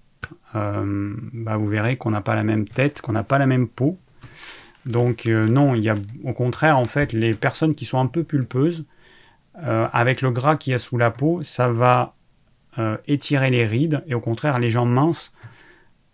Euh, 0.54 1.14
bah, 1.32 1.56
vous 1.56 1.68
verrez 1.68 1.96
qu'on 1.96 2.10
n'a 2.10 2.22
pas 2.22 2.34
la 2.34 2.44
même 2.44 2.66
tête, 2.66 3.00
qu'on 3.00 3.12
n'a 3.12 3.24
pas 3.24 3.38
la 3.38 3.46
même 3.46 3.68
peau. 3.68 3.98
Donc 4.86 5.24
non, 5.24 5.74
il 5.74 5.82
y 5.82 5.88
a 5.88 5.94
au 6.24 6.34
contraire 6.34 6.76
en 6.76 6.84
fait 6.84 7.14
les 7.14 7.32
personnes 7.32 7.74
qui 7.74 7.86
sont 7.86 7.98
un 7.98 8.06
peu 8.06 8.22
pulpeuses, 8.22 8.84
avec 9.54 10.20
le 10.20 10.30
gras 10.30 10.56
qu'il 10.56 10.72
y 10.72 10.74
a 10.74 10.78
sous 10.78 10.98
la 10.98 11.10
peau, 11.10 11.42
ça 11.42 11.72
va 11.72 12.13
étirer 13.06 13.50
les 13.50 13.66
rides 13.66 14.02
et 14.06 14.14
au 14.14 14.20
contraire 14.20 14.58
les 14.58 14.70
gens 14.70 14.86
minces 14.86 15.32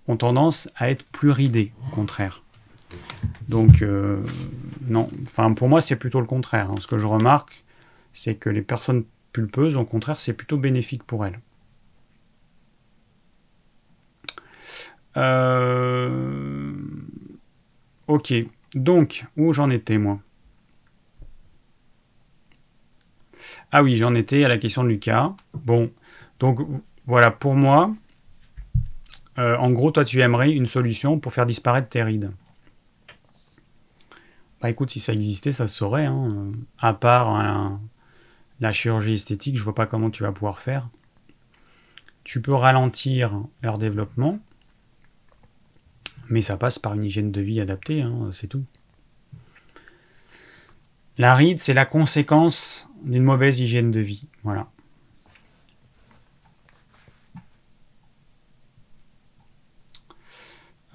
ont 0.08 0.16
tendance 0.16 0.68
à 0.76 0.90
être 0.90 1.04
plus 1.04 1.30
ridés, 1.30 1.72
au 1.86 1.94
contraire. 1.94 2.42
Donc, 3.48 3.82
euh, 3.82 4.22
non, 4.86 5.08
enfin, 5.24 5.52
pour 5.52 5.68
moi, 5.68 5.80
c'est 5.80 5.96
plutôt 5.96 6.20
le 6.20 6.26
contraire. 6.26 6.70
Hein. 6.70 6.76
Ce 6.78 6.86
que 6.86 6.98
je 6.98 7.06
remarque, 7.06 7.64
c'est 8.12 8.34
que 8.34 8.50
les 8.50 8.62
personnes 8.62 9.04
pulpeuses, 9.32 9.76
au 9.76 9.84
contraire, 9.84 10.20
c'est 10.20 10.32
plutôt 10.32 10.56
bénéfique 10.56 11.04
pour 11.04 11.26
elles. 11.26 11.38
Euh, 15.16 16.72
ok, 18.06 18.32
donc, 18.74 19.24
où 19.36 19.52
j'en 19.52 19.70
étais, 19.70 19.98
moi? 19.98 20.20
Ah 23.72 23.82
oui, 23.82 23.96
j'en 23.96 24.14
étais 24.14 24.44
à 24.44 24.48
la 24.48 24.58
question 24.58 24.82
de 24.82 24.88
Lucas. 24.88 25.32
Bon, 25.54 25.90
donc 26.41 26.61
voilà, 27.07 27.30
pour 27.30 27.55
moi, 27.55 27.95
euh, 29.38 29.57
en 29.59 29.70
gros, 29.70 29.93
toi, 29.93 30.05
tu 30.05 30.20
aimerais 30.20 30.53
une 30.53 30.66
solution 30.66 31.20
pour 31.20 31.32
faire 31.32 31.47
disparaître 31.47 31.88
tes 31.88 32.03
rides. 32.03 32.32
Bah 34.61 34.68
écoute, 34.68 34.91
si 34.91 35.01
ça 35.01 35.12
existait, 35.12 35.53
ça 35.53 35.66
se 35.66 35.76
saurait. 35.76 36.07
Hein. 36.07 36.53
À 36.78 36.93
part 36.93 37.78
la 38.61 38.72
chirurgie 38.72 39.14
esthétique, 39.14 39.57
je 39.57 39.62
vois 39.62 39.74
pas 39.74 39.86
comment 39.86 40.11
tu 40.11 40.22
vas 40.22 40.32
pouvoir 40.32 40.59
faire. 40.59 40.88
Tu 42.24 42.43
peux 42.43 42.55
ralentir 42.55 43.32
leur 43.62 43.78
développement, 43.78 44.38
mais 46.28 46.43
ça 46.43 46.59
passe 46.59 46.78
par 46.78 46.95
une 46.95 47.05
hygiène 47.05 47.32
de 47.32 47.41
vie 47.41 47.61
adaptée, 47.61 48.03
hein, 48.03 48.30
c'est 48.32 48.47
tout. 48.47 48.64
La 51.16 51.34
ride, 51.34 51.59
c'est 51.59 51.74
la 51.74 51.86
conséquence 51.86 52.88
d'une 53.03 53.22
mauvaise 53.22 53.61
hygiène 53.61 53.91
de 53.91 54.01
vie. 54.01 54.26
Voilà. 54.43 54.70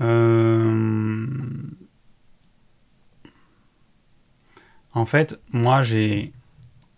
Euh, 0.02 1.26
en 4.94 5.06
fait, 5.06 5.40
moi, 5.52 5.82
j'ai 5.82 6.32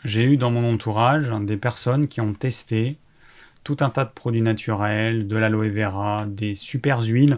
eu 0.06 0.38
dans 0.38 0.52
mon 0.52 0.74
entourage 0.74 1.32
des 1.41 1.58
personnes 1.58 2.08
qui 2.08 2.22
ont 2.22 2.34
testé 2.34 2.98
tout 3.64 3.78
un 3.82 3.89
tas 3.89 4.06
de 4.06 4.12
produits 4.12 4.41
naturels, 4.41 5.28
de 5.28 5.36
l'aloe 5.36 5.70
vera, 5.70 6.26
des 6.26 6.56
super 6.56 7.02
huiles, 7.04 7.38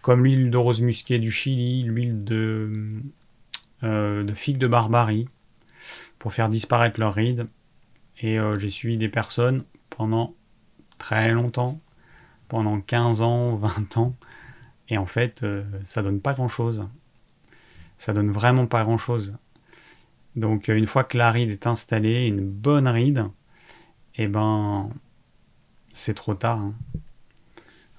comme 0.00 0.24
l'huile 0.24 0.50
de 0.50 0.56
rose 0.56 0.80
musquée 0.80 1.18
du 1.18 1.30
Chili, 1.30 1.82
l'huile 1.82 2.24
de, 2.24 3.02
euh, 3.82 4.24
de 4.24 4.32
figue 4.32 4.56
de 4.56 4.66
Barbarie, 4.66 5.28
pour 6.18 6.32
faire 6.32 6.48
disparaître 6.48 6.98
leurs 6.98 7.12
rides. 7.12 7.48
Et 8.20 8.38
euh, 8.38 8.58
j'ai 8.58 8.70
suivi 8.70 8.96
des 8.96 9.08
personnes 9.08 9.64
pendant 9.90 10.34
très 10.96 11.32
longtemps, 11.32 11.80
pendant 12.48 12.80
15 12.80 13.20
ans, 13.20 13.56
20 13.56 13.96
ans, 13.98 14.14
et 14.88 14.98
en 14.98 15.06
fait, 15.06 15.42
euh, 15.42 15.64
ça 15.82 16.02
donne 16.02 16.20
pas 16.20 16.32
grand-chose. 16.32 16.86
Ça 17.98 18.12
donne 18.12 18.30
vraiment 18.30 18.66
pas 18.66 18.84
grand-chose. 18.84 19.36
Donc 20.36 20.68
une 20.68 20.86
fois 20.86 21.04
que 21.04 21.18
la 21.18 21.30
ride 21.30 21.50
est 21.50 21.66
installée, 21.66 22.26
une 22.26 22.48
bonne 22.48 22.86
ride, 22.86 23.24
eh 24.16 24.28
ben 24.28 24.90
c'est 25.92 26.14
trop 26.14 26.34
tard. 26.34 26.58
Hein. 26.58 26.74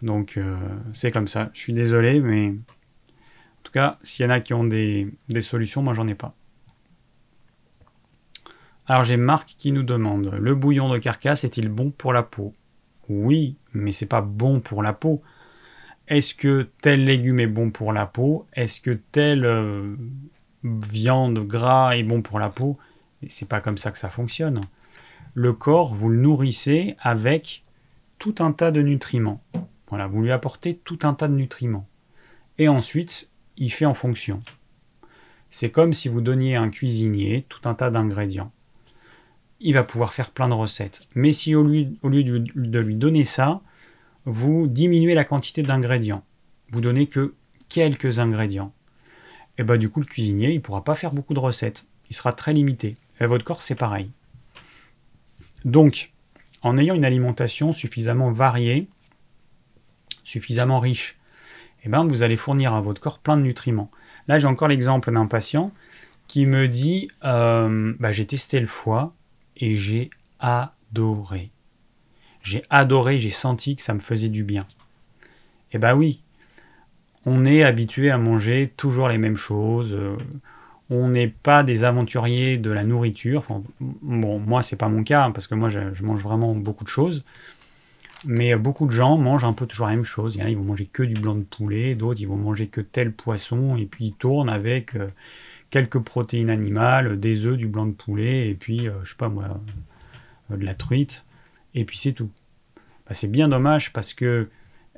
Donc 0.02 0.38
euh, 0.38 0.58
c'est 0.94 1.12
comme 1.12 1.28
ça. 1.28 1.50
Je 1.54 1.60
suis 1.60 1.74
désolé, 1.74 2.22
mais 2.22 2.50
en 2.50 3.64
tout 3.64 3.72
cas, 3.72 3.98
s'il 4.04 4.26
y 4.26 4.28
en 4.28 4.32
a 4.32 4.40
qui 4.40 4.54
ont 4.54 4.64
des, 4.64 5.12
solutions, 5.42 5.82
moi 5.82 5.94
j'en 5.94 6.08
ai 6.08 6.16
pas. 6.16 6.34
Alors 8.88 9.04
j'ai 9.04 9.18
Marc 9.18 9.56
qui 9.58 9.72
nous 9.72 9.84
demande 9.84 10.32
le 10.40 10.56
bouillon 10.56 10.90
de 10.90 10.98
carcasse 10.98 11.44
est-il 11.44 11.70
bon 11.70 11.92
pour 11.92 12.14
la 12.14 12.24
peau? 12.24 12.54
Oui, 13.10 13.56
mais 13.74 13.92
c'est 13.92 14.06
pas 14.06 14.22
bon 14.22 14.62
pour 14.62 14.82
la 14.82 14.94
peau. 14.94 15.22
Est-ce 16.10 16.34
que 16.34 16.68
tel 16.82 17.06
légume 17.06 17.40
est 17.40 17.48
bon 17.48 17.70
pour 17.70 17.94
la 17.94 18.08
peau? 18.08 18.48
Est-ce 18.54 18.82
que 18.82 18.98
tel 19.12 19.46
euh, 19.46 19.96
viande, 20.64 21.40
gras 21.46 21.96
est 21.96 22.04
bon 22.04 22.24
pour 22.24 22.40
la 22.40 22.50
peau? 22.50 22.80
C'est 23.28 23.48
pas 23.48 23.62
comme 23.62 23.78
ça 23.78 23.92
que 23.92 23.98
ça 24.00 24.10
fonctionne. 24.10 24.62
Le 25.36 25.54
corps, 25.54 25.94
vous 25.94 26.10
le 26.10 26.18
nourrissez 26.18 26.96
avec 27.00 27.64
tout 28.18 28.36
un 28.40 28.52
tas 28.52 28.72
de 28.72 28.82
nutriments. 28.82 29.40
Voilà, 29.88 30.08
vous 30.08 30.24
lui 30.24 30.32
apportez 30.32 30.74
tout 30.74 30.98
un 31.04 31.14
tas 31.14 31.28
de 31.28 31.36
nutriments. 31.36 31.88
Et 32.58 32.68
ensuite, 32.68 33.30
il 33.58 33.72
fait 33.72 33.86
en 33.86 33.94
fonction. 33.94 34.42
C'est 35.52 35.70
comme 35.70 35.94
si 35.94 36.10
vous 36.10 36.22
donniez 36.22 36.56
à 36.56 36.62
un 36.62 36.70
cuisinier 36.70 37.46
tout 37.50 37.70
un 37.70 37.76
tas 37.76 37.92
d'ingrédients. 37.92 38.52
Il 39.60 39.76
va 39.76 39.84
pouvoir 39.84 40.14
faire 40.14 40.32
plein 40.32 40.50
de 40.50 40.54
recettes. 40.54 41.08
Mais 41.14 41.32
si 41.34 41.54
au 41.54 41.62
au 41.62 42.10
lieu 42.10 42.24
de 42.24 42.80
lui 42.80 42.96
donner 42.96 43.24
ça, 43.24 43.62
vous 44.30 44.68
diminuez 44.68 45.16
la 45.16 45.24
quantité 45.24 45.64
d'ingrédients, 45.64 46.24
vous 46.72 46.82
donnez 46.82 47.08
que 47.08 47.34
quelques 47.68 48.20
ingrédients, 48.20 48.72
et 49.58 49.64
bah 49.64 49.78
du 49.78 49.90
coup 49.90 50.00
le 50.00 50.06
cuisinier 50.06 50.52
il 50.52 50.62
pourra 50.62 50.84
pas 50.84 50.96
faire 50.96 51.12
beaucoup 51.12 51.34
de 51.34 51.40
recettes, 51.40 51.84
il 52.10 52.16
sera 52.16 52.32
très 52.32 52.54
limité. 52.54 52.96
Et 53.20 53.26
votre 53.26 53.44
corps 53.44 53.64
c'est 53.64 53.76
pareil. 53.76 54.12
Donc, 55.66 56.12
en 56.62 56.78
ayant 56.78 56.96
une 56.96 57.06
alimentation 57.06 57.72
suffisamment 57.74 58.32
variée, 58.32 58.88
suffisamment 60.24 60.80
riche, 60.80 61.18
et 61.84 61.90
ben 61.90 62.06
vous 62.06 62.22
allez 62.22 62.38
fournir 62.38 62.74
à 62.74 62.82
votre 62.82 63.02
corps 63.02 63.20
plein 63.20 63.36
de 63.36 63.42
nutriments. 63.42 63.90
Là 64.28 64.38
j'ai 64.38 64.48
encore 64.48 64.68
l'exemple 64.68 65.12
d'un 65.12 65.26
patient 65.26 65.74
qui 66.28 66.46
me 66.46 66.68
dit 66.68 67.10
euh, 67.26 67.96
bah, 68.00 68.12
j'ai 68.12 68.28
testé 68.28 68.60
le 68.60 68.68
foie 68.68 69.16
et 69.58 69.76
j'ai 69.76 70.12
adoré. 70.40 71.50
J'ai 72.42 72.64
adoré, 72.70 73.20
j'ai 73.20 73.32
senti 73.32 73.76
que 73.76 73.82
ça 73.82 73.94
me 73.94 74.00
faisait 74.00 74.30
du 74.30 74.44
bien. 74.44 74.66
Et 75.72 75.78
bah 75.78 75.96
oui, 75.96 76.22
on 77.26 77.46
est 77.46 77.64
habitué 77.64 78.10
à 78.10 78.18
manger 78.18 78.74
toujours 78.76 79.10
les 79.10 79.18
mêmes 79.18 79.36
choses. 79.36 79.94
Euh, 79.94 80.16
on 80.90 81.10
n'est 81.10 81.28
pas 81.28 81.64
des 81.64 81.84
aventuriers 81.84 82.58
de 82.58 82.72
la 82.72 82.84
nourriture. 82.84 83.46
bon, 83.80 84.40
moi, 84.40 84.64
c'est 84.64 84.76
pas 84.76 84.90
mon 84.90 85.04
cas, 85.04 85.26
hein, 85.26 85.32
parce 85.32 85.48
que 85.48 85.56
moi, 85.56 85.70
je, 85.70 86.04
mange 86.04 86.24
vraiment 86.24 86.56
beaucoup 86.56 86.84
de 86.84 86.90
choses. 86.90 87.26
Mais 88.26 88.56
beaucoup 88.56 88.86
de 88.86 88.92
gens 88.92 89.18
mangent 89.18 89.46
un 89.46 89.54
peu 89.54 89.66
toujours 89.66 89.88
la 89.88 89.96
même 89.96 90.04
chose. 90.04 90.36
Il 90.36 90.40
y 90.40 90.44
en 90.44 90.48
a, 90.48 90.50
ils 90.50 90.58
vont 90.58 90.64
manger 90.64 90.86
que 90.86 91.04
du 91.04 91.14
blanc 91.14 91.36
de 91.36 91.44
poulet, 91.44 91.96
d'autres, 91.96 92.20
ils 92.20 92.28
vont 92.28 92.36
manger 92.36 92.68
que 92.68 92.82
tel 92.82 93.14
poisson, 93.14 93.78
et 93.78 93.86
puis 93.86 94.06
ils 94.06 94.14
tournent 94.14 94.50
avec 94.50 94.96
euh, 94.96 95.08
quelques 95.70 96.00
protéines 96.00 96.50
animales, 96.50 97.20
des 97.20 97.46
œufs, 97.46 97.58
du 97.58 97.68
blanc 97.68 97.86
de 97.86 97.92
poulet, 97.92 98.50
et 98.50 98.56
puis, 98.56 98.90
euh, 98.90 98.94
je 99.04 99.12
sais 99.12 99.18
pas 99.18 99.30
moi, 99.30 99.62
de 100.50 100.66
la 100.66 100.76
truite, 100.76 101.24
et 101.76 101.86
puis 101.86 101.98
c'est 101.98 102.14
tout. 102.14 102.30
Bah, 103.08 103.14
c'est 103.14 103.32
bien 103.32 103.48
dommage 103.48 103.94
parce 103.94 104.14
que 104.14 104.50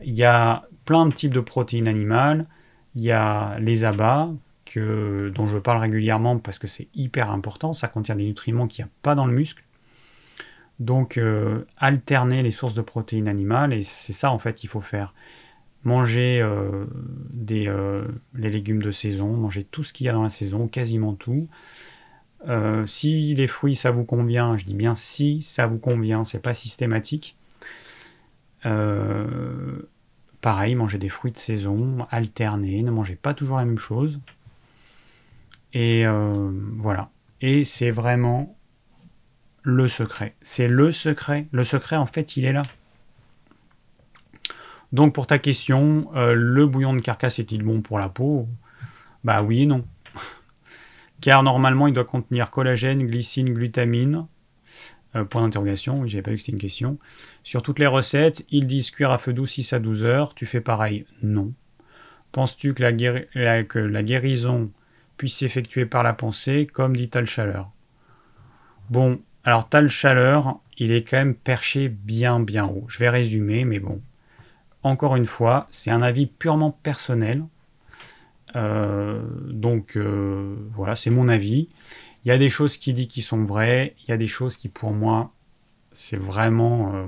il 0.04 0.14
y 0.14 0.24
a 0.24 0.64
plein 0.86 1.06
de 1.06 1.14
types 1.14 1.34
de 1.34 1.40
protéines 1.40 1.88
animales. 1.88 2.46
Il 2.96 3.04
y 3.04 3.12
a 3.12 3.58
les 3.60 3.86
abats, 3.86 4.30
que, 4.72 5.32
dont 5.36 5.48
je 5.48 5.58
parle 5.58 5.80
régulièrement 5.80 6.40
parce 6.40 6.58
que 6.58 6.68
c'est 6.68 6.88
hyper 6.96 7.32
important. 7.32 7.74
Ça 7.74 7.88
contient 7.88 8.16
des 8.16 8.26
nutriments 8.26 8.68
qu'il 8.68 8.84
n'y 8.84 8.90
a 8.90 8.94
pas 9.02 9.16
dans 9.16 9.26
le 9.26 9.34
muscle. 9.34 9.64
Donc, 10.80 11.18
euh, 11.18 11.66
alterner 11.78 12.42
les 12.42 12.52
sources 12.52 12.74
de 12.74 12.82
protéines 12.82 13.28
animales, 13.28 13.72
et 13.72 13.84
c'est 13.84 14.14
ça 14.14 14.32
en 14.32 14.40
fait 14.40 14.54
qu'il 14.54 14.70
faut 14.70 14.82
faire. 14.82 15.14
Manger 15.84 16.42
euh, 16.42 16.86
des, 17.32 17.68
euh, 17.68 18.04
les 18.34 18.50
légumes 18.50 18.82
de 18.82 18.92
saison, 18.92 19.36
manger 19.36 19.64
tout 19.64 19.84
ce 19.84 19.94
qu'il 19.94 20.06
y 20.06 20.10
a 20.10 20.14
dans 20.14 20.24
la 20.24 20.30
saison, 20.30 20.68
quasiment 20.68 21.14
tout. 21.14 21.48
Si 22.86 23.36
les 23.36 23.48
fruits 23.48 23.76
ça 23.76 23.92
vous 23.92 24.04
convient, 24.04 24.58
je 24.58 24.66
dis 24.66 24.74
bien 24.74 24.96
si 24.96 25.42
ça 25.42 25.68
vous 25.68 25.78
convient, 25.78 26.24
c'est 26.24 26.42
pas 26.42 26.54
systématique. 26.54 27.36
Euh, 28.66 29.82
pareil, 30.42 30.76
manger 30.76 30.98
des 30.98 31.10
fruits 31.10 31.32
de 31.32 31.38
saison, 31.38 32.06
alterner, 32.12 32.84
ne 32.84 32.92
mangez 32.92 33.16
pas 33.16 33.34
toujours 33.34 33.58
la 33.58 33.66
même 33.66 33.78
chose. 33.78 34.20
Et 35.74 36.06
euh, 36.06 36.52
voilà. 36.78 37.10
Et 37.42 37.64
c'est 37.64 37.92
vraiment 37.92 38.56
le 39.64 39.88
secret. 39.88 40.36
C'est 40.42 40.68
le 40.68 40.92
secret. 40.92 41.48
Le 41.52 41.64
secret, 41.64 41.96
en 41.96 42.06
fait, 42.06 42.38
il 42.38 42.46
est 42.46 42.54
là. 42.54 42.64
Donc 44.92 45.14
pour 45.14 45.26
ta 45.26 45.40
question, 45.40 46.12
euh, 46.16 46.34
le 46.34 46.68
bouillon 46.68 46.94
de 46.94 47.00
carcasse 47.00 47.40
est-il 47.40 47.64
bon 47.64 47.82
pour 47.82 47.98
la 47.98 48.10
peau? 48.10 48.48
Bah 49.24 49.42
oui 49.42 49.64
et 49.64 49.66
non. 49.66 49.86
Car 51.22 51.44
normalement, 51.44 51.88
il 51.88 51.94
doit 51.94 52.04
contenir 52.04 52.50
collagène, 52.50 53.06
glycine, 53.06 53.54
glutamine, 53.54 54.26
euh, 55.16 55.26
point 55.26 55.42
d'interrogation, 55.42 56.08
j'avais 56.08 56.22
pas 56.22 56.32
vu 56.32 56.38
que 56.38 56.42
c'était 56.42 56.54
une 56.54 56.58
question. 56.62 56.98
Sur 57.44 57.62
toutes 57.62 57.80
les 57.80 57.88
recettes, 57.88 58.46
ils 58.50 58.66
disent 58.66 58.92
cuire 58.92 59.12
à 59.12 59.18
feu 59.18 59.34
doux 59.34 59.46
6 59.46 59.74
à 59.74 59.80
12 59.80 60.04
heures. 60.06 60.34
Tu 60.36 60.46
fais 60.46 60.62
pareil? 60.62 61.06
Non. 61.22 61.54
Penses-tu 62.32 62.74
que 62.74 62.82
la, 62.82 63.64
que 63.64 63.80
la 63.80 64.04
guérison 64.04 64.72
puisse 65.18 65.38
s'effectuer 65.38 65.86
par 65.86 66.04
la 66.04 66.14
pensée, 66.14 66.66
comme 66.66 66.96
dit 66.96 67.10
Tal 67.10 67.26
Chaleur 67.26 67.70
Bon, 68.90 69.20
alors 69.44 69.68
Tal 69.68 69.90
Chaleur, 69.90 70.60
il 70.78 70.92
est 70.92 71.04
quand 71.04 71.18
même 71.18 71.36
perché 71.36 71.90
bien 71.90 72.40
bien 72.40 72.66
haut. 72.66 72.86
Je 72.88 73.00
vais 73.00 73.10
résumer, 73.10 73.66
mais 73.66 73.80
bon. 73.80 74.02
Encore 74.84 75.16
une 75.16 75.26
fois, 75.26 75.68
c'est 75.72 75.92
un 75.92 76.02
avis 76.02 76.26
purement 76.26 76.72
personnel. 76.72 77.44
Euh, 78.56 79.22
donc 79.48 79.96
euh, 79.96 80.56
voilà, 80.74 80.96
c'est 80.96 81.10
mon 81.10 81.28
avis. 81.28 81.70
Il 82.24 82.28
y 82.28 82.32
a 82.32 82.38
des 82.38 82.50
choses 82.50 82.78
qui 82.78 82.94
dit 82.94 83.08
qui 83.08 83.22
sont 83.22 83.44
vraies, 83.44 83.96
il 84.04 84.10
y 84.10 84.14
a 84.14 84.18
des 84.18 84.28
choses 84.28 84.58
qui 84.58 84.70
pour 84.70 84.92
moi, 84.92 85.34
c'est 85.92 86.18
vraiment... 86.18 86.96
Euh, 86.96 87.08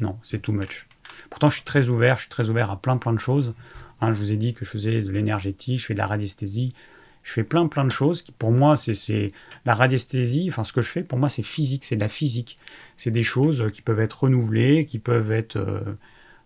non, 0.00 0.18
c'est 0.22 0.40
too 0.40 0.52
much. 0.52 0.86
Pourtant, 1.30 1.48
je 1.48 1.56
suis 1.56 1.64
très 1.64 1.88
ouvert, 1.88 2.16
je 2.16 2.22
suis 2.22 2.30
très 2.30 2.50
ouvert 2.50 2.70
à 2.70 2.80
plein 2.80 2.96
plein 2.96 3.12
de 3.12 3.18
choses. 3.18 3.54
Hein, 4.00 4.12
je 4.12 4.18
vous 4.18 4.32
ai 4.32 4.36
dit 4.36 4.54
que 4.54 4.64
je 4.64 4.70
faisais 4.70 5.02
de 5.02 5.10
l'énergétique, 5.10 5.80
je 5.80 5.86
fais 5.86 5.94
de 5.94 5.98
la 5.98 6.06
radiesthésie, 6.06 6.74
je 7.22 7.32
fais 7.32 7.44
plein 7.44 7.66
plein 7.66 7.84
de 7.84 7.90
choses 7.90 8.22
qui 8.22 8.30
pour 8.30 8.52
moi 8.52 8.76
c'est 8.76 9.32
la 9.64 9.74
radiesthésie, 9.74 10.46
enfin 10.50 10.64
ce 10.64 10.72
que 10.72 10.82
je 10.82 10.90
fais 10.90 11.02
pour 11.02 11.18
moi 11.18 11.28
c'est 11.28 11.42
physique, 11.42 11.84
c'est 11.84 11.96
de 11.96 12.02
la 12.02 12.08
physique. 12.08 12.58
C'est 12.96 13.10
des 13.10 13.24
choses 13.24 13.70
qui 13.72 13.82
peuvent 13.82 14.00
être 14.00 14.24
renouvelées, 14.24 14.86
qui 14.86 14.98
peuvent 14.98 15.32
être... 15.32 15.82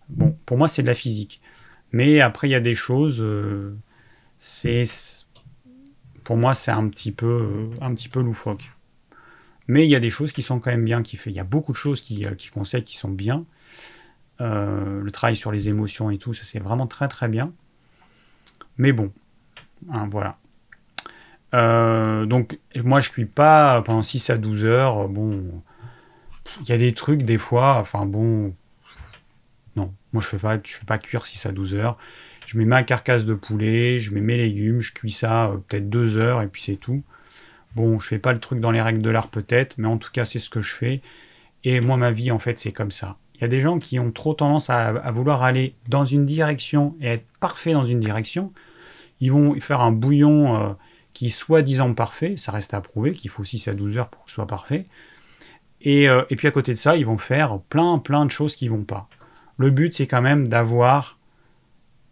Bon, 0.08 0.36
pour 0.46 0.56
moi 0.58 0.68
c'est 0.68 0.82
de 0.82 0.86
la 0.86 0.94
physique. 0.94 1.40
Mais 1.92 2.20
après 2.20 2.48
il 2.48 2.52
y 2.52 2.54
a 2.54 2.60
des 2.60 2.74
choses, 2.74 3.24
c'est 4.40 4.86
pour 6.24 6.36
moi, 6.36 6.54
c'est 6.54 6.70
un 6.70 6.88
petit 6.88 7.12
peu, 7.12 7.26
euh, 7.26 7.84
un 7.84 7.94
petit 7.94 8.08
peu 8.08 8.20
loufoque. 8.20 8.70
Mais 9.68 9.86
il 9.86 9.90
y 9.90 9.94
a 9.94 10.00
des 10.00 10.10
choses 10.10 10.32
qui 10.32 10.42
sont 10.42 10.58
quand 10.58 10.70
même 10.70 10.84
bien 10.84 11.02
qui 11.02 11.16
fait. 11.16 11.30
Il 11.30 11.36
y 11.36 11.40
a 11.40 11.44
beaucoup 11.44 11.72
de 11.72 11.76
choses 11.76 12.00
qui, 12.00 12.24
euh, 12.26 12.34
qui 12.34 12.48
conseillent 12.48 12.82
qui 12.82 12.96
sont 12.96 13.10
bien. 13.10 13.44
Euh, 14.40 15.02
le 15.02 15.10
travail 15.10 15.36
sur 15.36 15.52
les 15.52 15.68
émotions 15.68 16.10
et 16.10 16.18
tout, 16.18 16.32
ça 16.32 16.44
c'est 16.44 16.58
vraiment 16.58 16.86
très 16.86 17.08
très 17.08 17.28
bien. 17.28 17.52
Mais 18.78 18.92
bon, 18.92 19.12
hein, 19.92 20.08
voilà. 20.10 20.38
donc 22.26 22.58
moi 22.76 23.00
je 23.00 23.10
cuis 23.10 23.26
pas 23.26 23.82
pendant 23.82 24.02
6 24.02 24.30
à 24.30 24.38
12 24.38 24.64
heures. 24.64 25.08
Bon, 25.08 25.62
il 26.62 26.68
y 26.68 26.72
a 26.72 26.78
des 26.78 26.92
trucs 26.92 27.22
des 27.24 27.38
fois, 27.38 27.76
enfin 27.78 28.06
bon, 28.06 28.54
non, 29.76 29.92
moi 30.12 30.22
je 30.22 30.28
fais 30.28 30.38
pas, 30.38 30.58
je 30.62 30.76
fais 30.76 30.86
pas 30.86 30.98
cuire 30.98 31.26
6 31.26 31.46
à 31.46 31.52
12 31.52 31.74
heures 31.74 31.98
je 32.50 32.58
mets 32.58 32.64
ma 32.64 32.82
carcasse 32.82 33.26
de 33.26 33.34
poulet, 33.34 34.00
je 34.00 34.12
mets 34.12 34.20
mes 34.20 34.36
légumes, 34.36 34.80
je 34.80 34.92
cuis 34.92 35.12
ça 35.12 35.46
euh, 35.46 35.58
peut-être 35.68 35.88
deux 35.88 36.18
heures 36.18 36.42
et 36.42 36.48
puis 36.48 36.60
c'est 36.60 36.74
tout. 36.74 37.04
Bon, 37.76 38.00
je 38.00 38.08
fais 38.08 38.18
pas 38.18 38.32
le 38.32 38.40
truc 38.40 38.58
dans 38.58 38.72
les 38.72 38.82
règles 38.82 39.02
de 39.02 39.10
l'art 39.10 39.28
peut-être, 39.28 39.78
mais 39.78 39.86
en 39.86 39.98
tout 39.98 40.10
cas 40.10 40.24
c'est 40.24 40.40
ce 40.40 40.50
que 40.50 40.60
je 40.60 40.74
fais. 40.74 41.00
Et 41.62 41.80
moi 41.80 41.96
ma 41.96 42.10
vie 42.10 42.32
en 42.32 42.40
fait 42.40 42.58
c'est 42.58 42.72
comme 42.72 42.90
ça. 42.90 43.16
Il 43.36 43.42
y 43.42 43.44
a 43.44 43.48
des 43.48 43.60
gens 43.60 43.78
qui 43.78 44.00
ont 44.00 44.10
trop 44.10 44.34
tendance 44.34 44.68
à, 44.68 44.90
vouloir 45.12 45.44
aller 45.44 45.74
dans 45.86 46.04
une 46.04 46.26
direction 46.26 46.96
et 47.00 47.06
être 47.06 47.24
parfait 47.38 47.72
dans 47.72 47.84
une 47.84 48.00
direction. 48.00 48.52
Ils 49.20 49.30
vont 49.30 49.54
faire 49.60 49.80
un 49.80 49.92
bouillon 49.92 50.56
euh, 50.56 50.72
qui 51.12 51.26
est 51.26 51.28
soi-disant 51.28 51.94
parfait, 51.94 52.36
ça 52.36 52.50
reste 52.50 52.74
à 52.74 52.80
prouver 52.80 53.12
qu'il 53.12 53.30
faut 53.30 53.44
6 53.44 53.68
à 53.68 53.74
12 53.74 53.96
heures 53.96 54.08
pour 54.08 54.24
que 54.24 54.30
ce 54.32 54.34
soit 54.34 54.48
parfait. 54.48 54.86
Et, 55.82 56.08
euh, 56.08 56.24
et, 56.30 56.36
puis 56.36 56.48
à 56.48 56.50
côté 56.50 56.72
de 56.72 56.78
ça, 56.78 56.96
ils 56.96 57.06
vont 57.06 57.16
faire 57.16 57.60
plein 57.68 57.98
plein 57.98 58.26
de 58.26 58.32
choses 58.32 58.56
qui 58.56 58.66
vont 58.66 58.82
pas. 58.82 59.08
Le 59.56 59.70
but, 59.70 59.94
c'est 59.94 60.08
quand 60.08 60.20
même 60.20 60.48
d'avoir 60.48 61.19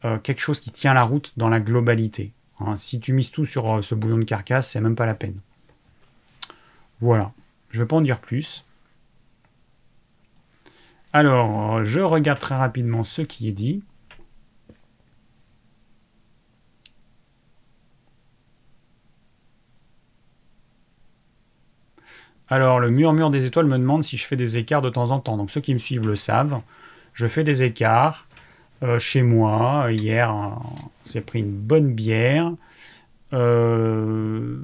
euh, 0.05 0.19
quelque 0.19 0.41
chose 0.41 0.61
qui 0.61 0.71
tient 0.71 0.95
la 0.95 1.03
route 1.03 1.33
dans 1.37 1.49
la 1.49 1.61
globalité. 1.61 2.33
Hein. 2.61 2.77
si 2.77 2.99
tu 2.99 3.13
mises 3.13 3.31
tout 3.31 3.45
sur 3.45 3.85
ce 3.85 3.95
bouillon 3.95 4.19
de 4.19 4.25
carcasse, 4.25 4.71
c'est 4.71 4.81
même 4.81 4.97
pas 4.97 5.07
la 5.07 5.15
peine. 5.15 5.39
Voilà. 7.01 7.33
Je 7.71 7.79
ne 7.79 7.85
vais 7.85 7.89
pas 7.89 7.97
en 7.97 8.01
dire 8.01 8.21
plus. 8.21 8.65
Alors, 11.13 11.85
je 11.85 12.01
regarde 12.01 12.39
très 12.39 12.57
rapidement 12.57 13.05
ce 13.05 13.23
qui 13.23 13.49
est 13.49 13.53
dit. 13.53 13.83
Alors, 22.51 22.81
le 22.81 22.91
murmure 22.91 23.31
des 23.31 23.45
étoiles 23.45 23.67
me 23.67 23.79
demande 23.79 24.05
si 24.05 24.17
je 24.17 24.25
fais 24.25 24.37
des 24.37 24.57
écarts 24.57 24.83
de 24.83 24.91
temps 24.91 25.11
en 25.11 25.21
temps. 25.21 25.37
Donc, 25.37 25.51
ceux 25.51 25.61
qui 25.61 25.75
me 25.75 25.79
suivent 25.79 26.07
le 26.07 26.17
savent. 26.17 26.61
Je 27.13 27.27
fais 27.27 27.45
des 27.45 27.63
écarts 27.63 28.28
euh, 28.83 28.99
chez 28.99 29.23
moi. 29.23 29.89
Hier, 29.91 30.33
on 30.33 30.61
s'est 31.03 31.21
pris 31.21 31.41
une 31.41 31.51
bonne 31.51 31.93
bière. 31.93 32.53
Euh, 33.33 34.57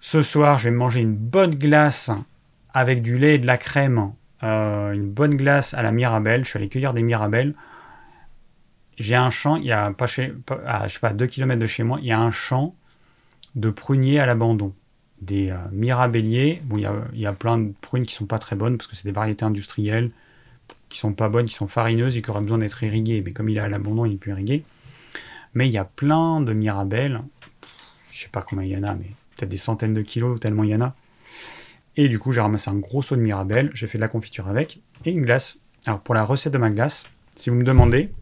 ce 0.00 0.22
soir, 0.22 0.58
je 0.58 0.70
vais 0.70 0.74
manger 0.74 1.00
une 1.00 1.14
bonne 1.14 1.54
glace 1.54 2.10
avec 2.72 3.02
du 3.02 3.18
lait 3.18 3.34
et 3.34 3.38
de 3.38 3.46
la 3.46 3.58
crème. 3.58 4.12
Euh, 4.42 4.92
une 4.92 5.10
bonne 5.10 5.36
glace 5.36 5.74
à 5.74 5.82
la 5.82 5.92
Mirabelle. 5.92 6.44
Je 6.44 6.50
suis 6.50 6.56
allé 6.56 6.68
cueillir 6.68 6.94
des 6.94 7.02
Mirabelles. 7.02 7.54
J'ai 8.96 9.14
un 9.14 9.30
champ, 9.30 9.56
il 9.56 9.66
y 9.66 9.72
a 9.72 9.90
pas, 9.92 10.06
chez, 10.06 10.32
à, 10.66 10.88
je 10.88 10.94
sais 10.94 11.00
pas, 11.00 11.12
2 11.12 11.26
km 11.26 11.60
de 11.60 11.66
chez 11.66 11.84
moi, 11.84 11.98
il 12.00 12.06
y 12.06 12.12
a 12.12 12.18
un 12.18 12.32
champ 12.32 12.74
de 13.54 13.70
pruniers 13.70 14.18
à 14.18 14.26
l'abandon. 14.26 14.74
Des 15.20 15.54
mirabelliers. 15.72 16.62
Bon, 16.64 16.76
il 16.78 16.82
y, 16.82 16.86
a, 16.86 16.94
il 17.12 17.20
y, 17.20 17.26
a, 17.26 17.32
plein 17.32 17.58
de 17.58 17.72
prunes 17.80 18.04
qui 18.04 18.14
sont 18.14 18.26
pas 18.26 18.38
très 18.38 18.56
bonnes 18.56 18.76
parce 18.76 18.88
que 18.88 18.96
c'est 18.96 19.06
des 19.06 19.12
variétés 19.12 19.44
industrielles 19.44 20.10
qui 20.88 20.98
sont 20.98 21.12
pas 21.12 21.28
bonnes, 21.28 21.46
qui 21.46 21.54
sont 21.54 21.68
farineuses 21.68 22.16
et 22.16 22.22
qui 22.22 22.30
auraient 22.30 22.40
besoin 22.40 22.58
d'être 22.58 22.82
irriguées. 22.82 23.22
Mais 23.24 23.32
comme 23.32 23.48
il 23.48 23.58
à 23.58 23.68
l'abandon, 23.68 24.04
il 24.04 24.14
est 24.14 24.16
plus 24.16 24.32
irrigué. 24.32 24.64
Mais 25.54 25.66
il 25.68 25.72
y 25.72 25.78
a 25.78 25.84
plein 25.84 26.40
de 26.40 26.52
mirabelles. 26.52 27.22
Je 28.10 28.22
sais 28.22 28.28
pas 28.28 28.42
combien 28.42 28.64
il 28.64 28.70
y 28.70 28.76
en 28.76 28.82
a, 28.82 28.94
mais 28.94 29.10
peut-être 29.36 29.48
des 29.48 29.56
centaines 29.56 29.94
de 29.94 30.02
kilos, 30.02 30.40
tellement 30.40 30.64
il 30.64 30.70
y 30.70 30.74
en 30.74 30.80
a. 30.80 30.94
Et 31.96 32.08
du 32.08 32.20
coup, 32.20 32.32
j'ai 32.32 32.40
ramassé 32.40 32.70
un 32.70 32.76
gros 32.76 33.02
seau 33.02 33.16
de 33.16 33.20
Mirabelle, 33.20 33.70
j'ai 33.74 33.88
fait 33.88 33.98
de 33.98 34.02
la 34.02 34.08
confiture 34.08 34.46
avec, 34.46 34.80
et 35.04 35.10
une 35.10 35.24
glace. 35.24 35.58
Alors 35.84 36.00
pour 36.00 36.14
la 36.14 36.22
recette 36.22 36.52
de 36.52 36.58
ma 36.58 36.70
glace, 36.70 37.08
si 37.34 37.50
vous 37.50 37.56
me 37.56 37.64
demandez, 37.64 38.12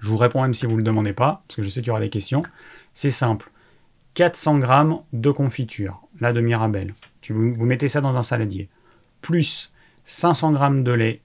je 0.00 0.08
vous 0.08 0.16
réponds 0.16 0.42
même 0.42 0.52
si 0.52 0.66
vous 0.66 0.72
ne 0.72 0.78
le 0.78 0.82
demandez 0.82 1.12
pas, 1.12 1.44
parce 1.46 1.56
que 1.56 1.62
je 1.62 1.68
sais 1.68 1.80
qu'il 1.80 1.88
y 1.88 1.90
aura 1.90 2.00
des 2.00 2.10
questions, 2.10 2.42
c'est 2.92 3.12
simple. 3.12 3.50
400 4.14 4.60
g 4.60 4.66
de 5.12 5.30
confiture, 5.30 6.00
là 6.20 6.32
de 6.32 6.40
Mirabelle. 6.40 6.92
Tu, 7.20 7.32
vous, 7.32 7.66
mettez 7.66 7.86
ça 7.86 8.00
dans 8.00 8.16
un 8.16 8.22
saladier. 8.24 8.68
Plus 9.20 9.72
500 10.04 10.54
g 10.54 10.82
de 10.82 10.92
lait, 10.92 11.20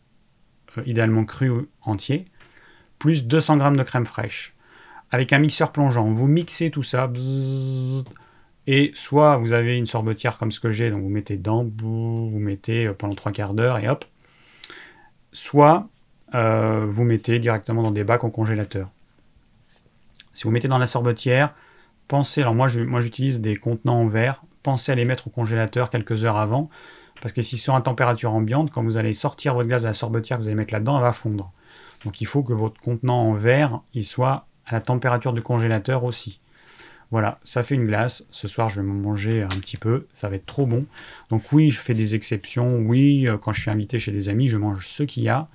euh, 0.78 0.84
idéalement 0.86 1.26
cru 1.26 1.50
ou 1.50 1.68
entier, 1.84 2.26
plus 3.00 3.26
200 3.26 3.60
g 3.60 3.78
de 3.78 3.84
crème 3.84 4.06
fraîche. 4.06 4.54
Avec 5.12 5.34
un 5.34 5.40
mixeur 5.40 5.72
plongeant, 5.72 6.06
vous 6.06 6.28
mixez 6.28 6.72
tout 6.72 6.84
ça, 6.84 7.12
et 8.68 8.92
soit 8.94 9.38
vous 9.38 9.54
avez 9.54 9.78
une 9.78 9.86
sorbetière 9.86 10.38
comme 10.38 10.52
ce 10.52 10.60
que 10.60 10.72
j'ai, 10.72 10.92
donc 10.92 11.02
vous 11.02 11.10
mettez 11.10 11.36
dedans, 11.36 11.68
vous 11.80 12.40
mettez 12.40 12.88
euh, 12.88 12.94
pendant 12.94 13.16
trois 13.16 13.32
quarts 13.32 13.54
d'heure 13.54 13.80
et 13.80 13.90
hop. 13.90 14.06
Soit 15.34 15.88
euh, 16.36 16.86
vous 16.88 17.04
mettez 17.04 17.40
directement 17.40 17.84
dans 17.84 17.92
des 17.92 18.04
bacs 18.04 18.24
au 18.24 18.30
congélateur. 18.30 18.90
Si 20.34 20.44
vous 20.44 20.52
mettez 20.52 20.68
dans 20.68 20.78
la 20.78 20.88
sorbetière, 20.88 21.54
pensez, 22.08 22.42
alors 22.42 22.56
moi 22.56 22.68
j'utilise 22.68 23.42
des 23.42 23.56
contenants 23.56 24.02
en 24.02 24.08
verre, 24.08 24.42
pensez 24.64 24.92
à 24.92 24.96
les 24.96 25.06
mettre 25.06 25.28
au 25.28 25.30
congélateur 25.30 25.90
quelques 25.90 26.24
heures 26.24 26.38
avant, 26.38 26.70
parce 27.22 27.34
que 27.34 27.42
si 27.42 27.58
sont 27.58 27.76
à 27.76 27.82
température 27.82 28.34
ambiante, 28.34 28.72
quand 28.72 28.84
vous 28.84 28.98
allez 28.98 29.14
sortir 29.14 29.54
votre 29.54 29.68
glace 29.68 29.84
de 29.84 29.88
la 29.88 29.94
sorbetière 29.94 30.38
que 30.38 30.44
vous 30.44 30.48
allez 30.50 30.58
mettre 30.58 30.74
là-dedans, 30.74 30.98
elle 30.98 31.04
va 31.04 31.14
fondre. 31.14 31.52
Donc 32.04 32.20
il 32.20 32.26
faut 32.26 32.44
que 32.44 32.54
votre 32.54 32.82
contenant 32.82 33.22
en 33.22 33.34
verre, 33.34 33.80
il 33.94 34.04
soit 34.04 34.48
à 34.66 34.74
la 34.74 34.82
température 34.82 35.32
du 35.32 35.42
congélateur 35.42 36.04
aussi. 36.04 36.40
Voilà, 37.12 37.40
ça 37.44 37.62
fait 37.62 37.76
une 37.76 37.86
glace. 37.86 38.24
Ce 38.32 38.48
soir, 38.48 38.70
je 38.70 38.82
vais 38.82 38.88
manger 38.88 39.44
un 39.44 39.48
petit 39.48 39.76
peu. 39.78 40.08
Ça 40.14 40.30
va 40.30 40.38
être 40.38 40.46
trop 40.46 40.66
bon. 40.66 40.86
Donc 41.30 41.44
oui, 41.52 41.70
je 41.70 41.80
fais 41.80 41.94
des 41.94 42.16
exceptions. 42.16 42.80
Oui, 42.80 43.28
euh, 43.28 43.38
quand 43.38 43.52
je 43.52 43.62
suis 43.62 43.70
invité 43.70 44.00
chez 44.00 44.14
des 44.14 44.30
amis, 44.30 44.48
je 44.48 44.58
mange 44.58 44.88
ce 44.88 45.04
qu'il 45.04 45.24
y 45.24 45.30
a. 45.30 45.50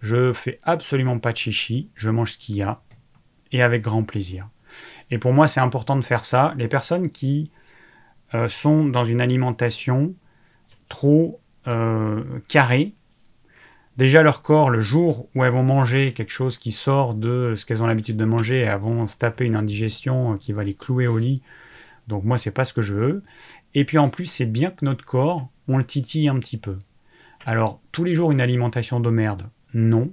Je 0.00 0.32
fais 0.32 0.58
absolument 0.62 1.18
pas 1.18 1.32
de 1.32 1.36
chichi. 1.36 1.88
Je 1.96 2.10
mange 2.10 2.32
ce 2.32 2.38
qu'il 2.38 2.54
y 2.54 2.62
a. 2.62 2.80
Et 3.50 3.60
avec 3.60 3.82
grand 3.82 4.04
plaisir. 4.04 4.48
Et 5.10 5.18
pour 5.18 5.32
moi, 5.32 5.48
c'est 5.48 5.60
important 5.60 5.96
de 5.96 6.04
faire 6.04 6.24
ça. 6.24 6.54
Les 6.56 6.68
personnes 6.68 7.10
qui 7.10 7.50
euh, 8.34 8.48
sont 8.48 8.84
dans 8.84 9.04
une 9.04 9.20
alimentation 9.20 10.14
trop 10.94 11.40
euh, 11.66 12.22
déjà 13.96 14.22
leur 14.22 14.42
corps, 14.42 14.70
le 14.70 14.80
jour 14.80 15.28
où 15.34 15.44
elles 15.44 15.52
vont 15.52 15.64
manger 15.64 16.12
quelque 16.12 16.30
chose 16.30 16.56
qui 16.56 16.70
sort 16.70 17.14
de 17.14 17.54
ce 17.56 17.66
qu'elles 17.66 17.82
ont 17.82 17.88
l'habitude 17.88 18.16
de 18.16 18.24
manger, 18.24 18.58
elles 18.60 18.78
vont 18.78 19.08
se 19.08 19.16
taper 19.16 19.44
une 19.44 19.56
indigestion 19.56 20.38
qui 20.38 20.52
va 20.52 20.62
les 20.62 20.74
clouer 20.74 21.08
au 21.08 21.18
lit. 21.18 21.42
Donc 22.06 22.22
moi, 22.22 22.38
c'est 22.38 22.52
pas 22.52 22.64
ce 22.64 22.72
que 22.72 22.82
je 22.82 22.94
veux. 22.94 23.22
Et 23.74 23.84
puis 23.84 23.98
en 23.98 24.08
plus, 24.08 24.26
c'est 24.26 24.46
bien 24.46 24.70
que 24.70 24.84
notre 24.84 25.04
corps, 25.04 25.48
on 25.66 25.78
le 25.78 25.84
titille 25.84 26.28
un 26.28 26.38
petit 26.38 26.58
peu. 26.58 26.78
Alors, 27.44 27.80
tous 27.90 28.04
les 28.04 28.14
jours, 28.14 28.30
une 28.30 28.40
alimentation 28.40 29.00
de 29.00 29.10
merde, 29.10 29.48
non. 29.74 30.12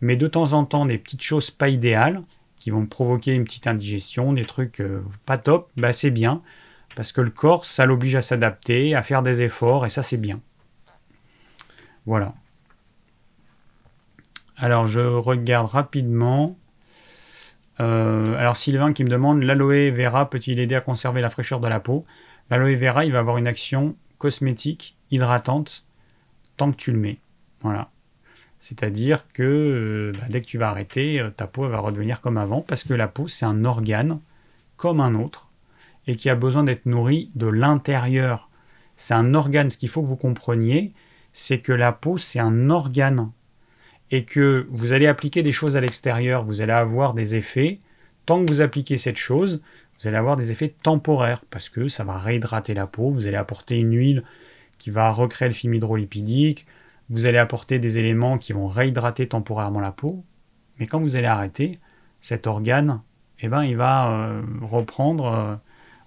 Mais 0.00 0.16
de 0.16 0.26
temps 0.26 0.54
en 0.54 0.64
temps, 0.64 0.86
des 0.86 0.96
petites 0.96 1.22
choses 1.22 1.50
pas 1.50 1.68
idéales, 1.68 2.22
qui 2.56 2.70
vont 2.70 2.86
provoquer 2.86 3.34
une 3.34 3.44
petite 3.44 3.66
indigestion, 3.66 4.32
des 4.32 4.46
trucs 4.46 4.80
euh, 4.80 5.02
pas 5.26 5.36
top, 5.36 5.68
bah 5.76 5.92
c'est 5.92 6.10
bien. 6.10 6.40
Parce 6.96 7.12
que 7.12 7.20
le 7.20 7.30
corps, 7.30 7.64
ça 7.64 7.86
l'oblige 7.86 8.14
à 8.14 8.20
s'adapter, 8.20 8.94
à 8.94 9.02
faire 9.02 9.22
des 9.22 9.42
efforts, 9.42 9.86
et 9.86 9.90
ça, 9.90 10.02
c'est 10.02 10.16
bien. 10.16 10.40
Voilà. 12.06 12.34
Alors, 14.56 14.86
je 14.86 15.00
regarde 15.00 15.70
rapidement. 15.70 16.56
Euh, 17.80 18.38
alors, 18.38 18.56
Sylvain 18.56 18.92
qui 18.92 19.02
me 19.04 19.08
demande 19.08 19.42
l'aloe 19.42 19.90
vera 19.90 20.30
peut-il 20.30 20.60
aider 20.60 20.76
à 20.76 20.80
conserver 20.80 21.20
la 21.20 21.30
fraîcheur 21.30 21.60
de 21.60 21.66
la 21.66 21.80
peau? 21.80 22.04
L'aloe 22.50 22.76
vera, 22.76 23.04
il 23.04 23.12
va 23.12 23.18
avoir 23.18 23.38
une 23.38 23.48
action 23.48 23.96
cosmétique, 24.18 24.94
hydratante, 25.10 25.84
tant 26.56 26.70
que 26.70 26.76
tu 26.76 26.92
le 26.92 26.98
mets. 26.98 27.18
Voilà. 27.62 27.90
C'est-à-dire 28.60 29.24
que 29.32 29.42
euh, 29.42 30.12
bah, 30.18 30.26
dès 30.30 30.40
que 30.40 30.46
tu 30.46 30.58
vas 30.58 30.70
arrêter, 30.70 31.20
euh, 31.20 31.30
ta 31.30 31.46
peau 31.46 31.68
va 31.68 31.78
redevenir 31.80 32.20
comme 32.20 32.38
avant, 32.38 32.62
parce 32.62 32.84
que 32.84 32.94
la 32.94 33.08
peau, 33.08 33.28
c'est 33.28 33.44
un 33.44 33.64
organe 33.64 34.20
comme 34.76 35.00
un 35.00 35.14
autre, 35.14 35.50
et 36.06 36.16
qui 36.16 36.28
a 36.30 36.34
besoin 36.34 36.64
d'être 36.64 36.86
nourri 36.86 37.30
de 37.34 37.46
l'intérieur. 37.46 38.48
C'est 38.96 39.14
un 39.14 39.34
organe, 39.34 39.70
ce 39.70 39.78
qu'il 39.78 39.88
faut 39.88 40.02
que 40.02 40.08
vous 40.08 40.16
compreniez, 40.16 40.92
c'est 41.32 41.58
que 41.58 41.72
la 41.72 41.92
peau, 41.92 42.18
c'est 42.18 42.38
un 42.38 42.70
organe. 42.70 43.30
Et 44.10 44.24
que 44.24 44.66
vous 44.70 44.92
allez 44.92 45.06
appliquer 45.06 45.42
des 45.42 45.52
choses 45.52 45.76
à 45.76 45.80
l'extérieur, 45.80 46.44
vous 46.44 46.60
allez 46.60 46.72
avoir 46.72 47.14
des 47.14 47.34
effets. 47.34 47.80
Tant 48.26 48.44
que 48.44 48.50
vous 48.50 48.60
appliquez 48.60 48.96
cette 48.96 49.16
chose, 49.16 49.60
vous 50.00 50.08
allez 50.08 50.16
avoir 50.16 50.36
des 50.36 50.50
effets 50.50 50.74
temporaires 50.82 51.42
parce 51.50 51.68
que 51.68 51.88
ça 51.88 52.04
va 52.04 52.18
réhydrater 52.18 52.74
la 52.74 52.86
peau, 52.86 53.10
vous 53.10 53.26
allez 53.26 53.36
apporter 53.36 53.78
une 53.78 53.96
huile 53.96 54.22
qui 54.78 54.90
va 54.90 55.10
recréer 55.10 55.48
le 55.48 55.54
film 55.54 55.74
hydrolipidique, 55.74 56.66
vous 57.10 57.26
allez 57.26 57.38
apporter 57.38 57.78
des 57.78 57.98
éléments 57.98 58.38
qui 58.38 58.52
vont 58.52 58.68
réhydrater 58.68 59.26
temporairement 59.26 59.80
la 59.80 59.92
peau, 59.92 60.24
mais 60.78 60.86
quand 60.86 61.00
vous 61.00 61.16
allez 61.16 61.26
arrêter, 61.26 61.78
cet 62.20 62.46
organe, 62.46 63.00
eh 63.40 63.48
ben, 63.48 63.64
il 63.64 63.76
va 63.76 64.10
euh, 64.10 64.42
reprendre, 64.62 65.26
euh, 65.26 65.54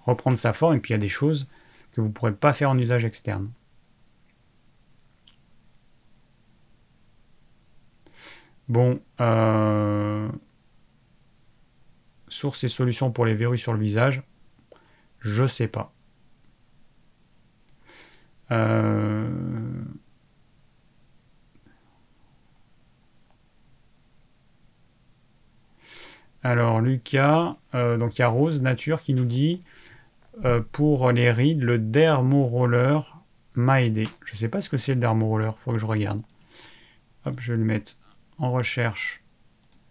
reprendre 0.08 0.38
sa 0.38 0.52
forme 0.52 0.76
et 0.76 0.80
puis 0.80 0.90
il 0.90 0.94
y 0.94 0.96
a 0.96 0.98
des 0.98 1.08
choses 1.08 1.46
que 1.92 2.00
vous 2.00 2.08
ne 2.08 2.12
pourrez 2.12 2.32
pas 2.32 2.52
faire 2.52 2.70
en 2.70 2.78
usage 2.78 3.04
externe. 3.04 3.50
Bon, 8.68 9.00
euh, 9.20 10.28
sources 12.28 12.64
et 12.64 12.68
solutions 12.68 13.10
pour 13.10 13.24
les 13.24 13.34
verrues 13.34 13.58
sur 13.58 13.72
le 13.72 13.78
visage, 13.78 14.22
je 15.20 15.46
sais 15.46 15.68
pas. 15.68 15.92
Euh, 18.50 19.28
alors 26.42 26.80
Lucas, 26.80 27.56
euh, 27.74 27.96
donc 27.96 28.18
il 28.18 28.20
y 28.20 28.24
a 28.24 28.28
Rose 28.28 28.62
Nature 28.62 29.00
qui 29.00 29.14
nous 29.14 29.26
dit 29.26 29.62
pour 30.72 31.10
les 31.12 31.30
rides, 31.30 31.62
le 31.62 31.78
dermoroller 31.78 33.00
m'a 33.54 33.82
aidé. 33.82 34.08
Je 34.24 34.36
sais 34.36 34.48
pas 34.48 34.60
ce 34.60 34.68
que 34.68 34.76
c'est 34.76 34.94
le 34.94 35.00
dermoroller, 35.00 35.50
faut 35.58 35.72
que 35.72 35.78
je 35.78 35.86
regarde. 35.86 36.22
Hop, 37.24 37.34
je 37.40 37.52
vais 37.52 37.58
le 37.58 37.64
mettre 37.64 37.92
en 38.38 38.52
recherche, 38.52 39.22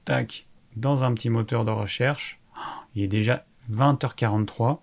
tac, 0.05 0.45
dans 0.75 1.03
un 1.03 1.13
petit 1.13 1.29
moteur 1.29 1.65
de 1.65 1.71
recherche. 1.71 2.39
Il 2.95 3.03
est 3.03 3.07
déjà 3.07 3.43
20h43. 3.71 4.79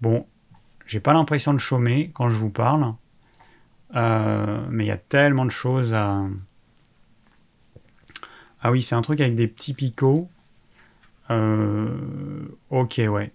Bon, 0.00 0.26
j'ai 0.86 1.00
pas 1.00 1.12
l'impression 1.12 1.52
de 1.52 1.58
chômer 1.58 2.10
quand 2.14 2.28
je 2.30 2.36
vous 2.36 2.50
parle. 2.50 2.94
Euh, 3.96 4.60
mais 4.70 4.84
il 4.84 4.88
y 4.88 4.92
a 4.92 4.96
tellement 4.96 5.44
de 5.44 5.50
choses 5.50 5.94
à. 5.94 6.24
Ah 8.62 8.70
oui, 8.70 8.82
c'est 8.82 8.94
un 8.94 9.02
truc 9.02 9.20
avec 9.20 9.34
des 9.34 9.46
petits 9.46 9.74
picots. 9.74 10.28
Euh, 11.30 11.88
ok, 12.70 13.00
ouais. 13.08 13.32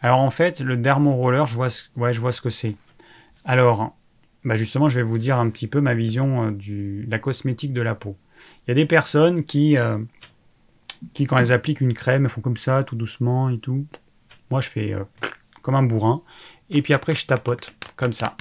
Alors 0.00 0.20
en 0.20 0.30
fait, 0.30 0.60
le 0.60 0.76
dermo-roller, 0.76 1.46
je 1.46 1.54
vois 1.54 1.70
ce, 1.70 1.84
je 1.94 2.20
vois 2.20 2.32
ce 2.32 2.40
que 2.40 2.50
c'est. 2.50 2.76
Alors, 3.44 3.94
bah 4.44 4.56
justement, 4.56 4.88
je 4.88 4.96
vais 4.96 5.02
vous 5.02 5.18
dire 5.18 5.38
un 5.38 5.50
petit 5.50 5.66
peu 5.66 5.80
ma 5.80 5.94
vision 5.94 6.46
euh, 6.46 6.50
de 6.50 7.10
la 7.10 7.18
cosmétique 7.18 7.72
de 7.72 7.82
la 7.82 7.94
peau. 7.94 8.16
Il 8.66 8.70
y 8.70 8.72
a 8.72 8.74
des 8.74 8.86
personnes 8.86 9.44
qui, 9.44 9.76
qui, 11.12 11.26
quand 11.26 11.36
elles 11.36 11.52
appliquent 11.52 11.82
une 11.82 11.92
crème, 11.92 12.24
elles 12.24 12.30
font 12.30 12.40
comme 12.40 12.56
ça, 12.56 12.84
tout 12.84 12.96
doucement 12.96 13.50
et 13.50 13.58
tout. 13.58 13.84
Moi, 14.50 14.62
je 14.62 14.70
fais 14.70 14.94
comme 15.60 15.74
un 15.74 15.82
bourrin. 15.82 16.22
Et 16.70 16.82
puis 16.82 16.94
après, 16.94 17.14
je 17.14 17.26
tapote, 17.26 17.74
comme 17.96 18.12
ça. 18.12 18.36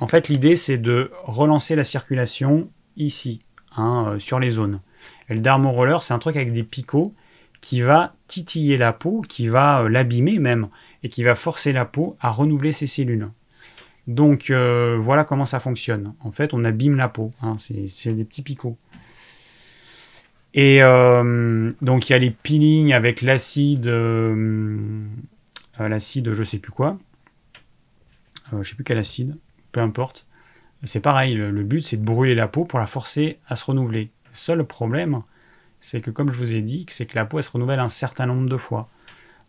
En 0.00 0.08
fait, 0.08 0.28
l'idée, 0.28 0.56
c'est 0.56 0.78
de 0.78 1.10
relancer 1.24 1.76
la 1.76 1.84
circulation 1.84 2.68
ici, 2.96 3.40
hein, 3.76 4.06
euh, 4.08 4.18
sur 4.18 4.40
les 4.40 4.50
zones. 4.50 4.80
Et 5.28 5.34
le 5.34 5.40
dermo-roller, 5.40 6.02
c'est 6.02 6.12
un 6.12 6.18
truc 6.18 6.36
avec 6.36 6.52
des 6.52 6.64
picots 6.64 7.14
qui 7.60 7.80
va 7.80 8.13
titiller 8.34 8.76
la 8.76 8.92
peau, 8.92 9.22
qui 9.22 9.48
va 9.48 9.82
euh, 9.82 9.88
l'abîmer 9.88 10.38
même, 10.38 10.68
et 11.02 11.08
qui 11.08 11.22
va 11.22 11.34
forcer 11.34 11.72
la 11.72 11.84
peau 11.84 12.16
à 12.20 12.30
renouveler 12.30 12.72
ses 12.72 12.86
cellules. 12.86 13.28
Donc 14.06 14.50
euh, 14.50 14.98
voilà 15.00 15.24
comment 15.24 15.46
ça 15.46 15.60
fonctionne. 15.60 16.14
En 16.20 16.30
fait, 16.30 16.52
on 16.52 16.64
abîme 16.64 16.96
la 16.96 17.08
peau. 17.08 17.30
Hein, 17.42 17.56
c'est 17.58 18.12
des 18.12 18.24
petits 18.24 18.42
picots. 18.42 18.76
Et 20.56 20.80
donc 20.82 22.08
il 22.08 22.12
y 22.12 22.14
a 22.14 22.18
les 22.18 22.30
peelings 22.30 22.92
avec 22.92 23.22
l'acide, 23.22 23.92
l'acide, 25.80 26.32
je 26.32 26.42
sais 26.44 26.58
plus 26.58 26.70
quoi. 26.70 26.96
je 28.52 28.62
sais 28.62 28.76
plus 28.76 28.84
quel 28.84 28.98
acide 28.98 29.36
peu 29.74 29.80
importe. 29.80 30.24
C'est 30.84 31.00
pareil, 31.00 31.34
le, 31.34 31.62
but 31.62 31.84
c'est 31.84 31.96
de 31.96 32.04
brûler 32.04 32.34
la 32.34 32.48
peau 32.48 32.64
pour 32.64 32.78
la 32.78 32.86
forcer 32.86 33.38
à 33.48 33.56
se 33.56 33.64
renouveler. 33.64 34.10
Le 34.30 34.34
seul 34.34 34.64
problème, 34.64 35.22
c'est 35.84 36.00
que 36.00 36.10
comme 36.10 36.32
je 36.32 36.38
vous 36.38 36.54
ai 36.54 36.62
dit, 36.62 36.86
c'est 36.88 37.04
que 37.04 37.14
la 37.14 37.26
peau 37.26 37.42
se 37.42 37.50
renouvelle 37.50 37.78
un 37.78 37.88
certain 37.88 38.24
nombre 38.24 38.48
de 38.48 38.56
fois. 38.56 38.88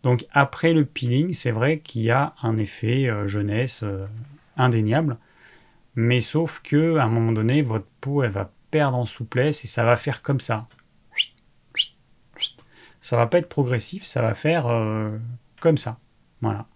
Donc 0.02 0.26
après 0.32 0.74
le 0.74 0.84
peeling, 0.84 1.32
c'est 1.32 1.50
vrai 1.50 1.78
qu'il 1.78 2.02
y 2.02 2.10
a 2.10 2.34
un 2.42 2.58
effet 2.58 3.08
euh, 3.08 3.26
jeunesse 3.26 3.80
euh, 3.82 4.06
indéniable, 4.58 5.16
mais 5.94 6.20
sauf 6.20 6.60
que 6.62 6.98
à 6.98 7.04
un 7.04 7.08
moment 7.08 7.32
donné, 7.32 7.62
votre 7.62 7.86
peau 8.02 8.22
elle 8.22 8.32
va 8.32 8.50
perdre 8.70 8.98
en 8.98 9.06
souplesse 9.06 9.64
et 9.64 9.66
ça 9.66 9.82
va 9.84 9.96
faire 9.96 10.20
comme 10.20 10.38
ça. 10.38 10.68
Ça 13.00 13.16
va 13.16 13.26
pas 13.26 13.38
être 13.38 13.48
progressif, 13.48 14.04
ça 14.04 14.20
va 14.20 14.34
faire 14.34 14.66
euh, 14.66 15.16
comme 15.60 15.78
ça. 15.78 15.98
Voilà. 16.42 16.66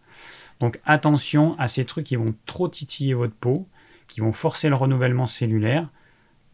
Donc 0.59 0.81
attention 0.87 1.55
à 1.59 1.69
ces 1.69 1.85
trucs 1.85 2.07
qui 2.07 2.17
vont 2.17 2.35
trop 2.47 2.69
titiller 2.69 3.13
votre 3.13 3.35
peau, 3.35 3.69
qui 4.09 4.23
vont 4.23 4.33
forcer 4.33 4.71
le 4.71 4.75
renouvellement 4.75 5.27
cellulaire, 5.27 5.87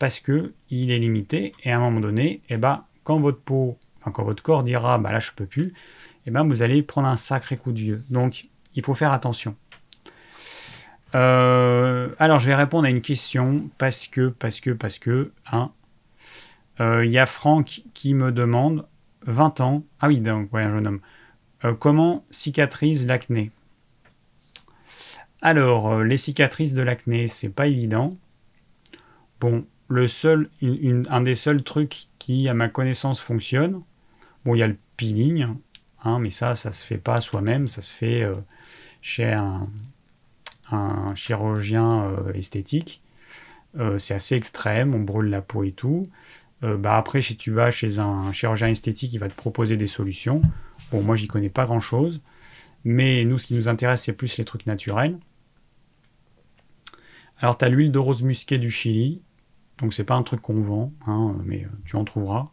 parce 0.00 0.18
que 0.18 0.52
il 0.70 0.90
est 0.90 0.98
limité, 0.98 1.52
et 1.62 1.70
à 1.70 1.76
un 1.76 1.80
moment 1.80 2.00
donné, 2.00 2.40
eh 2.48 2.56
ben, 2.56 2.82
quand 3.06 3.20
votre 3.20 3.38
peau, 3.38 3.78
quand 4.12 4.24
votre 4.24 4.42
corps 4.42 4.64
dira 4.64 4.98
bah 4.98 5.12
là 5.12 5.20
je 5.20 5.30
peux 5.30 5.46
plus, 5.46 5.72
eh 6.26 6.32
ben, 6.32 6.42
vous 6.42 6.62
allez 6.62 6.82
prendre 6.82 7.06
un 7.06 7.16
sacré 7.16 7.56
coup 7.56 7.70
de 7.70 7.78
vieux. 7.78 8.04
Donc 8.10 8.46
il 8.74 8.84
faut 8.84 8.94
faire 8.94 9.12
attention. 9.12 9.54
Euh, 11.14 12.08
alors 12.18 12.40
je 12.40 12.46
vais 12.46 12.56
répondre 12.56 12.84
à 12.84 12.90
une 12.90 13.00
question 13.00 13.70
parce 13.78 14.08
que, 14.08 14.28
parce 14.28 14.60
que, 14.60 14.70
parce 14.70 14.98
que, 14.98 15.30
hein, 15.52 15.70
euh, 16.80 17.06
il 17.06 17.12
y 17.12 17.18
a 17.18 17.26
Franck 17.26 17.82
qui 17.94 18.12
me 18.12 18.32
demande 18.32 18.84
20 19.22 19.60
ans, 19.60 19.84
ah 20.00 20.08
oui, 20.08 20.18
donc 20.18 20.52
ouais, 20.52 20.64
un 20.64 20.72
jeune 20.72 20.88
homme, 20.88 21.00
euh, 21.64 21.74
comment 21.74 22.24
cicatrise 22.30 23.06
l'acné? 23.06 23.52
Alors, 25.42 26.02
les 26.02 26.16
cicatrices 26.16 26.74
de 26.74 26.82
l'acné, 26.82 27.28
c'est 27.28 27.50
pas 27.50 27.68
évident. 27.68 28.16
Bon, 29.40 29.64
le 29.86 30.08
seul, 30.08 30.50
un 31.08 31.20
des 31.20 31.36
seuls 31.36 31.62
trucs 31.62 32.08
à 32.48 32.54
ma 32.54 32.68
connaissance, 32.68 33.20
fonctionne, 33.20 33.82
bon, 34.44 34.54
il 34.54 34.58
y 34.58 34.62
a 34.62 34.66
le 34.66 34.76
peeling, 34.96 35.46
hein, 36.04 36.18
mais 36.18 36.30
ça, 36.30 36.54
ça 36.54 36.72
se 36.72 36.84
fait 36.84 36.98
pas 36.98 37.20
soi-même, 37.20 37.68
ça 37.68 37.82
se 37.82 37.94
fait 37.94 38.22
euh, 38.22 38.34
chez 39.02 39.32
un, 39.32 39.64
chirurgien 41.14 42.04
euh, 42.04 42.32
esthétique. 42.32 43.00
c'est 43.98 44.14
assez 44.14 44.34
extrême, 44.34 44.94
on 44.94 45.00
brûle 45.00 45.30
la 45.30 45.40
peau 45.40 45.62
et 45.62 45.70
tout. 45.70 46.08
bah 46.62 46.96
après, 46.96 47.22
si 47.22 47.36
tu 47.36 47.52
vas 47.52 47.70
chez 47.70 48.00
un 48.00 48.32
chirurgien 48.32 48.68
esthétique, 48.68 49.12
il 49.12 49.18
va 49.18 49.28
te 49.28 49.34
proposer 49.34 49.76
des 49.76 49.86
solutions. 49.86 50.42
Bon, 50.90 51.02
moi, 51.02 51.14
j'y 51.16 51.28
connais 51.28 51.50
pas 51.50 51.66
grand-chose. 51.66 52.20
Mais 52.84 53.24
nous, 53.24 53.36
ce 53.36 53.48
qui 53.48 53.54
nous 53.54 53.68
intéresse, 53.68 54.04
c'est 54.04 54.12
plus 54.12 54.38
les 54.38 54.44
trucs 54.44 54.66
naturels. 54.66 55.18
Alors, 57.40 57.58
tu 57.58 57.64
as 57.64 57.68
l'huile 57.68 57.92
de 57.92 57.98
rose 57.98 58.22
musquée 58.22 58.58
du 58.58 58.70
Chili. 58.70 59.20
Donc, 59.80 59.92
c'est 59.92 60.04
pas 60.04 60.14
un 60.14 60.22
truc 60.22 60.40
qu'on 60.40 60.60
vend, 60.60 60.92
hein, 61.06 61.36
mais 61.44 61.64
euh, 61.64 61.68
tu 61.84 61.96
en 61.96 62.04
trouveras. 62.04 62.48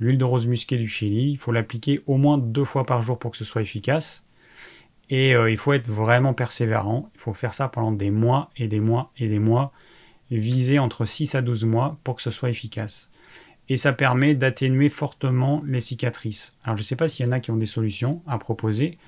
L'huile 0.00 0.18
de 0.18 0.24
rose 0.24 0.46
musquée 0.46 0.76
du 0.76 0.88
Chili, 0.88 1.30
il 1.30 1.38
faut 1.38 1.52
l'appliquer 1.52 2.02
au 2.06 2.16
moins 2.16 2.38
deux 2.38 2.64
fois 2.64 2.84
par 2.84 3.02
jour 3.02 3.18
pour 3.18 3.30
que 3.30 3.36
ce 3.36 3.44
soit 3.44 3.62
efficace. 3.62 4.24
Et 5.08 5.34
euh, 5.34 5.50
il 5.50 5.56
faut 5.56 5.72
être 5.72 5.88
vraiment 5.88 6.34
persévérant. 6.34 7.08
Il 7.14 7.20
faut 7.20 7.32
faire 7.32 7.54
ça 7.54 7.68
pendant 7.68 7.92
des 7.92 8.10
mois 8.10 8.50
et 8.56 8.68
des 8.68 8.80
mois 8.80 9.12
et 9.18 9.28
des 9.28 9.38
mois. 9.38 9.72
Viser 10.30 10.78
entre 10.78 11.04
6 11.04 11.34
à 11.36 11.42
12 11.42 11.64
mois 11.64 11.98
pour 12.02 12.16
que 12.16 12.22
ce 12.22 12.30
soit 12.30 12.50
efficace. 12.50 13.10
Et 13.68 13.76
ça 13.76 13.92
permet 13.92 14.34
d'atténuer 14.34 14.88
fortement 14.88 15.62
les 15.66 15.80
cicatrices. 15.80 16.54
Alors 16.64 16.76
je 16.76 16.82
ne 16.82 16.86
sais 16.86 16.96
pas 16.96 17.08
s'il 17.08 17.26
y 17.26 17.28
en 17.28 17.32
a 17.32 17.40
qui 17.40 17.50
ont 17.50 17.56
des 17.56 17.66
solutions 17.66 18.22
à 18.26 18.38
proposer. 18.38 18.98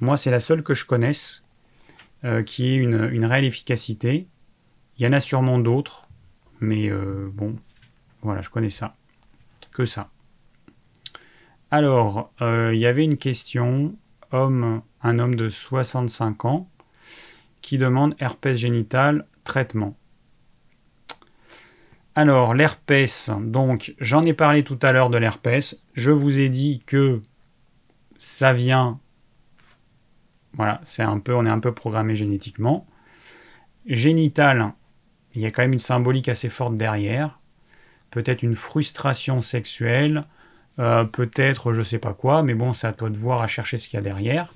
Moi, 0.00 0.16
c'est 0.16 0.30
la 0.30 0.40
seule 0.40 0.62
que 0.62 0.74
je 0.74 0.84
connaisse 0.84 1.42
euh, 2.24 2.42
qui 2.42 2.68
ait 2.68 2.76
une, 2.76 3.24
réelle 3.24 3.44
efficacité. 3.44 4.26
Il 4.98 5.04
y 5.04 5.08
en 5.08 5.12
a 5.12 5.20
sûrement 5.20 5.58
d'autres, 5.58 6.07
mais 6.60 6.88
euh, 6.88 7.28
bon, 7.32 7.56
voilà, 8.22 8.42
je 8.42 8.50
connais 8.50 8.70
ça. 8.70 8.94
Que 9.72 9.86
ça. 9.86 10.08
Alors, 11.70 12.32
euh, 12.40 12.72
il 12.74 12.80
y 12.80 12.86
avait 12.86 13.04
une 13.04 13.16
question, 13.16 13.94
homme, 14.32 14.82
un 15.02 15.18
homme 15.18 15.36
de 15.36 15.48
65 15.48 16.44
ans, 16.44 16.68
qui 17.60 17.78
demande 17.78 18.14
herpès 18.18 18.56
génital, 18.56 19.26
traitement. 19.44 19.96
Alors, 22.14 22.54
l'herpès, 22.54 23.30
donc 23.40 23.94
j'en 24.00 24.24
ai 24.24 24.32
parlé 24.32 24.64
tout 24.64 24.78
à 24.82 24.90
l'heure 24.92 25.10
de 25.10 25.18
l'herpès. 25.18 25.78
Je 25.94 26.10
vous 26.10 26.40
ai 26.40 26.48
dit 26.48 26.82
que 26.86 27.20
ça 28.18 28.52
vient 28.52 28.98
voilà, 30.58 30.80
c'est 30.82 31.02
un 31.02 31.20
peu, 31.20 31.34
on 31.34 31.46
est 31.46 31.50
un 31.50 31.60
peu 31.60 31.72
programmé 31.72 32.16
génétiquement. 32.16 32.84
Génital, 33.86 34.72
il 35.38 35.42
y 35.42 35.46
a 35.46 35.52
quand 35.52 35.62
même 35.62 35.72
une 35.72 35.78
symbolique 35.78 36.28
assez 36.28 36.48
forte 36.48 36.74
derrière. 36.74 37.38
Peut-être 38.10 38.42
une 38.42 38.56
frustration 38.56 39.40
sexuelle, 39.40 40.24
euh, 40.80 41.04
peut-être 41.04 41.72
je 41.72 41.82
sais 41.82 41.98
pas 42.00 42.12
quoi, 42.12 42.42
mais 42.42 42.54
bon, 42.54 42.72
c'est 42.72 42.88
à 42.88 42.92
toi 42.92 43.08
de 43.08 43.16
voir, 43.16 43.40
à 43.40 43.46
chercher 43.46 43.78
ce 43.78 43.86
qu'il 43.86 43.98
y 43.98 44.00
a 44.00 44.02
derrière. 44.02 44.52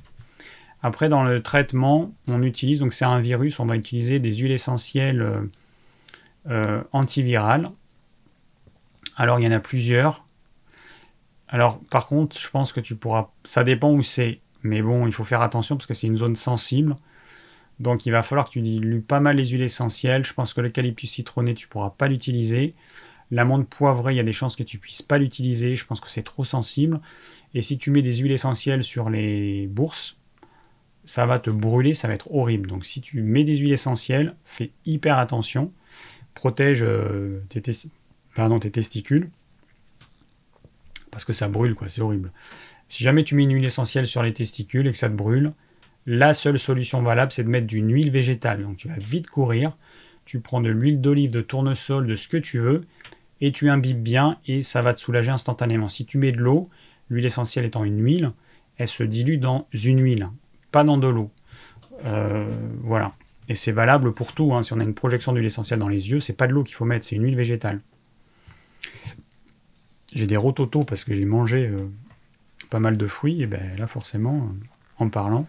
Après, 0.82 1.08
dans 1.08 1.22
le 1.22 1.40
traitement, 1.40 2.12
on 2.26 2.42
utilise, 2.42 2.80
donc 2.80 2.92
c'est 2.92 3.04
un 3.04 3.20
virus, 3.20 3.60
on 3.60 3.66
va 3.66 3.76
utiliser 3.76 4.18
des 4.18 4.34
huiles 4.34 4.50
essentielles 4.50 5.22
euh, 5.22 5.40
euh, 6.50 6.82
antivirales. 6.90 7.70
Alors, 9.16 9.38
il 9.38 9.44
y 9.44 9.46
en 9.46 9.52
a 9.52 9.60
plusieurs. 9.60 10.24
Alors, 11.48 11.78
par 11.90 12.08
contre, 12.08 12.36
je 12.36 12.48
pense 12.50 12.72
que 12.72 12.80
tu 12.80 12.96
pourras. 12.96 13.28
Ça 13.44 13.62
dépend 13.62 13.92
où 13.92 14.02
c'est. 14.02 14.40
Mais 14.64 14.82
bon, 14.82 15.06
il 15.06 15.12
faut 15.12 15.22
faire 15.22 15.42
attention 15.42 15.76
parce 15.76 15.86
que 15.86 15.94
c'est 15.94 16.08
une 16.08 16.16
zone 16.16 16.34
sensible. 16.34 16.96
Donc 17.82 18.06
il 18.06 18.12
va 18.12 18.22
falloir 18.22 18.46
que 18.46 18.52
tu 18.52 18.60
dilues 18.60 19.00
pas 19.00 19.18
mal 19.18 19.36
les 19.36 19.46
huiles 19.46 19.62
essentielles. 19.62 20.24
Je 20.24 20.32
pense 20.32 20.54
que 20.54 20.60
l'eucalyptus 20.60 21.10
citronné, 21.10 21.54
tu 21.54 21.66
pourras 21.66 21.90
pas 21.90 22.06
l'utiliser. 22.06 22.74
L'amande 23.32 23.68
poivrée, 23.68 24.14
il 24.14 24.16
y 24.16 24.20
a 24.20 24.24
des 24.24 24.32
chances 24.32 24.54
que 24.54 24.62
tu 24.62 24.78
puisses 24.78 25.02
pas 25.02 25.18
l'utiliser. 25.18 25.74
Je 25.74 25.84
pense 25.84 26.00
que 26.00 26.08
c'est 26.08 26.22
trop 26.22 26.44
sensible. 26.44 27.00
Et 27.54 27.60
si 27.60 27.78
tu 27.78 27.90
mets 27.90 28.02
des 28.02 28.18
huiles 28.18 28.30
essentielles 28.30 28.84
sur 28.84 29.10
les 29.10 29.66
bourses, 29.66 30.16
ça 31.04 31.26
va 31.26 31.40
te 31.40 31.50
brûler, 31.50 31.92
ça 31.92 32.06
va 32.06 32.14
être 32.14 32.32
horrible. 32.32 32.68
Donc 32.68 32.84
si 32.84 33.00
tu 33.00 33.20
mets 33.20 33.42
des 33.42 33.56
huiles 33.56 33.72
essentielles, 33.72 34.36
fais 34.44 34.70
hyper 34.86 35.18
attention. 35.18 35.72
Protège 36.34 36.84
euh, 36.84 37.40
tes, 37.48 37.60
tes 37.60 38.70
testicules. 38.70 39.28
Parce 41.10 41.24
que 41.24 41.32
ça 41.32 41.48
brûle, 41.48 41.74
quoi, 41.74 41.88
c'est 41.88 42.00
horrible. 42.00 42.30
Si 42.88 43.02
jamais 43.02 43.24
tu 43.24 43.34
mets 43.34 43.42
une 43.42 43.54
huile 43.54 43.64
essentielle 43.64 44.06
sur 44.06 44.22
les 44.22 44.32
testicules 44.32 44.86
et 44.86 44.92
que 44.92 44.96
ça 44.96 45.08
te 45.08 45.14
brûle, 45.14 45.52
la 46.06 46.34
seule 46.34 46.58
solution 46.58 47.02
valable, 47.02 47.32
c'est 47.32 47.44
de 47.44 47.48
mettre 47.48 47.66
d'une 47.66 47.92
huile 47.92 48.10
végétale. 48.10 48.62
Donc 48.62 48.76
tu 48.76 48.88
vas 48.88 48.98
vite 48.98 49.28
courir, 49.28 49.76
tu 50.24 50.40
prends 50.40 50.60
de 50.60 50.70
l'huile 50.70 51.00
d'olive, 51.00 51.30
de 51.30 51.40
tournesol, 51.40 52.06
de 52.06 52.14
ce 52.14 52.28
que 52.28 52.36
tu 52.36 52.58
veux, 52.58 52.84
et 53.40 53.52
tu 53.52 53.68
imbibes 53.70 54.02
bien 54.02 54.38
et 54.46 54.62
ça 54.62 54.82
va 54.82 54.94
te 54.94 55.00
soulager 55.00 55.30
instantanément. 55.30 55.88
Si 55.88 56.04
tu 56.04 56.18
mets 56.18 56.32
de 56.32 56.38
l'eau, 56.38 56.68
l'huile 57.10 57.26
essentielle 57.26 57.64
étant 57.64 57.84
une 57.84 58.02
huile, 58.02 58.32
elle 58.78 58.88
se 58.88 59.02
dilue 59.02 59.38
dans 59.38 59.66
une 59.72 60.00
huile, 60.00 60.28
pas 60.70 60.84
dans 60.84 60.96
de 60.96 61.08
l'eau. 61.08 61.30
Euh, 62.04 62.48
voilà. 62.82 63.12
Et 63.48 63.54
c'est 63.54 63.72
valable 63.72 64.12
pour 64.12 64.32
tout. 64.32 64.54
Hein. 64.54 64.62
Si 64.62 64.72
on 64.72 64.80
a 64.80 64.84
une 64.84 64.94
projection 64.94 65.32
d'huile 65.32 65.46
essentielle 65.46 65.80
dans 65.80 65.88
les 65.88 66.10
yeux, 66.10 66.20
c'est 66.20 66.32
pas 66.32 66.46
de 66.46 66.52
l'eau 66.52 66.62
qu'il 66.62 66.74
faut 66.74 66.84
mettre, 66.84 67.04
c'est 67.04 67.16
une 67.16 67.24
huile 67.24 67.36
végétale. 67.36 67.80
J'ai 70.14 70.26
des 70.26 70.36
rototos 70.36 70.84
parce 70.84 71.04
que 71.04 71.14
j'ai 71.14 71.24
mangé 71.24 71.66
euh, 71.66 71.88
pas 72.70 72.78
mal 72.78 72.96
de 72.96 73.06
fruits, 73.06 73.42
et 73.42 73.46
ben 73.46 73.76
là 73.78 73.86
forcément, 73.86 74.52
en 74.98 75.08
parlant. 75.08 75.46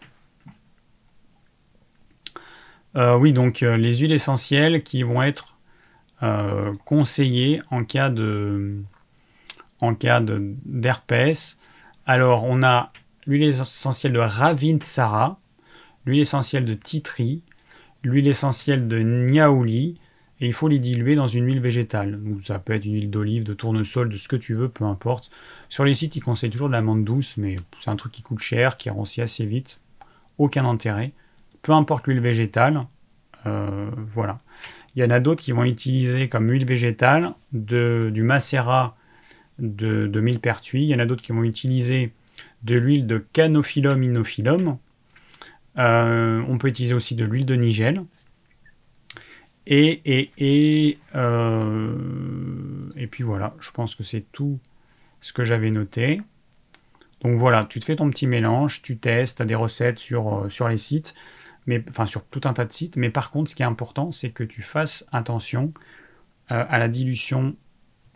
Euh, 2.95 3.17
oui, 3.17 3.33
donc 3.33 3.63
euh, 3.63 3.75
les 3.75 3.97
huiles 3.97 4.11
essentielles 4.11 4.83
qui 4.83 5.03
vont 5.03 5.23
être 5.23 5.57
euh, 6.21 6.73
conseillées 6.85 7.61
en 7.71 7.83
cas 7.83 8.09
de 8.09 8.75
en 9.81 9.93
d'herpès. 9.93 11.59
Alors, 12.05 12.43
on 12.43 12.63
a 12.63 12.93
l'huile 13.25 13.43
essentielle 13.43 14.13
de 14.13 14.19
Ravintsara, 14.19 15.39
l'huile 16.05 16.21
essentielle 16.21 16.65
de 16.65 16.73
Titri, 16.73 17.41
l'huile 18.03 18.27
essentielle 18.27 18.87
de 18.87 18.99
Niaouli, 18.99 19.99
et 20.39 20.47
il 20.47 20.53
faut 20.53 20.69
les 20.69 20.79
diluer 20.79 21.15
dans 21.15 21.27
une 21.27 21.45
huile 21.45 21.59
végétale. 21.59 22.21
Donc, 22.23 22.45
ça 22.45 22.59
peut 22.59 22.73
être 22.73 22.85
une 22.85 22.93
huile 22.93 23.09
d'olive, 23.09 23.43
de 23.43 23.53
tournesol, 23.53 24.09
de 24.09 24.17
ce 24.17 24.27
que 24.29 24.35
tu 24.37 24.53
veux, 24.53 24.69
peu 24.69 24.85
importe. 24.85 25.31
Sur 25.67 25.83
les 25.83 25.93
sites, 25.93 26.15
ils 26.15 26.21
conseillent 26.21 26.49
toujours 26.49 26.67
de 26.69 26.73
l'amande 26.73 27.03
douce, 27.03 27.35
mais 27.37 27.57
c'est 27.81 27.89
un 27.89 27.95
truc 27.97 28.13
qui 28.13 28.21
coûte 28.21 28.39
cher, 28.39 28.77
qui 28.77 28.89
rancit 28.89 29.21
assez 29.21 29.45
vite. 29.45 29.79
Aucun 30.37 30.65
intérêt. 30.65 31.11
Peu 31.63 31.71
importe 31.71 32.07
l'huile 32.07 32.19
végétale. 32.19 32.85
Euh, 33.45 33.89
voilà. 34.07 34.39
Il 34.95 35.01
y 35.01 35.05
en 35.05 35.09
a 35.09 35.19
d'autres 35.19 35.41
qui 35.41 35.51
vont 35.51 35.63
utiliser 35.63 36.29
comme 36.29 36.49
huile 36.49 36.65
végétale 36.65 37.33
du 37.51 38.21
macérat 38.21 38.95
de, 39.57 40.07
de 40.07 40.21
millepertuis. 40.21 40.83
Il 40.83 40.89
y 40.89 40.95
en 40.95 40.99
a 40.99 41.05
d'autres 41.05 41.23
qui 41.23 41.31
vont 41.31 41.43
utiliser 41.43 42.11
de 42.63 42.75
l'huile 42.75 43.07
de 43.07 43.17
Canophyllum 43.33 44.03
inophyllum. 44.03 44.77
Euh, 45.79 46.43
on 46.47 46.57
peut 46.57 46.67
utiliser 46.67 46.93
aussi 46.93 47.15
de 47.15 47.25
l'huile 47.25 47.45
de 47.45 47.55
nigel. 47.55 48.03
Et, 49.65 50.99
euh, 51.15 51.95
et 52.97 53.07
puis 53.07 53.23
voilà, 53.23 53.55
je 53.61 53.71
pense 53.71 53.95
que 53.95 54.03
c'est 54.03 54.25
tout 54.31 54.59
ce 55.21 55.31
que 55.31 55.45
j'avais 55.45 55.71
noté. 55.71 56.21
Donc 57.21 57.37
voilà, 57.37 57.65
tu 57.69 57.79
te 57.79 57.85
fais 57.85 57.95
ton 57.95 58.09
petit 58.09 58.27
mélange, 58.27 58.81
tu 58.81 58.97
testes, 58.97 59.37
tu 59.37 59.43
as 59.43 59.45
des 59.45 59.55
recettes 59.55 59.99
sur, 59.99 60.45
sur 60.49 60.67
les 60.67 60.77
sites, 60.77 61.15
enfin 61.89 62.07
sur 62.07 62.23
tout 62.25 62.41
un 62.45 62.53
tas 62.53 62.65
de 62.65 62.71
sites. 62.71 62.97
Mais 62.97 63.09
par 63.09 63.31
contre, 63.31 63.49
ce 63.49 63.55
qui 63.55 63.63
est 63.63 63.65
important, 63.65 64.11
c'est 64.11 64.29
que 64.29 64.43
tu 64.43 64.61
fasses 64.61 65.05
attention 65.11 65.73
à 66.49 66.77
la 66.77 66.87
dilution 66.87 67.55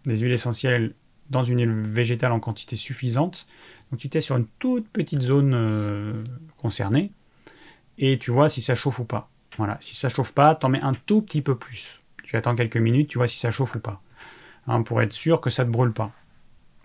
des 0.05 0.17
huiles 0.17 0.33
essentielles 0.33 0.93
dans 1.29 1.43
une 1.43 1.59
huile 1.59 1.71
végétale 1.71 2.31
en 2.31 2.39
quantité 2.39 2.75
suffisante. 2.75 3.47
Donc 3.89 3.99
tu 3.99 4.09
testes 4.09 4.27
sur 4.27 4.37
une 4.37 4.47
toute 4.59 4.87
petite 4.89 5.21
zone 5.21 6.13
concernée 6.57 7.11
et 7.97 8.17
tu 8.17 8.31
vois 8.31 8.49
si 8.49 8.61
ça 8.61 8.75
chauffe 8.75 8.99
ou 8.99 9.05
pas. 9.05 9.29
Voilà, 9.57 9.77
si 9.79 9.95
ça 9.95 10.09
chauffe 10.09 10.33
pas, 10.33 10.55
t'en 10.55 10.69
mets 10.69 10.81
un 10.81 10.93
tout 10.93 11.21
petit 11.21 11.41
peu 11.41 11.55
plus. 11.55 11.99
Tu 12.23 12.35
attends 12.35 12.55
quelques 12.55 12.77
minutes, 12.77 13.09
tu 13.09 13.17
vois 13.17 13.27
si 13.27 13.39
ça 13.39 13.51
chauffe 13.51 13.75
ou 13.75 13.79
pas. 13.79 14.01
Hein, 14.67 14.81
pour 14.83 15.01
être 15.01 15.13
sûr 15.13 15.41
que 15.41 15.49
ça 15.49 15.63
ne 15.63 15.69
te 15.69 15.73
brûle 15.73 15.93
pas. 15.93 16.11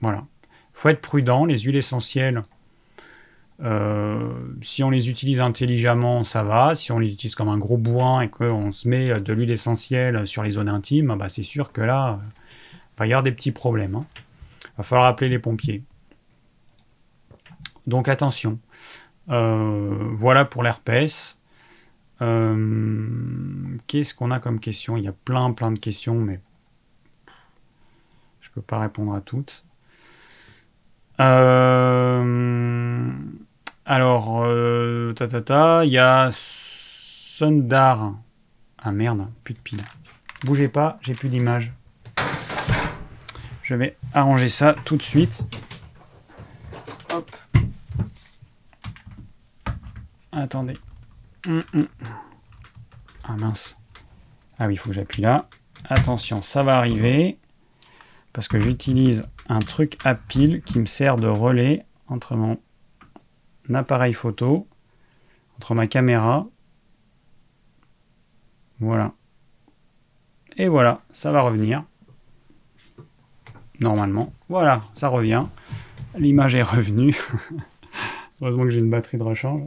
Voilà. 0.00 0.24
faut 0.72 0.88
être 0.88 1.00
prudent, 1.00 1.44
les 1.44 1.58
huiles 1.58 1.76
essentielles, 1.76 2.38
euh, 2.38 2.42
si 4.60 4.82
on 4.82 4.90
les 4.90 5.08
utilise 5.08 5.40
intelligemment, 5.40 6.24
ça 6.24 6.42
va. 6.42 6.74
Si 6.74 6.90
on 6.92 6.98
les 6.98 7.12
utilise 7.12 7.34
comme 7.34 7.48
un 7.48 7.58
gros 7.58 7.76
bourrin 7.76 8.22
et 8.22 8.28
qu'on 8.28 8.72
se 8.72 8.88
met 8.88 9.20
de 9.20 9.32
l'huile 9.32 9.50
essentielle 9.50 10.26
sur 10.26 10.42
les 10.42 10.52
zones 10.52 10.68
intimes, 10.68 11.16
bah 11.18 11.28
c'est 11.28 11.42
sûr 11.42 11.72
que 11.72 11.80
là, 11.80 12.18
il 12.72 12.98
va 12.98 13.06
y 13.06 13.12
avoir 13.12 13.22
des 13.22 13.32
petits 13.32 13.52
problèmes. 13.52 13.92
Il 13.92 13.96
hein. 13.96 14.06
va 14.78 14.84
falloir 14.84 15.08
appeler 15.08 15.30
les 15.30 15.38
pompiers. 15.38 15.82
Donc 17.86 18.08
attention. 18.08 18.58
Euh, 19.28 20.10
voilà 20.14 20.44
pour 20.44 20.62
l'herpès. 20.62 21.36
Euh, 22.20 23.76
qu'est-ce 23.86 24.14
qu'on 24.14 24.30
a 24.30 24.38
comme 24.38 24.60
question? 24.60 24.96
Il 24.96 25.04
y 25.04 25.08
a 25.08 25.12
plein 25.12 25.52
plein 25.52 25.72
de 25.72 25.78
questions, 25.78 26.14
mais 26.14 26.40
je 28.40 28.50
peux 28.50 28.62
pas 28.62 28.78
répondre 28.78 29.14
à 29.14 29.20
toutes. 29.20 29.64
Euh, 31.20 33.12
alors, 33.86 34.46
ta, 35.14 35.28
ta, 35.28 35.40
ta, 35.40 35.84
il 35.84 35.92
y 35.92 35.98
a 35.98 36.28
Sundar. 36.32 38.14
Ah 38.78 38.92
merde, 38.92 39.26
plus 39.44 39.54
de 39.54 39.58
piles. 39.58 39.84
Bougez 40.44 40.68
pas, 40.68 40.98
j'ai 41.02 41.14
plus 41.14 41.28
d'image. 41.28 41.72
Je 43.62 43.74
vais 43.74 43.96
arranger 44.12 44.48
ça 44.48 44.74
tout 44.84 44.96
de 44.96 45.02
suite. 45.02 45.44
Hop. 47.12 47.30
Attendez. 50.32 50.78
Hum, 51.46 51.60
hum. 51.74 51.86
Ah 53.24 53.36
mince. 53.38 53.76
Ah 54.58 54.66
oui, 54.66 54.74
il 54.74 54.76
faut 54.76 54.88
que 54.88 54.94
j'appuie 54.94 55.22
là. 55.22 55.46
Attention, 55.88 56.42
ça 56.42 56.62
va 56.62 56.76
arriver. 56.76 57.38
Parce 58.32 58.48
que 58.48 58.58
j'utilise 58.58 59.26
un 59.48 59.58
truc 59.58 59.98
à 60.04 60.14
pile 60.14 60.62
qui 60.62 60.78
me 60.78 60.86
sert 60.86 61.16
de 61.16 61.28
relais 61.28 61.84
entre 62.08 62.34
mon 62.34 62.58
appareil 63.72 64.14
photo, 64.14 64.66
entre 65.58 65.74
ma 65.74 65.86
caméra. 65.86 66.46
Voilà. 68.80 69.12
Et 70.56 70.68
voilà, 70.68 71.00
ça 71.12 71.32
va 71.32 71.42
revenir. 71.42 71.84
Normalement. 73.80 74.32
Voilà, 74.48 74.82
ça 74.94 75.08
revient. 75.08 75.44
L'image 76.16 76.54
est 76.54 76.62
revenue. 76.62 77.16
Heureusement 78.40 78.64
que 78.64 78.70
j'ai 78.70 78.80
une 78.80 78.90
batterie 78.90 79.18
de 79.18 79.22
rechange. 79.22 79.62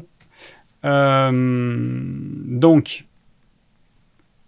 Euh, 0.84 1.32
donc, 1.32 3.06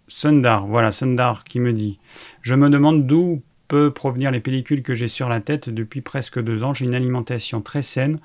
Sundar, 0.06 0.66
voilà, 0.66 0.92
Sundar 0.92 1.44
qui 1.44 1.60
me 1.60 1.72
dit 1.72 1.98
Je 2.42 2.54
me 2.54 2.70
demande 2.70 3.06
d'où 3.06 3.42
peuvent 3.68 3.90
provenir 3.90 4.30
les 4.30 4.40
pellicules 4.40 4.82
que 4.82 4.94
j'ai 4.94 5.08
sur 5.08 5.28
la 5.28 5.40
tête 5.40 5.68
depuis 5.68 6.00
presque 6.00 6.40
deux 6.42 6.62
ans. 6.62 6.72
J'ai 6.72 6.86
une 6.86 6.94
alimentation 6.94 7.60
très 7.60 7.82
saine 7.82 8.18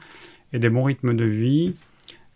et 0.53 0.59
des 0.59 0.69
bons 0.69 0.83
rythmes 0.83 1.15
de 1.15 1.25
vie, 1.25 1.75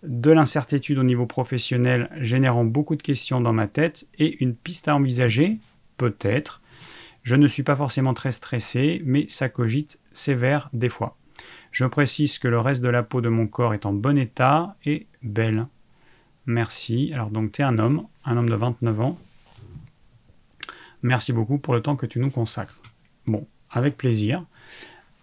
de 0.03 0.31
l'incertitude 0.31 0.97
au 0.97 1.03
niveau 1.03 1.25
professionnel 1.25 2.09
générant 2.19 2.65
beaucoup 2.65 2.95
de 2.95 3.01
questions 3.01 3.41
dans 3.41 3.53
ma 3.53 3.67
tête 3.67 4.07
et 4.17 4.43
une 4.43 4.55
piste 4.55 4.87
à 4.87 4.95
envisager, 4.95 5.59
peut-être. 5.97 6.61
Je 7.23 7.35
ne 7.35 7.47
suis 7.47 7.63
pas 7.63 7.75
forcément 7.75 8.13
très 8.13 8.31
stressé, 8.31 9.01
mais 9.05 9.25
ça 9.27 9.49
cogite 9.49 9.99
sévère 10.13 10.69
des 10.73 10.89
fois. 10.89 11.17
Je 11.71 11.85
précise 11.85 12.39
que 12.39 12.47
le 12.47 12.59
reste 12.59 12.81
de 12.81 12.89
la 12.89 13.03
peau 13.03 13.21
de 13.21 13.29
mon 13.29 13.47
corps 13.47 13.73
est 13.73 13.85
en 13.85 13.93
bon 13.93 14.17
état 14.17 14.75
et 14.85 15.05
belle. 15.21 15.67
Merci. 16.45 17.11
Alors 17.13 17.29
donc 17.29 17.51
tu 17.51 17.61
es 17.61 17.65
un 17.65 17.77
homme, 17.77 18.07
un 18.25 18.37
homme 18.37 18.49
de 18.49 18.55
29 18.55 19.01
ans. 19.01 19.19
Merci 21.03 21.33
beaucoup 21.33 21.57
pour 21.57 21.73
le 21.73 21.81
temps 21.81 21.95
que 21.95 22.05
tu 22.05 22.19
nous 22.19 22.31
consacres. 22.31 22.81
Bon, 23.27 23.45
avec 23.69 23.97
plaisir. 23.97 24.43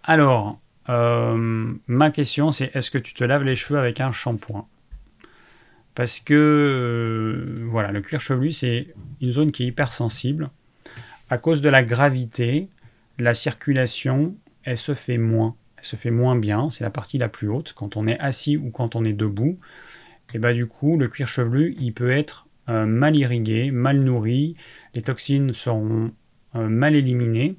Alors, 0.03 0.59
euh, 0.89 1.73
ma 1.87 2.11
question 2.11 2.51
c'est 2.51 2.75
est-ce 2.75 2.91
que 2.91 2.97
tu 2.97 3.13
te 3.13 3.23
laves 3.23 3.43
les 3.43 3.55
cheveux 3.55 3.79
avec 3.79 3.99
un 3.99 4.11
shampoing? 4.11 4.67
Parce 5.95 6.19
que 6.19 6.33
euh, 6.33 7.65
voilà, 7.69 7.91
le 7.91 8.01
cuir 8.01 8.19
chevelu 8.19 8.51
c'est 8.51 8.87
une 9.21 9.31
zone 9.31 9.51
qui 9.51 9.63
est 9.63 9.67
hypersensible. 9.67 10.49
À 11.29 11.37
cause 11.37 11.61
de 11.61 11.69
la 11.69 11.83
gravité, 11.83 12.67
la 13.17 13.33
circulation, 13.33 14.35
elle 14.63 14.77
se 14.77 14.93
fait 14.93 15.17
moins 15.17 15.55
se 15.81 15.95
fait 15.95 16.09
moins 16.09 16.35
bien, 16.35 16.71
c'est 16.71 16.83
la 16.83 16.89
partie 16.89 17.19
la 17.19 17.29
plus 17.29 17.47
haute, 17.47 17.73
quand 17.73 17.95
on 17.95 18.07
est 18.07 18.17
assis 18.17 18.57
ou 18.57 18.71
quand 18.71 18.95
on 18.95 19.05
est 19.05 19.13
debout. 19.13 19.59
Et 20.33 20.39
bah 20.39 20.51
du 20.51 20.65
coup, 20.65 20.97
le 20.97 21.07
cuir 21.07 21.27
chevelu, 21.27 21.75
il 21.79 21.93
peut 21.93 22.09
être 22.09 22.47
euh, 22.69 22.87
mal 22.87 23.15
irrigué, 23.15 23.69
mal 23.69 23.99
nourri, 24.01 24.55
les 24.95 25.03
toxines 25.03 25.53
seront 25.53 26.11
mal 26.55 26.95
éliminées. 26.95 27.55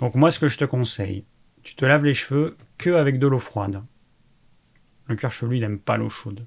Donc 0.00 0.16
moi, 0.16 0.30
ce 0.30 0.40
que 0.40 0.48
je 0.48 0.58
te 0.58 0.64
conseille, 0.64 1.24
tu 1.70 1.76
te 1.76 1.84
laves 1.84 2.04
les 2.04 2.14
cheveux 2.14 2.56
que 2.78 2.90
avec 2.90 3.20
de 3.20 3.28
l'eau 3.28 3.38
froide. 3.38 3.80
Le 5.06 5.14
cuir 5.14 5.30
chevelu, 5.30 5.58
il 5.58 5.60
n'aime 5.60 5.78
pas 5.78 5.96
l'eau 5.96 6.10
chaude. 6.10 6.44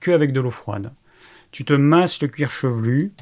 Que 0.00 0.12
avec 0.12 0.32
de 0.32 0.40
l'eau 0.40 0.50
froide. 0.50 0.94
Tu 1.52 1.66
te 1.66 1.74
masses 1.74 2.22
le 2.22 2.28
cuir 2.28 2.50
chevelu 2.50 3.12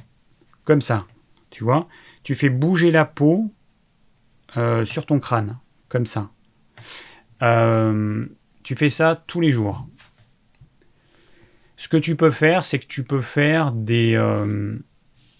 comme 0.63 0.81
ça, 0.81 1.09
tu 1.51 1.65
vois. 1.65 1.89
Tu 2.23 2.37
fais 2.37 2.51
bouger 2.51 2.93
la 2.93 3.05
peau 3.05 3.53
euh, 4.57 4.85
sur 4.85 5.07
ton 5.07 5.19
crâne, 5.19 5.59
comme 5.89 6.07
ça. 6.07 6.31
Euh, 7.43 8.27
tu 8.63 8.77
fais 8.77 8.89
ça 8.89 9.21
tous 9.27 9.41
les 9.41 9.51
jours. 9.51 9.89
Ce 11.77 11.89
que 11.89 11.97
tu 11.97 12.15
peux 12.15 12.31
faire, 12.31 12.65
c'est 12.65 12.79
que 12.79 12.87
tu 12.87 13.03
peux 13.03 13.21
faire 13.21 13.73
des, 13.73 14.15
euh, 14.15 14.77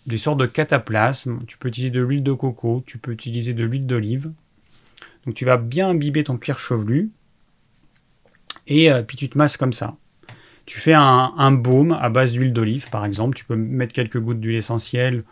des 0.07 0.19
sortes 0.19 0.41
de 0.41 0.47
cataplasmes. 0.47 1.45
Tu 1.47 1.57
peux 1.57 1.69
utiliser 1.69 1.93
de 1.93 2.03
l'huile 2.03 2.25
de 2.25 2.33
coco, 2.33 2.83
tu 2.85 2.99
peux 2.99 3.13
utiliser 3.13 3.55
de 3.55 3.63
l'huile 3.63 3.87
d'olive. 3.87 4.33
Donc 5.27 5.35
tu 5.35 5.45
vas 5.45 5.57
bien 5.57 5.89
imbiber 5.89 6.25
ton 6.25 6.37
cuir 6.37 6.59
chevelu. 6.59 7.11
Et 8.67 8.91
euh, 8.91 9.03
puis 9.03 9.17
tu 9.17 9.29
te 9.29 9.37
masses 9.37 9.57
comme 9.57 9.73
ça. 9.73 9.97
Tu 10.67 10.81
fais 10.81 10.95
un, 10.95 11.53
baume 11.53 11.93
à 11.93 12.09
base 12.09 12.33
d'huile 12.33 12.55
d'olive, 12.55 12.89
par 12.89 13.05
exemple. 13.05 13.37
Tu 13.37 13.45
peux 13.45 13.57
mettre 13.57 13.93
quelques 13.93 14.19
gouttes 14.19 14.41
d'huile 14.41 14.57
essentielle, 14.57 15.23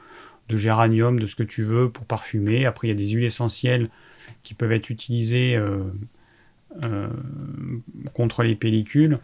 de 0.50 0.58
géranium, 0.58 1.18
de 1.18 1.24
ce 1.24 1.36
que 1.36 1.42
tu 1.42 1.62
veux 1.62 1.88
pour 1.88 2.04
parfumer. 2.04 2.66
Après, 2.66 2.88
il 2.88 2.90
y 2.90 2.92
a 2.92 2.96
des 2.96 3.08
huiles 3.08 3.24
essentielles 3.24 3.88
qui 4.42 4.52
peuvent 4.52 4.72
être 4.72 4.90
utilisées 4.90 5.56
euh, 5.56 7.08
contre 8.12 8.42
les 8.42 8.54
pellicules. 8.54 9.20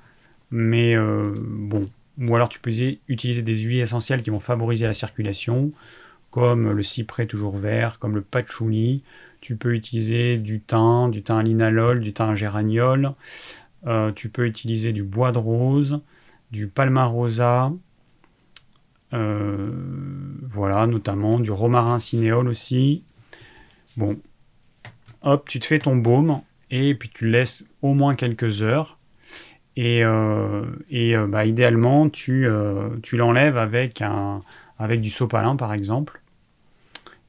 Mais 0.50 0.96
euh, 0.96 1.30
bon, 1.46 1.86
ou 2.18 2.34
alors 2.34 2.48
tu 2.48 2.58
peux 2.58 2.70
utiliser 3.08 3.42
des 3.42 3.58
huiles 3.58 3.80
essentielles 3.80 4.22
qui 4.22 4.30
vont 4.30 4.40
favoriser 4.40 4.86
la 4.86 4.92
circulation, 4.92 5.72
comme 6.30 6.70
le 6.70 6.82
cyprès 6.82 7.26
toujours 7.26 7.56
vert, 7.56 7.98
comme 7.98 8.14
le 8.14 8.22
patchouli. 8.22 9.02
Tu 9.40 9.56
peux 9.56 9.74
utiliser 9.74 10.38
du 10.38 10.60
thym, 10.60 11.10
du 11.10 11.22
thym 11.22 11.40
linalol, 11.42 12.00
du 12.00 12.12
thym 12.12 12.34
géraniol. 12.34 13.12
Euh, 13.86 14.12
tu 14.12 14.28
peux 14.28 14.46
utiliser 14.46 14.92
du 14.92 15.04
bois 15.04 15.32
de 15.32 15.38
rose, 15.38 16.00
du 16.50 16.66
palmarosa. 16.66 17.72
voilà, 19.12 20.86
notamment 20.86 21.38
du 21.38 21.50
romarin 21.50 21.98
cinéole 21.98 22.48
aussi. 22.48 23.04
Bon, 23.96 24.16
hop, 25.22 25.48
tu 25.48 25.60
te 25.60 25.66
fais 25.66 25.78
ton 25.78 25.96
baume 25.96 26.40
et 26.70 26.94
puis 26.94 27.08
tu 27.08 27.28
laisses 27.28 27.64
au 27.82 27.94
moins 27.94 28.14
quelques 28.14 28.62
heures. 28.62 28.98
Et, 29.76 30.02
et 30.90 31.16
bah, 31.28 31.46
idéalement, 31.46 32.08
tu, 32.10 32.48
tu 33.02 33.16
l'enlèves 33.16 33.56
avec, 33.56 34.02
un, 34.02 34.42
avec 34.78 35.00
du 35.00 35.10
sopalin 35.10 35.54
par 35.54 35.72
exemple. 35.72 36.20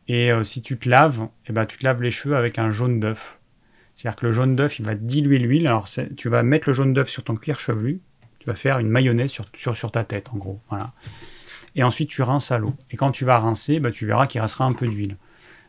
Et 0.09 0.31
si 0.43 0.63
tu 0.63 0.77
te 0.77 0.89
laves, 0.89 1.27
eh 1.47 1.53
ben, 1.53 1.65
tu 1.65 1.77
te 1.77 1.85
laves 1.85 2.01
les 2.01 2.09
cheveux 2.09 2.35
avec 2.35 2.57
un 2.57 2.71
jaune 2.71 2.99
d'œuf. 2.99 3.39
C'est-à-dire 3.95 4.19
que 4.19 4.25
le 4.25 4.31
jaune 4.31 4.55
d'œuf, 4.55 4.79
il 4.79 4.85
va 4.85 4.95
diluer 4.95 5.37
l'huile. 5.37 5.67
Alors, 5.67 5.87
tu 6.17 6.29
vas 6.29 6.41
mettre 6.41 6.67
le 6.67 6.73
jaune 6.73 6.93
d'œuf 6.93 7.09
sur 7.09 7.23
ton 7.23 7.35
cuir 7.35 7.59
chevelu. 7.59 7.99
Tu 8.39 8.47
vas 8.47 8.55
faire 8.55 8.79
une 8.79 8.87
mayonnaise 8.87 9.29
sur, 9.29 9.45
sur, 9.53 9.91
ta 9.91 10.03
tête, 10.03 10.29
en 10.33 10.37
gros. 10.37 10.59
Voilà. 10.69 10.93
Et 11.75 11.83
ensuite, 11.83 12.09
tu 12.09 12.23
rinces 12.23 12.51
à 12.51 12.57
l'eau. 12.57 12.73
Et 12.89 12.97
quand 12.97 13.11
tu 13.11 13.23
vas 13.23 13.37
rincer, 13.37 13.79
bah, 13.79 13.91
tu 13.91 14.07
verras 14.07 14.25
qu'il 14.25 14.41
restera 14.41 14.65
un 14.65 14.73
peu 14.73 14.87
d'huile. 14.87 15.17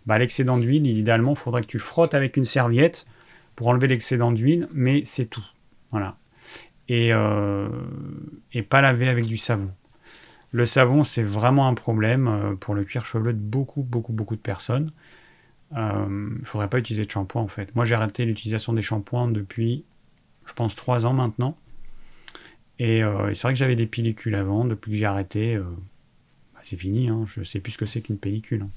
Bah, 0.06 0.16
l'excédent 0.16 0.56
d'huile, 0.56 0.86
idéalement, 0.86 1.32
il 1.32 1.38
faudrait 1.38 1.62
que 1.62 1.66
tu 1.66 1.78
frottes 1.78 2.14
avec 2.14 2.38
une 2.38 2.46
serviette 2.46 3.04
pour 3.56 3.66
enlever 3.66 3.88
l'excédent 3.88 4.32
d'huile, 4.32 4.68
mais 4.72 5.02
c'est 5.04 5.26
tout. 5.26 5.44
Voilà. 5.90 6.16
Et, 6.88 7.12
euh, 7.12 7.68
et 8.54 8.62
pas 8.62 8.80
laver 8.80 9.08
avec 9.08 9.26
du 9.26 9.36
savon. 9.36 9.70
Le 10.52 10.64
savon, 10.64 11.04
c'est 11.04 11.22
vraiment 11.22 11.68
un 11.68 11.74
problème 11.74 12.28
euh, 12.28 12.54
pour 12.56 12.74
le 12.74 12.84
cuir 12.84 13.04
chevelu 13.04 13.32
de 13.32 13.38
beaucoup, 13.38 13.82
beaucoup, 13.82 14.12
beaucoup 14.12 14.34
de 14.34 14.40
personnes. 14.40 14.90
Il 15.72 15.78
euh, 15.78 16.38
ne 16.40 16.44
faudrait 16.44 16.68
pas 16.68 16.78
utiliser 16.78 17.04
de 17.04 17.10
shampoing 17.10 17.42
en 17.42 17.48
fait. 17.48 17.74
Moi 17.76 17.84
j'ai 17.84 17.94
arrêté 17.94 18.24
l'utilisation 18.24 18.72
des 18.72 18.82
shampoings 18.82 19.28
depuis, 19.28 19.84
je 20.46 20.52
pense, 20.52 20.74
3 20.74 21.06
ans 21.06 21.12
maintenant. 21.12 21.56
Euh, 22.80 23.28
et, 23.28 23.34
c'est 23.34 23.42
vrai 23.42 23.52
que 23.52 23.58
j'avais 23.58 23.76
des 23.76 23.86
pellicules 23.86 24.34
avant, 24.34 24.64
depuis 24.64 24.90
que 24.90 24.96
j'ai 24.96 25.06
arrêté, 25.06 25.56
bah, 25.58 26.60
c'est 26.62 26.76
fini, 26.76 27.08
hein. 27.08 27.24
je 27.26 27.44
sais 27.44 27.60
plus 27.60 27.72
ce 27.72 27.78
que 27.78 27.86
c'est 27.86 28.00
qu'une 28.00 28.18
pellicule. 28.18 28.62
Hein. 28.62 28.70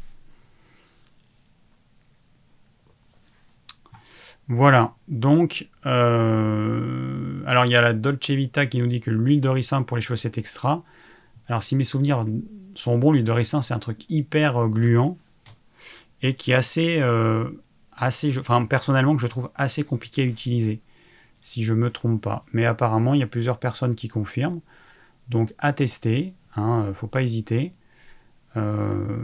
Voilà, 4.49 4.93
donc, 5.07 5.67
alors 5.83 7.65
il 7.65 7.71
y 7.71 7.75
a 7.75 7.81
la 7.81 7.93
Dolce 7.93 8.29
Vita 8.29 8.65
qui 8.65 8.79
nous 8.79 8.87
dit 8.87 8.99
que 8.99 9.09
l'huile 9.09 9.39
de 9.39 9.47
ricin 9.47 9.83
pour 9.83 9.95
les 9.97 10.03
c'est 10.15 10.37
extra. 10.37 10.83
Alors 11.47 11.63
si 11.63 11.75
mes 11.75 11.83
souvenirs 11.83 12.25
sont 12.75 12.97
bons, 12.97 13.11
l'huile 13.11 13.23
de 13.23 13.31
ricin 13.31 13.61
c'est 13.61 13.73
un 13.73 13.79
truc 13.79 14.05
hyper 14.09 14.67
gluant 14.67 15.17
et 16.23 16.33
qui 16.33 16.51
est 16.51 16.55
assez, 16.55 16.99
euh, 17.01 17.49
assez 17.95 18.35
enfin, 18.39 18.65
personnellement 18.65 19.15
que 19.15 19.21
je 19.21 19.27
trouve 19.27 19.51
assez 19.55 19.83
compliqué 19.83 20.23
à 20.23 20.25
utiliser, 20.25 20.79
si 21.41 21.63
je 21.63 21.73
ne 21.73 21.79
me 21.79 21.89
trompe 21.91 22.21
pas. 22.21 22.45
Mais 22.53 22.65
apparemment, 22.65 23.13
il 23.13 23.19
y 23.19 23.23
a 23.23 23.27
plusieurs 23.27 23.59
personnes 23.59 23.93
qui 23.93 24.07
confirment. 24.07 24.61
Donc 25.29 25.53
à 25.59 25.73
tester, 25.73 26.33
hein, 26.55 26.87
faut 26.93 27.07
pas 27.07 27.21
hésiter. 27.21 27.73
Euh, 28.55 29.17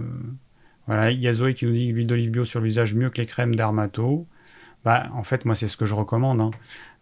voilà, 0.87 1.11
il 1.11 1.19
y 1.19 1.27
a 1.27 1.33
Zoé 1.33 1.53
qui 1.53 1.65
nous 1.65 1.73
dit 1.73 1.91
l'huile 1.91 2.07
d'olive 2.07 2.31
bio 2.31 2.45
sur 2.45 2.59
le 2.59 2.65
visage 2.65 2.93
mieux 2.93 3.09
que 3.09 3.21
les 3.21 3.27
crèmes 3.27 3.55
d'Armato. 3.55 4.27
Bah, 4.83 5.09
en 5.13 5.23
fait, 5.23 5.45
moi, 5.45 5.55
c'est 5.55 5.67
ce 5.67 5.77
que 5.77 5.85
je 5.85 5.93
recommande. 5.93 6.41
Hein. 6.41 6.51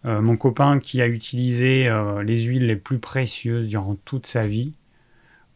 Euh, 0.05 0.21
mon 0.21 0.37
copain 0.37 0.79
qui 0.79 1.01
a 1.01 1.07
utilisé 1.07 1.89
les 2.23 2.41
huiles 2.43 2.67
les 2.67 2.75
plus 2.75 2.99
précieuses 2.99 3.67
durant 3.67 3.95
toute 3.95 4.27
sa 4.27 4.45
vie, 4.45 4.73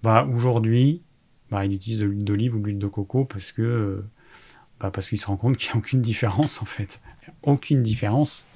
bah, 0.04 0.28
aujourd'hui, 0.32 1.02
bah, 1.50 1.66
il 1.66 1.74
utilise 1.74 2.00
de 2.00 2.06
l'huile 2.06 2.24
d'olive 2.24 2.56
ou 2.56 2.60
de 2.60 2.66
l'huile 2.66 2.80
de 2.80 2.88
coco 2.88 3.26
parce 3.26 3.52
que 3.52 4.04
parce 4.90 5.08
qu'il 5.08 5.20
se 5.20 5.28
rend 5.28 5.38
compte 5.38 5.58
qu'il 5.58 5.70
n'y 5.70 5.74
a 5.74 5.78
aucune 5.78 6.02
différence 6.02 6.62
en 6.62 6.66
fait. 6.66 7.00
Aucune 7.44 7.84
différence. 7.84 8.48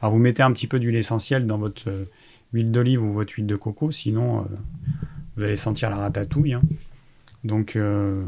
Alors 0.00 0.12
vous 0.12 0.18
mettez 0.18 0.42
un 0.42 0.52
petit 0.52 0.66
peu 0.66 0.78
d'huile 0.78 0.96
essentielle 0.96 1.46
dans 1.46 1.58
votre 1.58 1.90
euh, 1.90 2.04
huile 2.52 2.70
d'olive 2.70 3.02
ou 3.02 3.12
votre 3.12 3.34
huile 3.34 3.46
de 3.46 3.56
coco, 3.56 3.90
sinon 3.90 4.40
euh, 4.40 4.44
vous 5.36 5.42
allez 5.42 5.56
sentir 5.56 5.90
la 5.90 5.96
ratatouille. 5.96 6.54
Hein. 6.54 6.62
Donc, 7.44 7.76
euh, 7.76 8.22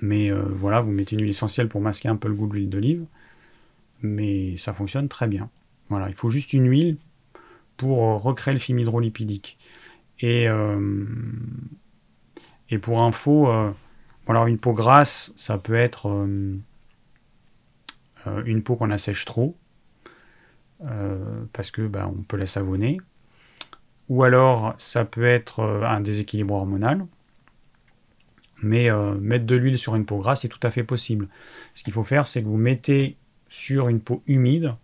mais 0.00 0.32
voilà, 0.32 0.80
vous 0.80 0.90
mettez 0.90 1.14
une 1.14 1.22
huile 1.22 1.30
essentielle 1.30 1.68
pour 1.68 1.80
masquer 1.80 2.08
un 2.08 2.16
peu 2.16 2.26
le 2.26 2.34
goût 2.34 2.48
de 2.48 2.54
l'huile 2.54 2.68
d'olive, 2.68 3.04
mais 4.02 4.56
ça 4.58 4.72
fonctionne 4.72 5.08
très 5.08 5.28
bien. 5.28 5.48
Voilà, 5.90 6.08
il 6.08 6.14
faut 6.14 6.28
juste 6.28 6.52
une 6.52 6.68
huile 6.68 6.96
pour 7.76 7.98
recréer 8.20 8.52
le 8.52 8.58
film 8.58 8.80
hydrolipidique. 8.80 9.58
Et, 10.22 10.46
et 12.70 12.78
pour 12.78 13.02
info, 13.02 13.74
alors 14.32 14.46
une 14.46 14.56
peau 14.56 14.72
grasse, 14.72 15.30
ça 15.36 15.58
peut 15.58 15.74
être 15.74 16.08
euh, 16.08 16.56
euh, 18.26 18.42
une 18.46 18.62
peau 18.62 18.76
qu'on 18.76 18.90
assèche 18.90 19.26
trop, 19.26 19.54
euh, 20.84 21.44
parce 21.52 21.70
que 21.70 21.82
bah, 21.82 22.08
on 22.08 22.22
peut 22.22 22.38
la 22.38 22.46
savonner. 22.46 22.98
Ou 24.08 24.22
alors 24.22 24.74
ça 24.78 25.04
peut 25.04 25.26
être 25.26 25.62
un 25.62 26.00
déséquilibre 26.00 26.54
hormonal. 26.54 27.06
Mais 28.62 28.90
mettre 29.20 29.44
de 29.44 29.56
l'huile 29.56 29.76
sur 29.76 29.96
une 29.96 30.06
peau 30.06 30.18
grasse, 30.18 30.42
c'est 30.42 30.48
tout 30.48 30.60
à 30.62 30.70
fait 30.70 30.84
possible. 30.84 31.28
Ce 31.74 31.82
qu'il 31.82 31.92
faut 31.92 32.04
faire, 32.04 32.28
c'est 32.28 32.42
que 32.42 32.46
vous 32.46 32.56
mettez 32.56 33.16
sur 33.48 33.88
une 33.88 34.00
peau 34.00 34.22
humide, 34.28 34.74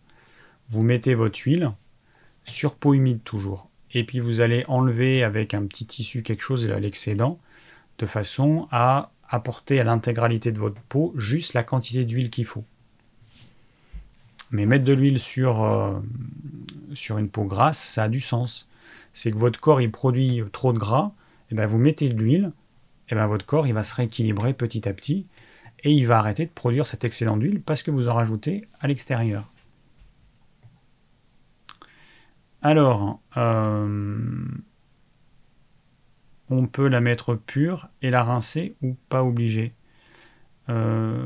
vous 0.68 0.82
mettez 0.82 1.14
votre 1.14 1.38
huile, 1.38 1.72
sur 2.44 2.74
peau 2.74 2.94
humide 2.94 3.22
toujours. 3.22 3.67
Et 3.94 4.04
puis 4.04 4.20
vous 4.20 4.40
allez 4.40 4.64
enlever 4.68 5.22
avec 5.22 5.54
un 5.54 5.64
petit 5.66 5.86
tissu 5.86 6.22
quelque 6.22 6.42
chose, 6.42 6.66
l'excédent, 6.66 7.38
de 7.98 8.06
façon 8.06 8.66
à 8.70 9.10
apporter 9.28 9.80
à 9.80 9.84
l'intégralité 9.84 10.52
de 10.52 10.58
votre 10.58 10.80
peau 10.82 11.12
juste 11.16 11.54
la 11.54 11.62
quantité 11.62 12.04
d'huile 12.04 12.30
qu'il 12.30 12.46
faut. 12.46 12.64
Mais 14.50 14.66
mettre 14.66 14.84
de 14.84 14.92
l'huile 14.92 15.18
sur, 15.18 15.62
euh, 15.62 15.98
une 17.10 17.28
peau 17.28 17.44
grasse, 17.44 17.78
ça 17.78 18.04
a 18.04 18.08
du 18.08 18.20
sens. 18.20 18.68
C'est 19.12 19.30
que 19.30 19.36
votre 19.36 19.60
corps 19.60 19.80
il 19.80 19.90
produit 19.90 20.42
trop 20.52 20.72
de 20.72 20.78
gras, 20.78 21.12
et 21.50 21.54
ben 21.54 21.66
vous 21.66 21.78
mettez 21.78 22.08
de 22.08 22.18
l'huile, 22.18 22.52
et 23.10 23.14
ben 23.14 23.26
votre 23.26 23.44
corps 23.44 23.66
il 23.66 23.74
va 23.74 23.82
se 23.82 23.94
rééquilibrer 23.94 24.54
petit 24.54 24.88
à 24.88 24.92
petit, 24.92 25.26
et 25.84 25.92
il 25.92 26.06
va 26.06 26.18
arrêter 26.18 26.46
de 26.46 26.50
produire 26.50 26.86
cet 26.86 27.04
excédent 27.04 27.36
d'huile 27.36 27.60
parce 27.60 27.82
que 27.82 27.90
vous 27.90 28.08
en 28.08 28.14
rajoutez 28.14 28.66
à 28.80 28.88
l'extérieur. 28.88 29.50
Alors, 32.62 33.20
euh, 33.36 34.44
on 36.50 36.66
peut 36.66 36.88
la 36.88 37.00
mettre 37.00 37.34
pure 37.34 37.88
et 38.02 38.10
la 38.10 38.24
rincer 38.24 38.74
ou 38.82 38.96
pas 39.08 39.22
obligé. 39.22 39.72
Euh, 40.68 41.24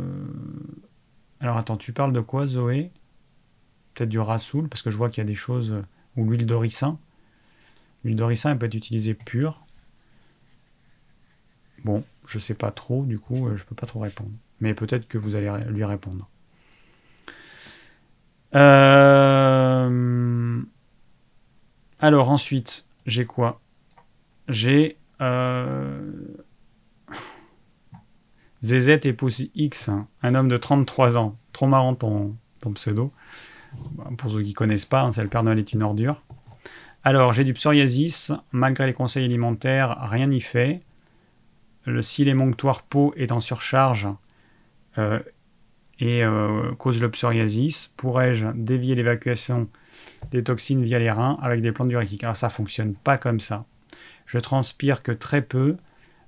alors 1.41 1.57
attends, 1.57 1.77
tu 1.77 1.93
parles 1.93 2.13
de 2.13 2.21
quoi 2.21 2.47
Zoé? 2.47 2.91
Peut-être 3.95 4.11
du 4.11 4.21
rassoul, 4.21 4.69
parce 4.69 4.83
que 4.83 4.91
je 4.91 4.97
vois 4.97 5.11
qu'il 5.11 5.23
y 5.23 5.27
a 5.27 5.29
des 5.29 5.35
choses... 5.35 5.83
Ou 6.15 6.29
l'huile 6.29 6.45
de 6.45 6.55
ricin. 6.55 6.99
L'huile 8.05 8.17
de 8.17 8.23
ricin, 8.23 8.51
elle 8.51 8.59
peut 8.59 8.67
être 8.67 8.75
utilisée 8.75 9.15
pure. 9.15 9.59
Bon, 11.85 12.05
je 12.27 12.39
sais 12.39 12.53
pas 12.53 12.71
trop, 12.71 13.05
du 13.05 13.19
coup, 13.19 13.49
euh, 13.49 13.57
je 13.57 13.65
peux 13.65 13.75
pas 13.75 13.87
trop 13.87 14.01
répondre. 14.01 14.31
Mais 14.61 14.75
peut-être 14.75 15.09
que 15.09 15.17
vous 15.17 15.37
allez 15.37 15.51
lui 15.71 15.85
répondre. 15.85 16.29
Euh, 18.55 19.42
alors 22.03 22.31
ensuite, 22.31 22.85
j'ai 23.07 23.25
quoi? 23.25 23.61
J'ai 24.49 24.97
euh... 25.21 26.13
ZZ 28.65 28.89
épouse 29.07 29.49
X, 29.55 29.89
hein. 29.89 30.09
un 30.23 30.35
homme 30.35 30.49
de 30.49 30.57
33 30.57 31.17
ans. 31.17 31.37
Trop 31.53 31.69
marrant 31.69 31.95
ton, 31.95 32.35
pseudo. 32.75 33.13
Bah, 33.93 34.11
pour 34.19 34.33
ceux 34.33 34.43
qui 34.43 34.51
ne 34.51 34.55
connaissent 34.55 34.85
pas, 34.85 35.03
hein, 35.03 35.13
c'est 35.13 35.23
le 35.23 35.29
Père 35.29 35.45
Noël 35.45 35.61
est 35.61 35.73
une 35.73 35.83
ordure. 35.85 36.21
Alors, 37.05 37.33
j'ai 37.33 37.45
du 37.45 37.55
psoriasis. 37.55 38.33
Malgré 38.51 38.87
les 38.87 38.95
conseils 38.95 39.25
alimentaires, 39.25 39.97
rien 40.03 40.27
n'y 40.27 40.41
fait. 40.41 40.83
Le 41.85 42.03
cil 42.03 42.27
émonctoire 42.27 42.83
peau 42.83 43.15
est 43.17 43.31
en 43.31 43.41
surcharge 43.41 44.09
euh, 44.99 45.21
et 46.01 46.25
euh, 46.25 46.73
cause 46.79 47.01
le 47.01 47.11
psoriasis. 47.11 47.93
Pourrais-je 47.97 48.49
dévier 48.55 48.97
l'évacuation 48.97 49.69
des 50.31 50.43
toxines 50.43 50.83
via 50.83 50.99
les 50.99 51.11
reins 51.11 51.39
avec 51.43 51.61
des 51.61 51.73
plantes 51.73 51.89
diurétiques 51.89 52.25
Alors, 52.25 52.37
ça 52.37 52.49
fonctionne 52.49 52.95
pas 52.95 53.19
comme 53.19 53.41
ça. 53.41 53.65
Je 54.27 54.39
transpire 54.39 55.03
que 55.03 55.13
très 55.13 55.43
peu, 55.43 55.77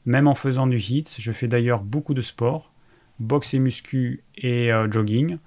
même 0.07 0.27
en 0.27 0.35
faisant 0.35 0.67
du 0.67 0.79
HIIT. 0.79 1.05
Je 1.19 1.33
fais 1.33 1.49
d'ailleurs 1.49 1.83
beaucoup 1.83 2.15
de 2.15 2.21
sport, 2.21 2.71
boxe 3.19 3.55
et 3.55 3.59
muscu 3.59 4.23
et 4.37 4.73
euh, 4.73 4.91
jogging. 4.91 5.39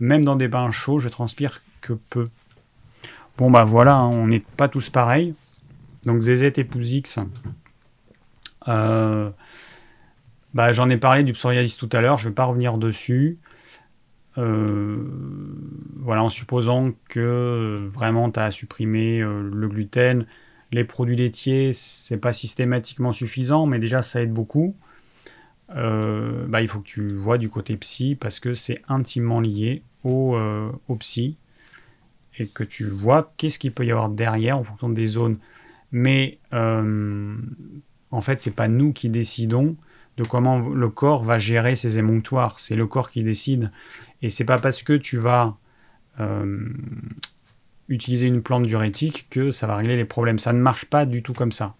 Même 0.00 0.24
dans 0.24 0.36
des 0.36 0.48
bains 0.48 0.70
chauds, 0.70 0.98
je 0.98 1.08
transpire 1.08 1.60
que 1.80 1.94
peu. 2.10 2.28
Bon 3.38 3.50
bah 3.50 3.64
voilà, 3.64 3.96
hein, 3.96 4.08
on 4.08 4.26
n'est 4.26 4.40
pas 4.40 4.68
tous 4.68 4.88
pareils. 4.88 5.34
Donc 6.04 6.22
ZZ 6.22 6.44
épouse 6.44 6.92
X. 6.92 7.18
Euh, 8.68 9.30
bah, 10.54 10.72
j'en 10.72 10.88
ai 10.88 10.96
parlé 10.96 11.22
du 11.22 11.32
psoriasis 11.32 11.76
tout 11.76 11.88
à 11.92 12.00
l'heure, 12.00 12.18
je 12.18 12.24
ne 12.24 12.30
vais 12.30 12.34
pas 12.34 12.44
revenir 12.44 12.78
dessus. 12.78 13.38
Euh, 14.38 14.96
voilà, 15.96 16.22
en 16.22 16.28
supposant 16.28 16.92
que 17.08 17.88
vraiment 17.92 18.30
tu 18.30 18.40
as 18.40 18.50
supprimé 18.50 19.20
le 19.20 19.68
gluten, 19.68 20.26
les 20.72 20.84
produits 20.84 21.16
laitiers, 21.16 21.72
c'est 21.72 22.18
pas 22.18 22.32
systématiquement 22.32 23.12
suffisant, 23.12 23.66
mais 23.66 23.78
déjà 23.78 24.02
ça 24.02 24.22
aide 24.22 24.32
beaucoup. 24.32 24.76
Euh, 25.74 26.46
bah, 26.46 26.62
il 26.62 26.68
faut 26.68 26.80
que 26.80 26.86
tu 26.86 27.12
vois 27.12 27.38
du 27.38 27.48
côté 27.48 27.76
psy 27.76 28.14
parce 28.14 28.38
que 28.38 28.54
c'est 28.54 28.82
intimement 28.88 29.40
lié 29.40 29.82
au, 30.04 30.36
euh, 30.36 30.70
au, 30.88 30.94
psy 30.94 31.36
et 32.38 32.46
que 32.46 32.62
tu 32.62 32.84
vois 32.84 33.32
qu'est-ce 33.36 33.58
qu'il 33.58 33.72
peut 33.72 33.84
y 33.84 33.90
avoir 33.90 34.08
derrière 34.08 34.58
en 34.58 34.62
fonction 34.62 34.88
des 34.88 35.06
zones 35.06 35.38
Mais 35.90 36.38
en 36.52 38.20
fait, 38.20 38.40
c'est 38.40 38.54
pas 38.54 38.68
nous 38.68 38.92
qui 38.92 39.08
décidons 39.08 39.76
de 40.16 40.24
comment 40.24 40.58
le 40.58 40.88
corps 40.88 41.22
va 41.22 41.38
gérer 41.38 41.74
ses 41.74 41.98
émonctoires. 41.98 42.58
C'est 42.58 42.76
le 42.76 42.86
corps 42.86 43.10
qui 43.10 43.22
décide. 43.22 43.70
Et 44.22 44.30
c'est 44.30 44.44
pas 44.44 44.58
parce 44.58 44.82
que 44.82 44.94
tu 44.94 45.18
vas 45.18 45.56
utiliser 47.88 48.26
une 48.26 48.42
plante 48.42 48.66
diurétique 48.66 49.26
que 49.30 49.50
ça 49.50 49.66
va 49.66 49.76
régler 49.76 49.96
les 49.96 50.04
problèmes. 50.04 50.38
Ça 50.38 50.52
ne 50.52 50.58
marche 50.58 50.86
pas 50.86 51.06
du 51.06 51.22
tout 51.22 51.32
comme 51.32 51.52
ça. 51.52 51.74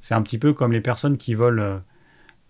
C'est 0.00 0.14
un 0.14 0.22
petit 0.22 0.38
peu 0.38 0.52
comme 0.52 0.72
les 0.72 0.80
personnes 0.80 1.16
qui 1.16 1.34
veulent 1.34 1.60
euh, 1.60 1.78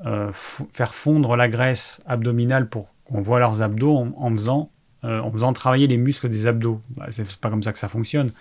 euh, 0.05 0.31
faire 0.33 0.95
fondre 0.95 1.37
la 1.37 1.49
graisse 1.49 2.03
abdominale 2.07 2.69
pour 2.69 2.89
qu'on 3.05 3.23
voit 3.23 3.39
leurs 3.39 3.63
abdos 3.63 4.13
en, 4.17 4.31
faisant, 4.31 4.71
euh, 5.05 5.21
en 5.21 5.31
faisant 5.31 5.53
travailler 5.53 5.87
les 5.87 5.97
muscles 5.97 6.29
des 6.29 6.47
abdos. 6.47 6.81
Bah, 6.91 7.07
c'est 7.11 7.37
pas 7.37 7.51
comme 7.51 7.63
ça 7.63 7.73
que 7.73 7.79
ça 7.79 7.89
fonctionne. 7.89 8.33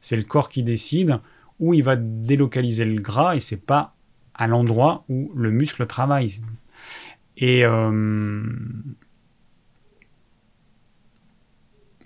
C'est 0.00 0.16
le 0.16 0.22
corps 0.22 0.48
qui 0.48 0.62
décide 0.62 1.18
où 1.60 1.74
il 1.74 1.82
va 1.82 1.96
délocaliser 1.96 2.84
le 2.84 3.00
gras 3.00 3.36
et 3.36 3.40
c'est 3.40 3.56
pas 3.64 3.94
à 4.34 4.46
l'endroit 4.46 5.04
où 5.08 5.30
le 5.34 5.50
muscle 5.50 5.86
travaille. 5.86 6.42
Et 7.36 7.64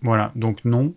voilà, 0.02 0.32
donc 0.34 0.64
non. 0.64 0.94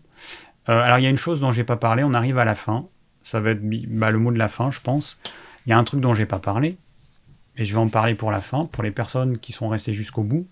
alors 0.65 0.99
il 0.99 1.03
y 1.03 1.07
a 1.07 1.09
une 1.09 1.17
chose 1.17 1.39
dont 1.41 1.51
j'ai 1.51 1.63
pas 1.63 1.77
parlé, 1.77 2.03
on 2.03 2.13
arrive 2.13 2.37
à 2.37 2.45
la 2.45 2.55
fin 2.55 2.87
ça 3.29 3.39
va 3.39 3.51
être 3.51 3.61
bah, 3.63 4.09
le 4.09 4.17
mot 4.17 4.31
de 4.31 4.39
la 4.39 4.47
fin, 4.47 4.71
je 4.71 4.81
pense. 4.81 5.19
Il 5.65 5.69
y 5.69 5.73
a 5.73 5.77
un 5.77 5.83
truc 5.83 6.01
dont 6.01 6.13
j'ai 6.13 6.25
pas 6.25 6.39
parlé, 6.39 6.77
et 7.57 7.65
je 7.65 7.73
vais 7.73 7.79
en 7.79 7.89
parler 7.89 8.15
pour 8.15 8.31
la 8.31 8.41
fin, 8.41 8.65
pour 8.65 8.83
les 8.83 8.91
personnes 8.91 9.37
qui 9.37 9.51
sont 9.51 9.69
restées 9.69 9.93
jusqu'au 9.93 10.23
bout. 10.23 10.47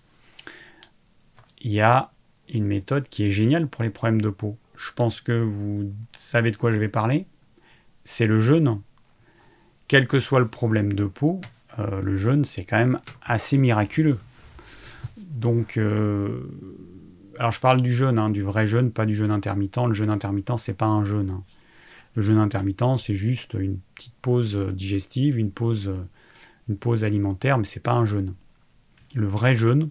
Il 1.60 1.72
y 1.72 1.80
a 1.80 2.12
une 2.48 2.66
méthode 2.66 3.08
qui 3.08 3.24
est 3.24 3.30
géniale 3.30 3.66
pour 3.66 3.82
les 3.82 3.90
problèmes 3.90 4.20
de 4.20 4.30
peau. 4.30 4.56
Je 4.76 4.92
pense 4.92 5.20
que 5.20 5.32
vous 5.32 5.92
savez 6.12 6.50
de 6.50 6.56
quoi 6.56 6.72
je 6.72 6.78
vais 6.78 6.88
parler. 6.88 7.26
C'est 8.04 8.26
le 8.26 8.38
jeûne. 8.38 8.80
Quel 9.88 10.06
que 10.06 10.20
soit 10.20 10.40
le 10.40 10.48
problème 10.48 10.92
de 10.92 11.06
peau, 11.06 11.40
euh, 11.78 12.02
le 12.02 12.14
jeûne, 12.14 12.44
c'est 12.44 12.64
quand 12.64 12.76
même 12.76 13.00
assez 13.22 13.56
miraculeux. 13.56 14.18
Donc, 15.16 15.78
euh, 15.78 16.42
alors 17.38 17.52
je 17.52 17.60
parle 17.60 17.80
du 17.80 17.94
jeûne, 17.94 18.18
hein, 18.18 18.30
du 18.30 18.42
vrai 18.42 18.66
jeûne, 18.66 18.90
pas 18.90 19.06
du 19.06 19.14
jeûne 19.14 19.30
intermittent. 19.30 19.78
Le 19.86 19.94
jeûne 19.94 20.10
intermittent, 20.10 20.58
c'est 20.58 20.76
pas 20.76 20.86
un 20.86 21.04
jeûne. 21.04 21.30
Hein. 21.30 21.42
Le 22.14 22.22
jeûne 22.22 22.38
intermittent, 22.38 22.98
c'est 22.98 23.14
juste 23.14 23.54
une 23.54 23.78
petite 23.94 24.14
pause 24.20 24.58
digestive, 24.72 25.38
une 25.38 25.50
pause, 25.50 25.90
alimentaire, 27.02 27.58
mais 27.58 27.64
c'est 27.64 27.82
pas 27.82 27.92
un 27.92 28.04
jeûne. 28.04 28.34
Le 29.14 29.26
vrai 29.26 29.54
jeûne, 29.54 29.88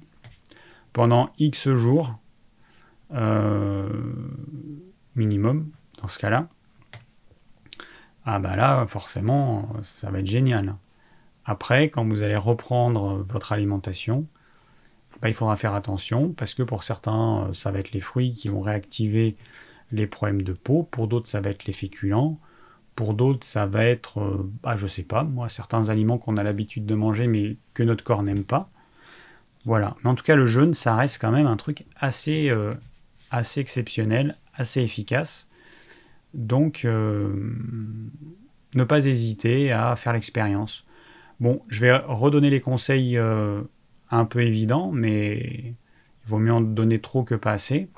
pendant 0.93 1.29
X 1.39 1.69
jours, 1.69 2.19
euh, 3.13 3.87
minimum, 5.15 5.69
dans 6.01 6.07
ce 6.07 6.19
cas-là, 6.19 6.49
ah 8.29 8.39
bah 8.39 8.57
là, 8.57 8.85
forcément, 8.87 9.69
ça 9.83 10.11
va 10.11 10.19
être 10.19 10.27
génial. 10.27 10.75
Après, 11.45 11.89
quand 11.89 12.05
vous 12.05 12.23
allez 12.23 12.35
reprendre 12.35 13.23
votre 13.25 13.53
alimentation, 13.53 14.27
bah, 15.21 15.29
il 15.29 15.33
faudra 15.33 15.55
faire 15.55 15.73
attention 15.73 16.33
parce 16.33 16.53
que 16.53 16.61
pour 16.61 16.83
certains, 16.83 17.49
ça 17.53 17.71
va 17.71 17.79
être 17.79 17.93
les 17.93 18.01
fruits 18.01 18.33
qui 18.33 18.49
vont 18.49 18.59
réactiver 18.59 19.37
les 19.93 20.07
problèmes 20.07 20.41
de 20.41 20.51
peau, 20.51 20.83
pour 20.83 21.07
d'autres 21.07 21.27
ça 21.27 21.39
va 21.39 21.51
être 21.51 21.63
les 21.63 21.73
féculents, 21.73 22.37
pour 22.95 23.13
d'autres 23.13 23.45
ça 23.45 23.65
va 23.65 23.85
être, 23.85 24.19
euh, 24.19 24.51
bah, 24.61 24.75
je 24.75 24.87
sais 24.87 25.03
pas, 25.03 25.23
moi, 25.23 25.47
certains 25.47 25.87
aliments 25.87 26.17
qu'on 26.17 26.35
a 26.35 26.43
l'habitude 26.43 26.85
de 26.85 26.95
manger 26.95 27.27
mais 27.27 27.55
que 27.73 27.83
notre 27.83 28.03
corps 28.03 28.23
n'aime 28.23 28.43
pas. 28.43 28.69
Voilà. 29.63 29.95
Mais 30.03 30.09
en 30.09 30.15
tout 30.15 30.25
cas, 30.25 30.35
le 30.35 30.47
jeûne, 30.47 30.73
ça 30.73 30.97
reste 30.97 31.21
quand 31.21 31.31
même 31.31 31.47
un 31.47 31.55
truc 31.55 31.85
assez, 31.95 32.49
euh, 32.49 32.73
assez 33.31 33.61
exceptionnel, 33.61 34.35
assez 34.53 34.81
efficace. 34.81 35.46
Donc, 36.37 36.85
euh, 36.85 37.27
ne 38.75 38.83
pas 38.85 39.05
hésiter 39.05 39.71
à 39.71 39.95
faire 39.97 40.13
l'expérience. 40.13 40.85
Bon, 41.41 41.61
je 41.67 41.81
vais 41.81 41.95
redonner 41.95 42.49
les 42.49 42.61
conseils 42.61 43.17
un 43.17 44.25
peu 44.25 44.41
évidents, 44.41 44.91
mais 44.91 45.37
il 45.37 46.29
vaut 46.29 46.39
mieux 46.39 46.53
en 46.53 46.61
donner 46.61 46.99
trop 46.99 47.23
que 47.23 47.35
pas 47.35 47.51
assez. 47.51 47.89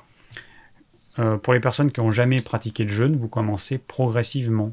Euh, 1.18 1.36
pour 1.36 1.52
les 1.52 1.60
personnes 1.60 1.90
qui 1.90 2.00
n'ont 2.00 2.10
jamais 2.10 2.40
pratiqué 2.40 2.84
de 2.84 2.88
jeûne, 2.88 3.16
vous 3.16 3.28
commencez 3.28 3.78
progressivement. 3.78 4.72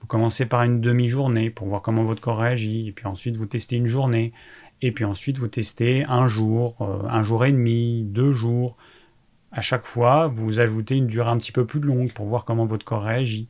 Vous 0.00 0.06
commencez 0.06 0.46
par 0.46 0.62
une 0.62 0.80
demi-journée 0.80 1.50
pour 1.50 1.66
voir 1.66 1.82
comment 1.82 2.04
votre 2.04 2.20
corps 2.20 2.38
réagit, 2.38 2.88
et 2.88 2.92
puis 2.92 3.06
ensuite 3.06 3.36
vous 3.36 3.46
testez 3.46 3.76
une 3.76 3.86
journée, 3.86 4.32
et 4.82 4.92
puis 4.92 5.04
ensuite 5.04 5.38
vous 5.38 5.48
testez 5.48 6.04
un 6.04 6.26
jour, 6.26 6.76
euh, 6.80 7.08
un 7.08 7.22
jour 7.22 7.44
et 7.44 7.52
demi, 7.52 8.02
deux 8.04 8.32
jours. 8.32 8.76
À 9.52 9.60
chaque 9.60 9.86
fois, 9.86 10.28
vous 10.28 10.60
ajoutez 10.60 10.96
une 10.96 11.06
durée 11.06 11.30
un 11.30 11.38
petit 11.38 11.52
peu 11.52 11.64
plus 11.64 11.80
longue 11.80 12.12
pour 12.12 12.26
voir 12.26 12.44
comment 12.44 12.66
votre 12.66 12.84
corps 12.84 13.02
réagit. 13.02 13.48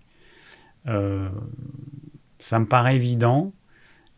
Euh, 0.87 1.29
ça 2.39 2.59
me 2.59 2.67
paraît 2.67 2.97
évident, 2.97 3.53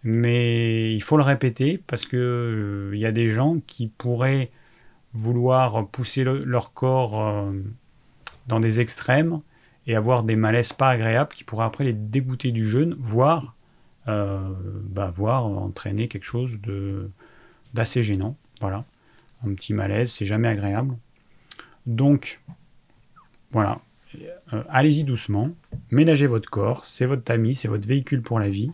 mais 0.04 0.92
il 0.92 1.02
faut 1.02 1.16
le 1.16 1.22
répéter 1.22 1.78
parce 1.86 2.04
que 2.04 2.90
il 2.92 2.98
y 2.98 3.06
a 3.06 3.12
des 3.12 3.28
gens 3.28 3.56
qui 3.66 3.88
pourraient 3.88 4.50
vouloir 5.14 5.86
pousser 5.88 6.22
leur 6.24 6.72
corps 6.72 7.50
dans 8.46 8.60
des 8.60 8.80
extrêmes 8.80 9.40
et 9.86 9.96
avoir 9.96 10.22
des 10.22 10.36
malaises 10.36 10.72
pas 10.72 10.90
agréables 10.90 11.32
qui 11.32 11.44
pourraient 11.44 11.64
après 11.64 11.84
les 11.84 11.92
dégoûter 11.92 12.52
du 12.52 12.68
jeûne, 12.68 12.96
voire, 12.98 13.54
euh, 14.08 14.38
bah, 14.84 15.12
entraîner 15.18 16.08
quelque 16.08 16.24
chose 16.24 16.52
d'assez 17.74 18.02
gênant. 18.02 18.36
Voilà. 18.60 18.84
Un 19.44 19.54
petit 19.54 19.72
malaise, 19.72 20.12
c'est 20.12 20.26
jamais 20.26 20.48
agréable. 20.48 20.94
Donc, 21.86 22.40
voilà. 23.52 23.80
Euh, 24.52 24.62
allez-y 24.68 25.04
doucement. 25.04 25.50
Ménagez 25.90 26.26
votre 26.26 26.50
corps. 26.50 26.86
C'est 26.86 27.06
votre 27.06 27.30
ami, 27.30 27.54
c'est 27.54 27.68
votre 27.68 27.86
véhicule 27.86 28.22
pour 28.22 28.38
la 28.38 28.48
vie. 28.48 28.70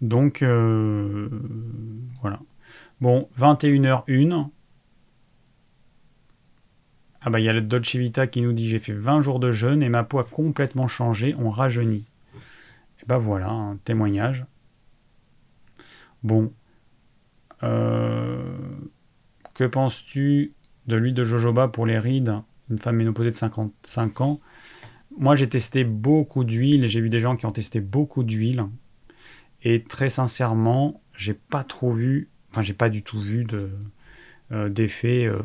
Donc, 0.00 0.42
euh, 0.42 1.28
voilà. 2.20 2.40
Bon, 3.00 3.28
21h01. 3.38 4.48
Ah 7.22 7.28
bah 7.28 7.38
il 7.38 7.44
y 7.44 7.50
a 7.50 7.52
le 7.52 7.60
Dolce 7.60 7.96
Vita 7.96 8.26
qui 8.26 8.40
nous 8.40 8.54
dit 8.54 8.66
j'ai 8.66 8.78
fait 8.78 8.94
20 8.94 9.20
jours 9.20 9.40
de 9.40 9.52
jeûne 9.52 9.82
et 9.82 9.90
ma 9.90 10.04
peau 10.04 10.18
a 10.18 10.24
complètement 10.24 10.88
changé, 10.88 11.34
on 11.38 11.50
rajeunit. 11.50 12.04
Et 13.00 13.06
bah 13.06 13.18
voilà, 13.18 13.50
un 13.50 13.76
témoignage. 13.76 14.46
Bon. 16.22 16.50
Euh, 17.62 18.42
que 19.52 19.64
penses-tu 19.64 20.52
de 20.90 20.96
l'huile 20.96 21.14
de 21.14 21.24
jojoba 21.24 21.68
pour 21.68 21.86
les 21.86 21.98
rides 21.98 22.34
Une 22.70 22.78
femme 22.78 22.96
ménopausée 22.96 23.30
de 23.30 23.36
55 23.36 24.20
ans. 24.20 24.40
Moi 25.18 25.36
j'ai 25.36 25.48
testé 25.48 25.84
beaucoup 25.84 26.44
d'huile 26.44 26.84
et 26.84 26.88
j'ai 26.88 27.00
vu 27.00 27.08
des 27.08 27.20
gens 27.20 27.36
qui 27.36 27.46
ont 27.46 27.52
testé 27.52 27.80
beaucoup 27.80 28.22
d'huile. 28.22 28.64
Et 29.62 29.82
très 29.82 30.10
sincèrement, 30.10 31.00
j'ai 31.14 31.34
pas 31.34 31.64
trop 31.64 31.90
vu, 31.90 32.28
enfin 32.50 32.62
j'ai 32.62 32.72
pas 32.74 32.88
du 32.88 33.02
tout 33.02 33.18
vu 33.18 33.44
de, 33.44 33.70
euh, 34.52 34.68
d'effet 34.68 35.26
euh, 35.26 35.38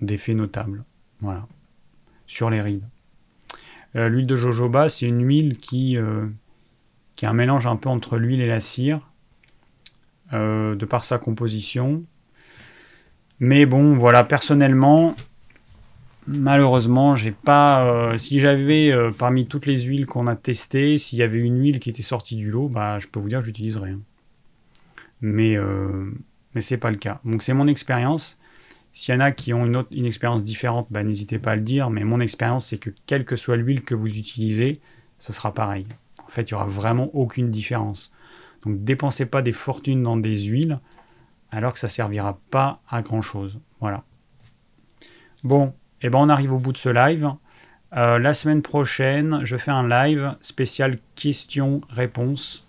d'effets 0.00 0.34
notables. 0.34 0.84
Voilà. 1.20 1.46
Sur 2.26 2.50
les 2.50 2.60
rides. 2.60 2.84
Euh, 3.96 4.08
l'huile 4.08 4.26
de 4.26 4.36
jojoba, 4.36 4.88
c'est 4.88 5.06
une 5.06 5.26
huile 5.26 5.56
qui, 5.56 5.96
euh, 5.96 6.26
qui 7.16 7.24
est 7.24 7.28
un 7.28 7.32
mélange 7.32 7.66
un 7.66 7.76
peu 7.76 7.88
entre 7.88 8.18
l'huile 8.18 8.40
et 8.40 8.46
la 8.46 8.60
cire, 8.60 9.00
de 10.30 10.84
par 10.84 11.04
sa 11.04 11.16
composition. 11.16 12.04
Mais 13.40 13.66
bon, 13.66 13.94
voilà, 13.94 14.24
personnellement, 14.24 15.14
malheureusement, 16.26 17.16
j'ai 17.16 17.30
pas. 17.30 18.16
si 18.18 18.40
j'avais 18.40 18.92
parmi 19.16 19.46
toutes 19.46 19.66
les 19.66 19.82
huiles 19.82 20.06
qu'on 20.06 20.26
a 20.26 20.36
testées, 20.36 20.98
s'il 20.98 21.18
y 21.18 21.22
avait 21.22 21.38
une 21.38 21.60
huile 21.60 21.78
qui 21.80 21.90
était 21.90 22.02
sortie 22.02 22.36
du 22.36 22.50
lot, 22.50 22.68
bah, 22.68 22.98
je 22.98 23.06
peux 23.06 23.20
vous 23.20 23.28
dire 23.28 23.40
que 23.40 23.46
j'utiliserais. 23.46 23.94
Mais, 25.20 25.56
mais 26.54 26.60
c'est 26.60 26.78
pas 26.78 26.90
le 26.90 26.96
cas. 26.96 27.20
Donc 27.24 27.42
c'est 27.42 27.54
mon 27.54 27.68
expérience. 27.68 28.38
S'il 28.92 29.14
y 29.14 29.16
en 29.16 29.20
a 29.20 29.30
qui 29.30 29.54
ont 29.54 29.64
une, 29.64 29.84
une 29.92 30.06
expérience 30.06 30.42
différente, 30.42 30.88
bah, 30.90 31.04
n'hésitez 31.04 31.38
pas 31.38 31.52
à 31.52 31.56
le 31.56 31.62
dire, 31.62 31.90
mais 31.90 32.02
mon 32.02 32.18
expérience, 32.18 32.66
c'est 32.66 32.78
que 32.78 32.90
quelle 33.06 33.24
que 33.24 33.36
soit 33.36 33.56
l'huile 33.56 33.82
que 33.82 33.94
vous 33.94 34.18
utilisez, 34.18 34.80
ce 35.20 35.32
sera 35.32 35.54
pareil. 35.54 35.86
En 36.24 36.28
fait, 36.28 36.50
il 36.50 36.54
n'y 36.54 36.56
aura 36.56 36.66
vraiment 36.66 37.10
aucune 37.14 37.50
différence. 37.50 38.10
Donc, 38.64 38.82
dépensez 38.82 39.26
pas 39.26 39.42
des 39.42 39.52
fortunes 39.52 40.02
dans 40.02 40.16
des 40.16 40.36
huiles, 40.46 40.80
alors 41.50 41.72
que 41.72 41.78
ça 41.78 41.88
servira 41.88 42.38
pas 42.50 42.80
à 42.88 43.02
grand 43.02 43.22
chose. 43.22 43.58
Voilà. 43.80 44.02
Bon, 45.44 45.68
et 46.00 46.06
eh 46.06 46.10
ben 46.10 46.18
on 46.18 46.28
arrive 46.28 46.52
au 46.52 46.58
bout 46.58 46.72
de 46.72 46.78
ce 46.78 46.88
live. 46.88 47.32
Euh, 47.96 48.18
la 48.18 48.34
semaine 48.34 48.62
prochaine, 48.62 49.40
je 49.44 49.56
fais 49.56 49.70
un 49.70 49.88
live 49.88 50.36
spécial 50.40 50.98
questions-réponses 51.14 52.68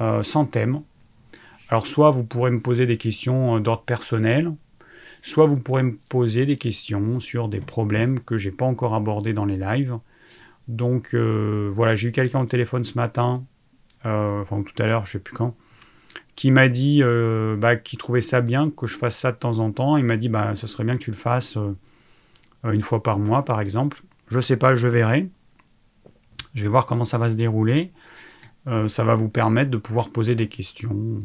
euh, 0.00 0.22
sans 0.22 0.46
thème. 0.46 0.82
Alors, 1.68 1.86
soit 1.86 2.10
vous 2.10 2.24
pourrez 2.24 2.50
me 2.50 2.60
poser 2.60 2.86
des 2.86 2.96
questions 2.96 3.56
euh, 3.56 3.60
d'ordre 3.60 3.84
personnel, 3.84 4.52
soit 5.22 5.46
vous 5.46 5.56
pourrez 5.56 5.84
me 5.84 5.96
poser 6.08 6.44
des 6.44 6.56
questions 6.56 7.20
sur 7.20 7.48
des 7.48 7.60
problèmes 7.60 8.20
que 8.20 8.36
j'ai 8.36 8.50
pas 8.50 8.66
encore 8.66 8.94
abordés 8.94 9.32
dans 9.32 9.44
les 9.44 9.56
lives. 9.56 9.98
Donc 10.68 11.14
voilà, 11.14 11.94
j'ai 11.94 12.08
eu 12.08 12.12
quelqu'un 12.12 12.40
au 12.40 12.44
téléphone 12.44 12.82
ce 12.82 12.94
matin, 12.96 13.44
enfin 14.02 14.62
tout 14.62 14.82
à 14.82 14.86
l'heure, 14.86 15.06
je 15.06 15.12
sais 15.12 15.18
plus 15.20 15.36
quand, 15.36 15.54
qui 16.36 16.50
m'a 16.50 16.68
dit 16.68 17.00
euh, 17.02 17.56
bah, 17.56 17.76
qu'il 17.76 17.98
trouvait 17.98 18.20
ça 18.20 18.40
bien 18.40 18.70
que 18.70 18.86
je 18.86 18.96
fasse 18.96 19.16
ça 19.16 19.32
de 19.32 19.36
temps 19.36 19.58
en 19.58 19.72
temps. 19.72 19.96
Il 19.96 20.04
m'a 20.04 20.16
dit 20.16 20.28
bah 20.28 20.54
ce 20.54 20.66
serait 20.66 20.84
bien 20.84 20.96
que 20.96 21.02
tu 21.02 21.10
le 21.10 21.16
fasses 21.16 21.58
une 22.64 22.82
fois 22.82 23.02
par 23.02 23.18
mois 23.18 23.44
par 23.44 23.60
exemple. 23.60 24.02
Je 24.28 24.40
sais 24.40 24.56
pas, 24.56 24.74
je 24.74 24.88
verrai. 24.88 25.28
Je 26.54 26.62
vais 26.62 26.68
voir 26.68 26.86
comment 26.86 27.04
ça 27.04 27.18
va 27.18 27.28
se 27.30 27.34
dérouler. 27.34 27.92
Euh, 28.66 28.88
ça 28.88 29.04
va 29.04 29.14
vous 29.14 29.28
permettre 29.28 29.70
de 29.70 29.76
pouvoir 29.76 30.10
poser 30.10 30.34
des 30.34 30.48
questions. 30.48 31.20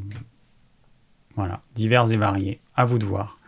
Voilà, 1.36 1.62
diverses 1.74 2.12
et 2.12 2.18
variées. 2.18 2.60
À 2.76 2.86
vous 2.86 3.00
de 3.00 3.06
voir. 3.06 3.40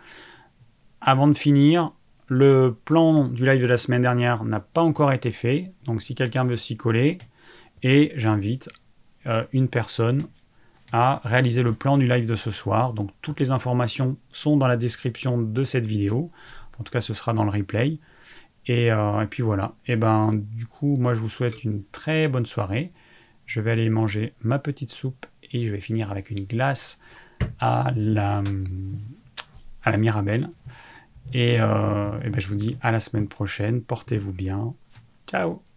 Avant 1.01 1.27
de 1.27 1.33
finir, 1.33 1.91
le 2.27 2.75
plan 2.85 3.25
du 3.25 3.45
live 3.45 3.61
de 3.61 3.67
la 3.67 3.77
semaine 3.77 4.01
dernière 4.01 4.45
n'a 4.45 4.61
pas 4.61 4.81
encore 4.81 5.11
été 5.11 5.29
fait. 5.29 5.71
Donc 5.85 6.01
si 6.01 6.15
quelqu'un 6.15 6.45
veut 6.45 6.55
s'y 6.55 6.77
coller, 6.77 7.19
et 7.83 8.13
j'invite 8.15 8.69
euh, 9.27 9.43
une 9.51 9.67
personne 9.67 10.25
à 10.93 11.21
réaliser 11.25 11.63
le 11.63 11.73
plan 11.73 11.97
du 11.97 12.07
live 12.07 12.27
de 12.27 12.35
ce 12.35 12.51
soir. 12.51 12.93
Donc 12.93 13.09
toutes 13.21 13.39
les 13.39 13.49
informations 13.51 14.15
sont 14.31 14.55
dans 14.55 14.67
la 14.67 14.77
description 14.77 15.41
de 15.41 15.63
cette 15.63 15.87
vidéo. 15.87 16.29
En 16.79 16.83
tout 16.83 16.91
cas, 16.91 17.01
ce 17.01 17.15
sera 17.15 17.33
dans 17.33 17.43
le 17.43 17.49
replay. 17.49 17.97
Et, 18.67 18.91
euh, 18.91 19.25
puis 19.25 19.41
voilà. 19.43 19.73
Et 19.87 19.95
ben 19.95 20.31
du 20.33 20.67
coup, 20.67 20.95
moi 20.97 21.15
je 21.15 21.19
vous 21.19 21.29
souhaite 21.29 21.63
une 21.63 21.83
très 21.83 22.27
bonne 22.27 22.45
soirée. 22.45 22.91
Je 23.47 23.59
vais 23.59 23.71
aller 23.71 23.89
manger 23.89 24.33
ma 24.41 24.59
petite 24.59 24.91
soupe 24.91 25.25
et 25.51 25.65
je 25.65 25.71
vais 25.71 25.81
finir 25.81 26.11
avec 26.11 26.29
une 26.29 26.45
glace 26.45 26.99
à 27.59 27.91
la, 27.95 28.43
à 29.83 29.91
la 29.91 29.97
Mirabelle. 29.97 30.49
Et, 31.33 31.59
euh, 31.59 32.21
et 32.23 32.29
ben, 32.29 32.39
je 32.39 32.47
vous 32.47 32.55
dis 32.55 32.77
à 32.81 32.91
la 32.91 32.99
semaine 32.99 33.27
prochaine. 33.27 33.81
Portez-vous 33.81 34.31
bien. 34.31 34.75
Ciao 35.27 35.72